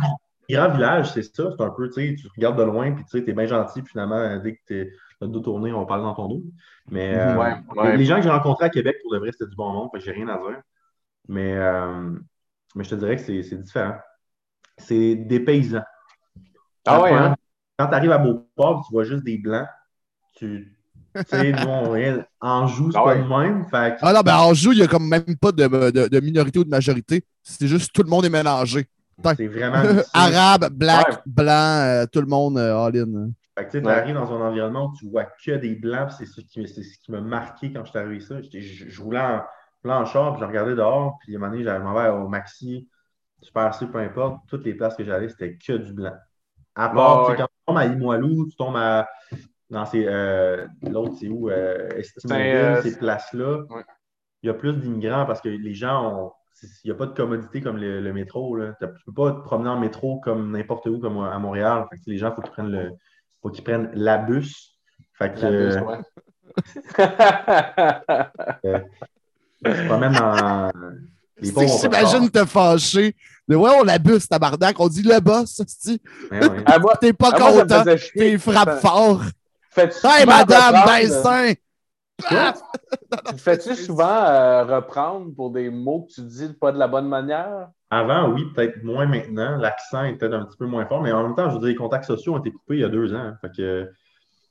grands 0.48 0.74
villages, 0.74 1.12
c'est 1.12 1.22
ça. 1.22 1.50
C'est 1.56 1.62
un 1.62 1.70
peu, 1.70 1.88
tu 1.90 2.16
regardes 2.36 2.58
de 2.58 2.64
loin, 2.64 2.92
puis 2.92 3.04
tu 3.04 3.18
es 3.18 3.32
bien 3.32 3.46
gentil, 3.46 3.82
puis 3.82 3.92
finalement, 3.92 4.38
dès 4.38 4.54
que 4.54 4.60
tu 4.66 4.80
es 4.80 4.90
le 5.20 5.28
dos 5.28 5.40
tourné, 5.40 5.72
on 5.72 5.86
parle 5.86 6.02
dans 6.02 6.14
ton 6.14 6.28
dos. 6.28 6.42
Mais 6.90 7.14
euh, 7.16 7.96
les 7.96 8.04
gens 8.04 8.16
que 8.16 8.22
j'ai 8.22 8.30
rencontrés 8.30 8.66
à 8.66 8.70
Québec, 8.70 8.96
pour 9.02 9.12
de 9.12 9.18
vrai, 9.18 9.30
c'était 9.32 9.48
du 9.48 9.56
bon 9.56 9.70
monde, 9.72 9.90
j'ai 9.96 10.12
rien 10.12 10.28
à 10.28 10.38
dire. 10.38 10.60
Mais, 11.28 11.54
euh, 11.56 12.10
mais 12.74 12.84
je 12.84 12.90
te 12.90 12.94
dirais 12.96 13.16
que 13.16 13.22
c'est 13.22 13.62
différent 13.62 13.94
c'est 14.78 15.14
des 15.14 15.40
paysans. 15.40 15.82
Ah 16.86 17.00
ouais, 17.00 17.12
hein? 17.12 17.36
Quand 17.82 17.88
tu 17.88 17.94
arrives 17.96 18.12
à 18.12 18.18
Beauport, 18.18 18.84
tu 18.86 18.92
vois 18.92 19.02
juste 19.02 19.24
des 19.24 19.38
blancs. 19.38 19.66
Tu 20.36 20.72
sais, 21.26 21.52
nous, 21.52 21.68
on 21.68 22.24
Anjou, 22.40 22.92
c'est 22.92 22.98
ah 22.98 23.02
pas 23.02 23.14
le 23.16 23.28
même. 23.28 23.66
Ah 23.72 24.12
non, 24.12 24.20
ben 24.20 24.36
Anjou, 24.36 24.70
il 24.70 24.78
n'y 24.78 24.84
a 24.84 24.86
comme 24.86 25.08
même 25.08 25.36
pas 25.40 25.50
de, 25.50 26.08
de, 26.08 26.20
minorité 26.20 26.60
ou 26.60 26.64
de 26.64 26.70
majorité. 26.70 27.24
C'est 27.42 27.66
juste 27.66 27.92
tout 27.92 28.04
le 28.04 28.08
monde 28.08 28.24
est 28.24 28.30
mélangé. 28.30 28.86
C'est 29.36 29.48
vraiment. 29.48 29.82
Arabe, 30.14 30.68
black, 30.72 31.22
blanc, 31.26 31.80
euh, 31.80 32.06
tout 32.06 32.20
le 32.20 32.28
monde 32.28 32.56
euh, 32.56 32.76
all-in. 32.76 33.30
Fait 33.58 33.66
que 33.66 33.78
tu 33.78 33.88
arrives 33.88 34.14
dans 34.14 34.32
un 34.32 34.48
environnement 34.48 34.86
où 34.86 34.96
tu 34.96 35.10
vois 35.10 35.24
que 35.24 35.56
des 35.56 35.74
blancs, 35.74 36.12
c'est 36.16 36.26
ce 36.26 36.40
qui, 36.40 36.66
ce 36.68 36.80
qui 36.80 37.10
m'a 37.10 37.20
marqué 37.20 37.72
quand 37.72 37.84
je 37.84 37.90
suis 37.90 37.98
arrivé 37.98 38.20
ça. 38.20 38.36
Je, 38.40 38.60
je, 38.88 39.02
roulais 39.02 39.20
en, 39.20 39.42
en 39.90 40.04
char, 40.06 40.32
puis 40.34 40.40
je 40.40 40.46
regardais 40.46 40.76
dehors, 40.76 41.18
puis 41.20 41.34
à 41.34 41.36
un 41.36 41.40
moment 41.40 41.52
donné, 41.52 41.64
j'allais 41.64 42.10
au 42.10 42.28
maxi, 42.28 42.88
Super 43.42 43.74
C, 43.74 43.86
peu 43.86 43.98
importe, 43.98 44.38
toutes 44.48 44.64
les 44.64 44.74
places 44.74 44.94
que 44.94 45.04
j'allais, 45.04 45.28
c'était 45.28 45.56
que 45.56 45.72
du 45.72 45.92
blanc. 45.92 46.14
À 46.74 46.88
part, 46.88 47.36
quand 47.36 47.46
tu 47.46 47.51
tombes 47.66 47.78
à 47.78 47.86
Limoilou, 47.86 48.48
tu 48.48 48.56
tombes 48.56 48.76
à. 48.76 49.08
Dans 49.70 49.86
ces. 49.86 50.04
Euh, 50.06 50.66
l'autre, 50.82 51.14
c'est 51.18 51.28
où 51.28 51.48
euh, 51.48 51.88
euh 52.30 52.82
ces 52.82 52.98
places-là. 52.98 53.64
Il 54.42 54.48
y 54.48 54.50
a 54.50 54.54
plus 54.54 54.74
d'immigrants 54.74 55.24
parce 55.24 55.40
que 55.40 55.48
les 55.48 55.74
gens 55.74 56.14
ont. 56.14 56.32
Il 56.84 56.88
n'y 56.88 56.90
a 56.92 56.94
pas 56.94 57.06
de 57.06 57.12
commodité 57.12 57.60
comme 57.60 57.78
le, 57.78 58.12
métro. 58.12 58.54
Là. 58.56 58.74
Tu 58.78 58.84
ne 58.84 58.90
peux 59.06 59.12
pas 59.12 59.32
te 59.32 59.40
promener 59.40 59.70
en 59.70 59.80
métro 59.80 60.20
comme 60.20 60.52
n'importe 60.52 60.86
où, 60.86 60.98
comme 60.98 61.18
à 61.18 61.38
Montréal. 61.38 61.86
les 62.06 62.18
gens, 62.18 62.30
il 62.30 62.34
faut 62.34 62.42
qu'ils 62.42 62.52
prennent 62.52 62.70
le. 62.70 62.92
faut 63.40 63.50
qu'ils 63.50 63.64
prennent 63.64 63.90
la 63.94 64.18
bus. 64.18 64.78
Fait 65.14 65.34
que, 65.34 65.40
la 65.40 65.50
bus, 65.50 65.76
ouais. 65.82 65.98
euh, 68.64 68.80
te 69.64 71.11
promènes 71.50 71.70
en 71.70 71.78
T'imagines 71.78 72.30
te 72.30 72.44
fâcher. 72.44 73.16
Mais 73.48 73.56
ouais, 73.56 73.70
on 73.80 73.82
l'abuse, 73.82 74.28
tabarnak. 74.28 74.78
On 74.78 74.88
dit 74.88 75.02
le 75.02 75.18
boss, 75.20 75.60
T'es 77.00 77.12
pas 77.12 77.32
content. 77.32 77.84
T'es 78.14 78.38
frappe 78.38 78.80
fort. 78.80 79.22
Hey, 79.76 80.26
madame, 80.26 80.84
te 80.84 81.36
fais-tu 83.36 83.74
souvent 83.74 84.24
euh, 84.24 84.64
reprendre 84.64 85.34
pour 85.34 85.50
des 85.50 85.70
mots 85.70 86.06
que 86.08 86.14
tu 86.14 86.20
dis 86.22 86.52
pas 86.60 86.70
de 86.72 86.78
la 86.78 86.86
bonne 86.86 87.08
manière? 87.08 87.68
Avant, 87.90 88.30
oui, 88.30 88.44
peut-être 88.54 88.82
moins 88.84 89.06
maintenant. 89.06 89.56
L'accent 89.56 90.04
est 90.04 90.14
peut-être 90.14 90.34
un 90.34 90.44
petit 90.44 90.56
peu 90.56 90.66
moins 90.66 90.86
fort, 90.86 91.02
mais 91.02 91.12
en 91.12 91.22
même 91.22 91.34
temps, 91.34 91.48
je 91.48 91.54
veux 91.54 91.60
dire, 91.60 91.68
les 91.68 91.74
contacts 91.74 92.04
sociaux 92.04 92.34
ont 92.34 92.38
été 92.38 92.52
coupés 92.52 92.76
il 92.76 92.80
y 92.80 92.84
a 92.84 92.88
deux 92.88 93.14
ans. 93.14 93.32
Fait 93.40 93.50
que 93.54 93.90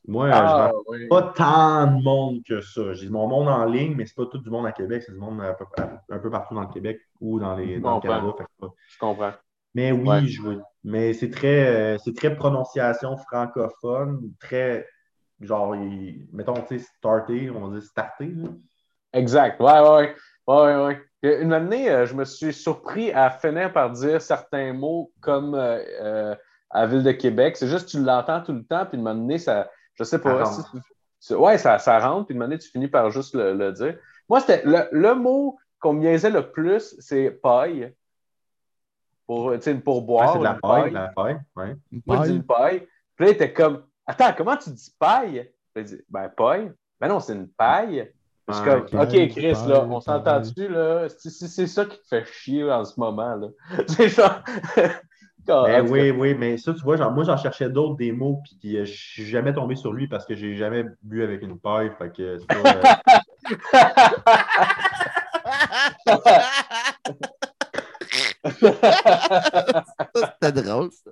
moi, 0.08 0.30
je 0.30 0.34
Ah, 0.36 0.66
rencontre 0.68 0.84
oui. 0.90 1.08
pas 1.08 1.22
tant 1.36 1.88
de 1.88 2.04
monde 2.04 2.40
que 2.48 2.62
ça. 2.62 2.94
J'ai 2.94 3.10
mon 3.10 3.28
monde 3.28 3.48
en 3.48 3.66
ligne, 3.66 3.96
mais 3.96 4.06
c'est 4.06 4.16
pas 4.16 4.26
tout 4.26 4.40
du 4.40 4.50
monde 4.50 4.66
à 4.66 4.72
Québec, 4.72 5.04
c'est 5.06 5.12
du 5.12 5.20
monde 5.20 5.42
peu- 5.58 5.66
un 6.10 6.20
peu 6.20 6.30
partout 6.30 6.56
dans 6.56 6.62
le 6.62 6.68
Québec 6.74 7.00
ou 7.20 7.40
dans, 7.40 7.56
les, 7.56 7.80
dans 7.80 7.96
le. 7.96 8.02
Canada. 8.02 8.34
Fait 8.38 8.68
Je 8.88 8.98
comprends. 9.00 9.32
Mais 9.74 9.92
oui, 9.92 10.08
Ouais. 10.10 10.26
je. 10.26 10.42
Mais 10.84 11.14
c'est 11.14 11.30
très, 11.30 11.68
euh, 11.68 11.98
c'est 12.00 12.16
très 12.16 12.36
prononciation 12.36 13.16
francophone, 13.18 14.32
très 14.40 14.88
genre, 15.40 15.76
il- 15.76 16.28
mettons, 16.34 16.54
tu 16.54 16.80
sais, 16.80 16.86
starter, 16.98 17.50
on 17.50 17.68
va 17.68 17.80
dire 17.80 17.84
starter. 17.88 18.28
là. 18.28 18.50
Exact. 19.14 19.60
Ouais, 19.62 19.80
ouais, 19.80 20.16
ouais. 20.48 20.86
ouais, 21.24 21.42
Une 21.42 21.54
année, 21.54 21.90
euh, 21.90 22.06
je 22.06 22.16
me 22.16 22.26
suis 22.26 22.54
surpris 22.54 23.12
à 23.12 23.30
finir 23.30 23.72
par 23.74 23.92
dire 23.92 24.22
certains 24.22 24.74
mots 24.74 25.12
comme 25.22 25.54
euh, 25.56 25.84
euh, 26.02 26.36
à 26.70 26.88
ville 26.88 27.04
de 27.04 27.12
Québec. 27.12 27.58
C'est 27.58 27.68
juste 27.68 27.86
que 27.86 27.92
tu 27.92 28.04
l'entends 28.04 28.42
tout 28.42 28.54
le 28.54 28.64
temps, 28.64 28.86
puis 28.86 28.98
une 28.98 29.08
année, 29.08 29.38
ça, 29.38 29.70
je 29.96 30.04
sais 30.04 30.20
pas. 30.20 30.46
Si 30.46 30.62
tu- 31.28 31.36
ouais, 31.36 31.58
ça, 31.58 31.78
ça 31.80 32.00
rentre, 32.00 32.28
puis 32.28 32.36
une 32.36 32.42
année, 32.42 32.58
tu 32.58 32.70
finis 32.70 32.88
par 32.88 33.10
juste 33.12 33.36
le, 33.36 33.54
le 33.54 33.72
dire. 33.74 33.98
Moi, 34.30 34.40
c'était 34.40 34.64
le, 34.66 34.88
le 34.92 35.14
mot 35.14 35.58
qu'on 35.80 35.94
me 35.94 36.00
niaisait 36.00 36.30
le 36.30 36.52
plus, 36.52 36.96
c'est 37.00 37.30
paille. 37.32 37.94
Pour, 39.28 39.54
pour 39.84 39.98
Ouais, 39.98 40.06
boire. 40.06 40.34
c'est 40.34 40.40
de 40.40 40.44
la 40.44 40.54
paille, 40.56 40.90
de 40.90 40.96
la 40.96 41.08
paille. 41.10 41.40
Ouais. 41.56 41.76
Une 41.92 42.02
Moi, 42.06 42.18
je 42.18 42.22
dis 42.24 42.28
paille? 42.28 42.36
une 42.38 42.44
paille. 42.44 42.88
Puis 43.16 43.26
là, 43.26 43.32
il 43.32 43.36
était 43.36 43.54
comme, 43.54 43.84
attends, 44.06 44.34
comment 44.36 44.58
tu 44.58 44.70
dis 44.72 44.94
paille? 45.00 45.52
Puis 45.74 45.84
il 45.84 45.86
dit, 45.86 46.02
ben, 46.10 46.30
paille. 46.30 46.72
Ben 47.00 47.08
non, 47.08 47.20
c'est 47.20 47.34
une 47.34 47.48
paille. 47.48 48.12
Je 48.48 48.54
suis 48.54 48.64
Ah, 48.66 48.66
comme, 48.66 48.82
ok. 48.82 48.94
OK, 48.94 49.10
Paille, 49.12 49.30
Chris, 49.30 49.54
paille, 49.54 49.68
là, 49.70 49.84
on 49.86 50.02
s'entend-tu, 50.02 50.68
là? 50.68 51.08
Si 51.10 51.30
c'est 51.32 51.68
ça 51.68 51.86
qui 51.86 51.98
te 51.98 52.08
fait 52.08 52.26
chier 52.26 52.70
en 52.70 52.84
ce 52.84 53.00
moment, 53.00 53.36
là. 53.36 53.48
C'est 53.88 54.10
genre. 54.10 54.42
Ah, 55.48 55.64
Ben 55.66 55.90
oui, 55.90 56.12
oui, 56.12 56.34
mais 56.36 56.58
ça, 56.58 56.74
tu 56.74 56.82
vois, 56.82 56.98
genre, 56.98 57.12
moi, 57.12 57.24
j'en 57.24 57.38
cherchais 57.38 57.70
d'autres 57.70 57.96
des 57.96 58.12
mots, 58.12 58.42
puis 58.62 58.78
euh, 58.78 58.86
je 58.86 58.92
suis 58.92 59.26
jamais 59.26 59.54
tombé 59.54 59.76
sur 59.76 59.92
lui 59.94 60.08
parce 60.08 60.26
que 60.26 60.36
j'ai 60.36 60.56
jamais 60.56 60.86
bu 61.02 61.24
avec 61.24 61.42
une 61.42 61.60
paille. 61.60 61.92
Fait 61.98 62.12
que 62.16 62.38
c'est 62.40 62.48
pas. 62.48 62.70
euh. 62.70 62.82
C'était 70.16 70.52
drôle, 70.52 70.90
ça. 70.92 71.12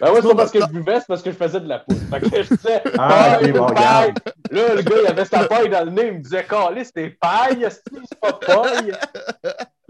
Ben 0.00 0.12
ouais, 0.12 0.22
c'est 0.22 0.28
pas 0.28 0.34
parce 0.34 0.50
que 0.50 0.60
je 0.60 0.66
buvais, 0.72 1.00
c'est 1.00 1.06
parce 1.08 1.22
que 1.22 1.30
je 1.30 1.36
faisais 1.36 1.60
de 1.60 1.68
la 1.68 1.80
poudre. 1.80 2.00
Fait 2.10 2.20
que 2.20 2.42
je 2.42 2.54
disais, 2.54 2.82
Ah, 2.98 3.36
paille, 3.38 3.50
ok, 3.50 3.56
bon, 3.58 3.66
paille. 3.66 3.74
regarde. 3.76 4.18
Là, 4.50 4.74
le 4.74 4.82
gars, 4.82 4.96
il 5.02 5.06
avait 5.08 5.24
sa 5.26 5.44
paille 5.44 5.68
dans 5.68 5.84
le 5.84 5.90
nez, 5.90 6.06
il 6.06 6.12
me 6.14 6.18
disait, 6.22 6.44
Calais, 6.44 6.84
c'était 6.84 7.10
paille, 7.20 7.66
c'est 7.70 8.18
pas 8.18 8.32
paille? 8.32 8.92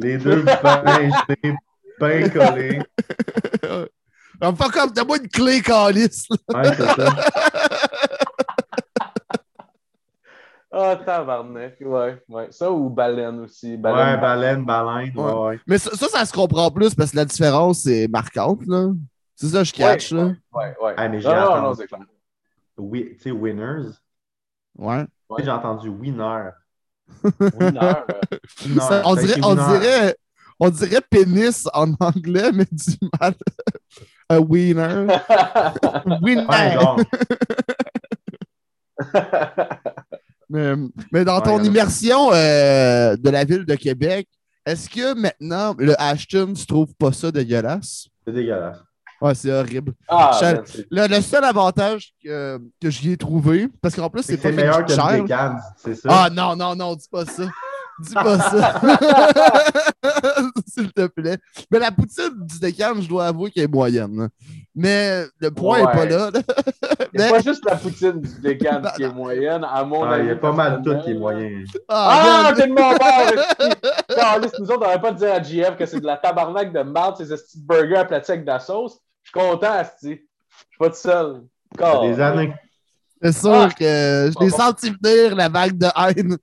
Les 0.00 0.18
deux 0.18 0.44
pains 0.44 1.10
jetés, 1.28 1.54
pain 1.98 2.28
collé. 2.28 2.80
On 4.42 4.52
me 4.52 4.56
fait 4.56 4.70
comme, 4.72 4.90
donne-moi 4.92 5.18
une 5.18 5.28
clé, 5.28 5.60
calice. 5.60 6.26
Ouais, 6.52 6.64
c'est 6.64 6.84
ça. 6.86 7.14
Ah, 10.72 10.96
tabarnak. 11.04 11.76
Ouais, 11.80 12.22
ouais. 12.28 12.46
Ça 12.50 12.70
ou 12.70 12.88
baleine 12.90 13.40
aussi. 13.40 13.72
Ouais, 13.72 13.76
Baleine, 13.76 14.20
baleine, 14.20 14.64
baleine. 14.64 15.12
Ouais, 15.16 15.24
Ouais. 15.24 15.32
ouais. 15.48 15.60
Mais 15.66 15.78
ça, 15.78 15.90
ça, 15.96 16.06
ça 16.08 16.24
se 16.24 16.32
comprend 16.32 16.70
plus 16.70 16.94
parce 16.94 17.10
que 17.10 17.16
la 17.16 17.24
différence 17.24 17.86
est 17.86 18.06
marquante, 18.06 18.64
là. 18.66 18.86
C'est 19.34 19.48
ça, 19.48 19.64
je 19.64 19.72
catch, 19.72 20.12
là. 20.12 20.26
Ouais, 20.52 20.76
ouais. 20.80 20.94
Ah, 20.96 21.08
mais 21.08 21.20
j'ai 21.20 21.28
non, 21.28 21.34
non, 21.34 21.40
entendu. 21.42 21.62
non, 21.64 21.74
c'est 21.74 21.86
clair. 21.88 22.00
Oui, 22.76 23.08
tu 23.16 23.22
sais, 23.22 23.30
winners. 23.32 23.88
Ouais. 24.78 25.04
Tu 25.04 25.36
sais, 25.38 25.44
J'ai 25.44 25.50
entendu 25.50 25.88
winner. 25.88 26.50
Winner, 27.58 27.80
euh, 27.82 28.38
Winner. 28.66 28.80
Ça, 28.80 29.02
on, 29.04 29.14
dirait, 29.16 29.40
on, 29.42 29.54
dirait, 29.54 30.16
on 30.58 30.70
dirait 30.70 31.00
pénis 31.08 31.68
en 31.72 31.92
anglais, 32.00 32.50
mais 32.52 32.66
du 32.70 32.96
mal. 33.20 33.34
Un 34.28 34.38
wiener. 34.38 35.06
Winner. 36.22 36.46
Ouais, 36.46 36.72
genre. 36.72 37.00
Mais, 40.52 40.74
mais 41.12 41.24
dans 41.24 41.40
ton 41.40 41.62
immersion 41.62 42.32
euh, 42.32 43.14
de 43.16 43.30
la 43.30 43.44
ville 43.44 43.64
de 43.64 43.76
Québec, 43.76 44.26
est-ce 44.66 44.90
que 44.90 45.14
maintenant, 45.14 45.76
le 45.78 45.94
Ashton, 45.96 46.54
tu 46.54 46.66
trouves 46.66 46.92
pas 46.96 47.12
ça 47.12 47.30
dégueulasse? 47.30 48.08
C'est 48.26 48.32
dégueulasse. 48.32 48.78
Ouais, 49.20 49.34
c'est 49.34 49.52
horrible. 49.52 49.92
ah, 50.08 50.30
c'est- 50.38 50.86
Le, 50.90 51.06
le 51.06 51.20
seul 51.20 51.44
avantage 51.44 52.12
que, 52.24 52.58
que 52.80 52.88
j'y 52.90 53.12
ai 53.12 53.16
trouvé, 53.16 53.68
parce 53.82 53.94
qu'en 53.94 54.08
plus, 54.08 54.22
C'est 54.22 54.32
c'est 54.32 54.38
que 54.38 54.42
pas 54.42 54.48
c'est 54.48 54.56
meilleur 54.56 54.84
que 54.84 54.92
cher. 55.28 55.56
c'est 55.76 55.94
ça? 55.94 56.08
Ah 56.10 56.30
non, 56.30 56.56
non, 56.56 56.74
non, 56.74 56.94
dis 56.94 57.08
pas 57.10 57.24
ça. 57.26 57.44
Dis 58.02 58.14
pas 58.14 58.38
ça. 58.38 58.80
S'il 60.66 60.92
te 60.92 61.06
plaît. 61.06 61.36
Mais 61.70 61.78
la 61.78 61.90
poutine 61.90 62.30
du 62.46 62.58
décan, 62.58 62.94
je 63.00 63.08
dois 63.08 63.26
avouer 63.26 63.50
qu'elle 63.50 63.64
est 63.64 63.68
moyenne. 63.68 64.28
Mais 64.74 65.24
le 65.38 65.50
point 65.50 65.78
n'est 65.80 65.86
Ouais. 65.86 65.92
pas 65.92 66.04
là. 66.06 66.30
Mais- 67.12 67.30
pas 67.30 67.40
juste 67.40 67.64
la 67.68 67.76
poutine 67.76 68.20
du 68.20 68.40
décan 68.40 68.80
qui 68.96 69.02
est 69.02 69.12
moyenne, 69.12 69.64
à 69.70 69.84
mon 69.84 70.04
Ah, 70.04 70.14
avis. 70.14 70.24
il 70.24 70.28
y 70.28 70.32
a 70.32 70.36
pas 70.36 70.52
mal 70.52 70.76
tout 70.82 70.90
personnel. 70.90 71.04
qui 71.04 71.10
est 71.10 71.14
moyen. 71.18 71.64
Ah, 71.88 72.42
man. 72.44 72.54
t'es 72.54 72.66
de 72.68 72.72
mon 72.72 72.90
bord! 72.96 74.50
Nous 74.60 74.64
autres, 74.70 74.76
on 74.76 74.80
n'aurait 74.80 75.00
pas 75.00 75.12
dire 75.12 75.34
à 75.34 75.42
JF 75.42 75.76
que 75.76 75.84
c'est 75.86 76.00
de 76.00 76.06
la 76.06 76.16
tabarnak 76.16 76.72
de 76.72 76.82
marde, 76.82 77.16
ces 77.18 77.26
petits 77.26 77.60
burgers 77.60 77.96
aplatis 77.98 78.30
avec 78.30 78.44
de 78.44 78.50
la 78.50 78.60
sauce. 78.60 78.98
Je 79.22 79.30
suis 79.30 79.32
content, 79.48 79.72
Asti. 79.72 80.08
Je 80.10 80.14
suis 80.16 80.78
pas 80.78 80.88
tout 80.90 80.96
seul. 80.96 81.42
Fait 81.78 82.08
des 82.08 82.20
années. 82.20 82.54
C'est 83.22 83.32
sûr 83.32 83.52
Ah. 83.52 83.68
que 83.68 83.84
je 84.32 84.44
l'ai 84.44 84.50
senti 84.50 84.90
venir, 85.02 85.36
la 85.36 85.48
vague 85.48 85.76
de 85.76 85.86
haine. 85.96 86.36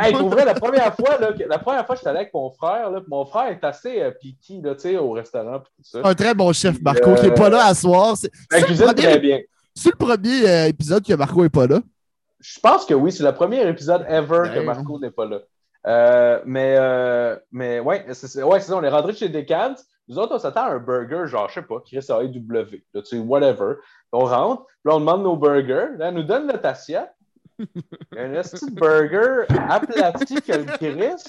Hey, 0.00 0.12
pour 0.12 0.28
vrai, 0.28 0.44
la 0.44 0.54
première 0.54 0.94
fois, 0.94 1.18
là, 1.18 1.32
que- 1.32 1.42
la 1.44 1.58
première 1.58 1.84
fois 1.84 1.94
que 1.96 2.00
j'étais 2.00 2.10
allé 2.10 2.18
avec 2.20 2.34
mon 2.34 2.50
frère, 2.50 2.90
là, 2.90 3.00
puis 3.00 3.08
mon 3.10 3.24
frère 3.24 3.48
est 3.48 3.64
assez 3.64 4.00
euh, 4.00 4.10
piqué, 4.12 4.60
là, 4.62 4.74
tu 4.74 4.82
sais, 4.82 4.96
au 4.96 5.10
restaurant, 5.12 5.58
puis 5.60 5.72
tout 5.76 5.82
ça. 5.90 6.00
Un 6.04 6.14
très 6.14 6.34
bon 6.34 6.52
chef, 6.52 6.80
Marco, 6.80 7.10
Euh, 7.10 7.14
qui 7.16 7.22
n'est 7.26 7.34
pas 7.34 7.48
là 7.48 7.66
à 7.66 7.74
soir. 7.74 8.16
C'est 8.16 8.30
cuisine, 8.62 8.86
le 8.86 8.94
très 8.94 9.02
premier, 9.06 9.18
bien. 9.18 9.40
c'est 9.74 9.90
le 9.90 9.96
premier 9.96 10.48
euh, 10.48 10.66
épisode 10.68 11.04
que 11.04 11.14
Marco 11.14 11.42
n'est 11.42 11.48
pas 11.48 11.66
là. 11.66 11.80
Je 12.40 12.60
pense 12.60 12.84
que 12.84 12.94
oui, 12.94 13.10
c'est 13.10 13.24
le 13.24 13.32
premier 13.34 13.66
épisode 13.68 14.04
ever 14.08 14.42
que 14.50 14.54
Damn. 14.54 14.66
Marco 14.66 15.00
n'est 15.00 15.10
pas 15.10 15.24
là. 15.26 15.38
Euh, 15.86 16.40
mais, 16.46 16.76
euh, 16.78 17.36
mais 17.50 17.80
ouais, 17.80 18.04
c'est 18.12 18.28
c'est- 18.28 18.42
ouais, 18.42 18.60
c'est 18.60 18.68
ça, 18.68 18.76
on 18.76 18.82
est 18.84 18.88
rentré 18.88 19.14
chez 19.14 19.28
Decans. 19.28 19.74
Nous 20.08 20.18
autres, 20.18 20.36
on 20.36 20.38
s'attend 20.38 20.64
à 20.64 20.70
un 20.70 20.78
burger, 20.78 21.26
genre, 21.26 21.48
je 21.48 21.54
sais 21.54 21.62
pas, 21.62 21.80
Chris 21.80 21.98
AEW, 22.08 22.50
là, 22.50 23.02
tu 23.02 23.04
sais, 23.04 23.18
whatever. 23.18 23.74
On 24.12 24.24
rentre, 24.24 24.64
puis 24.64 24.74
là, 24.86 24.96
on 24.96 25.00
demande 25.00 25.22
nos 25.22 25.36
burgers. 25.36 25.96
Là, 25.98 26.08
elle 26.08 26.14
nous 26.14 26.22
donne 26.22 26.46
notre 26.46 26.66
assiette. 26.66 27.12
Un 28.16 28.30
petit 28.40 28.70
burger 28.70 29.44
aplati 29.68 30.36
que 30.36 30.52
le 30.52 30.64
Chris. 30.64 31.24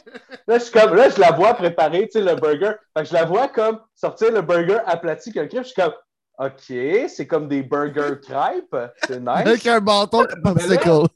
Là, 0.48 0.60
je, 0.60 0.64
suis 0.64 0.72
comme, 0.72 0.96
là, 0.96 1.10
je 1.10 1.20
la 1.20 1.32
vois 1.32 1.56
préparer, 1.56 2.08
tu 2.08 2.20
sais, 2.20 2.22
le 2.22 2.36
burger. 2.36 2.74
Fait 2.96 3.04
que 3.04 3.10
je 3.10 3.14
la 3.14 3.26
vois 3.26 3.48
comme 3.48 3.80
sortir 3.96 4.32
le 4.32 4.42
burger 4.42 4.78
aplati 4.86 5.34
que 5.34 5.40
le 5.40 5.48
Chris. 5.48 5.58
Je 5.58 5.64
suis 5.64 5.82
comme, 5.82 5.94
OK, 6.38 7.10
c'est 7.10 7.28
comme 7.28 7.48
des 7.48 7.64
burgers 7.64 8.22
crêpes. 8.22 8.76
C'est 9.08 9.20
nice. 9.20 9.28
Avec 9.28 9.66
un 9.66 9.82
bâton 9.82 10.22
de 10.22 10.42
popsicle. 10.42 11.08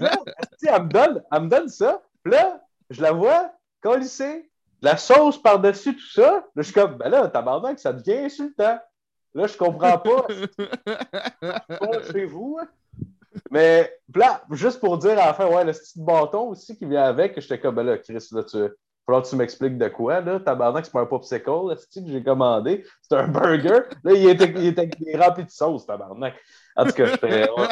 Là, 0.00 0.12
esti, 0.38 0.66
elle 0.68 0.82
me 0.84 0.88
donne, 0.88 1.22
elle 1.30 1.42
me 1.42 1.48
donne 1.48 1.68
ça. 1.68 2.00
Puis 2.22 2.32
là, 2.32 2.60
je 2.88 3.02
la 3.02 3.12
vois 3.12 3.50
colisser 3.82 4.48
la 4.86 4.96
sauce 4.96 5.38
par-dessus 5.42 5.94
tout 5.96 6.10
ça. 6.12 6.30
Là, 6.32 6.42
je 6.56 6.62
suis 6.62 6.72
comme, 6.72 6.94
ben 6.96 7.08
là, 7.08 7.28
tabarnak, 7.28 7.78
ça 7.78 7.92
devient 7.92 8.24
insultant. 8.26 8.78
Là, 9.34 9.46
je 9.46 9.56
comprends 9.56 9.98
pas. 9.98 10.26
Pas 11.68 12.02
chez 12.12 12.24
vous. 12.24 12.58
hein. 12.60 12.66
Mais 13.50 13.92
là, 14.14 14.42
juste 14.52 14.80
pour 14.80 14.96
dire 14.98 15.12
à 15.12 15.26
la 15.26 15.34
fin, 15.34 15.46
ouais, 15.46 15.64
le 15.64 15.72
petit 15.72 16.00
bâton 16.00 16.48
aussi 16.50 16.76
qui 16.78 16.86
vient 16.86 17.04
avec, 17.04 17.38
j'étais 17.40 17.60
comme, 17.60 17.74
ben 17.74 17.82
là, 17.84 17.98
Chris, 17.98 18.26
là, 18.32 18.42
tu. 18.44 18.58
Falloir 19.04 19.22
que 19.22 19.28
tu 19.28 19.36
m'expliques 19.36 19.78
de 19.78 19.86
quoi, 19.86 20.20
là. 20.20 20.40
Tabarnak, 20.40 20.84
c'est 20.84 20.90
pas 20.92 21.00
un 21.00 21.06
popsicle, 21.06 21.48
là, 21.68 21.76
que 21.76 21.82
j'ai 22.10 22.24
commandé? 22.24 22.84
C'est 23.02 23.16
un 23.16 23.28
burger. 23.28 23.82
Là, 24.02 24.12
il 24.12 24.28
était, 24.28 24.52
il 24.56 24.66
était 24.66 24.90
il 24.98 25.08
est 25.10 25.16
rempli 25.16 25.44
de 25.44 25.50
sauce, 25.50 25.86
tabarnak. 25.86 26.34
En 26.74 26.84
tout 26.86 26.92
cas, 26.92 27.04
on, 27.56 27.68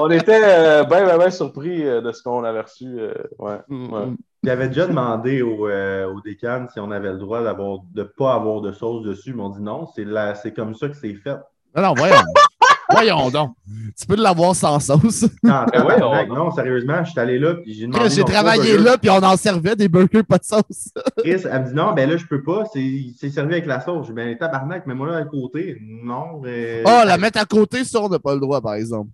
on 0.00 0.10
était 0.10 0.42
euh, 0.42 0.82
bien, 0.84 1.04
bien, 1.04 1.16
bien 1.18 1.30
surpris 1.30 1.86
euh, 1.86 2.00
de 2.00 2.10
ce 2.10 2.22
qu'on 2.24 2.42
avait 2.42 2.62
reçu. 2.62 2.86
euh, 2.98 3.14
ouais. 3.38 3.58
Ouais. 3.68 4.06
J'avais 4.44 4.68
déjà 4.68 4.86
demandé 4.86 5.42
au, 5.42 5.68
euh, 5.68 6.06
au 6.12 6.20
décan 6.20 6.66
si 6.72 6.78
on 6.78 6.90
avait 6.90 7.12
le 7.12 7.18
droit 7.18 7.42
d'avoir 7.42 7.78
de 7.92 8.02
pas 8.04 8.34
avoir 8.34 8.60
de 8.60 8.72
sauce 8.72 9.04
dessus. 9.04 9.30
Ils 9.30 9.36
m'ont 9.36 9.50
dit 9.50 9.60
non, 9.62 9.86
c'est 9.94 10.04
la- 10.04 10.34
c'est 10.34 10.52
comme 10.52 10.74
ça 10.74 10.88
que 10.88 10.94
c'est 10.96 11.14
fait. 11.14 11.36
Non, 11.76 11.82
non, 11.82 11.94
voyons. 11.94 12.14
voyons 12.90 13.30
donc. 13.30 13.54
Tu 13.98 14.06
peux 14.06 14.14
l'avoir 14.16 14.54
sans 14.54 14.78
sauce. 14.78 15.22
Non, 15.42 15.64
Ben 15.72 15.84
ouais, 15.84 16.26
non, 16.28 16.50
sérieusement, 16.52 17.04
je 17.04 17.10
suis 17.10 17.20
allé 17.20 17.38
là 17.38 17.54
puis 17.56 17.74
j'ai 17.74 17.86
demandé. 17.88 18.08
J'ai 18.10 18.22
travaillé 18.24 18.72
burger. 18.74 18.84
là, 18.84 18.96
puis 18.98 19.10
on 19.10 19.16
en 19.22 19.36
servait 19.36 19.74
des 19.76 19.88
burgers 19.88 20.22
pas 20.22 20.38
de 20.38 20.44
sauce. 20.44 20.88
Chris, 21.18 21.42
elle 21.44 21.62
me 21.62 21.66
dit 21.68 21.74
non, 21.74 21.92
ben 21.92 22.08
là, 22.08 22.16
je 22.16 22.24
peux 22.26 22.42
pas, 22.42 22.64
c'est 22.72 23.06
c'est 23.18 23.30
servi 23.30 23.54
avec 23.54 23.66
la 23.66 23.80
sauce. 23.80 24.06
Je 24.06 24.12
dis, 24.12 24.16
ben 24.16 24.38
tabarnak, 24.38 24.86
mets-moi 24.86 25.08
là 25.08 25.16
à 25.16 25.24
côté. 25.24 25.78
Non, 25.82 26.40
mais. 26.40 26.82
Oh, 26.86 27.02
la 27.04 27.18
mettre 27.18 27.40
à 27.40 27.44
côté, 27.44 27.82
ça, 27.84 28.00
on 28.00 28.08
n'a 28.08 28.20
pas 28.20 28.34
le 28.34 28.40
droit, 28.40 28.60
par 28.60 28.74
exemple. 28.74 29.10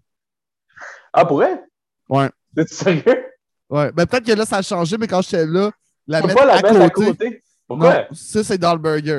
Ah, 1.15 1.25
pour 1.25 1.39
vrai? 1.39 1.63
Ouais. 2.11 2.29
T'es 2.55 2.67
sérieux? 2.67 3.25
Ouais. 3.75 3.91
Ben, 3.93 4.07
peut-être 4.07 4.25
que 4.27 4.33
là, 4.33 4.45
ça 4.47 4.59
a 4.59 4.63
changé, 4.63 4.97
mais 4.99 5.07
quand 5.09 5.21
j'étais 5.23 5.47
là, 5.47 5.71
la 6.07 6.23
mettre, 6.23 6.35
pas 6.35 6.45
la 6.47 6.53
à, 6.55 6.63
mettre 6.63 6.81
à 6.81 6.91
côté, 6.91 7.07
côté? 7.09 7.43
Pourquoi? 7.67 7.95
Non, 7.95 8.05
ça, 8.13 8.45
c'est 8.45 8.59
dans 8.59 8.73
le 8.73 8.79
burger. 8.79 9.11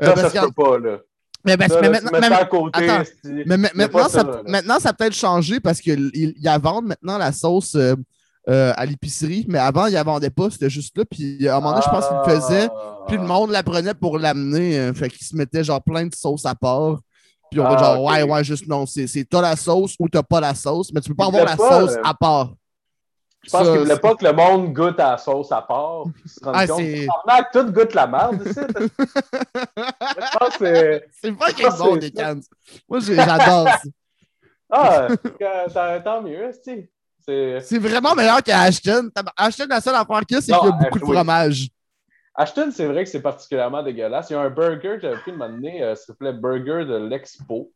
Euh, 0.00 0.06
ça, 0.06 0.12
parce 0.12 0.20
ça 0.22 0.28
se 0.30 0.34
qu'en- 0.38 0.50
peut 0.50 0.62
pas, 0.62 0.78
là. 0.78 0.98
Mais, 1.44 1.56
ben, 1.56 1.68
Ça, 1.68 1.80
mais 1.80 1.88
là, 1.88 1.98
tu 1.98 2.04
maintenant, 2.04 2.28
ça 2.28 2.36
à 2.36 2.44
côté. 2.46 2.90
attends, 2.90 3.10
mais- 3.24 3.42
a 3.52 3.56
maintenant, 3.58 3.88
pas 3.88 4.02
ça, 4.04 4.08
ça, 4.08 4.22
là. 4.22 4.42
maintenant, 4.46 4.78
ça 4.78 4.88
a 4.90 4.92
peut-être 4.92 5.14
changé 5.14 5.58
parce 5.60 5.80
qu'il 5.80 6.10
il 6.14 6.34
y 6.38 6.48
a 6.48 6.56
vendre 6.56 6.88
maintenant 6.88 7.18
la 7.18 7.32
sauce 7.32 7.74
euh, 7.74 7.94
euh, 8.48 8.72
à 8.76 8.86
l'épicerie, 8.86 9.44
mais 9.48 9.58
avant, 9.58 9.86
il 9.86 9.90
ne 9.90 9.94
la 9.96 10.04
vendait 10.04 10.30
pas, 10.30 10.48
c'était 10.50 10.70
juste 10.70 10.96
là. 10.96 11.04
Puis 11.04 11.46
à 11.48 11.56
un 11.56 11.60
moment 11.60 11.72
donné, 11.72 11.82
je 11.84 11.90
pense 11.90 12.06
qu'il 12.06 12.16
le 12.16 12.40
faisait. 12.40 12.68
Ah. 12.74 12.98
Puis 13.08 13.16
le 13.16 13.24
monde 13.24 13.50
la 13.50 13.62
prenait 13.64 13.94
pour 13.94 14.18
l'amener. 14.18 14.92
fait 14.94 15.08
qu'il 15.10 15.26
se 15.26 15.36
mettait 15.36 15.64
genre 15.64 15.82
plein 15.82 16.06
de 16.06 16.14
sauce 16.14 16.46
à 16.46 16.54
part. 16.54 16.98
Puis 17.50 17.60
on 17.60 17.64
va 17.64 17.76
Ah, 17.76 17.82
genre, 17.94 18.04
ouais, 18.04 18.22
ouais, 18.22 18.44
juste 18.44 18.66
non. 18.68 18.86
C'est 18.86 19.28
t'as 19.28 19.42
la 19.42 19.56
sauce 19.56 19.96
ou 19.98 20.08
t'as 20.08 20.22
pas 20.22 20.40
la 20.40 20.54
sauce, 20.54 20.90
mais 20.94 21.00
tu 21.00 21.10
peux 21.10 21.16
pas 21.16 21.24
Il 21.24 21.36
avoir 21.36 21.44
la 21.44 21.56
pas, 21.56 21.80
sauce 21.80 21.96
euh, 21.96 22.00
à 22.04 22.14
part. 22.14 22.54
Je 23.44 23.50
pense 23.50 23.68
qu'il 23.68 23.78
voulait 23.80 23.94
c'est- 23.94 24.00
pas 24.00 24.14
que 24.14 24.24
le 24.24 24.32
monde 24.32 24.72
goûte 24.72 25.00
à 25.00 25.12
la 25.12 25.18
sauce 25.18 25.50
à 25.50 25.62
part. 25.62 26.04
puis 26.14 26.28
se 26.28 26.44
rende 26.44 26.54
Ah, 26.56 26.66
compte? 26.66 26.78
Tabarnak, 27.26 27.52
tout 27.52 27.72
goûte 27.72 27.94
la 27.94 28.06
merde 28.06 28.42
ici. 28.46 28.60
Je 29.02 30.38
pense 30.38 30.56
que 30.56 30.64
c'est. 30.64 31.08
C'est 31.20 31.32
pas 31.32 31.52
quelque 31.52 31.78
bon 31.78 31.96
des 31.96 32.10
cans. 32.12 32.40
Moi, 32.88 33.00
j'adore 33.00 33.68
ça. 33.68 33.78
Ah, 34.70 35.08
que- 35.22 35.98
tant- 36.02 36.22
mieux, 36.22 36.44
esti. 36.44 36.88
C'est. 37.24 37.60
C'est 37.60 37.78
vraiment 37.78 38.14
meilleur 38.14 38.42
qu'Ashton. 38.42 39.10
Ashton, 39.36 39.66
la 39.68 39.80
seule 39.80 39.94
affaire 39.94 40.20
qu'il 40.20 40.36
y 40.36 40.38
a, 40.38 40.40
c'est 40.40 40.52
qu'il 40.52 40.64
y 40.64 40.68
a 40.68 40.72
beaucoup 40.72 40.98
de 40.98 41.04
fromage. 41.04 41.68
Ashton, 42.34 42.70
c'est 42.74 42.86
vrai 42.86 43.04
que 43.04 43.10
c'est 43.10 43.20
particulièrement 43.20 43.82
dégueulasse. 43.82 44.30
Il 44.30 44.32
y 44.32 44.36
a 44.36 44.40
un 44.40 44.48
burger 44.50 44.94
que 44.96 45.00
j'avais 45.00 45.18
pris 45.18 45.32
de 45.32 45.36
m'amener, 45.36 45.82
euh, 45.82 45.94
ça 45.94 46.06
s'appelait 46.06 46.32
Burger 46.32 46.84
de 46.86 46.96
l'Expo. 46.96 47.70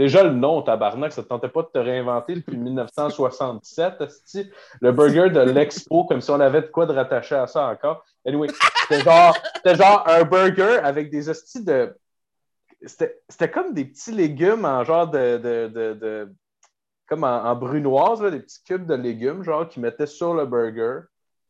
Déjà, 0.00 0.22
le 0.22 0.30
nom, 0.32 0.62
tabarnak, 0.62 1.12
ça 1.12 1.20
ne 1.20 1.26
tentait 1.26 1.50
pas 1.50 1.60
de 1.60 1.66
te 1.68 1.78
réinventer 1.78 2.34
depuis 2.36 2.56
1967, 2.56 4.00
esti? 4.00 4.50
Le 4.80 4.92
burger 4.92 5.28
de 5.28 5.40
l'Expo, 5.40 6.04
comme 6.04 6.22
si 6.22 6.30
on 6.30 6.40
avait 6.40 6.62
de 6.62 6.68
quoi 6.68 6.86
de 6.86 6.94
rattacher 6.94 7.34
à 7.34 7.46
ça 7.46 7.66
encore. 7.66 8.02
Anyway, 8.26 8.48
c'était 8.88 9.02
genre, 9.04 9.36
c'était 9.56 9.74
genre 9.76 10.02
un 10.08 10.24
burger 10.24 10.78
avec 10.82 11.10
des 11.10 11.28
hosties 11.28 11.62
de. 11.62 11.94
C'était 12.86 13.50
comme 13.50 13.74
des 13.74 13.84
petits 13.84 14.12
légumes 14.12 14.64
en 14.64 14.84
genre 14.84 15.06
de. 15.06 15.36
de, 15.36 15.68
de, 15.68 15.92
de- 15.92 16.32
comme 17.06 17.24
en, 17.24 17.44
en 17.44 17.54
brunoise, 17.54 18.22
là, 18.22 18.30
des 18.30 18.40
petits 18.40 18.62
cubes 18.64 18.86
de 18.86 18.94
légumes, 18.94 19.42
genre, 19.42 19.68
qu'ils 19.68 19.82
mettaient 19.82 20.06
sur 20.06 20.32
le 20.32 20.46
burger. 20.46 21.00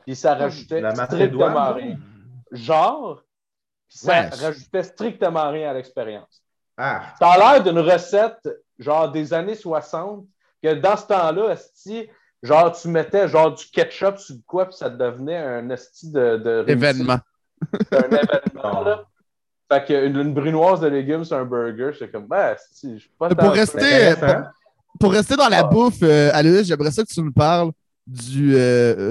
Puis 0.05 0.17
ça 0.17 0.35
rajoutait 0.35 0.81
La 0.81 0.93
strictement 0.97 1.73
rien. 1.75 1.97
Genre, 2.51 3.23
puis 3.89 3.99
ça 3.99 4.13
Ouais. 4.13 4.29
rajoutait 4.29 4.83
strictement 4.83 5.51
rien 5.51 5.71
à 5.71 5.75
l'expérience. 5.75 6.43
Ah, 6.77 7.03
Ça 7.19 7.29
a 7.33 7.39
l'air 7.39 7.63
d'une 7.65 7.79
recette, 7.81 8.49
genre 8.79 9.11
des 9.11 9.33
années 9.35 9.55
60, 9.55 10.25
que 10.63 10.75
dans 10.75 10.97
ce 10.97 11.07
temps-là, 11.07 11.53
esti, 11.53 12.09
genre 12.43 12.73
tu 12.73 12.89
mettais 12.89 13.29
genre 13.29 13.55
du 13.55 13.65
ketchup 13.67 14.19
sur 14.19 14.37
quoi, 14.47 14.67
puis 14.67 14.77
ça 14.77 14.89
devenait 14.91 15.37
un 15.39 15.69
esti 15.71 16.11
de, 16.11 16.37
de. 16.39 16.65
Événement. 16.69 17.19
un 17.93 17.99
événement, 18.17 18.83
là. 18.83 19.05
Fait 19.73 19.85
qu'une 19.85 20.17
une 20.19 20.35
brunoise 20.35 20.81
de 20.81 20.89
légumes 20.89 21.25
sur 21.25 21.37
un 21.37 21.45
burger, 21.45 21.91
c'est 21.99 22.11
comme, 22.11 22.27
ben, 22.27 22.55
esti, 22.55 22.95
je 22.95 23.01
suis 23.03 23.11
pas 23.19 23.29
Pour 23.29 23.53
rester-. 23.53 24.15
Pour 24.99 25.13
rester 25.13 25.37
dans 25.37 25.49
la 25.49 25.59
Ah. 25.61 25.63
bouffe, 25.65 26.03
euh, 26.03 26.31
Aloïs, 26.33 26.67
j'aimerais 26.67 26.91
ça 26.91 27.03
que 27.05 27.09
tu 27.09 27.23
nous 27.23 27.33
parles 27.33 27.71
du, 28.07 28.57
euh, 28.57 28.59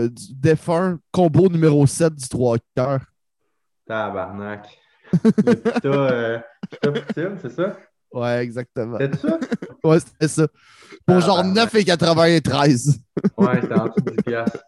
euh, 0.05 0.09
du 0.09 0.33
défunt 0.33 0.99
combo 1.11 1.47
numéro 1.47 1.87
7 1.87 2.13
du 2.13 2.27
3 2.27 2.57
cœurs. 2.75 3.01
Tabarnak. 3.87 4.78
Pita, 5.11 5.87
euh, 5.87 6.39
pita 6.69 6.91
poutine, 6.91 7.37
c'est 7.41 7.51
ça? 7.51 7.77
Ouais, 8.11 8.43
exactement. 8.43 8.97
C'est 8.99 9.15
ça? 9.15 9.39
Ouais, 9.83 9.99
c'était 9.99 10.27
ça. 10.27 10.47
Pour 11.05 11.19
genre 11.19 11.37
Tabarnak. 11.37 11.73
9,93. 11.73 12.97
Ouais, 13.37 13.61
c'était 13.61 13.73
en 13.73 13.85
dessous 13.87 14.01
de 14.01 14.11
10 14.11 14.17
piastres. 14.23 14.63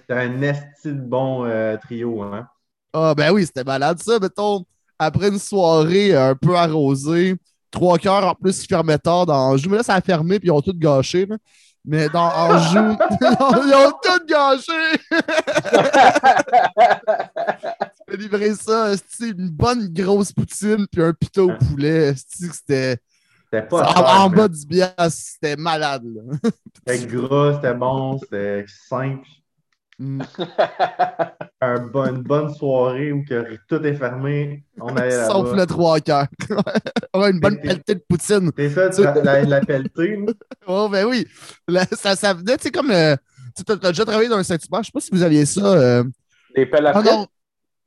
C'était 0.00 0.14
un 0.14 0.42
esti 0.42 0.88
de 0.88 1.00
bon 1.00 1.44
euh, 1.44 1.76
trio, 1.76 2.22
hein? 2.22 2.46
Ah, 2.92 3.14
ben 3.16 3.30
oui, 3.32 3.46
c'était 3.46 3.64
malade 3.64 4.02
ça. 4.02 4.18
Mettons, 4.18 4.64
après 4.98 5.28
une 5.28 5.38
soirée 5.38 6.16
un 6.16 6.34
peu 6.34 6.56
arrosée, 6.56 7.36
trois 7.70 7.98
cœurs 7.98 8.24
en 8.26 8.34
plus, 8.34 8.64
ils 8.64 8.68
fermaient 8.68 8.98
tard 8.98 9.26
dans 9.26 9.50
Anjou. 9.52 9.70
Mais 9.70 9.76
là, 9.78 9.82
ça 9.82 9.94
a 9.94 10.00
fermé 10.00 10.38
puis 10.40 10.48
ils 10.48 10.52
ont 10.52 10.60
tout 10.60 10.74
gâché. 10.74 11.26
là. 11.26 11.36
Mais 11.84 12.08
dans 12.08 12.28
Anjou, 12.28 12.96
ils 13.20 13.74
ont 13.74 13.92
tout 14.02 14.26
gâché. 14.26 14.98
Peux 18.10 18.16
livrer 18.16 18.54
ça, 18.54 18.92
une 19.20 19.50
bonne 19.50 19.88
grosse 19.92 20.32
poutine 20.32 20.86
puis 20.90 21.00
un 21.02 21.12
pita 21.12 21.44
au 21.44 21.52
poulet. 21.56 22.12
C'était 22.16 22.98
C'était 23.44 23.62
pas 23.68 23.84
en, 23.84 23.92
cher, 23.92 24.22
en 24.22 24.30
mais 24.30 24.36
bas 24.36 24.48
du 24.48 24.66
bias, 24.66 25.10
c'était 25.10 25.56
malade. 25.56 26.04
C'était 26.88 27.06
gras, 27.06 27.54
c'était 27.54 27.74
bon, 27.74 28.18
c'était 28.18 28.64
simple. 28.88 29.28
Mm. 30.00 30.20
Un 31.62 31.78
bon- 31.88 32.06
une 32.06 32.22
bonne 32.22 32.54
soirée 32.54 33.12
où 33.12 33.22
que 33.22 33.58
tout 33.68 33.84
est 33.84 33.94
fermé. 33.94 34.64
On 34.80 34.96
allait. 34.96 35.10
Sauf 35.28 35.54
le 35.54 35.66
trois 35.66 36.00
cœurs. 36.00 36.26
ouais, 37.14 37.30
une 37.30 37.38
bonne 37.38 37.60
pelletée 37.60 37.96
de 37.96 38.04
poutine. 38.08 38.50
C'est 38.56 38.70
ça, 38.70 38.88
tu- 38.88 39.02
la, 39.02 39.14
la, 39.22 39.42
la 39.42 39.60
pelletée. 39.60 40.18
Oh, 40.66 40.88
ben 40.90 41.04
oui. 41.06 41.26
Ça, 41.92 42.16
ça 42.16 42.32
venait, 42.32 42.56
tu 42.56 42.64
sais, 42.64 42.70
comme. 42.70 42.90
euh, 42.90 43.14
tu 43.54 43.70
as 43.70 43.76
déjà 43.76 44.04
travaillé 44.06 44.28
dans 44.30 44.38
un 44.38 44.42
Saint-Hubert. 44.42 44.82
Je 44.82 44.86
sais 44.86 44.92
pas 44.92 45.00
si 45.00 45.10
vous 45.12 45.22
aviez 45.22 45.44
ça. 45.44 45.60
euh, 45.66 46.04
Des 46.56 46.64
pelles 46.64 46.86
à 46.86 46.92
Ah 46.94 47.02
frites? 47.02 47.28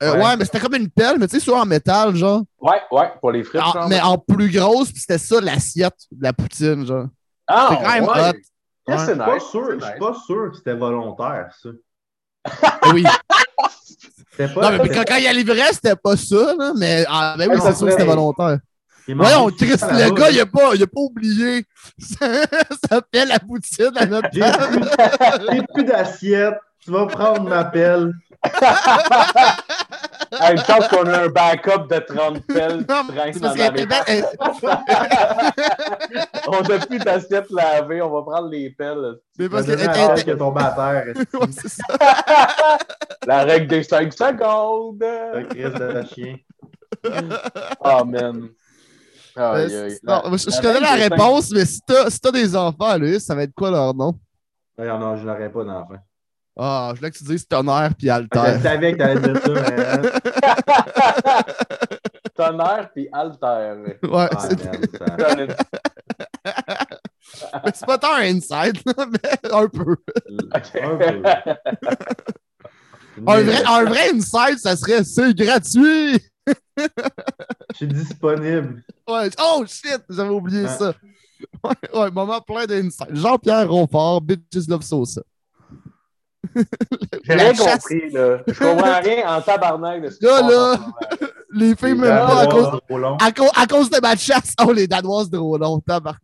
Euh, 0.03 0.13
Ouais. 0.15 0.23
ouais. 0.23 0.37
mais 0.37 0.45
c'était 0.45 0.59
comme 0.59 0.75
une 0.75 0.89
pelle, 0.89 1.17
mais 1.19 1.27
tu 1.27 1.39
sais, 1.39 1.45
soit 1.45 1.59
en 1.61 1.65
métal, 1.65 2.15
genre. 2.15 2.43
Ouais, 2.59 2.81
ouais, 2.91 3.11
pour 3.19 3.31
les 3.31 3.43
frites. 3.43 3.61
En- 3.61 3.71
genre. 3.71 3.87
mais 3.89 4.01
en 4.01 4.17
plus 4.17 4.49
grosse, 4.51 4.91
puis 4.91 4.99
c'était 4.99 5.17
ça 5.17 5.39
l'assiette 5.41 5.95
de 6.11 6.23
la 6.23 6.33
poutine, 6.33 6.85
genre. 6.85 7.07
Ah, 7.47 7.67
c'est 7.71 7.75
quand 7.85 7.93
même 7.93 8.03
ouais. 8.03 8.29
hot. 8.29 8.33
Pas 8.85 8.95
nice, 9.35 9.43
sûr, 9.49 9.79
je 9.79 9.85
suis 9.85 9.99
pas 9.99 10.13
sûr 10.25 10.51
que 10.51 10.57
c'était 10.57 10.73
volontaire, 10.75 11.49
ça. 11.61 11.69
Oui. 12.93 13.03
C'était 14.31 14.53
pas. 14.53 14.61
Non, 14.61 14.71
mais 14.71 14.79
puis 14.79 14.89
quand, 14.89 15.03
quand 15.07 15.15
il 15.17 15.23
y 15.23 15.27
a 15.27 15.33
livrait, 15.33 15.71
c'était 15.73 15.95
pas 15.95 16.17
ça, 16.17 16.53
là, 16.57 16.73
mais, 16.75 17.05
ah, 17.07 17.35
ben 17.37 17.49
oui, 17.49 17.55
c'est 17.59 17.67
ça 17.71 17.75
sûr 17.75 17.85
que 17.87 17.91
c'était 17.93 18.05
volontaire. 18.05 18.57
Voyons, 19.07 19.49
Chris, 19.51 19.67
le 19.67 20.13
gars, 20.13 20.29
il 20.31 20.37
là. 20.37 20.43
a 20.43 20.45
pas, 20.45 20.75
il 20.75 20.83
a 20.83 20.87
pas 20.87 20.99
oublié. 21.01 21.65
Ça, 21.99 22.25
ça 22.89 23.01
fait 23.13 23.25
la 23.25 23.37
poutine 23.39 23.91
à 23.95 24.05
notre 24.05 24.29
J'ai 24.33 24.39
table. 24.41 24.79
plus, 24.79 25.45
j'ai 25.51 25.61
plus 25.73 25.83
d'assiette. 25.83 26.57
Tu 26.83 26.91
vas 26.91 27.05
prendre 27.07 27.49
ma 27.49 27.63
pelle. 27.65 28.13
Hey, 30.41 30.53
une 30.53 30.57
chance 30.63 30.87
qu'on 30.87 31.05
a 31.05 31.25
un 31.25 31.27
backup 31.27 31.87
de 31.89 31.99
30 31.99 32.39
pelles 32.47 32.85
qui 32.85 32.91
Non, 32.91 33.03
c'est 33.33 33.39
dans 33.39 33.53
la 33.53 33.69
On 36.47 36.61
n'a 36.61 36.79
plus 36.85 36.97
d'assiette 36.97 37.49
lavée, 37.51 38.01
on 38.01 38.09
va 38.09 38.21
prendre 38.23 38.49
les 38.49 38.71
pelles. 38.71 39.17
Mais 39.37 39.45
Tu 39.45 39.49
parce 39.51 39.67
donner 39.67 39.85
la 39.85 39.93
pelle 39.93 40.23
qui 40.23 40.29
est 40.31 40.37
tombée 40.37 40.63
à 40.63 40.71
terre. 40.71 41.07
est-ce 41.15 41.37
Ouais, 41.37 41.47
c'est 41.51 41.69
ça. 41.69 41.83
La 43.27 43.43
règle 43.43 43.67
des 43.67 43.83
5 43.83 44.11
secondes. 44.11 44.99
que 44.99 45.43
Chris 45.49 45.71
de 45.71 46.03
chien. 46.13 46.35
Oh, 47.79 48.03
man. 48.05 48.49
C'est- 49.35 49.99
non, 50.03 50.21
La- 50.23 50.31
je, 50.31 50.37
je 50.37 50.49
la 50.49 50.61
connais 50.61 50.79
la 50.79 50.93
réponse, 50.93 51.51
mais 51.51 51.65
si 51.65 51.79
t'as 51.85 52.09
si 52.09 52.19
des 52.31 52.55
enfants, 52.55 52.97
ça 53.19 53.35
va 53.35 53.43
être 53.43 53.53
quoi 53.55 53.69
leur 53.71 53.93
nom? 53.93 54.13
Ouais, 54.77 54.87
non, 54.87 55.15
je 55.15 55.25
n'aurais 55.25 55.51
pas 55.51 55.63
d'enfant. 55.63 55.95
Ah, 56.55 56.91
je 56.93 56.99
voulais 56.99 57.09
que 57.11 57.17
tu 57.17 57.23
dises 57.23 57.47
tonnerre 57.47 57.95
puis 57.97 58.07
Je 58.07 58.11
alter. 58.11 58.59
savais 58.61 58.91
que 58.93 58.97
t'allais 58.97 59.19
dire 59.21 59.41
ça, 59.41 59.53
mais. 59.53 59.85
hein. 59.85 60.01
Tonnerre 62.35 62.89
puis 62.93 63.07
alter. 63.11 63.97
Ouais, 64.03 64.27
Ah, 64.31 64.39
c'est 64.39 64.55
c'est 67.75 67.85
pas 67.85 67.97
tant 67.97 68.13
un 68.15 68.35
inside, 68.35 68.79
là, 68.85 69.05
mais 69.07 69.51
un 69.51 69.67
peu. 69.67 69.95
Un 70.51 70.59
peu. 70.97 71.23
Un 73.27 73.41
vrai, 73.43 73.63
un 73.65 73.83
vrai 73.85 74.09
inside, 74.13 74.57
ça 74.59 74.75
serait 74.75 75.03
c'est 75.03 75.33
gratuit! 75.35 76.19
Je 76.77 77.75
suis 77.75 77.87
disponible. 77.87 78.83
Ouais. 79.07 79.29
Oh 79.39 79.63
shit, 79.67 80.01
j'avais 80.09 80.29
oublié 80.29 80.63
Ouais. 80.63 80.69
ça. 80.69 80.93
Ouais, 81.63 81.75
ouais, 81.99 82.11
moment 82.11 82.41
plein 82.41 82.65
d'inside. 82.65 83.07
Jean-Pierre 83.11 83.69
Ronfort, 83.69 84.21
Bitches 84.21 84.67
Love 84.67 84.81
Sosa. 84.83 85.21
J'ai 87.23 87.33
rien 87.33 87.53
chasse- 87.53 87.83
compris, 87.83 88.09
là. 88.11 88.37
Je 88.47 88.53
comprends 88.59 88.99
rien 89.01 89.27
en 89.37 89.41
tabarnak 89.41 90.01
de 90.03 90.09
ce 90.09 90.17
qui 90.19 90.25
Là, 90.25 90.41
là. 90.41 90.77
Les 91.55 91.75
filles, 91.75 91.89
Les 91.89 91.95
même 91.95 92.09
pas 92.17 92.41
à 92.41 92.47
cause, 92.47 92.67
à, 93.21 93.31
cause, 93.31 93.49
à 93.55 93.67
cause 93.67 93.89
de 93.89 93.99
ma 94.01 94.15
chasse. 94.15 94.53
Oh, 94.65 94.71
les 94.71 94.87
Danoises 94.87 95.29
drôles, 95.29 95.61
tabarnak. 95.85 96.21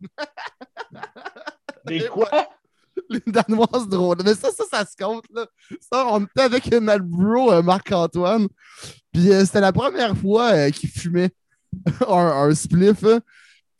Des 1.86 2.06
quoi? 2.06 2.28
Les 3.08 3.22
Danoises 3.26 3.88
drôles. 3.88 4.18
Mais 4.24 4.34
ça, 4.34 4.50
ça, 4.50 4.64
ça 4.70 4.84
se 4.84 4.96
compte, 4.96 5.24
là. 5.34 5.46
Ça, 5.92 6.06
on 6.10 6.20
était 6.24 6.42
avec 6.42 6.70
notre 6.80 7.04
bro, 7.04 7.52
euh, 7.52 7.62
Marc-Antoine. 7.62 8.46
Puis 9.12 9.32
euh, 9.32 9.44
c'était 9.44 9.60
la 9.60 9.72
première 9.72 10.16
fois 10.16 10.50
euh, 10.52 10.70
qu'il 10.70 10.90
fumait 10.90 11.30
un, 12.08 12.48
un 12.48 12.54
spliff. 12.54 13.02
hein. 13.04 13.20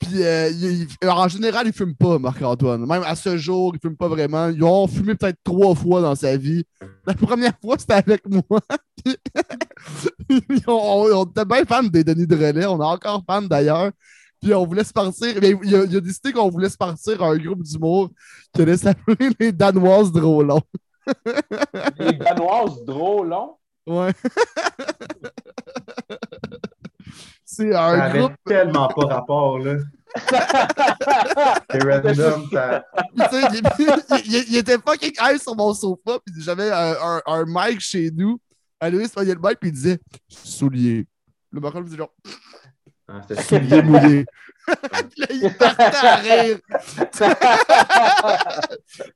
Puis 0.00 0.22
euh, 0.24 0.48
il- 0.50 0.88
il- 1.02 1.08
en 1.08 1.28
général, 1.28 1.66
il 1.66 1.72
fume 1.74 1.94
pas, 1.94 2.18
Marc-Antoine. 2.18 2.86
Même 2.86 3.02
à 3.04 3.14
ce 3.14 3.36
jour, 3.36 3.72
il 3.74 3.80
fume 3.80 3.96
pas 3.96 4.08
vraiment. 4.08 4.48
Ils 4.48 4.64
ont 4.64 4.86
fumé 4.88 5.14
peut-être 5.14 5.38
trois 5.44 5.74
fois 5.74 6.00
dans 6.00 6.14
sa 6.14 6.36
vie. 6.36 6.64
La 7.06 7.14
première 7.14 7.52
fois, 7.62 7.76
c'était 7.78 7.94
avec 7.94 8.22
moi. 8.28 8.60
Puis 9.04 10.62
on, 10.66 10.72
on- 10.72 11.16
on 11.20 11.24
était 11.24 11.44
bien 11.44 11.64
fans 11.66 11.82
des 11.82 12.02
Denis 12.04 12.26
de 12.26 12.34
Relais. 12.36 12.66
On 12.66 12.80
est 12.80 12.84
encore 12.84 13.22
fans 13.28 13.42
d'ailleurs. 13.42 13.90
Puis 14.40 14.54
on 14.54 14.66
voulait 14.66 14.84
se 14.84 14.92
partir. 14.92 15.34
Mais 15.42 15.54
il, 15.62 15.76
a, 15.76 15.84
il 15.84 15.96
a 15.96 16.00
décidé 16.00 16.32
qu'on 16.32 16.48
voulait 16.48 16.70
se 16.70 16.78
partir 16.78 17.22
un 17.22 17.36
groupe 17.36 17.62
d'humour 17.62 18.08
qui 18.54 18.62
allait 18.62 18.78
s'appeler 18.78 19.28
les 19.40 19.52
Danoises 19.52 20.10
drôlons. 20.12 20.62
Les 21.98 22.12
Danoises 22.14 22.82
drôles 22.86 23.28
longs. 23.28 23.56
Ouais. 23.86 24.12
C'est 27.52 27.72
Ça 27.72 27.84
un 27.84 28.00
avait 28.00 28.18
groupe. 28.20 28.32
tellement 28.46 28.86
pas 28.88 29.06
rapport, 29.06 29.58
là. 29.58 29.74
C'est 31.70 31.82
random, 31.82 32.48
ça. 32.52 32.84
Il, 34.24 34.56
était 34.56 34.78
fucking 34.78 35.12
high 35.20 35.40
sur 35.40 35.56
mon 35.56 35.72
sofa, 35.74 36.18
puis 36.24 36.34
j'avais 36.38 36.70
un, 36.70 36.94
un, 37.02 37.22
un 37.26 37.44
mic 37.46 37.80
chez 37.80 38.10
nous. 38.12 38.38
Aloïs 38.80 39.08
prenait 39.10 39.34
le 39.34 39.40
mic, 39.42 39.58
puis 39.60 39.70
il 39.70 39.72
disait 39.72 39.98
Soulier. 40.28 41.06
Le 41.52 41.60
Marco 41.60 41.78
me 41.80 41.84
disait 41.84 41.98
genre 41.98 42.12
Ah, 43.08 43.20
Soulier 43.42 43.82
mouillé. 43.84 44.24
Puis 44.66 45.20
là, 45.20 45.26
il 45.30 45.54
partait 45.56 46.06
à 46.06 46.16
rire. 46.16 46.58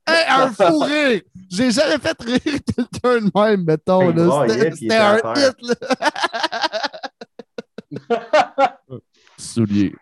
Hey, 0.07 0.25
un 0.29 0.51
fou 0.53 0.79
rire! 0.81 1.23
J'ai 1.51 1.71
jamais 1.71 1.99
fait 1.99 2.17
rire 2.23 2.41
quelqu'un 2.43 3.27
de 3.27 3.31
même, 3.39 3.65
mettons. 3.65 4.09
C'était 4.75 4.97
un 4.97 5.17
hit, 5.35 5.57
là. 5.63 5.75
Soulier. 9.39 9.95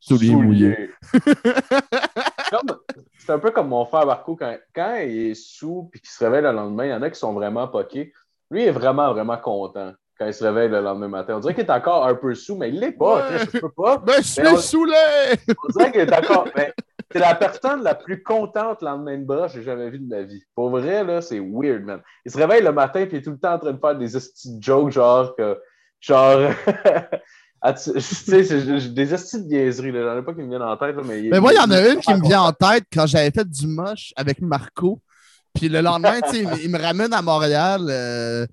Soulier 0.00 0.34
mouillé. 0.34 0.90
C'est 3.18 3.32
un 3.32 3.38
peu 3.38 3.50
comme 3.50 3.68
mon 3.68 3.84
frère 3.86 4.06
Marco, 4.06 4.36
quand, 4.36 4.54
quand 4.74 4.96
il 4.96 5.30
est 5.30 5.34
sous 5.34 5.90
et 5.94 5.98
qu'il 5.98 6.08
se 6.10 6.22
réveille 6.24 6.42
le 6.42 6.52
lendemain, 6.52 6.84
il 6.86 6.90
y 6.90 6.94
en 6.94 7.02
a 7.02 7.10
qui 7.10 7.18
sont 7.18 7.32
vraiment 7.32 7.66
poqués. 7.68 8.12
Lui, 8.50 8.62
il 8.62 8.68
est 8.68 8.72
vraiment, 8.72 9.12
vraiment 9.12 9.36
content 9.38 9.92
quand 10.18 10.26
il 10.26 10.34
se 10.34 10.44
réveille 10.44 10.68
le 10.68 10.80
lendemain 10.80 11.08
matin. 11.08 11.36
On 11.36 11.40
dirait 11.40 11.54
qu'il 11.54 11.64
est 11.64 11.70
encore 11.70 12.06
un 12.06 12.14
peu 12.14 12.34
sous, 12.34 12.56
mais 12.56 12.68
il 12.68 12.78
l'est 12.78 12.92
pas. 12.92 13.28
Ouais. 13.30 13.38
Je 13.52 13.58
peux 13.58 13.70
pas. 13.70 13.96
Ben, 13.98 14.22
je 14.22 14.42
Mais 14.42 14.48
on- 14.50 14.56
suis 14.56 14.68
saoulé! 14.68 14.92
On 15.48 15.72
dirait 15.72 15.90
qu'il 15.92 16.00
est 16.02 16.12
encore. 16.14 16.46
C'est 17.10 17.18
la 17.20 17.34
personne 17.34 17.82
la 17.82 17.94
plus 17.94 18.22
contente 18.22 18.82
le 18.82 18.88
lendemain 18.88 19.18
de 19.18 19.24
bras 19.24 19.46
que 19.46 19.54
j'ai 19.54 19.62
jamais 19.62 19.88
vue 19.90 19.98
de 20.00 20.08
ma 20.08 20.22
vie. 20.22 20.42
Pour 20.54 20.70
vrai, 20.70 21.02
là, 21.04 21.20
c'est 21.22 21.38
weird, 21.40 21.82
man. 21.84 22.00
Il 22.24 22.30
se 22.32 22.36
réveille 22.38 22.62
le 22.62 22.72
matin 22.72 23.00
et 23.00 23.08
il 23.10 23.14
est 23.16 23.22
tout 23.22 23.30
le 23.30 23.38
temps 23.38 23.54
en 23.54 23.58
train 23.58 23.72
de 23.72 23.78
faire 23.78 23.96
des 23.96 24.08
jokes, 24.60 24.90
genre 24.90 25.34
que. 25.36 25.58
Genre. 26.06 26.52
Tu 27.82 27.98
sais, 27.98 28.44
j'ai 28.44 28.90
des 28.90 29.14
estis 29.14 29.38
de 29.42 29.46
niaiseries, 29.48 29.90
là. 29.90 30.02
J'en 30.02 30.18
ai 30.20 30.22
pas 30.22 30.34
qui 30.34 30.42
me 30.42 30.48
viennent 30.50 30.60
en 30.60 30.76
tête, 30.76 30.96
là, 30.96 31.02
mais. 31.02 31.22
Mais 31.22 31.40
moi, 31.40 31.50
il 31.54 31.56
y 31.56 31.58
en 31.58 31.70
a 31.70 31.88
une 31.88 31.98
qui 31.98 32.12
me 32.12 32.20
vient 32.22 32.42
en 32.42 32.52
tête 32.52 32.84
quand 32.92 33.06
j'avais 33.06 33.30
fait 33.30 33.48
du 33.48 33.66
moche 33.66 34.12
avec 34.16 34.42
Marco. 34.42 35.00
Puis 35.54 35.70
le 35.70 35.80
lendemain, 35.80 36.20
tu 36.20 36.44
sais, 36.44 36.46
il, 36.62 36.68
me- 36.68 36.78
ramène 36.78 37.14
à 37.14 37.22
Montréal. 37.22 37.86
euh, 37.88 38.46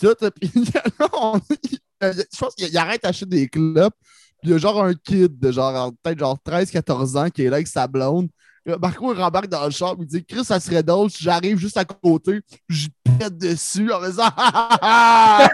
tout. 0.00 0.14
Puis 0.40 0.50
là, 0.74 1.08
on- 1.12 1.38
il- 1.62 1.78
je 2.00 2.38
pense 2.38 2.54
qu'il 2.54 2.68
il 2.68 2.78
arrête 2.78 3.02
d'acheter 3.02 3.26
des 3.26 3.48
clubs. 3.48 3.92
Puis 4.40 4.44
il 4.44 4.50
y 4.50 4.54
a 4.54 4.58
genre 4.58 4.82
un 4.82 4.94
kid 4.94 5.38
de 5.38 5.52
genre, 5.52 5.92
peut-être 6.02 6.18
genre 6.18 6.38
13-14 6.42 7.18
ans 7.18 7.28
qui 7.28 7.42
est 7.44 7.50
là 7.50 7.56
avec 7.56 7.66
sa 7.66 7.86
blonde. 7.86 8.28
Là, 8.68 8.76
Marco, 8.76 9.14
il 9.14 9.22
rembarque 9.22 9.48
dans 9.48 9.64
le 9.64 9.70
char. 9.70 9.94
Il 9.98 10.04
dit 10.04 10.22
Chris, 10.22 10.44
ça 10.44 10.60
serait 10.60 10.82
drôle 10.82 11.08
j'arrive 11.08 11.56
juste 11.56 11.78
à 11.78 11.86
côté. 11.86 12.42
Je 12.68 12.88
pète 13.18 13.38
dessus 13.38 13.90
en 13.90 13.98
faisant 13.98 14.28
Ah, 14.36 14.78
ah, 14.82 15.48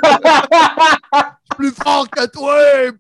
ah! 1.13 1.39
Je 1.63 1.63
suis 1.63 1.71
plus 1.71 1.71
fort 1.71 2.11
que 2.11 2.27
toi! 2.27 2.91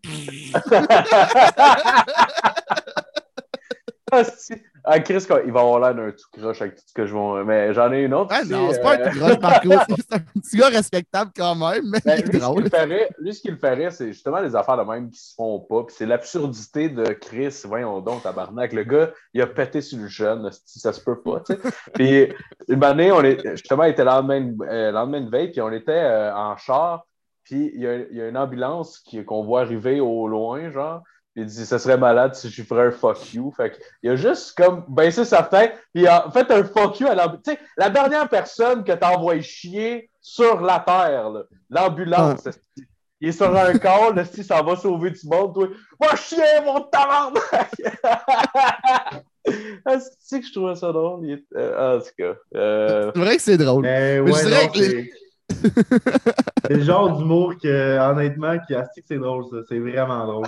Ah, 4.86 5.00
Chris, 5.00 5.24
il 5.46 5.52
va 5.52 5.60
avoir 5.60 5.80
l'air 5.80 5.94
d'un 5.94 6.10
tout 6.10 6.26
croche 6.38 6.60
avec 6.60 6.74
tout 6.76 6.82
ce 6.86 6.92
que 6.92 7.06
je 7.06 7.12
vois. 7.14 7.42
Mais 7.42 7.72
j'en 7.72 7.90
ai 7.90 8.02
une 8.02 8.12
autre. 8.12 8.34
Ah 8.34 8.44
non, 8.44 8.70
c'est 8.70 8.80
euh, 8.80 8.82
pas 8.82 8.94
un 8.94 9.10
tout 9.10 9.18
gros 9.18 9.40
Marco. 9.40 9.68
C'est 9.96 10.14
un 10.14 10.18
petit 10.20 10.56
gars 10.58 10.68
respectable 10.68 11.30
quand 11.34 11.54
même, 11.54 11.84
mais 11.90 12.00
Ben, 12.04 12.16
il 12.18 12.24
est 12.24 12.26
lui, 12.32 12.38
ce 12.38 12.44
drôle. 12.44 12.62
le 12.64 12.68
ferait, 12.68 13.08
lui, 13.18 13.32
ce 13.34 13.40
qui 13.40 13.48
le 13.50 13.56
ferait, 13.56 13.90
c'est 13.90 14.08
justement 14.12 14.40
les 14.40 14.54
affaires 14.54 14.76
de 14.76 14.82
même 14.90 15.08
qui 15.10 15.18
se 15.18 15.34
font 15.34 15.58
pas. 15.60 15.84
Puis 15.84 15.96
c'est 15.98 16.04
l'absurdité 16.06 16.90
de 16.90 17.04
Chris. 17.14 17.62
Voyons 17.64 18.00
donc, 18.00 18.22
tabarnak. 18.24 18.74
Le 18.74 18.84
gars, 18.84 19.10
il 19.32 19.40
a 19.40 19.46
pété 19.46 19.80
sur 19.80 19.98
le 19.98 20.06
jeune. 20.08 20.50
Ça 20.66 20.92
se 20.92 21.00
peut 21.00 21.20
pas, 21.22 21.40
tu 21.40 21.54
sais. 21.54 21.60
Puis 21.94 22.28
une 22.68 22.84
année, 22.84 23.10
on 23.10 23.22
est, 23.22 23.40
justement, 23.52 23.84
il 23.84 23.90
était 23.92 24.04
le 24.04 24.10
lendemain, 24.10 24.40
de- 24.42 24.64
euh, 24.68 24.92
lendemain 24.92 25.22
de 25.22 25.30
veille, 25.30 25.50
puis 25.50 25.62
on 25.62 25.72
était 25.72 25.92
euh, 25.92 26.34
en 26.34 26.56
char. 26.58 27.06
Puis 27.44 27.70
il 27.74 27.80
y, 27.82 27.86
a, 27.86 27.94
il 28.10 28.16
y 28.16 28.20
a 28.20 28.28
une 28.28 28.36
ambulance 28.36 29.02
qu'on 29.26 29.44
voit 29.44 29.62
arriver 29.62 30.00
au 30.00 30.28
loin, 30.28 30.70
genre. 30.70 31.02
Il 31.36 31.46
dit, 31.46 31.66
ça 31.66 31.78
serait 31.80 31.98
malade 31.98 32.34
si 32.34 32.48
je 32.48 32.60
lui 32.60 32.66
ferais 32.68 32.86
un 32.86 32.90
fuck 32.92 33.32
you. 33.34 33.52
Fait 33.56 33.70
que, 33.72 33.76
il 34.02 34.10
a 34.10 34.16
juste 34.16 34.56
comme 34.56 34.84
baissé 34.88 35.24
sa 35.24 35.42
tête, 35.42 35.74
puis 35.92 36.02
il 36.04 36.08
a 36.08 36.30
fait 36.32 36.48
un 36.52 36.62
fuck 36.64 37.00
you 37.00 37.08
à 37.08 37.14
l'ambulance. 37.14 37.42
Tu 37.44 37.52
sais, 37.52 37.58
la 37.76 37.90
dernière 37.90 38.28
personne 38.28 38.84
que 38.84 38.92
envoyé 39.04 39.42
chier 39.42 40.10
sur 40.20 40.60
la 40.60 40.78
terre, 40.80 41.30
là, 41.30 41.42
l'ambulance, 41.70 42.48
il 43.20 43.28
est 43.28 43.32
sur 43.32 43.56
un 43.56 43.72
call, 43.78 44.18
esti, 44.18 44.44
ça 44.44 44.62
va 44.62 44.76
sauver 44.76 45.10
du 45.10 45.26
monde, 45.26 45.54
toi? 45.54 45.68
Va 46.00 46.14
chier, 46.16 46.60
mon 46.64 46.80
tabarnak! 46.82 47.42
Ah, 49.84 49.98
c'est 50.20 50.40
que 50.40 50.46
je 50.46 50.52
trouvais 50.54 50.74
ça 50.74 50.90
drôle? 50.90 51.26
Il 51.26 51.32
est- 51.32 51.44
euh, 51.54 51.98
en 51.98 52.00
tout 52.00 52.08
cas. 52.18 52.32
euh, 52.54 53.10
C'est 53.14 53.20
vrai 53.20 53.36
que 53.36 53.42
c'est 53.42 53.58
drôle. 53.58 53.82
Mais 53.82 54.18
Mais 54.20 54.30
ouais, 54.32 54.40
je 54.42 54.46
dirais 54.48 54.64
non, 54.64 54.72
que 54.72 54.78
c'est 55.64 56.74
le 56.74 56.82
genre 56.82 57.16
d'humour 57.16 57.54
que, 57.62 57.98
honnêtement, 58.10 58.58
qui 58.66 58.74
a 58.74 58.82
que 58.82 58.88
c'est 59.06 59.18
drôle, 59.18 59.44
ça. 59.50 59.56
C'est 59.68 59.78
vraiment 59.78 60.26
drôle. 60.26 60.46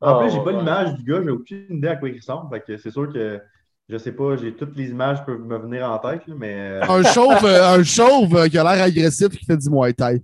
En 0.00 0.20
plus, 0.20 0.30
j'ai 0.30 0.38
Oh, 0.38 0.42
pas 0.42 0.52
ouais. 0.52 0.58
l'image 0.58 0.94
du 0.96 1.04
gars, 1.04 1.20
j'ai 1.22 1.30
aucune 1.30 1.66
idée 1.70 1.88
à 1.88 1.96
quoi 1.96 2.08
il 2.08 2.16
ressemble. 2.18 2.50
Fait 2.50 2.60
que 2.60 2.76
c'est 2.76 2.90
sûr 2.90 3.10
que 3.12 3.40
je 3.88 3.98
sais 3.98 4.12
pas, 4.12 4.36
j'ai 4.36 4.54
toutes 4.54 4.76
les 4.76 4.90
images 4.90 5.18
qui 5.20 5.24
peuvent 5.26 5.40
me 5.40 5.58
venir 5.58 5.90
en 5.90 5.98
tête, 5.98 6.26
là, 6.26 6.34
mais 6.38 6.54
euh, 6.54 6.82
Un 6.88 7.02
chauve, 7.02 7.44
euh, 7.44 7.74
un 7.78 7.82
chauve 7.82 8.34
euh, 8.36 8.48
qui 8.48 8.58
a 8.58 8.62
l'air 8.64 8.82
agressif 8.82 9.28
et 9.32 9.36
qui 9.36 9.44
fait 9.44 9.56
du 9.56 9.68
Muay 9.70 9.92
Thai. 9.92 10.22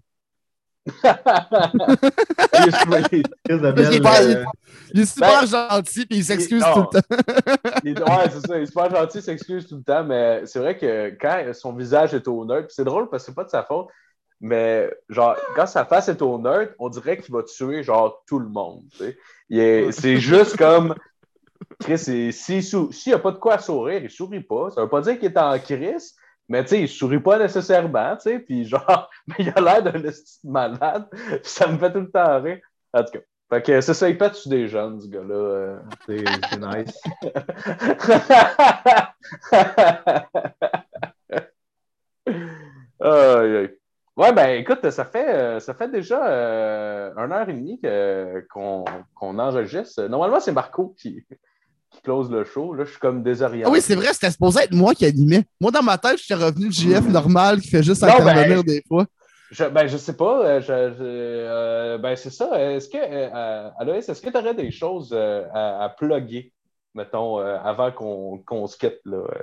Il 0.86 2.68
est 2.68 2.78
super- 2.78 3.04
euh, 3.50 4.44
Il 4.92 5.00
est 5.00 5.20
Ben, 5.20 5.46
gentil 5.46 6.02
et 6.02 6.16
il 6.16 6.24
s'excuse 6.24 6.64
tout 6.74 6.80
le 6.80 7.00
temps. 7.00 7.16
il 7.84 7.98
ouais, 7.98 8.30
c'est 8.30 8.46
ça. 8.46 8.56
Il 8.58 8.62
est 8.62 8.66
super 8.66 8.90
gentil, 8.90 9.18
il 9.18 9.22
s'excuse 9.22 9.66
tout 9.68 9.76
le 9.76 9.82
temps, 9.82 10.04
mais 10.04 10.42
c'est 10.46 10.58
vrai 10.58 10.76
que 10.76 11.10
quand 11.20 11.42
son 11.52 11.72
visage 11.72 12.14
est 12.14 12.26
au 12.28 12.44
neutre, 12.44 12.68
puis 12.68 12.74
c'est 12.74 12.84
drôle 12.84 13.08
parce 13.08 13.22
que 13.24 13.26
c'est 13.30 13.34
pas 13.34 13.44
de 13.44 13.50
sa 13.50 13.62
faute, 13.62 13.88
mais 14.40 14.90
genre, 15.08 15.36
quand 15.54 15.66
sa 15.66 15.84
face 15.84 16.08
est 16.08 16.22
au 16.22 16.38
neutre, 16.38 16.72
on 16.78 16.88
dirait 16.88 17.18
qu'il 17.18 17.34
va 17.34 17.42
tuer 17.42 17.82
genre 17.82 18.22
tout 18.26 18.38
le 18.38 18.48
monde. 18.48 18.82
C'est 19.90 20.16
juste 20.16 20.56
comme. 20.56 20.94
Chris, 21.78 21.98
s'il 21.98 22.62
n'y 23.06 23.12
a 23.12 23.18
pas 23.18 23.30
de 23.32 23.36
quoi 23.36 23.58
sourire, 23.58 24.02
il 24.02 24.10
sourit 24.10 24.40
pas. 24.40 24.70
Ça 24.70 24.80
veut 24.82 24.88
pas 24.88 25.02
dire 25.02 25.18
qu'il 25.18 25.30
est 25.30 25.38
en 25.38 25.58
crise, 25.58 26.14
mais 26.50 26.64
tu 26.64 26.70
sais, 26.70 26.80
il 26.82 26.88
sourit 26.88 27.20
pas 27.20 27.38
nécessairement, 27.38 28.16
tu 28.16 28.22
sais, 28.22 28.40
puis 28.40 28.64
genre, 28.66 29.08
mais 29.28 29.36
il 29.38 29.52
a 29.54 29.60
l'air 29.60 29.82
d'un 29.84 30.02
malade, 30.44 31.08
ça 31.44 31.68
me 31.68 31.78
fait 31.78 31.92
tout 31.92 32.00
le 32.00 32.10
temps 32.10 32.42
rire. 32.42 32.58
En 32.92 33.04
tout 33.04 33.12
cas, 33.12 33.20
fait 33.50 33.62
que 33.62 33.80
c'est 33.80 33.94
ça, 33.94 34.08
il 34.08 34.18
pète 34.18 34.48
des 34.48 34.66
jeunes, 34.66 35.00
ce 35.00 35.06
gars-là. 35.06 35.34
euh. 35.34 35.78
c'est 36.06 36.24
nice. 36.58 37.00
Aïe. 43.00 43.70
Ouais, 44.16 44.32
ben 44.32 44.60
écoute, 44.60 44.90
ça 44.90 45.04
fait, 45.04 45.28
euh, 45.34 45.60
ça 45.60 45.72
fait 45.72 45.88
déjà 45.88 46.26
euh, 46.26 47.14
une 47.16 47.32
heure 47.32 47.48
et 47.48 47.52
demie 47.54 47.80
qu'on 48.50 48.84
enregistre. 49.38 50.02
Normalement, 50.08 50.40
c'est 50.40 50.52
Marco 50.52 50.94
qui, 50.98 51.24
qui 51.90 52.00
close 52.02 52.30
le 52.30 52.44
show. 52.44 52.72
Là, 52.74 52.84
je 52.84 52.90
suis 52.90 53.00
comme 53.00 53.22
désorienté. 53.22 53.64
Ah 53.66 53.70
oui, 53.72 53.80
c'est 53.80 53.94
vrai, 53.96 54.12
c'était 54.12 54.30
supposé 54.30 54.60
être 54.62 54.72
moi 54.74 54.94
qui 54.94 55.04
animais. 55.04 55.44
Moi, 55.60 55.70
dans 55.70 55.82
ma 55.82 55.98
tête, 55.98 56.18
j'étais 56.18 56.34
revenu 56.42 56.66
le 56.66 56.72
JF 56.72 57.06
normal 57.08 57.60
qui 57.60 57.68
fait 57.68 57.82
juste 57.82 58.02
Non, 58.02 58.08
intervenir 58.08 58.58
ben- 58.58 58.62
des 58.62 58.82
fois. 58.86 59.06
Je, 59.50 59.64
ben, 59.64 59.86
je 59.88 59.96
sais 59.96 60.16
pas. 60.16 60.44
euh, 60.46 60.60
je- 60.60 60.66
je- 60.66 61.02
euh, 61.04 61.98
ben, 61.98 62.14
c'est 62.14 62.30
ça. 62.30 62.48
Est-ce 62.60 62.88
que, 62.88 62.98
euh, 62.98 63.68
Aloïs, 63.80 64.08
est-ce 64.08 64.22
que 64.22 64.30
tu 64.30 64.36
aurais 64.38 64.54
des 64.54 64.70
choses 64.70 65.10
euh, 65.12 65.42
à, 65.52 65.84
à 65.84 65.88
plugger, 65.88 66.52
mettons, 66.94 67.40
euh, 67.40 67.58
avant 67.64 67.90
qu'on 67.90 68.38
qu'on 68.46 68.66
se 68.68 68.76
quitte, 68.78 69.00
là? 69.04 69.16
euh? 69.16 69.42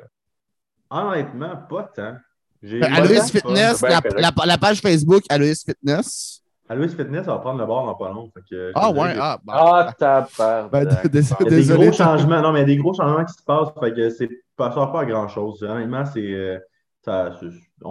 Honnêtement, 0.89 1.57
pas 1.69 1.91
tant. 1.93 2.15
Ben, 2.63 2.83
Aloïs. 2.93 3.29
Fitness, 3.29 3.81
ben 3.81 3.99
la- 4.15 4.31
la 4.45 4.57
page 4.57 4.79
Facebook 4.79 5.23
Aloïs 5.29 5.63
Fitness. 5.65 6.41
Aloïs 6.69 6.93
Fitness, 6.95 7.25
ça 7.25 7.31
va 7.33 7.39
prendre 7.39 7.59
le 7.59 7.65
bord 7.65 7.85
dans 7.85 7.95
pas 7.95 8.09
long. 8.11 8.29
fait 8.33 8.41
que, 8.49 8.71
Ah 8.75 8.91
ouais, 8.91 9.15
ah, 9.19 9.39
bon. 9.43 9.53
Ah, 9.55 9.93
tabarnak. 9.97 10.71
Ben, 10.71 10.85
d- 10.85 11.09
dés- 11.09 11.19
Il 11.39 11.43
y 11.43 11.47
a 11.47 11.49
des 11.49 11.55
désolé. 11.55 11.87
gros 11.87 11.91
changements. 11.97 12.41
Non, 12.41 12.51
mais 12.51 12.59
il 12.59 12.61
y 12.61 12.63
a 12.63 12.75
des 12.75 12.77
gros 12.77 12.93
changements 12.93 13.23
qui 13.25 13.33
se 13.33 13.43
passent. 13.43 13.69
Fait 13.79 13.93
que 13.93 14.09
c'est 14.09 14.29
pas, 14.55 14.69
ça 14.69 14.75
sert 14.75 14.91
pas 14.91 15.01
à 15.01 15.05
grand 15.05 15.27
chose. 15.27 15.63
Honnêtement, 15.63 16.05
c'est. 16.05 16.19
euh, 16.33 16.59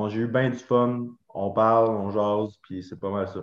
J'ai 0.09 0.19
eu 0.19 0.27
bien 0.27 0.51
du 0.51 0.59
fun. 0.59 1.07
On 1.35 1.51
parle, 1.51 1.91
on 1.91 2.11
jase, 2.11 2.57
puis 2.63 2.83
c'est 2.83 2.99
pas 3.01 3.11
mal 3.11 3.29
ça. 3.29 3.41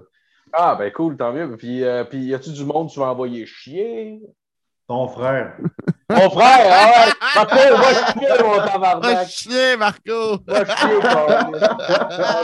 Ah, 0.52 0.76
ben 0.76 0.92
cool, 0.92 1.18
tant 1.18 1.34
mieux. 1.34 1.56
Puis, 1.58 1.84
euh, 1.84 2.04
puis 2.04 2.20
y 2.26 2.34
a-tu 2.36 2.52
du 2.52 2.64
monde 2.66 2.88
que 2.90 2.94
tu 2.94 3.00
vas 3.00 3.08
envoyer 3.08 3.46
chier? 3.46 4.22
Ton 4.88 5.08
frère. 5.08 5.58
Mon 6.10 6.30
frère, 6.30 6.68
ah 6.70 7.06
ouais! 7.08 7.14
Marco, 7.36 7.78
va 7.78 7.94
chier, 8.14 8.44
mon 8.44 8.60
Ah, 8.60 8.68
tabarnak! 8.68 9.28
Marco! 9.80 10.38
Va 10.46 10.66
chier. 10.66 11.00
Ah, 11.04 11.50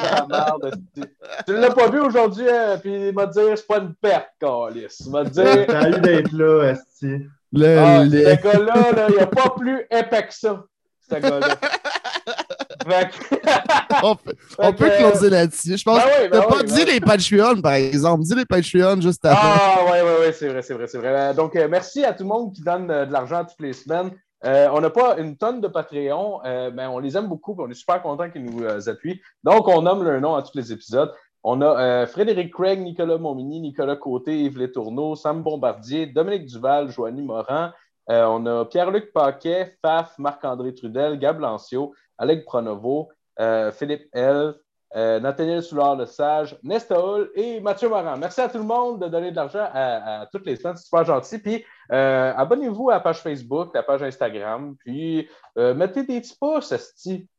la 0.01 0.26
merde, 0.28 0.66
esti. 0.74 1.10
Tu 1.45 1.53
l'as 1.57 1.72
pas 1.72 1.89
vu 1.89 1.99
aujourd'hui, 1.99 2.49
hein? 2.49 2.78
puis 2.82 3.10
il 3.10 3.14
m'a 3.14 3.26
dit 3.26 3.39
c'est 3.55 3.68
pas 3.68 3.78
une 3.80 3.93
perte, 3.95 4.30
Calis. 4.39 4.95
Il 5.05 5.12
m'a 5.12 5.24
dit 5.24 5.41
T'as 5.68 5.89
eu 5.89 5.99
d'être 5.99 6.32
là, 6.32 6.72
Esti. 6.72 7.28
Le, 7.51 7.78
ah, 7.80 8.03
le- 8.03 8.10
ce 8.12 8.41
gars-là, 8.43 8.91
là, 8.95 9.05
il 9.10 9.16
n'y 9.16 9.22
a 9.22 9.28
pas 9.28 9.49
plus 9.57 9.86
épais 9.91 10.28
que 10.28 10.34
ça, 10.34 10.64
ce 11.10 11.16
gars-là. 11.16 11.47
On 14.03 14.15
peut, 14.15 14.34
on 14.57 14.71
closer 14.73 15.30
là-dessus. 15.30 15.77
Je 15.77 15.84
pense 15.84 15.97
Ben 15.97 16.05
oui, 16.23 16.30
ben 16.30 16.39
T'as 16.39 16.47
pas 16.47 16.57
oui, 16.57 16.63
dit 16.65 16.86
ben- 16.86 16.93
les 16.93 16.99
Patreons, 16.99 17.61
par 17.61 17.73
exemple. 17.73 18.23
Dis 18.23 18.36
les 18.36 18.45
Patreons 18.45 19.01
juste 19.01 19.25
avant. 19.25 19.38
Ah, 19.41 19.80
ouais, 19.86 20.01
ouais, 20.01 20.19
ouais, 20.21 20.32
c'est 20.32 20.47
vrai, 20.47 20.61
c'est 20.61 20.73
vrai, 20.73 20.88
c'est 20.88 20.97
vrai. 20.97 21.09
Euh, 21.09 21.34
Donc, 21.34 21.55
euh, 21.55 21.67
merci 21.69 22.05
à 22.05 22.13
tout 22.13 22.23
le 22.23 22.30
monde 22.30 22.53
qui 22.53 22.61
donne 22.61 22.89
euh, 22.89 23.05
de 23.05 23.11
l'argent 23.11 23.43
toutes 23.43 23.59
les 23.59 23.73
semaines. 23.73 24.11
Euh, 24.45 24.69
on 24.71 24.80
n'a 24.80 24.89
pas 24.89 25.17
une 25.17 25.36
tonne 25.36 25.59
de 25.59 25.67
Patreon, 25.67 26.39
mais 26.73 26.86
on 26.86 26.99
les 26.99 27.17
aime 27.17 27.27
beaucoup, 27.27 27.55
puis 27.55 27.65
on 27.67 27.69
est 27.69 27.73
super 27.73 28.01
contents 28.01 28.30
qu'ils 28.30 28.45
nous 28.45 28.63
appuient. 28.88 29.19
Donc, 29.43 29.67
on 29.67 29.82
nomme 29.82 30.03
leur 30.03 30.21
nom 30.21 30.36
à 30.36 30.41
tous 30.43 30.55
les 30.55 30.71
épisodes. 30.71 31.11
On 31.43 31.61
a 31.61 32.05
Frédéric 32.07 32.53
Craig, 32.53 32.80
Nicolas 32.80 33.17
Montmini, 33.17 33.59
Nicolas 33.59 33.97
Côté, 33.97 34.43
Yves 34.43 34.57
Létourneau, 34.57 35.15
Sam 35.17 35.43
Bombardier, 35.43 36.05
Dominique 36.05 36.45
Duval, 36.45 36.89
Joanie 36.89 37.21
Morin. 37.21 37.73
Euh, 38.09 38.25
on 38.27 38.45
a 38.45 38.65
Pierre-Luc 38.65 39.13
Paquet, 39.13 39.75
Faf, 39.84 40.17
Marc-André 40.17 40.73
Trudel, 40.73 41.19
Gab 41.19 41.39
Lancio, 41.39 41.93
Alec 42.20 42.45
Pronovo, 42.45 43.09
euh, 43.39 43.72
Philippe 43.72 44.07
L., 44.13 44.55
Nathaniel 44.95 45.61
Soulard-Le-Sage, 45.61 46.57
Nesta 46.63 46.99
Hull 46.99 47.30
et 47.36 47.59
Mathieu 47.59 47.89
Morin. 47.89 48.17
Merci 48.17 48.41
à 48.41 48.49
tout 48.49 48.57
le 48.57 48.63
monde 48.63 48.99
de 48.99 49.07
donner 49.07 49.30
de 49.30 49.36
l'argent 49.36 49.70
à, 49.72 50.26
toutes 50.32 50.47
les 50.47 50.55
semaines. 50.55 50.78
C'est 50.78 50.86
super 50.86 51.05
gentil. 51.05 51.38
Puis 51.38 51.63
abonnez-vous 51.89 52.89
à 52.89 52.93
la 52.93 52.99
page 52.99 53.22
Facebook, 53.22 53.70
la 53.76 53.84
page 53.84 54.01
Instagram. 54.01 54.76
Puis 54.84 55.30
mettez 55.55 56.03
des 56.05 56.20
petits 56.22 56.36
pouces, 56.41 56.74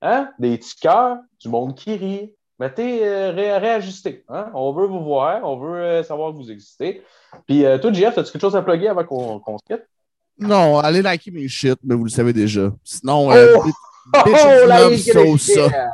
hein? 0.00 0.30
des 0.38 0.58
petits 0.58 0.76
cœurs, 0.76 1.16
du 1.40 1.48
monde 1.48 1.74
qui 1.74 1.96
rit, 1.96 2.32
mettez, 2.60 3.04
euh, 3.04 3.32
réajustez. 3.32 4.22
Hein? 4.28 4.50
On 4.54 4.72
veut 4.72 4.86
vous 4.86 5.02
voir, 5.02 5.42
on 5.42 5.56
veut 5.56 5.80
euh, 5.80 6.02
savoir 6.04 6.30
que 6.30 6.36
vous 6.36 6.52
existez. 6.52 7.02
Puis 7.46 7.64
euh, 7.64 7.78
toi, 7.78 7.92
Jeff, 7.92 8.16
as-tu 8.16 8.30
quelque 8.30 8.42
chose 8.42 8.54
à 8.54 8.62
plugger 8.62 8.88
avant 8.88 9.04
qu'on 9.04 9.58
se 9.58 9.64
quitte? 9.64 9.84
Non, 10.38 10.78
allez 10.78 11.02
liker 11.02 11.30
mes 11.30 11.48
shit, 11.48 11.78
mais 11.82 11.94
vous 11.94 12.04
le 12.04 12.10
savez 12.10 12.32
déjà. 12.32 12.70
Sinon, 12.84 13.30
oh! 13.30 13.62
Euh, 14.14 14.22
bitches 14.24 14.62
oh, 14.62 14.66
love 14.66 14.96
Sosa. 14.96 15.90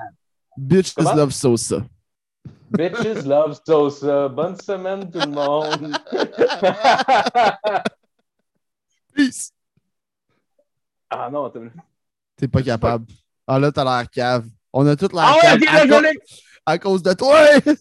Bitches 0.56 1.14
love 1.14 1.32
Sosa. 1.32 1.86
Bitches 2.70 3.26
love 3.26 3.60
Sosa. 3.66 4.28
Bonne 4.28 4.56
semaine, 4.60 5.10
tout 5.10 5.20
le 5.20 5.26
monde. 5.26 5.96
Peace. 9.14 9.52
Ah 11.08 11.30
non, 11.30 11.52
t'es 12.36 12.48
pas 12.48 12.62
capable. 12.62 13.06
Ah 13.46 13.58
là, 13.58 13.70
t'as 13.70 13.84
l'air 13.84 14.10
cave. 14.10 14.46
On 14.72 14.86
a 14.86 14.96
toute 14.96 15.12
la 15.12 15.22
ah 15.22 15.56
ouais, 15.56 16.12
à 16.66 16.78
cause 16.78 17.02
de 17.02 17.12
toi! 17.12 17.38